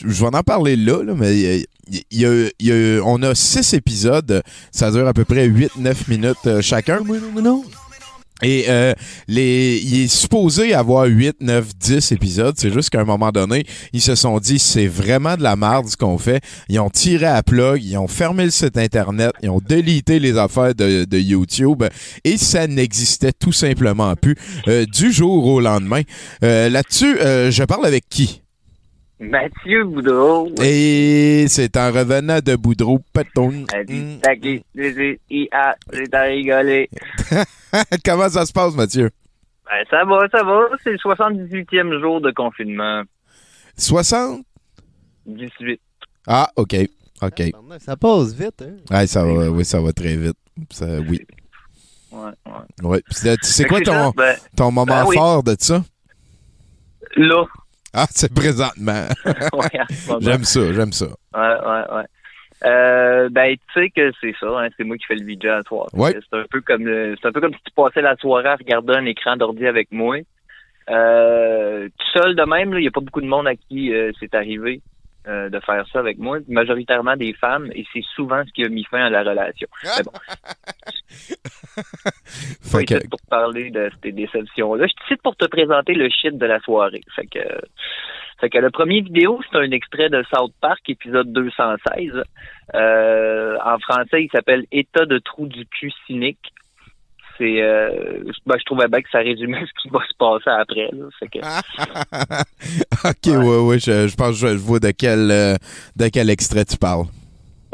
je 0.00 0.24
vais 0.24 0.36
en 0.36 0.42
parler 0.42 0.76
là, 0.76 1.02
mais 1.16 1.64
il 2.10 2.18
y 2.18 2.24
a- 2.72 3.02
on 3.04 3.22
a 3.22 3.34
six 3.34 3.74
épisodes, 3.74 4.42
ça 4.72 4.90
dure 4.90 5.06
à 5.06 5.12
peu 5.12 5.24
près 5.24 5.46
8-9 5.46 6.08
minutes 6.08 6.60
chacun. 6.60 6.98
Et 8.42 8.64
euh, 8.68 8.92
les, 9.28 9.80
il 9.84 10.02
est 10.02 10.08
supposé 10.08 10.74
avoir 10.74 11.06
8, 11.06 11.36
9, 11.40 11.76
10 11.78 12.12
épisodes. 12.12 12.54
C'est 12.58 12.72
juste 12.72 12.90
qu'à 12.90 13.00
un 13.00 13.04
moment 13.04 13.30
donné, 13.30 13.64
ils 13.92 14.00
se 14.00 14.16
sont 14.16 14.38
dit 14.38 14.58
c'est 14.58 14.88
vraiment 14.88 15.36
de 15.36 15.42
la 15.42 15.54
merde 15.54 15.88
ce 15.88 15.96
qu'on 15.96 16.18
fait. 16.18 16.42
Ils 16.68 16.80
ont 16.80 16.90
tiré 16.90 17.26
à 17.26 17.42
plug, 17.42 17.82
ils 17.82 17.96
ont 17.96 18.08
fermé 18.08 18.44
le 18.44 18.50
site 18.50 18.76
internet, 18.76 19.32
ils 19.42 19.50
ont 19.50 19.60
délité 19.60 20.18
les 20.18 20.36
affaires 20.36 20.74
de, 20.74 21.06
YouTube 21.16 21.84
et 22.24 22.36
ça 22.36 22.66
n'existait 22.66 23.32
tout 23.32 23.52
simplement 23.52 24.14
plus 24.16 24.36
euh, 24.68 24.84
du 24.84 25.12
jour 25.12 25.46
au 25.46 25.60
lendemain. 25.60 26.02
Euh, 26.42 26.68
Là-dessus, 26.68 27.18
euh, 27.20 27.50
je 27.50 27.62
parle 27.62 27.86
avec 27.86 28.08
qui? 28.08 28.43
Mathieu 29.20 29.84
Boudreau. 29.84 30.50
Et 30.62 31.46
c'est 31.48 31.76
en 31.76 31.92
revenant 31.92 32.40
de 32.40 32.56
Boudreau 32.56 33.00
c'est 34.74 35.20
c'est 35.92 36.14
à 36.14 36.22
rigoler. 36.22 36.90
Comment 38.04 38.28
ça 38.28 38.44
se 38.44 38.52
passe, 38.52 38.74
Mathieu? 38.74 39.10
Ben, 39.66 39.84
ça 39.90 40.04
va, 40.04 40.28
ça 40.30 40.42
va. 40.42 40.68
C'est 40.82 40.90
le 40.92 40.98
78e 40.98 42.00
jour 42.00 42.20
de 42.20 42.30
confinement. 42.32 43.02
60? 43.76 44.44
18. 45.26 45.80
Ah, 46.26 46.50
OK. 46.56 46.76
OK. 47.22 47.42
Ça 47.78 47.96
passe 47.96 48.34
vite, 48.34 48.62
hein? 48.62 48.76
Ouais, 48.90 49.06
ça 49.06 49.24
va, 49.24 49.50
oui, 49.50 49.64
ça 49.64 49.80
va 49.80 49.92
très 49.92 50.16
vite. 50.16 50.36
Ça, 50.70 50.86
oui. 51.08 51.20
Ouais, 52.12 52.30
ouais. 52.46 52.86
Ouais. 52.88 53.02
Fait 53.12 53.64
quoi 53.64 53.78
c'est 53.78 53.84
ton, 53.84 53.92
ça, 53.92 54.12
ben- 54.16 54.36
ton 54.56 54.70
moment 54.70 54.84
ben 54.84 55.06
oui. 55.06 55.16
fort 55.16 55.42
de 55.42 55.56
ça? 55.58 55.82
Là. 57.16 57.44
Ah, 57.94 58.06
c'est 58.10 58.32
présentement. 58.34 59.06
Ouais, 59.54 60.20
j'aime 60.20 60.44
ça, 60.44 60.72
j'aime 60.72 60.92
ça. 60.92 61.06
Ouais, 61.06 61.40
ouais, 61.40 61.96
ouais. 61.96 62.04
Euh, 62.64 63.28
ben, 63.30 63.54
tu 63.56 63.80
sais 63.80 63.90
que 63.90 64.10
c'est 64.20 64.34
ça, 64.40 64.46
hein, 64.58 64.68
c'est 64.76 64.84
moi 64.84 64.96
qui 64.96 65.04
fais 65.06 65.14
le 65.16 65.24
vidéo 65.26 65.50
à 65.52 65.62
soir. 65.62 65.86
Ouais. 65.92 66.12
C'est 66.30 66.38
un 66.38 66.44
peu 66.50 66.60
comme 66.60 66.84
le- 66.86 67.14
c'est 67.20 67.28
un 67.28 67.32
peu 67.32 67.40
comme 67.40 67.52
si 67.52 67.60
tu 67.64 67.72
passais 67.76 68.00
la 68.00 68.16
soirée 68.16 68.48
à 68.48 68.56
regarder 68.56 68.94
un 68.94 69.04
écran 69.04 69.36
d'ordi 69.36 69.66
avec 69.66 69.92
moi. 69.92 70.16
Euh, 70.90 71.88
tout 71.88 72.20
seul 72.20 72.34
de 72.36 72.42
même, 72.44 72.72
il 72.74 72.80
n'y 72.80 72.88
a 72.88 72.90
pas 72.90 73.00
beaucoup 73.00 73.20
de 73.20 73.26
monde 73.26 73.46
à 73.46 73.54
qui 73.54 73.92
euh, 73.94 74.12
c'est 74.20 74.34
arrivé 74.34 74.80
euh, 75.26 75.48
de 75.48 75.58
faire 75.60 75.86
ça 75.92 76.00
avec 76.00 76.18
moi, 76.18 76.38
majoritairement 76.48 77.16
des 77.16 77.32
femmes, 77.32 77.70
et 77.74 77.84
c'est 77.92 78.04
souvent 78.14 78.42
ce 78.46 78.52
qui 78.52 78.64
a 78.64 78.68
mis 78.68 78.84
fin 78.84 79.04
à 79.04 79.10
la 79.10 79.22
relation. 79.22 79.68
Mais 79.84 80.02
bon. 80.04 80.12
Fait 82.62 82.84
que- 82.84 83.08
pour 83.08 83.20
parler 83.30 83.70
de 83.70 83.90
ces 84.02 84.12
déceptions-là. 84.12 84.86
Je 84.86 84.92
suis 84.92 85.14
ici 85.14 85.20
pour 85.22 85.36
te 85.36 85.46
présenter 85.46 85.94
le 85.94 86.08
shit 86.08 86.36
de 86.36 86.46
la 86.46 86.60
soirée. 86.60 87.00
Fait 87.14 87.26
que, 87.26 87.40
fait 88.40 88.50
que 88.50 88.58
le 88.58 88.70
premier 88.70 89.00
vidéo, 89.00 89.40
c'est 89.50 89.58
un 89.58 89.70
extrait 89.70 90.08
de 90.08 90.24
South 90.34 90.52
Park, 90.60 90.80
épisode 90.88 91.32
216. 91.32 92.22
Euh, 92.74 93.56
en 93.64 93.78
français, 93.78 94.24
il 94.24 94.30
s'appelle 94.32 94.64
État 94.72 95.06
de 95.06 95.18
trou 95.18 95.46
du 95.46 95.66
cul 95.66 95.92
cynique. 96.06 96.52
C'est, 97.38 97.62
euh, 97.62 98.22
ben, 98.46 98.56
je 98.58 98.64
trouvais 98.64 98.86
bien 98.86 99.02
que 99.02 99.10
ça 99.10 99.18
résumait 99.18 99.60
ce 99.66 99.82
qui 99.82 99.88
va 99.88 100.00
se 100.08 100.16
passer 100.16 100.50
après. 100.50 100.90
Là. 100.92 101.06
Que, 101.20 101.38
OK, 103.08 103.44
ouais, 103.44 103.58
ouais, 103.58 103.78
je, 103.78 104.08
je 104.08 104.16
pense 104.16 104.40
que 104.40 104.48
je 104.48 104.56
vois 104.56 104.78
de 104.78 104.92
quel, 104.92 105.30
euh, 105.30 105.56
de 105.96 106.08
quel 106.08 106.30
extrait 106.30 106.64
tu 106.64 106.76
parles. 106.76 107.06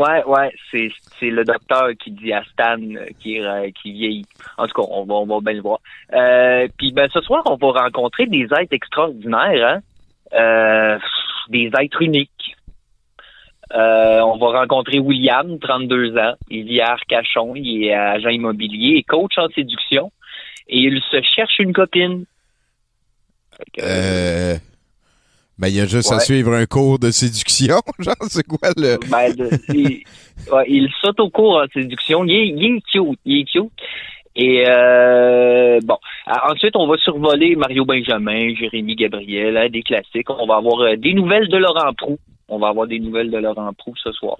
Ouais, 0.01 0.25
ouais, 0.25 0.51
c'est 0.71 0.89
c'est 1.19 1.29
le 1.29 1.45
docteur 1.45 1.91
qui 2.03 2.11
dit 2.13 2.33
à 2.33 2.43
Stan 2.45 2.79
euh, 2.81 3.05
qui 3.21 3.39
euh, 3.39 3.71
qui 3.83 3.93
vieillit. 3.93 4.27
En 4.57 4.67
tout 4.67 4.81
cas, 4.81 4.89
on 4.91 5.05
va 5.05 5.15
on 5.17 5.27
va 5.27 5.41
bien 5.41 5.53
le 5.53 5.61
voir. 5.61 5.81
Euh, 6.15 6.67
puis 6.79 6.93
ben 6.93 7.07
ce 7.13 7.21
soir, 7.21 7.43
on 7.45 7.57
va 7.57 7.83
rencontrer 7.83 8.25
des 8.25 8.45
êtres 8.45 8.73
extraordinaires, 8.73 9.69
hein. 9.69 9.81
Euh, 10.33 10.99
des 11.51 11.71
êtres 11.79 12.01
uniques. 12.01 12.31
Euh, 13.73 14.21
on 14.21 14.37
va 14.39 14.61
rencontrer 14.61 14.99
William, 14.99 15.59
32 15.59 16.17
ans. 16.17 16.35
Il 16.51 16.65
vit 16.65 16.81
à 16.81 16.93
Arcachon, 16.93 17.55
il 17.55 17.85
est 17.85 17.95
agent 17.95 18.31
immobilier 18.31 18.97
et 18.99 19.03
coach 19.03 19.33
en 19.39 19.49
séduction. 19.49 20.11
Et 20.69 20.79
il 20.79 21.01
se 21.11 21.21
cherche 21.23 21.59
une 21.59 21.73
copine. 21.73 22.25
Euh, 23.81 24.57
ben, 25.59 25.69
il 25.69 25.75
y 25.77 25.81
a 25.81 25.87
juste 25.87 26.11
à 26.13 26.21
suivre 26.21 26.55
un 26.55 26.67
cours 26.67 26.99
de 26.99 27.11
séduction. 27.11 27.77
Genre, 27.99 28.15
c'est 28.29 28.47
quoi 28.47 28.71
le. 28.77 28.97
Ben, 29.11 29.35
de- 29.35 29.51
il, 29.75 30.03
ouais, 30.53 30.65
il 30.69 30.89
saute 31.03 31.21
au 31.21 31.29
cours 31.29 31.61
en 31.63 31.67
séduction. 31.73 32.25
Il 32.25 32.33
est, 32.33 32.49
il 32.49 32.65
est 32.77 32.81
cute. 32.91 33.19
Il 33.25 33.41
est 33.41 33.45
cute. 33.45 33.71
Et 34.37 34.65
euh, 34.69 35.81
bon, 35.85 35.99
ensuite, 36.49 36.77
on 36.77 36.87
va 36.87 36.97
survoler 36.99 37.57
Mario 37.57 37.85
Benjamin, 37.85 38.55
Jérémy 38.55 38.95
Gabriel, 38.95 39.57
hein, 39.57 39.69
des 39.69 39.83
classiques. 39.83 40.31
On 40.31 40.47
va 40.47 40.57
avoir 40.57 40.81
euh, 40.83 40.97
des 40.97 41.13
nouvelles 41.13 41.49
de 41.49 41.57
Laurent 41.59 41.93
Prou. 41.95 42.19
On 42.51 42.59
va 42.59 42.69
avoir 42.69 42.87
des 42.87 42.99
nouvelles 42.99 43.31
de 43.31 43.39
Laurent 43.39 43.73
Prou 43.73 43.95
ce 43.97 44.13
soir. 44.13 44.37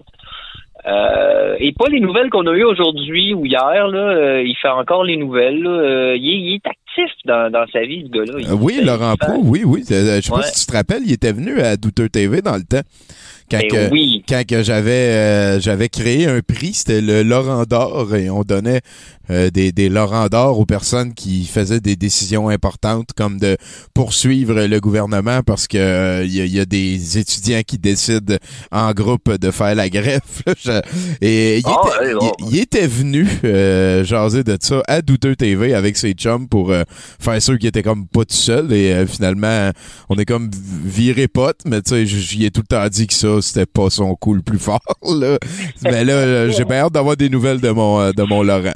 Euh, 0.87 1.57
et 1.59 1.73
pas 1.73 1.89
les 1.89 2.01
nouvelles 2.01 2.31
qu'on 2.31 2.47
a 2.47 2.53
eues 2.53 2.65
aujourd'hui 2.65 3.35
ou 3.35 3.47
hier. 3.47 3.87
Euh, 3.87 4.43
il 4.43 4.57
fait 4.57 4.69
encore 4.69 5.05
les 5.05 5.17
nouvelles. 5.17 5.63
là. 5.63 5.71
Euh, 5.71 6.17
il, 6.17 6.25
il 6.25 6.55
est 6.55 6.67
actif 6.67 6.90
dans, 7.27 7.51
dans 7.51 7.67
sa 7.73 7.81
vie, 7.81 8.05
ce 8.07 8.11
gars-là. 8.11 8.51
Euh, 8.53 8.57
oui, 8.61 8.81
Laurent 8.83 9.15
Prou, 9.17 9.41
oui, 9.45 9.63
oui. 9.65 9.85
Euh, 9.91 10.21
Je 10.21 10.27
sais 10.27 10.33
Ouais. 10.33 10.41
pas 10.41 10.47
si 10.49 10.61
tu 10.61 10.67
te 10.67 10.77
rappelles, 10.77 11.03
il 11.05 11.13
était 11.13 11.33
venu 11.33 11.61
à 11.61 11.77
Douteux 11.77 12.09
TV 12.09 12.43
dans 12.43 12.57
le 12.57 12.65
temps. 12.65 12.83
Quand, 13.51 13.59
Ben 13.59 13.69
que, 13.69 13.91
oui. 13.91 14.23
quand 14.29 14.47
que 14.47 14.63
j'avais 14.63 14.91
euh, 14.93 15.61
j'avais 15.61 15.89
créé 15.89 16.27
un 16.29 16.39
prix, 16.41 16.73
c'était 16.73 17.01
le 17.01 17.25
Laurent 17.25 17.65
d'or 17.65 18.15
et 18.15 18.31
on 18.31 18.43
donnait 18.43 18.81
euh, 19.29 19.51
des, 19.51 19.73
des 19.73 19.89
Laurent 19.89 20.29
d'or 20.29 20.61
aux 20.61 20.67
personnes 20.67 21.15
qui 21.15 21.45
faisaient 21.47 21.81
des 21.81 21.97
décisions 21.97 22.49
importantes 22.49 23.09
comme 23.17 23.41
de 23.41 23.57
poursuivre 23.93 24.67
le 24.67 24.81
gouvernement 24.81 25.41
parce 25.45 25.67
que 25.67 25.79
euh, 25.79 26.25
il 26.25 26.33
y, 26.37 26.41
a- 26.41 26.45
il 26.45 26.55
y 26.55 26.61
a 26.61 26.65
des 26.65 27.19
étudiants 27.19 27.63
qui 27.67 27.77
décident 27.79 28.37
en 28.71 28.93
groupe 28.93 29.29
de 29.37 29.51
faire 29.51 29.75
la. 29.75 29.87
Je- 29.87 30.81
et 31.21 31.59
il, 31.59 31.65
Ah, 31.67 31.81
était, 31.99 32.07
ouais, 32.07 32.15
bon. 32.21 32.33
il- 32.53 32.59
était 32.61 32.87
venu 32.87 33.27
euh, 33.43 34.05
jaser 34.05 34.45
de 34.45 34.57
ça 34.61 34.81
à 34.87 35.03
Douteux 35.03 35.35
TV 35.35 35.75
avec 35.75 35.97
ses 35.97 36.13
chums 36.13 36.47
pour 36.49 36.71
euh, 36.71 36.85
faire 36.91 37.41
sûr 37.43 37.59
qu'il 37.59 37.69
était 37.69 37.83
comme 37.83 38.07
pas 38.07 38.21
tout 38.25 38.35
seul 38.35 38.73
et 38.73 38.93
euh, 38.93 39.07
finalement 39.07 39.71
on 40.09 40.17
est 40.17 40.25
comme 40.25 40.51
viré 40.53 41.29
pote 41.29 41.61
mais 41.67 41.83
tu 41.83 41.91
sais 41.91 42.07
j'y 42.07 42.45
ai 42.45 42.51
tout 42.51 42.63
le 42.63 42.67
temps 42.77 42.87
dit 42.89 43.07
que 43.07 43.15
ça 43.15 43.41
c'était 43.43 43.67
pas 43.67 43.91
son 43.91 44.15
coup 44.15 44.35
le 44.35 44.43
plus 44.43 44.59
fort 44.63 44.81
là 45.05 45.37
mais 45.85 46.05
là 46.05 46.13
euh, 46.13 46.51
j'ai 46.51 46.65
bien 46.65 46.79
hâte 46.85 46.93
d'avoir 46.93 47.17
des 47.17 47.29
nouvelles 47.29 47.61
de 47.61 47.71
mon 47.71 48.01
euh, 48.01 48.13
de 48.13 48.23
mon 48.23 48.43
Laurent 48.43 48.73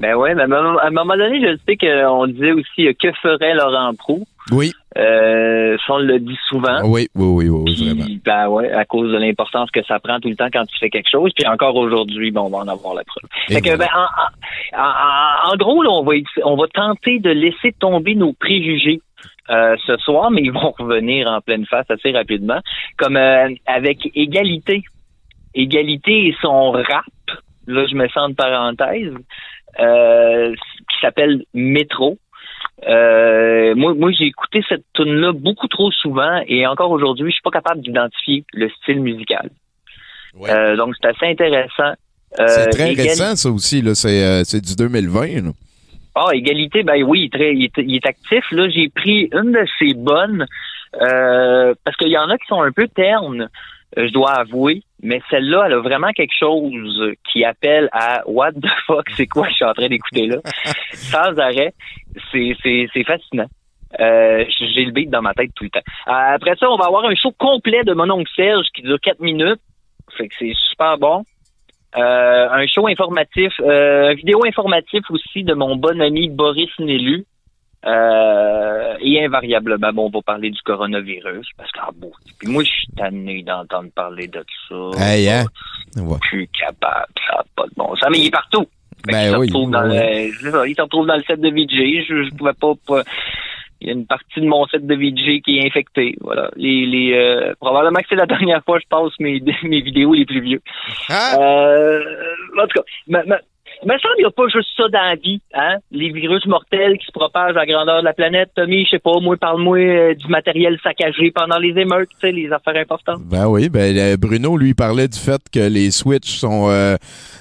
Ben 0.00 0.14
ouais, 0.14 0.34
mais 0.34 0.42
à 0.42 0.44
un 0.86 0.90
moment- 0.90 1.16
donné, 1.16 1.40
je 1.40 1.56
sais 1.66 1.76
qu'on 1.76 2.26
disait 2.28 2.52
aussi 2.52 2.86
que 3.00 3.08
ferait 3.20 3.54
Laurent 3.54 3.92
Prou? 3.98 4.24
oui 4.52 4.72
Euh, 4.96 5.76
ça, 5.86 5.94
on 5.94 5.98
le 5.98 6.18
dit 6.18 6.38
souvent. 6.48 6.80
oui 6.84 7.08
oui 7.14 7.26
oui, 7.26 7.48
oui, 7.48 7.64
Puis, 7.74 7.84
vraiment 7.84 8.04
ben 8.24 8.48
ouais, 8.48 8.72
à 8.72 8.84
cause 8.84 9.12
de 9.12 9.18
l'importance 9.18 9.70
que 9.70 9.80
ça 9.86 9.98
prend 10.00 10.18
tout 10.20 10.28
le 10.28 10.36
temps 10.36 10.48
quand 10.52 10.64
tu 10.66 10.76
fais 10.78 10.88
quelque 10.90 11.10
chose. 11.10 11.30
Puis 11.36 11.46
encore 11.46 11.76
aujourd'hui, 11.76 12.30
bon, 12.30 12.42
on 12.46 12.50
va 12.50 12.58
en 12.58 12.68
avoir 12.68 12.94
la 12.94 13.04
preuve. 13.04 13.28
Fait 13.48 13.60
que, 13.60 13.76
ben, 13.76 13.86
en- 13.94 14.37
en- 14.76 15.56
gros, 15.56 15.82
là, 15.82 15.90
on 15.90 16.02
va 16.04 16.12
on 16.44 16.56
va 16.56 16.66
tenter 16.68 17.18
de 17.20 17.30
laisser 17.30 17.72
tomber 17.78 18.14
nos 18.14 18.32
préjugés. 18.32 19.00
euh, 19.50 19.76
ce 19.86 19.96
soir, 19.96 20.30
mais 20.30 20.42
ils 20.42 20.52
vont 20.52 20.74
revenir 20.78 21.26
en 21.26 21.40
pleine 21.40 21.64
face 21.64 21.90
assez 21.90 22.12
rapidement, 22.12 22.60
comme 22.98 23.16
euh, 23.16 23.48
avec 23.66 23.98
égalité. 24.14 24.82
Égalité 25.54 26.26
et 26.28 26.36
son 26.42 26.70
rap, 26.72 27.06
là 27.66 27.86
je 27.86 27.94
me 27.94 28.06
sens 28.08 28.28
de 28.30 28.34
parenthèse, 28.34 29.14
euh, 29.80 30.52
qui 30.54 30.96
s'appelle 31.00 31.44
Métro. 31.54 32.18
Euh, 32.86 33.74
moi, 33.74 33.94
moi 33.94 34.10
j'ai 34.12 34.26
écouté 34.26 34.62
cette 34.68 34.84
tune 34.92 35.14
là 35.14 35.32
beaucoup 35.32 35.66
trop 35.68 35.90
souvent 35.92 36.42
et 36.46 36.66
encore 36.66 36.90
aujourd'hui, 36.90 37.30
je 37.30 37.36
suis 37.36 37.42
pas 37.42 37.50
capable 37.50 37.80
d'identifier 37.80 38.44
le 38.52 38.68
style 38.68 39.00
musical. 39.00 39.48
Euh, 40.54 40.76
donc 40.76 40.94
c'est 41.00 41.08
assez 41.08 41.26
intéressant. 41.26 41.94
Euh, 42.38 42.46
C'est 42.48 42.70
très 42.70 42.92
égali- 42.92 43.08
récent, 43.08 43.36
ça 43.36 43.50
aussi. 43.50 43.82
C'est 43.94 44.22
euh, 44.22 44.42
c'est 44.44 44.60
du 44.60 44.76
2020. 44.76 45.44
là. 45.44 45.50
Ah, 46.14 46.34
égalité, 46.34 46.82
ben 46.82 47.02
oui, 47.04 47.30
très, 47.30 47.54
il, 47.54 47.64
est, 47.66 47.78
il 47.78 47.94
est 47.94 48.06
actif. 48.06 48.44
Là, 48.50 48.68
j'ai 48.68 48.88
pris 48.88 49.28
une 49.32 49.52
de 49.52 49.64
ses 49.78 49.94
bonnes 49.94 50.46
euh, 51.00 51.74
parce 51.84 51.96
qu'il 51.96 52.08
y 52.08 52.18
en 52.18 52.28
a 52.28 52.36
qui 52.38 52.46
sont 52.48 52.60
un 52.60 52.72
peu 52.72 52.88
ternes, 52.88 53.48
euh, 53.96 54.08
je 54.08 54.12
dois 54.12 54.32
avouer. 54.32 54.82
Mais 55.00 55.22
celle-là, 55.30 55.64
elle 55.66 55.74
a 55.74 55.80
vraiment 55.80 56.10
quelque 56.10 56.34
chose 56.36 57.12
qui 57.30 57.44
appelle 57.44 57.88
à 57.92 58.22
What 58.26 58.52
the 58.52 58.66
fuck, 58.86 59.06
c'est 59.16 59.28
quoi 59.28 59.48
je 59.48 59.54
suis 59.54 59.64
en 59.64 59.72
train 59.74 59.86
d'écouter 59.86 60.26
là? 60.26 60.38
Sans 60.92 61.38
arrêt. 61.38 61.72
C'est, 62.32 62.56
fascinant. 63.06 63.46
Euh, 64.00 64.44
j'ai 64.74 64.84
le 64.84 64.90
beat 64.90 65.08
dans 65.10 65.22
ma 65.22 65.34
tête 65.34 65.50
tout 65.54 65.64
le 65.64 65.70
temps. 65.70 65.78
Euh, 66.08 66.34
après 66.34 66.56
ça, 66.56 66.68
on 66.68 66.76
va 66.76 66.86
avoir 66.86 67.04
un 67.04 67.14
show 67.14 67.30
complet 67.38 67.84
de 67.84 67.94
mon 67.94 68.10
oncle 68.10 68.30
Serge 68.34 68.66
qui 68.74 68.82
dure 68.82 68.98
4 69.00 69.20
minutes. 69.20 69.60
Fait 70.16 70.26
que 70.26 70.34
c'est 70.38 70.52
super 70.68 70.98
bon. 70.98 71.22
Euh, 71.96 72.48
un 72.50 72.66
show 72.66 72.86
informatif, 72.86 73.52
euh, 73.60 74.12
vidéo 74.14 74.44
informatif 74.46 75.00
aussi 75.10 75.42
de 75.42 75.54
mon 75.54 75.76
bon 75.76 76.00
ami 76.00 76.28
Boris 76.28 76.70
Nélu. 76.78 77.24
Euh, 77.86 78.94
et 79.00 79.24
invariablement, 79.24 79.92
bon, 79.92 80.06
on 80.06 80.10
va 80.10 80.20
parler 80.22 80.50
du 80.50 80.60
coronavirus 80.62 81.46
parce 81.56 81.70
que 81.70 81.78
ah, 81.80 81.90
bon, 81.96 82.10
puis 82.38 82.48
moi 82.50 82.64
je 82.64 82.68
suis 82.70 82.88
tanné 82.96 83.42
d'entendre 83.44 83.88
parler 83.94 84.26
de 84.26 84.44
ça. 84.68 84.90
Hey, 85.00 85.28
hein? 85.28 85.44
Je 85.96 86.26
suis 86.26 86.48
capable, 86.48 87.06
ça 87.30 87.36
n'a 87.36 87.44
pas 87.54 87.64
de 87.66 87.70
bon 87.76 87.94
sens. 87.94 88.08
Mais 88.10 88.18
il 88.18 88.26
est 88.26 88.30
partout. 88.30 88.66
Ben 89.06 89.30
se 89.32 89.36
oui, 89.36 89.46
retrouve 89.46 89.70
dans 89.70 89.82
le- 89.82 89.94
ça, 89.94 90.66
il 90.66 90.74
se 90.74 90.82
retrouve 90.82 91.06
dans 91.06 91.16
le 91.16 91.22
set 91.22 91.40
de 91.40 91.48
VJ. 91.50 92.04
Je, 92.08 92.24
je 92.24 92.34
pouvais 92.34 92.52
pas, 92.52 92.72
pas- 92.84 93.04
Il 93.80 93.86
y 93.86 93.90
a 93.90 93.94
une 93.94 94.06
partie 94.06 94.40
de 94.40 94.46
mon 94.46 94.66
set 94.66 94.86
de 94.86 94.94
VJ 94.94 95.42
qui 95.42 95.58
est 95.58 95.66
infectée. 95.66 96.16
Voilà. 96.20 96.50
Les, 96.56 96.86
les, 96.86 97.14
euh, 97.14 97.54
probablement 97.60 98.00
que 98.00 98.06
c'est 98.08 98.16
la 98.16 98.26
dernière 98.26 98.62
fois 98.64 98.78
que 98.78 98.84
je 98.84 98.88
passe 98.88 99.12
mes, 99.20 99.40
mes 99.62 99.80
vidéos 99.80 100.14
les 100.14 100.26
plus 100.26 100.40
vieux. 100.40 100.60
Euh, 101.10 102.02
en 102.58 102.66
tout 102.66 102.80
cas, 102.80 102.84
me, 103.06 103.18
me, 103.24 103.36
me 103.84 103.98
semble 103.98 104.14
qu'il 104.16 104.24
n'y 104.24 104.26
a 104.26 104.30
pas 104.30 104.48
juste 104.48 104.68
ça 104.76 104.88
dans 104.88 105.04
la 105.04 105.14
vie, 105.14 105.40
hein? 105.54 105.76
Les 105.92 106.10
virus 106.10 106.44
mortels 106.46 106.98
qui 106.98 107.06
se 107.06 107.12
propagent 107.12 107.56
à 107.56 107.60
la 107.60 107.66
grandeur 107.66 108.00
de 108.00 108.04
la 108.04 108.12
planète. 108.12 108.50
Tommy, 108.54 108.84
je 108.84 108.90
sais 108.90 108.98
pas, 108.98 109.20
moi, 109.20 109.36
parle-moi 109.36 109.78
euh, 109.78 110.14
du 110.14 110.26
matériel 110.28 110.78
saccagé 110.82 111.30
pendant 111.30 111.58
les 111.58 111.78
émeutes, 111.78 112.08
tu 112.10 112.16
sais, 112.20 112.32
les 112.32 112.50
affaires 112.52 112.76
importantes. 112.76 113.20
Ben 113.24 113.46
oui, 113.46 113.68
ben 113.68 113.96
euh, 113.96 114.16
Bruno 114.16 114.56
lui 114.56 114.74
parlait 114.74 115.08
du 115.08 115.18
fait 115.18 115.40
que 115.52 115.68
les 115.68 115.90
Switch 115.90 116.28
sont 116.38 116.68
euh, 116.70 116.96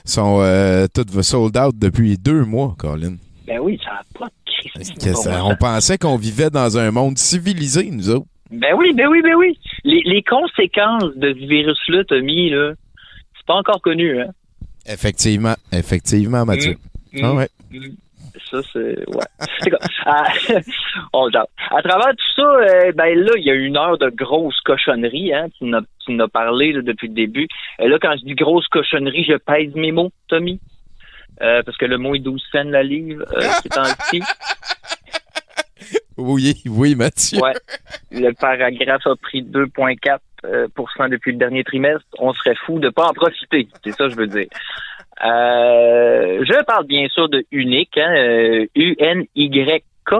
sont 0.05 0.37
toutes 0.93 1.21
sold 1.21 1.57
out 1.57 1.75
depuis 1.77 2.17
deux 2.17 2.43
mois, 2.43 2.75
Colin. 2.77 3.15
Ben 3.47 3.59
oui, 3.59 3.79
ça 3.83 3.91
n'a 3.91 4.01
pas 4.19 4.25
de. 4.25 4.46
Que 5.03 5.13
ça- 5.13 5.45
on 5.45 5.55
pensait 5.55 5.97
qu'on 5.97 6.17
vivait 6.17 6.49
dans 6.49 6.77
un 6.77 6.91
monde 6.91 7.17
civilisé, 7.17 7.89
nous 7.91 8.09
autres. 8.09 8.25
Ben 8.51 8.73
oui, 8.77 8.93
ben 8.93 9.07
oui, 9.07 9.21
ben 9.21 9.35
oui. 9.35 9.57
Les, 9.83 10.01
les 10.05 10.23
conséquences 10.23 11.15
de 11.15 11.33
ce 11.33 11.45
virus-là, 11.47 12.03
Tommy, 12.05 12.49
là, 12.49 12.73
c'est 13.37 13.45
pas 13.45 13.55
encore 13.55 13.81
connu, 13.81 14.21
hein? 14.21 14.27
Effectivement, 14.85 15.55
effectivement, 15.73 16.45
Mathieu. 16.45 16.75
Mm, 17.13 17.19
Ah 17.23 17.33
ouais. 17.33 17.49
mm. 17.71 17.79
Ça, 18.51 18.59
c'est. 18.71 18.97
Ouais. 19.09 19.69
Comme- 19.69 19.79
à, 20.05 20.23
on 21.13 21.27
à 21.27 21.81
travers 21.81 22.11
tout 22.11 22.33
ça, 22.41 22.43
euh, 22.43 22.91
ben 22.93 23.17
là, 23.19 23.31
il 23.35 23.43
y 23.43 23.49
a 23.51 23.55
une 23.55 23.75
heure 23.75 23.97
de 23.97 24.09
grosse 24.09 24.59
cochonnerie, 24.61 25.33
hein. 25.33 25.47
Tu 25.57 25.65
en 25.75 26.19
as, 26.19 26.27
parlé 26.29 26.71
là, 26.71 26.81
depuis 26.81 27.07
le 27.09 27.13
début. 27.15 27.47
Euh, 27.81 27.89
là, 27.89 27.97
quand 28.01 28.15
je 28.17 28.23
dis 28.23 28.35
grosse 28.35 28.67
cochonnerie, 28.67 29.25
je 29.27 29.35
pèse 29.35 29.73
mes 29.75 29.91
mots, 29.91 30.11
Tommy. 30.29 30.59
Euh, 31.41 31.61
parce 31.63 31.77
que 31.77 31.85
le 31.85 31.97
mot 31.97 32.15
est 32.15 32.19
12 32.19 32.41
cents 32.51 32.63
la 32.63 32.83
livre, 32.83 33.23
euh, 33.33 33.41
c'est 33.61 33.69
temps-ci. 33.69 34.21
Oui, 36.17 36.55
oui, 36.65 36.95
Mathieu. 36.95 37.39
Ouais. 37.39 37.53
Le 38.11 38.31
paragraphe 38.33 39.05
a 39.05 39.15
pris 39.21 39.43
2,4 39.43 40.17
euh, 40.45 40.67
depuis 41.09 41.31
le 41.31 41.37
dernier 41.37 41.63
trimestre. 41.63 42.05
On 42.17 42.33
serait 42.33 42.55
fou 42.65 42.79
de 42.79 42.89
pas 42.89 43.05
en 43.05 43.13
profiter. 43.13 43.67
C'est 43.83 43.91
ça 43.91 44.05
que 44.05 44.09
je 44.09 44.15
veux 44.15 44.27
dire. 44.27 44.47
Euh, 45.23 46.43
je 46.43 46.63
parle 46.63 46.85
bien 46.85 47.07
sûr 47.09 47.29
de 47.29 47.45
Unique, 47.51 47.97
hein, 47.97 48.13
euh, 48.15 48.65
U-N-Y-K. 48.75 50.13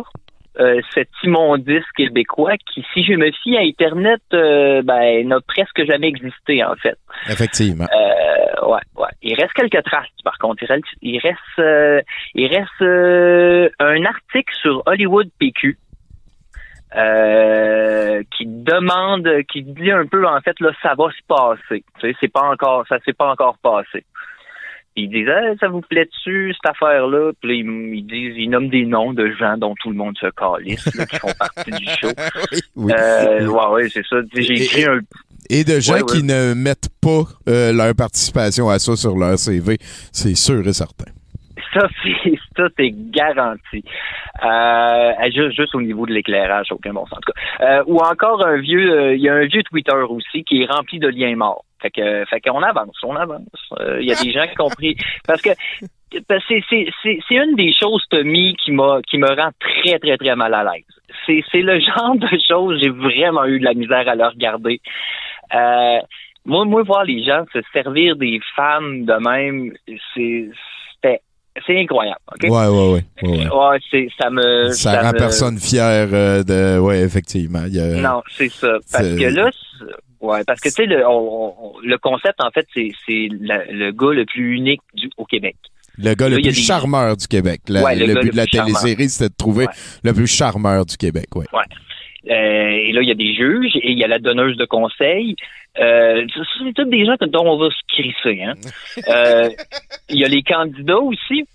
Euh, 0.59 0.81
cet 0.95 1.09
immondice 1.23 1.85
québécois 1.95 2.55
qui, 2.57 2.84
si 2.91 3.03
je 3.03 3.13
me 3.13 3.31
fie 3.43 3.55
à 3.57 3.61
Internet, 3.61 4.21
euh, 4.34 4.81
ben, 4.81 5.27
n'a 5.27 5.39
presque 5.41 5.85
jamais 5.85 6.07
existé, 6.07 6.63
en 6.63 6.75
fait. 6.75 6.97
Effectivement. 7.29 7.85
Euh, 7.85 8.65
ouais, 8.65 8.81
ouais. 8.95 9.09
Il 9.21 9.35
reste 9.35 9.53
quelques 9.53 9.84
traces, 9.84 10.07
par 10.23 10.38
contre. 10.39 10.63
Il 10.63 10.67
reste, 10.67 10.85
il 11.03 11.19
reste, 11.19 11.59
euh, 11.59 12.01
il 12.34 12.47
reste 12.47 12.81
euh, 12.81 13.69
un 13.79 14.03
article 14.05 14.53
sur 14.59 14.81
Hollywood 14.88 15.29
PQ 15.38 15.77
euh, 16.95 18.23
qui 18.35 18.45
demande, 18.47 19.29
qui 19.51 19.61
dit 19.61 19.91
un 19.91 20.05
peu 20.05 20.25
en 20.25 20.39
fait 20.41 20.59
là, 20.59 20.71
ça 20.81 20.95
va 20.97 21.09
se 21.11 21.23
passer. 21.27 21.84
Tu 21.99 22.07
sais, 22.09 22.17
c'est 22.19 22.31
pas 22.31 22.49
encore, 22.49 22.85
ça 22.88 22.97
s'est 23.05 23.13
pas 23.13 23.29
encore 23.29 23.57
passé. 23.59 24.05
Puis 24.98 25.03
Ils 25.03 25.10
disent, 25.10 25.60
ça 25.60 25.68
vous 25.68 25.82
plaît-tu 25.82 26.52
cette 26.53 26.72
affaire-là? 26.72 27.32
Puis 27.40 27.49
là, 27.49 27.53
ils, 27.53 27.95
ils 27.98 28.02
disent, 28.07 28.34
ils 28.36 28.49
nomment 28.49 28.69
des 28.69 28.84
noms 28.84 29.14
de 29.14 29.30
gens 29.40 29.56
dont 29.56 29.76
tout 29.80 29.91
le 29.91 29.95
monde 29.95 30.18
se 30.18 30.26
calisse, 30.32 30.84
là, 30.95 31.06
qui 31.06 31.18
font 31.19 31.28
partie 31.38 31.69
du 31.69 31.86
show. 31.86 32.07
oui. 32.76 32.91
Euh, 32.98 33.45
ouais, 33.45 33.68
ouais, 33.74 33.90
c'est 33.90 34.03
ça. 34.07 34.15
J'ai 34.34 34.53
écrit 34.53 34.86
un 34.86 34.99
Et 35.52 35.64
de 35.64 35.80
gens 35.80 35.94
Ouais, 35.94 36.02
ouais. 36.02 36.18
qui 36.18 36.24
ne 36.24 36.56
mettent 36.56 36.90
pas 36.99 37.26
euh, 37.48 37.72
leur 37.74 37.94
participation 37.94 38.69
à 38.69 38.80
ça 38.80 38.95
sur 38.95 39.15
leur 39.15 39.38
CV, 39.38 39.78
c'est 40.11 40.34
sûr 40.36 40.68
et 40.68 40.74
certain. 40.74 41.11
Ça, 41.76 41.88
c'est 42.02 42.34
ça, 42.56 42.64
c'est 42.76 42.91
garanti. 43.11 43.84
Euh, 44.44 45.11
juste, 45.32 45.56
juste 45.56 45.76
au 45.76 45.82
niveau 45.82 46.07
de 46.07 46.14
l'éclairage, 46.14 46.72
aucun 46.72 46.94
bon 46.94 47.06
sens. 47.06 47.19
En 47.19 47.22
tout 47.22 47.34
cas. 47.34 47.65
Euh, 47.80 47.84
ou 47.86 47.99
encore 47.99 48.44
un 48.48 48.57
vieux, 48.57 48.91
euh, 48.91 49.15
il 49.15 49.22
y 49.22 49.30
a 49.30 49.34
un 49.36 49.45
vieux 49.45 49.61
Twitter 49.64 49.94
aussi 50.10 50.44
qui 50.44 50.64
est 50.64 50.65
rempli 50.65 50.98
de 50.98 51.07
liens 51.07 51.36
morts. 51.36 51.65
Fait 51.81 51.91
que, 51.91 52.25
fait 52.25 52.41
qu'on 52.41 52.61
avance, 52.63 52.95
on 53.03 53.15
avance. 53.15 53.45
Euh, 53.79 53.99
Il 54.01 54.07
y 54.07 54.11
a 54.11 54.15
des 54.15 54.31
gens 54.31 54.45
qui 54.47 54.59
ont 54.61 54.65
compris. 54.69 54.95
Parce 55.27 55.41
que 55.41 55.49
parce 56.29 56.43
que 56.45 56.53
c'est 56.53 56.63
c'est 56.69 56.87
c'est 57.03 57.19
c'est 57.27 57.35
une 57.35 57.55
des 57.55 57.73
choses 57.77 58.01
Tommy 58.09 58.55
qui 58.63 58.71
m'a 58.71 58.99
qui 59.09 59.17
me 59.17 59.27
rend 59.27 59.51
très 59.59 59.99
très 59.99 60.15
très 60.17 60.35
mal 60.37 60.53
à 60.53 60.63
l'aise. 60.63 60.85
C'est 61.25 61.43
c'est 61.51 61.61
le 61.61 61.79
genre 61.87 62.15
de 62.15 62.29
choses 62.47 62.79
j'ai 62.81 62.89
vraiment 62.89 63.43
eu 63.45 63.59
de 63.59 63.65
la 63.65 63.73
misère 63.73 64.07
à 64.07 64.15
le 64.15 64.25
regarder. 64.25 64.79
Euh, 65.53 65.99
moi 66.45 66.63
moi 66.65 66.81
voir 66.83 67.03
les 67.03 67.23
gens 67.23 67.43
se 67.53 67.59
servir 67.73 68.15
des 68.15 68.39
femmes 68.55 69.05
de 69.05 69.13
même, 69.13 69.73
c'est 70.15 70.49
c'était 70.95 71.21
c'est 71.65 71.77
incroyable. 71.79 72.19
ok? 72.33 72.43
Ouais, 72.43 72.67
ouais, 72.67 72.93
ouais. 72.93 73.03
ouais, 73.23 73.37
ouais. 73.45 73.51
Ouais, 73.53 73.77
c'est 73.91 74.07
ça 74.19 74.29
me 74.29 74.69
Ça, 74.71 75.01
rend 75.01 75.11
me- 75.11 75.17
personne 75.17 75.57
fier 75.59 76.07
euh, 76.13 76.41
de. 76.43 76.79
Ouais, 76.79 76.99
effectivement. 77.01 77.63
Il 77.67 77.75
y 77.75 77.79
a- 77.81 77.99
non, 78.01 78.21
c'est 78.29 78.49
ça. 78.49 78.73
Parce 78.91 79.03
c'est- 79.03 79.17
que 79.17 79.35
là, 79.35 79.49
c'est- 79.51 79.85
ouais, 80.22 80.44
parce 80.45 80.60
que 80.60 80.69
tu 80.69 80.76
sais, 80.76 80.85
le, 80.85 81.06
on- 81.07 81.53
on- 81.60 81.80
le 81.84 81.98
concept, 81.98 82.41
en 82.44 82.52
fait, 82.52 82.65
c'est 82.76 82.91
le 83.07 83.91
gars 83.91 84.14
le 84.14 84.26
plus 84.26 84.56
unique 84.56 84.81
du, 84.94 85.10
au 85.18 85.26
Québec. 85.26 85.56
Le 85.98 86.14
gars 86.14 86.30
le 86.30 86.35
plus 86.35 86.44
des- 86.44 86.53
charmeur 86.53 87.18
du 87.18 87.27
Québec. 87.27 87.61
La- 87.69 87.84
Ouais, 87.84 87.95
le 87.95 88.14
but 88.14 88.26
le 88.26 88.31
de 88.31 88.38
la 88.38 88.45
télésérie, 88.45 89.10
c'était 89.10 89.30
de 89.30 89.35
trouver 89.38 89.65
le 90.03 90.14
plus 90.14 90.27
charmeur 90.27 90.85
du 90.85 90.95
Québec. 90.98 91.27
Ouais. 91.35 91.45
Ouais. 91.53 91.64
Euh, 92.30 92.69
et 92.69 92.91
là, 92.91 93.02
il 93.02 93.07
y 93.07 93.11
a 93.11 93.15
des 93.15 93.34
juges 93.34 93.76
et 93.77 93.91
il 93.91 93.98
y 93.98 94.03
a 94.03 94.07
la 94.07 94.19
donneuse 94.19 94.57
de 94.57 94.65
conseil. 94.65 95.35
Euh, 95.80 96.26
c'est 96.60 96.73
tous 96.73 96.84
des 96.85 97.06
gens 97.06 97.15
dont 97.22 97.45
on 97.45 97.57
va 97.57 97.69
se 97.69 97.81
crisser. 97.88 98.44
Hein? 98.44 98.53
Euh, 99.07 99.49
il 100.10 100.19
y 100.19 100.26
a 100.26 100.27
les 100.27 100.44
candidats 100.44 100.98
aussi. 100.99 101.45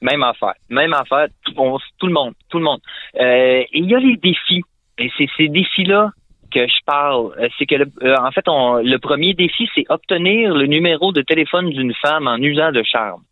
Même 0.00 0.22
affaire. 0.22 0.54
Même 0.70 0.92
affaire. 0.94 1.26
Tout, 1.44 1.52
on- 1.56 1.78
tout 1.98 2.06
le 2.06 2.12
monde. 2.12 2.34
Tout 2.50 2.58
le 2.58 2.64
monde. 2.64 2.80
Euh, 3.20 3.60
et 3.62 3.68
il 3.72 3.90
y 3.90 3.94
a 3.94 3.98
les 3.98 4.16
défis. 4.16 4.62
Et 4.98 5.10
c'est 5.18 5.28
ces 5.36 5.48
défis-là 5.48 6.10
que 6.52 6.66
je 6.66 6.84
parle. 6.84 7.34
Euh, 7.38 7.48
C'est 7.58 7.66
que, 7.66 7.74
le, 7.76 7.86
euh, 8.02 8.16
en 8.16 8.30
fait, 8.30 8.46
on- 8.48 8.76
le 8.76 8.98
premier 8.98 9.34
défi, 9.34 9.68
c'est 9.74 9.84
obtenir 9.88 10.54
le 10.54 10.66
numéro 10.66 11.12
de 11.12 11.22
téléphone 11.22 11.70
d'une 11.70 11.94
femme 11.94 12.26
en 12.28 12.36
usant 12.36 12.72
de 12.72 12.82
charme. 12.82 13.22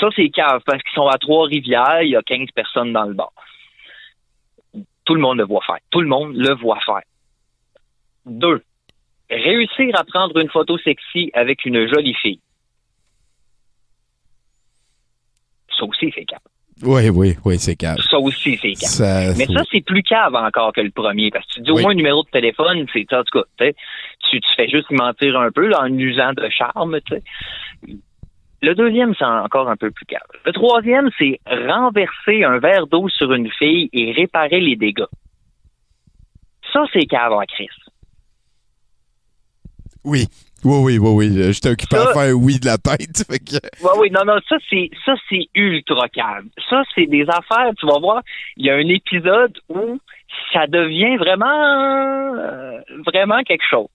Ça, 0.00 0.08
c'est 0.14 0.28
cave 0.30 0.62
parce 0.64 0.82
qu'ils 0.82 0.94
sont 0.94 1.08
à 1.08 1.18
Trois-Rivières, 1.18 2.02
il 2.02 2.10
y 2.10 2.16
a 2.16 2.22
15 2.22 2.50
personnes 2.54 2.92
dans 2.92 3.04
le 3.04 3.14
bar. 3.14 3.32
Tout 5.04 5.14
le 5.14 5.20
monde 5.20 5.38
le 5.38 5.44
voit 5.44 5.62
faire. 5.66 5.78
Tout 5.90 6.00
le 6.00 6.08
monde 6.08 6.36
le 6.36 6.54
voit 6.54 6.78
faire. 6.84 7.02
Deux, 8.26 8.62
réussir 9.30 9.98
à 9.98 10.04
prendre 10.04 10.36
une 10.38 10.50
photo 10.50 10.78
sexy 10.78 11.30
avec 11.34 11.64
une 11.64 11.88
jolie 11.88 12.14
fille. 12.14 12.40
Ça 15.78 15.84
aussi, 15.84 16.12
c'est 16.14 16.24
cave. 16.24 16.38
Oui, 16.82 17.08
oui, 17.08 17.36
oui, 17.44 17.58
c'est 17.58 17.74
calme. 17.76 17.98
Ça 18.08 18.18
aussi, 18.18 18.56
c'est 18.62 18.72
cave. 18.74 18.88
Ça- 18.88 19.34
Mais 19.36 19.46
ça, 19.46 19.62
c'est 19.70 19.80
plus 19.84 20.02
cave 20.02 20.34
encore 20.34 20.72
que 20.72 20.80
le 20.80 20.90
premier. 20.90 21.30
Parce 21.30 21.44
que 21.46 21.54
tu 21.54 21.60
dis 21.62 21.70
au 21.70 21.76
Oui. 21.76 21.82
moins 21.82 21.90
un 21.92 21.96
numéro 21.96 22.22
de 22.22 22.30
téléphone, 22.30 22.86
c'est 22.92 23.12
en 23.12 23.24
tout 23.24 23.40
cas, 23.40 23.66
tu, 24.30 24.40
tu, 24.40 24.48
fais 24.56 24.68
juste 24.68 24.90
mentir 24.90 25.38
un 25.38 25.50
peu 25.50 25.66
là, 25.66 25.80
en 25.82 25.92
usant 25.98 26.32
de 26.34 26.48
charme, 26.50 27.00
tu 27.00 27.14
sais. 27.16 27.22
Le 28.60 28.74
deuxième, 28.74 29.14
c'est 29.16 29.24
encore 29.24 29.68
un 29.68 29.76
peu 29.76 29.90
plus 29.90 30.04
calme. 30.06 30.22
Le 30.44 30.52
troisième, 30.52 31.10
c'est 31.18 31.40
renverser 31.46 32.42
un 32.44 32.58
verre 32.58 32.86
d'eau 32.88 33.08
sur 33.08 33.32
une 33.32 33.50
fille 33.52 33.88
et 33.92 34.12
réparer 34.12 34.60
les 34.60 34.74
dégâts. 34.76 35.04
Ça, 36.72 36.84
c'est 36.92 37.06
cave 37.06 37.32
en 37.32 37.42
crise. 37.44 37.68
Oui. 40.04 40.26
Oui, 40.64 40.78
oui, 40.82 40.98
oui, 40.98 41.28
oui. 41.28 41.52
J'étais 41.52 41.70
occupé 41.70 41.96
à 41.96 42.04
Ça- 42.06 42.12
faire 42.14 42.34
oui 42.36 42.58
de 42.58 42.66
la 42.66 42.78
tête. 42.78 43.24
fait 43.30 43.38
que- 43.38 43.66
Oui, 43.82 43.90
oui, 43.98 44.10
non, 44.10 44.24
non, 44.26 44.38
ça 44.48 44.56
c'est 44.68 44.90
ça 45.04 45.14
c'est 45.28 45.46
ultra 45.54 46.08
calme. 46.08 46.48
Ça 46.68 46.82
c'est 46.94 47.06
des 47.06 47.22
affaires, 47.28 47.70
tu 47.78 47.86
vas 47.86 47.98
voir, 48.00 48.22
il 48.56 48.66
y 48.66 48.70
a 48.70 48.74
un 48.74 48.88
épisode 48.88 49.56
où 49.68 49.98
ça 50.52 50.66
devient 50.66 51.16
vraiment 51.16 52.34
euh, 52.36 52.80
vraiment 53.06 53.42
quelque 53.44 53.64
chose. 53.68 53.88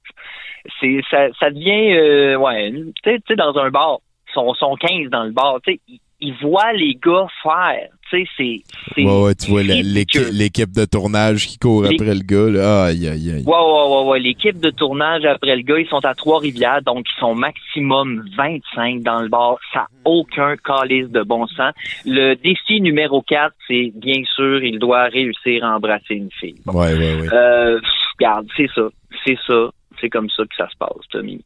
C'est 0.80 1.02
ça, 1.12 1.28
ça 1.40 1.50
devient 1.52 1.94
euh, 1.98 2.38
ouais, 2.38 2.72
tu 2.72 2.94
sais, 3.04 3.18
tu 3.20 3.24
sais, 3.28 3.36
dans 3.36 3.56
un 3.58 3.70
bar, 3.70 4.00
ils 4.30 4.34
sont, 4.34 4.54
sont 4.54 4.76
15 4.76 5.10
dans 5.10 5.24
le 5.26 5.32
bar, 5.32 5.60
tu 5.66 5.74
sais, 5.74 5.80
ils 6.24 6.34
voient 6.42 6.72
les 6.72 6.96
gars 6.96 7.28
faire, 7.44 7.90
tu 8.10 8.24
sais, 8.24 8.30
c'est 8.38 8.64
c'est 8.96 9.04
Ouais, 9.04 9.24
ouais, 9.24 9.36
tu 9.36 9.52
vois 9.52 9.62
l'équipe 9.62 10.72
de 10.72 10.86
tournage 10.86 11.48
qui 11.48 11.58
court 11.58 11.84
après 11.84 12.16
le 12.16 12.22
gars. 12.22 12.50
Là. 12.50 12.86
Aïe, 12.86 13.08
aïe, 13.10 13.32
aïe. 13.32 13.44
Ouais, 13.46 13.54
ouais, 13.54 13.88
ouais, 13.90 14.10
ouais. 14.10 14.20
L'équipe 14.20 14.58
de 14.58 14.70
tournage 14.70 15.26
après 15.26 15.56
le 15.56 15.64
gars, 15.64 15.80
ils 15.80 15.88
sont 15.88 16.04
à 16.06 16.16
Trois-Rivières, 16.16 16.82
donc 16.82 17.06
ils 17.14 17.20
sont 17.20 17.36
maximum 17.36 18.24
25 18.38 19.02
dans 19.02 19.22
le 19.22 19.28
bar. 19.28 19.58
Ça 19.74 19.80
n'a 19.80 19.88
aucun 20.06 20.56
calice 20.56 21.10
de 21.10 21.24
bon 21.24 21.46
sens. 21.48 21.74
Le 22.06 22.36
défi 22.36 22.80
numéro 22.80 23.22
4, 23.22 23.54
c'est 23.68 23.92
bien 23.94 24.24
sûr, 24.36 24.64
il 24.64 24.80
doit 24.80 25.06
réussir 25.06 25.66
à 25.66 25.76
embrasser 25.76 26.16
une 26.16 26.32
fille. 26.40 26.62
Ouais, 26.68 26.94
ouais, 26.94 27.22
ouais. 27.22 27.34
Euh, 27.34 27.82
regarde, 28.18 28.48
c'est 28.56 28.70
ça. 28.74 28.88
C'est 29.26 29.38
ça. 29.46 29.70
C'est 30.00 30.10
comme 30.10 30.30
ça 30.30 30.44
que 30.44 30.56
ça 30.56 30.70
se 30.70 30.78
passe, 30.78 31.08
Tommy. 31.12 31.44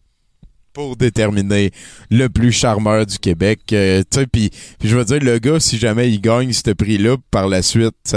Pour 0.77 0.95
déterminer 0.95 1.71
le 2.11 2.27
plus 2.27 2.51
charmeur 2.51 3.07
du 3.07 3.17
Québec. 3.17 3.61
Euh, 3.73 4.03
puis 4.31 4.51
je 4.83 4.95
veux 4.95 5.05
dire, 5.05 5.19
le 5.19 5.39
gars, 5.39 5.59
si 5.59 5.79
jamais 5.79 6.07
il 6.07 6.21
gagne 6.21 6.53
ce 6.53 6.69
prix-là, 6.69 7.17
par 7.31 7.47
la 7.47 7.63
suite. 7.63 8.15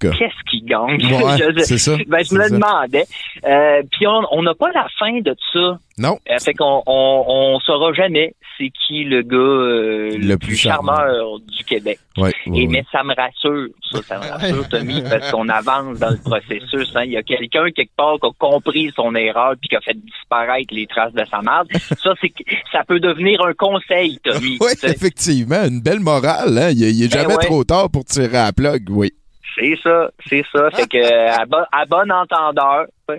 Qu'est-ce 0.00 0.50
qui 0.50 0.62
gagne? 0.62 1.00
Ouais, 1.02 1.62
c'est 1.64 1.78
ça, 1.78 1.96
Ben, 2.06 2.24
je 2.24 2.34
me 2.34 2.44
le 2.44 2.50
demandais. 2.50 3.06
Euh, 3.44 3.82
Puis 3.90 4.06
on 4.06 4.42
n'a 4.42 4.54
pas 4.54 4.70
la 4.72 4.86
fin 4.98 5.20
de 5.20 5.34
ça. 5.52 5.78
Non. 5.98 6.18
Euh, 6.30 6.38
fait 6.38 6.54
qu'on 6.54 6.82
on, 6.86 7.24
on 7.26 7.60
saura 7.60 7.92
jamais 7.92 8.34
c'est 8.58 8.70
qui 8.86 9.04
le 9.04 9.22
gars 9.22 9.36
euh, 9.36 10.16
le, 10.18 10.36
plus 10.36 10.56
charmeur 10.56 11.38
du 11.40 11.64
Québec. 11.64 11.98
Ouais, 12.16 12.32
Et 12.46 12.50
ouais, 12.50 12.66
mais 12.66 12.84
ça 12.90 13.04
me 13.04 13.14
rassure, 13.14 13.68
ça, 13.90 14.02
ça 14.02 14.18
me 14.18 14.28
rassure, 14.28 14.68
Tommy, 14.68 15.02
parce 15.08 15.30
qu'on 15.30 15.48
avance 15.48 15.98
dans 15.98 16.10
le 16.10 16.18
processus. 16.18 16.90
hein. 16.96 17.04
Il 17.04 17.12
y 17.12 17.16
a 17.16 17.22
quelqu'un 17.22 17.70
quelque 17.70 17.94
part 17.96 18.16
qui 18.20 18.26
a 18.26 18.30
compris 18.38 18.92
son 18.96 19.14
erreur 19.14 19.54
puis 19.60 19.68
qui 19.68 19.76
a 19.76 19.80
fait 19.80 19.94
disparaître 19.96 20.74
les 20.74 20.86
traces 20.86 21.12
de 21.12 21.24
sa 21.30 21.40
marde. 21.40 21.68
Ça, 22.02 22.14
c'est 22.20 22.32
ça 22.72 22.82
peut 22.86 23.00
devenir 23.00 23.44
un 23.44 23.54
conseil, 23.54 24.18
Tommy. 24.24 24.58
Oui, 24.68 24.72
effectivement, 24.82 25.64
une 25.64 25.80
belle 25.80 26.00
morale. 26.00 26.58
Hein? 26.58 26.70
Il, 26.70 26.80
il 26.82 27.04
est 27.04 27.12
Ben 27.12 27.22
jamais 27.22 27.36
ouais. 27.36 27.44
trop 27.44 27.62
tard 27.64 27.90
pour 27.90 28.04
tirer 28.04 28.36
à 28.36 28.46
la 28.46 28.52
plug, 28.52 28.88
oui. 28.90 29.12
C'est 29.58 29.76
ça, 29.82 30.10
c'est 30.28 30.44
ça. 30.52 30.70
Fait 30.70 30.86
que 30.86 31.30
à, 31.30 31.44
bon, 31.46 31.64
à 31.72 31.84
bon 31.86 32.10
entendeur. 32.12 32.86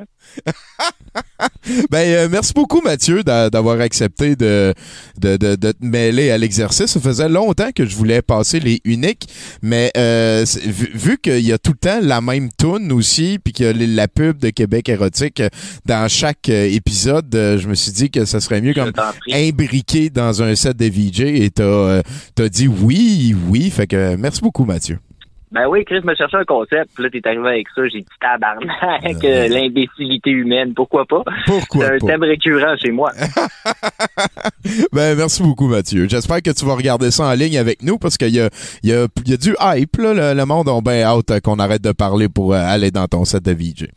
Ben, 1.90 2.08
euh, 2.08 2.28
merci 2.30 2.54
beaucoup, 2.54 2.82
Mathieu, 2.82 3.24
d'a- 3.24 3.50
d'avoir 3.50 3.80
accepté 3.82 4.36
de, 4.36 4.74
de, 5.18 5.38
de, 5.38 5.56
de 5.56 5.72
te 5.72 5.84
mêler 5.84 6.30
à 6.32 6.38
l'exercice. 6.38 6.86
Ça 6.88 7.00
faisait 7.00 7.30
longtemps 7.30 7.72
que 7.76 7.86
je 7.86 7.96
voulais 7.96 8.22
passer 8.22 8.60
les 8.60 8.80
uniques, 8.86 9.28
mais 9.62 9.92
euh, 9.98 10.46
c'est- 10.46 10.62
vu, 10.68 10.92
vu 10.94 11.18
qu'il 11.18 11.40
y 11.46 11.52
a 11.52 11.58
tout 11.58 11.72
le 11.72 11.78
temps 11.78 12.00
la 12.02 12.22
même 12.22 12.50
tune 12.58 12.92
aussi, 12.92 13.40
puis 13.44 13.54
qu'il 13.54 13.66
y 13.66 13.70
a 13.70 13.74
la 13.74 14.08
pub 14.08 14.38
de 14.38 14.50
Québec 14.52 14.90
érotique 14.90 15.40
euh, 15.40 15.50
dans 15.86 16.08
chaque 16.08 16.50
euh, 16.50 16.66
épisode, 16.72 17.34
euh, 17.36 17.58
je 17.58 17.68
me 17.68 17.74
suis 17.76 17.92
dit 17.92 18.12
que 18.12 18.26
ça 18.26 18.40
serait 18.40 18.62
mieux 18.62 18.74
comme 18.74 18.92
imbriqué 19.34 20.10
dans 20.12 20.44
un 20.44 20.54
set 20.56 20.78
de 20.78 20.86
VJ, 20.86 21.22
et 21.22 21.50
t'as 21.50 21.64
euh, 21.64 22.02
dit 22.50 22.68
oui, 22.68 23.36
oui. 23.48 23.70
Fait 23.72 23.88
que 23.88 23.96
euh, 23.96 24.16
merci 24.20 24.42
beaucoup, 24.42 24.66
Mathieu. 24.66 25.00
Ben 25.52 25.68
oui, 25.68 25.84
Chris 25.84 26.02
me 26.04 26.14
cherchait 26.14 26.38
un 26.38 26.44
concept, 26.44 26.92
puis 26.94 27.04
là 27.04 27.10
t'es 27.10 27.22
arrivé 27.28 27.48
avec 27.48 27.68
ça, 27.76 27.82
j'ai 27.88 28.02
dit 28.02 28.06
tabarnak, 28.22 29.24
euh, 29.24 29.48
l'imbécilité 29.48 30.30
humaine, 30.30 30.74
pourquoi 30.76 31.06
pas? 31.06 31.24
Pourquoi 31.48 31.86
C'est 31.88 31.94
un 31.96 31.98
pas? 31.98 32.06
thème 32.08 32.24
récurrent 32.24 32.76
chez 32.78 32.92
moi. 32.92 33.12
Ben, 34.92 35.16
merci 35.18 35.42
beaucoup, 35.42 35.68
Mathieu. 35.68 36.08
J'espère 36.10 36.42
que 36.42 36.52
tu 36.52 36.66
vas 36.66 36.76
regarder 36.76 37.12
ça 37.12 37.26
en 37.26 37.34
ligne 37.34 37.58
avec 37.58 37.82
nous 37.82 37.98
parce 37.98 38.18
qu'il 38.18 38.36
y 38.36 38.40
a, 38.40 38.50
il 38.84 38.90
y, 38.90 38.94
a, 38.94 39.08
il 39.26 39.32
y 39.32 39.34
a 39.34 39.38
du 39.38 39.56
hype. 39.60 39.98
Là. 39.98 40.14
Le, 40.14 40.38
le 40.38 40.46
monde 40.46 40.70
a 40.70 40.80
bien 40.82 41.04
hâte 41.04 41.32
euh, 41.32 41.40
qu'on 41.40 41.58
arrête 41.60 41.82
de 41.82 41.92
parler 41.92 42.30
pour 42.30 42.54
euh, 42.54 42.58
aller 42.58 42.92
dans 42.92 43.08
ton 43.08 43.26
set 43.26 43.44
de 43.44 43.52
VJ. 43.52 43.88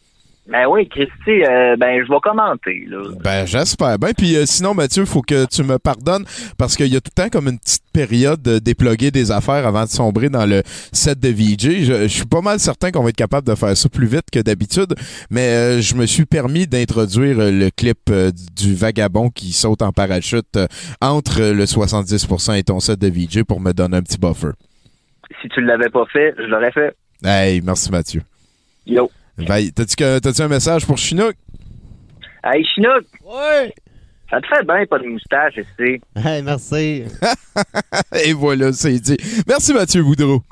Ben 0.49 0.67
oui, 0.67 0.89
Christy, 0.89 1.45
euh, 1.45 1.77
ben 1.77 2.05
je 2.05 2.13
vais 2.13 2.19
commenter, 2.21 2.85
là. 2.89 3.03
Ben, 3.23 3.47
j'espère. 3.47 3.97
Ben, 4.01 4.13
puis 4.13 4.37
euh, 4.37 4.45
sinon, 4.45 4.75
Mathieu, 4.75 5.05
faut 5.05 5.23
que 5.23 5.47
tu 5.47 5.63
me 5.63 5.79
pardonnes 5.79 6.25
parce 6.59 6.77
qu'il 6.77 6.89
y 6.89 6.97
a 6.97 7.01
tout 7.01 7.13
le 7.17 7.23
temps 7.23 7.29
comme 7.29 7.47
une 7.47 7.61
petite 7.61 7.85
période 7.93 8.43
de 8.43 8.59
déploguer 8.59 9.13
des 9.13 9.31
affaires 9.31 9.65
avant 9.65 9.85
de 9.85 9.89
sombrer 9.89 10.31
dans 10.31 10.45
le 10.45 10.63
set 10.93 11.21
de 11.21 11.29
VJ. 11.29 11.85
Je, 11.85 12.03
je 12.03 12.07
suis 12.09 12.27
pas 12.27 12.41
mal 12.41 12.59
certain 12.59 12.91
qu'on 12.91 13.05
va 13.05 13.11
être 13.11 13.17
capable 13.17 13.47
de 13.47 13.55
faire 13.55 13.77
ça 13.77 13.89
plus 13.89 14.07
vite 14.07 14.31
que 14.33 14.41
d'habitude, 14.41 14.95
mais 15.31 15.47
euh, 15.49 15.81
je 15.81 15.95
me 15.95 16.07
suis 16.07 16.27
permis 16.27 16.67
d'introduire 16.67 17.37
le 17.39 17.71
clip 17.71 18.11
du 18.57 18.75
vagabond 18.75 19.31
qui 19.31 19.53
saute 19.53 19.83
en 19.83 19.93
parachute 19.93 20.59
entre 21.01 21.41
le 21.53 21.65
70% 21.65 22.59
et 22.59 22.65
ton 22.65 22.81
set 22.81 22.99
de 22.99 23.09
VJ 23.09 23.45
pour 23.45 23.61
me 23.61 23.73
donner 23.73 23.99
un 23.99 24.03
petit 24.03 24.19
buffer. 24.19 24.51
Si 25.41 25.49
tu 25.51 25.61
l'avais 25.61 25.89
pas 25.89 26.05
fait, 26.13 26.35
je 26.37 26.45
l'aurais 26.45 26.73
fait. 26.73 26.97
Hey, 27.25 27.61
merci 27.61 27.93
Mathieu. 27.93 28.23
Yo. 28.87 29.09
Ben, 29.39 29.71
T'as-tu 29.71 30.43
un 30.43 30.49
message 30.49 30.87
pour 30.87 30.99
Chinook? 30.99 31.35
Hey, 32.45 32.65
Chinook! 32.75 33.05
Ouais! 33.25 33.75
Ça 34.31 34.41
te 34.41 34.47
fait 34.47 34.65
bien, 34.65 34.85
pas 34.87 34.99
de 34.99 35.07
moustache, 35.07 35.55
je 35.57 35.63
sais? 35.79 36.01
Hey, 36.17 36.43
merci. 36.43 37.05
Et 38.25 38.33
voilà, 38.33 38.73
c'est 38.73 38.99
dit. 38.99 39.17
Merci 39.47 39.75
Mathieu 39.75 40.03
Boudreau. 40.03 40.43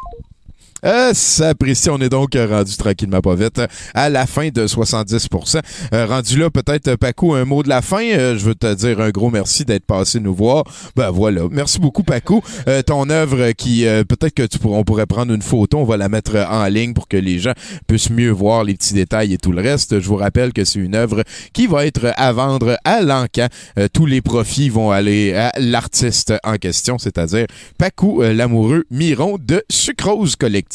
Euh, 0.85 1.11
Sapristi, 1.13 1.91
on 1.91 1.99
est 1.99 2.09
donc 2.09 2.35
euh, 2.37 2.47
rendu 2.47 2.77
tranquillement 2.77 3.21
pas 3.21 3.35
vite 3.35 3.59
euh, 3.59 3.67
à 3.95 4.09
la 4.09 4.27
fin 4.27 4.49
de 4.49 4.67
70%. 4.67 5.61
Euh, 5.93 6.07
rendu 6.07 6.39
là, 6.39 6.49
peut-être, 6.51 6.97
Paco, 6.97 7.35
un 7.35 7.45
mot 7.45 7.63
de 7.63 7.69
la 7.69 7.83
fin. 7.83 8.01
Je 8.01 8.45
veux 8.45 8.55
te 8.55 8.73
dire 8.75 9.01
un 9.01 9.11
gros 9.11 9.31
merci 9.31 9.65
d'être 9.65 9.85
passé 9.85 10.21
nous 10.21 10.35
voir. 10.35 10.65
Ben 10.97 11.11
voilà. 11.11 11.43
Merci 11.51 11.81
beaucoup, 11.81 12.03
Paco. 12.03 12.43
Euh, 12.67 12.83
ton 12.83 13.11
œuvre 13.11 13.53
qui, 13.53 13.85
peut-être 14.09 14.35
que 14.35 14.47
tu 14.47 14.59
pourras, 14.59 14.79
on 14.79 14.85
pourrait 14.85 15.07
prendre 15.07 15.35
une 15.35 15.43
photo, 15.43 15.79
on 15.79 15.85
va 15.85 15.97
la 15.97 16.09
mettre 16.09 16.37
en 16.37 16.65
ligne 16.67 16.95
pour 16.95 17.09
que 17.09 17.17
les 17.17 17.39
gens 17.39 17.53
puissent 17.87 18.11
mieux 18.11 18.31
voir 18.31 18.65
les 18.65 18.75
petits 18.75 18.95
détails 18.95 19.35
et 19.35 19.39
tout 19.39 19.53
le 19.53 19.61
reste. 19.61 20.01
Je 20.01 20.09
vous 20.09 20.17
rappelle 20.17 20.53
que 20.53 20.65
c'est 20.65 20.79
une 20.79 20.95
œuvre 20.95 21.25
qui 21.53 21.67
va 21.67 21.87
être 21.87 22.13
à 22.17 22.33
vendre 22.33 22.79
à 22.85 23.03
l'encan. 23.03 23.49
Tous 23.93 24.07
les 24.07 24.23
profits 24.23 24.69
vont 24.69 24.91
aller 24.91 25.35
à 25.35 25.53
l'artiste 25.59 26.33
en 26.45 26.57
question, 26.57 26.99
c'est-à-dire 26.99 27.47
Paco, 27.79 28.23
l'amoureux 28.23 28.85
Miron 28.91 29.37
de 29.39 29.63
Sucrose 29.71 30.37
Collective. 30.37 30.70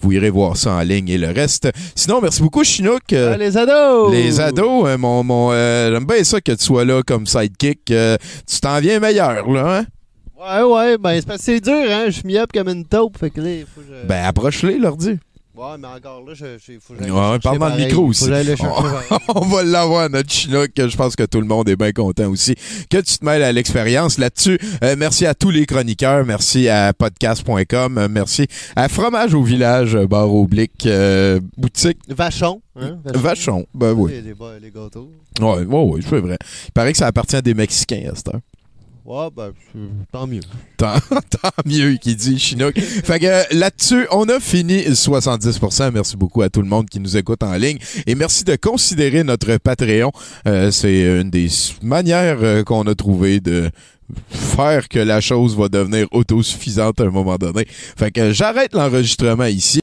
Vous 0.00 0.12
irez 0.12 0.30
voir 0.30 0.56
ça 0.56 0.72
en 0.74 0.80
ligne 0.80 1.08
et 1.08 1.18
le 1.18 1.28
reste. 1.30 1.70
Sinon, 1.94 2.20
merci 2.20 2.42
beaucoup, 2.42 2.64
Chinook. 2.64 3.12
Euh, 3.12 3.32
Ah, 3.34 3.36
les 3.36 3.56
ados! 3.56 4.12
les 4.12 4.40
ados, 4.40 4.86
euh, 4.86 4.98
mon, 4.98 5.22
mon, 5.22 5.50
euh, 5.52 5.90
j'aime 5.92 6.04
bien 6.06 6.22
ça 6.24 6.40
que 6.40 6.52
tu 6.52 6.64
sois 6.64 6.84
là 6.84 7.02
comme 7.06 7.26
sidekick. 7.26 7.90
Euh, 7.90 8.16
tu 8.46 8.60
t'en 8.60 8.78
viens 8.80 9.00
meilleur, 9.00 9.48
là, 9.50 9.78
hein? 9.78 9.86
Ouais, 10.40 10.62
ouais, 10.62 10.98
ben 10.98 11.20
c'est 11.38 11.60
dur, 11.60 11.74
hein. 11.90 12.04
Je 12.06 12.12
suis 12.12 12.22
mis 12.26 12.38
up 12.38 12.50
comme 12.52 12.68
une 12.68 12.84
taupe, 12.86 13.18
fait 13.18 13.28
que 13.30 13.40
là, 13.42 13.50
faut 13.74 13.82
que 13.82 13.86
je... 13.88 14.06
Ben, 14.06 14.24
approche-les, 14.24 14.78
leur 14.78 14.96
dis. 14.96 15.18
Ouais, 15.56 15.76
mais 15.78 15.88
encore 15.88 16.22
là, 16.24 16.32
je, 16.32 16.44
je- 16.58 16.78
faut 16.80 16.94
que 16.94 17.00
j'aille 17.00 17.10
Ouais, 17.10 17.38
parle 17.40 17.58
dans 17.58 17.68
le 17.70 17.84
micro 17.84 18.04
aussi. 18.06 18.26
que 18.26 19.30
On, 19.34 19.40
va 19.46 19.62
l'avoir, 19.64 20.08
notre 20.08 20.30
Chinook. 20.30 20.70
Je 20.76 20.96
pense 20.96 21.16
que 21.16 21.24
tout 21.24 21.40
le 21.40 21.46
monde 21.46 21.68
est 21.68 21.74
bien 21.76 21.90
content 21.92 22.28
aussi 22.30 22.54
que 22.88 22.98
tu 22.98 23.18
te 23.18 23.24
mêles 23.24 23.42
à 23.42 23.50
l'expérience 23.50 24.16
là-dessus. 24.18 24.58
Euh, 24.84 24.94
merci 24.96 25.26
à 25.26 25.34
tous 25.34 25.50
les 25.50 25.66
chroniqueurs. 25.66 26.24
Merci 26.24 26.68
à 26.68 26.92
podcast.com. 26.92 27.98
Euh, 27.98 28.08
merci 28.08 28.46
à 28.76 28.88
Fromage 28.88 29.34
au 29.34 29.42
village, 29.42 29.96
euh, 29.96 30.06
bar 30.06 30.32
oblique, 30.32 30.86
euh, 30.86 31.40
boutique. 31.56 31.98
Vachon, 32.08 32.62
hein? 32.76 32.98
Vachon, 33.06 33.66
ben 33.74 33.92
oui. 33.92 34.12
Les, 34.12 34.22
les, 34.22 34.70
gâteaux. 34.70 35.10
Ouais, 35.40 35.64
ouais, 35.64 35.84
ouais, 35.84 36.00
c'est 36.08 36.20
vrai. 36.20 36.38
Il 36.68 36.72
paraît 36.72 36.92
que 36.92 36.98
ça 36.98 37.08
appartient 37.08 37.36
à 37.36 37.42
des 37.42 37.54
Mexicains 37.54 38.08
à 38.12 38.14
cette 38.14 38.28
heure. 38.28 38.40
Ouais, 39.04 39.28
ben, 39.34 39.52
tant 40.12 40.26
mieux. 40.26 40.40
Tant, 40.76 40.94
tant 41.10 41.50
mieux 41.64 41.96
qu'il 41.96 42.16
dit 42.16 42.38
Chinook. 42.38 42.78
fait 42.78 43.18
que 43.18 43.54
là-dessus, 43.54 44.06
on 44.10 44.28
a 44.28 44.40
fini 44.40 44.82
70%. 44.82 45.90
Merci 45.92 46.16
beaucoup 46.16 46.42
à 46.42 46.48
tout 46.48 46.62
le 46.62 46.68
monde 46.68 46.88
qui 46.88 47.00
nous 47.00 47.16
écoute 47.16 47.42
en 47.42 47.54
ligne. 47.54 47.78
Et 48.06 48.14
merci 48.14 48.44
de 48.44 48.56
considérer 48.56 49.24
notre 49.24 49.56
Patreon. 49.56 50.12
Euh, 50.46 50.70
c'est 50.70 51.20
une 51.20 51.30
des 51.30 51.48
manières 51.82 52.38
euh, 52.42 52.62
qu'on 52.62 52.82
a 52.86 52.94
trouvé 52.94 53.40
de 53.40 53.70
faire 54.28 54.88
que 54.88 54.98
la 54.98 55.20
chose 55.20 55.56
va 55.56 55.68
devenir 55.68 56.06
autosuffisante 56.12 57.00
à 57.00 57.04
un 57.04 57.10
moment 57.10 57.36
donné. 57.36 57.66
Fait 57.68 58.10
que 58.10 58.32
j'arrête 58.32 58.74
l'enregistrement 58.74 59.44
ici. 59.44 59.78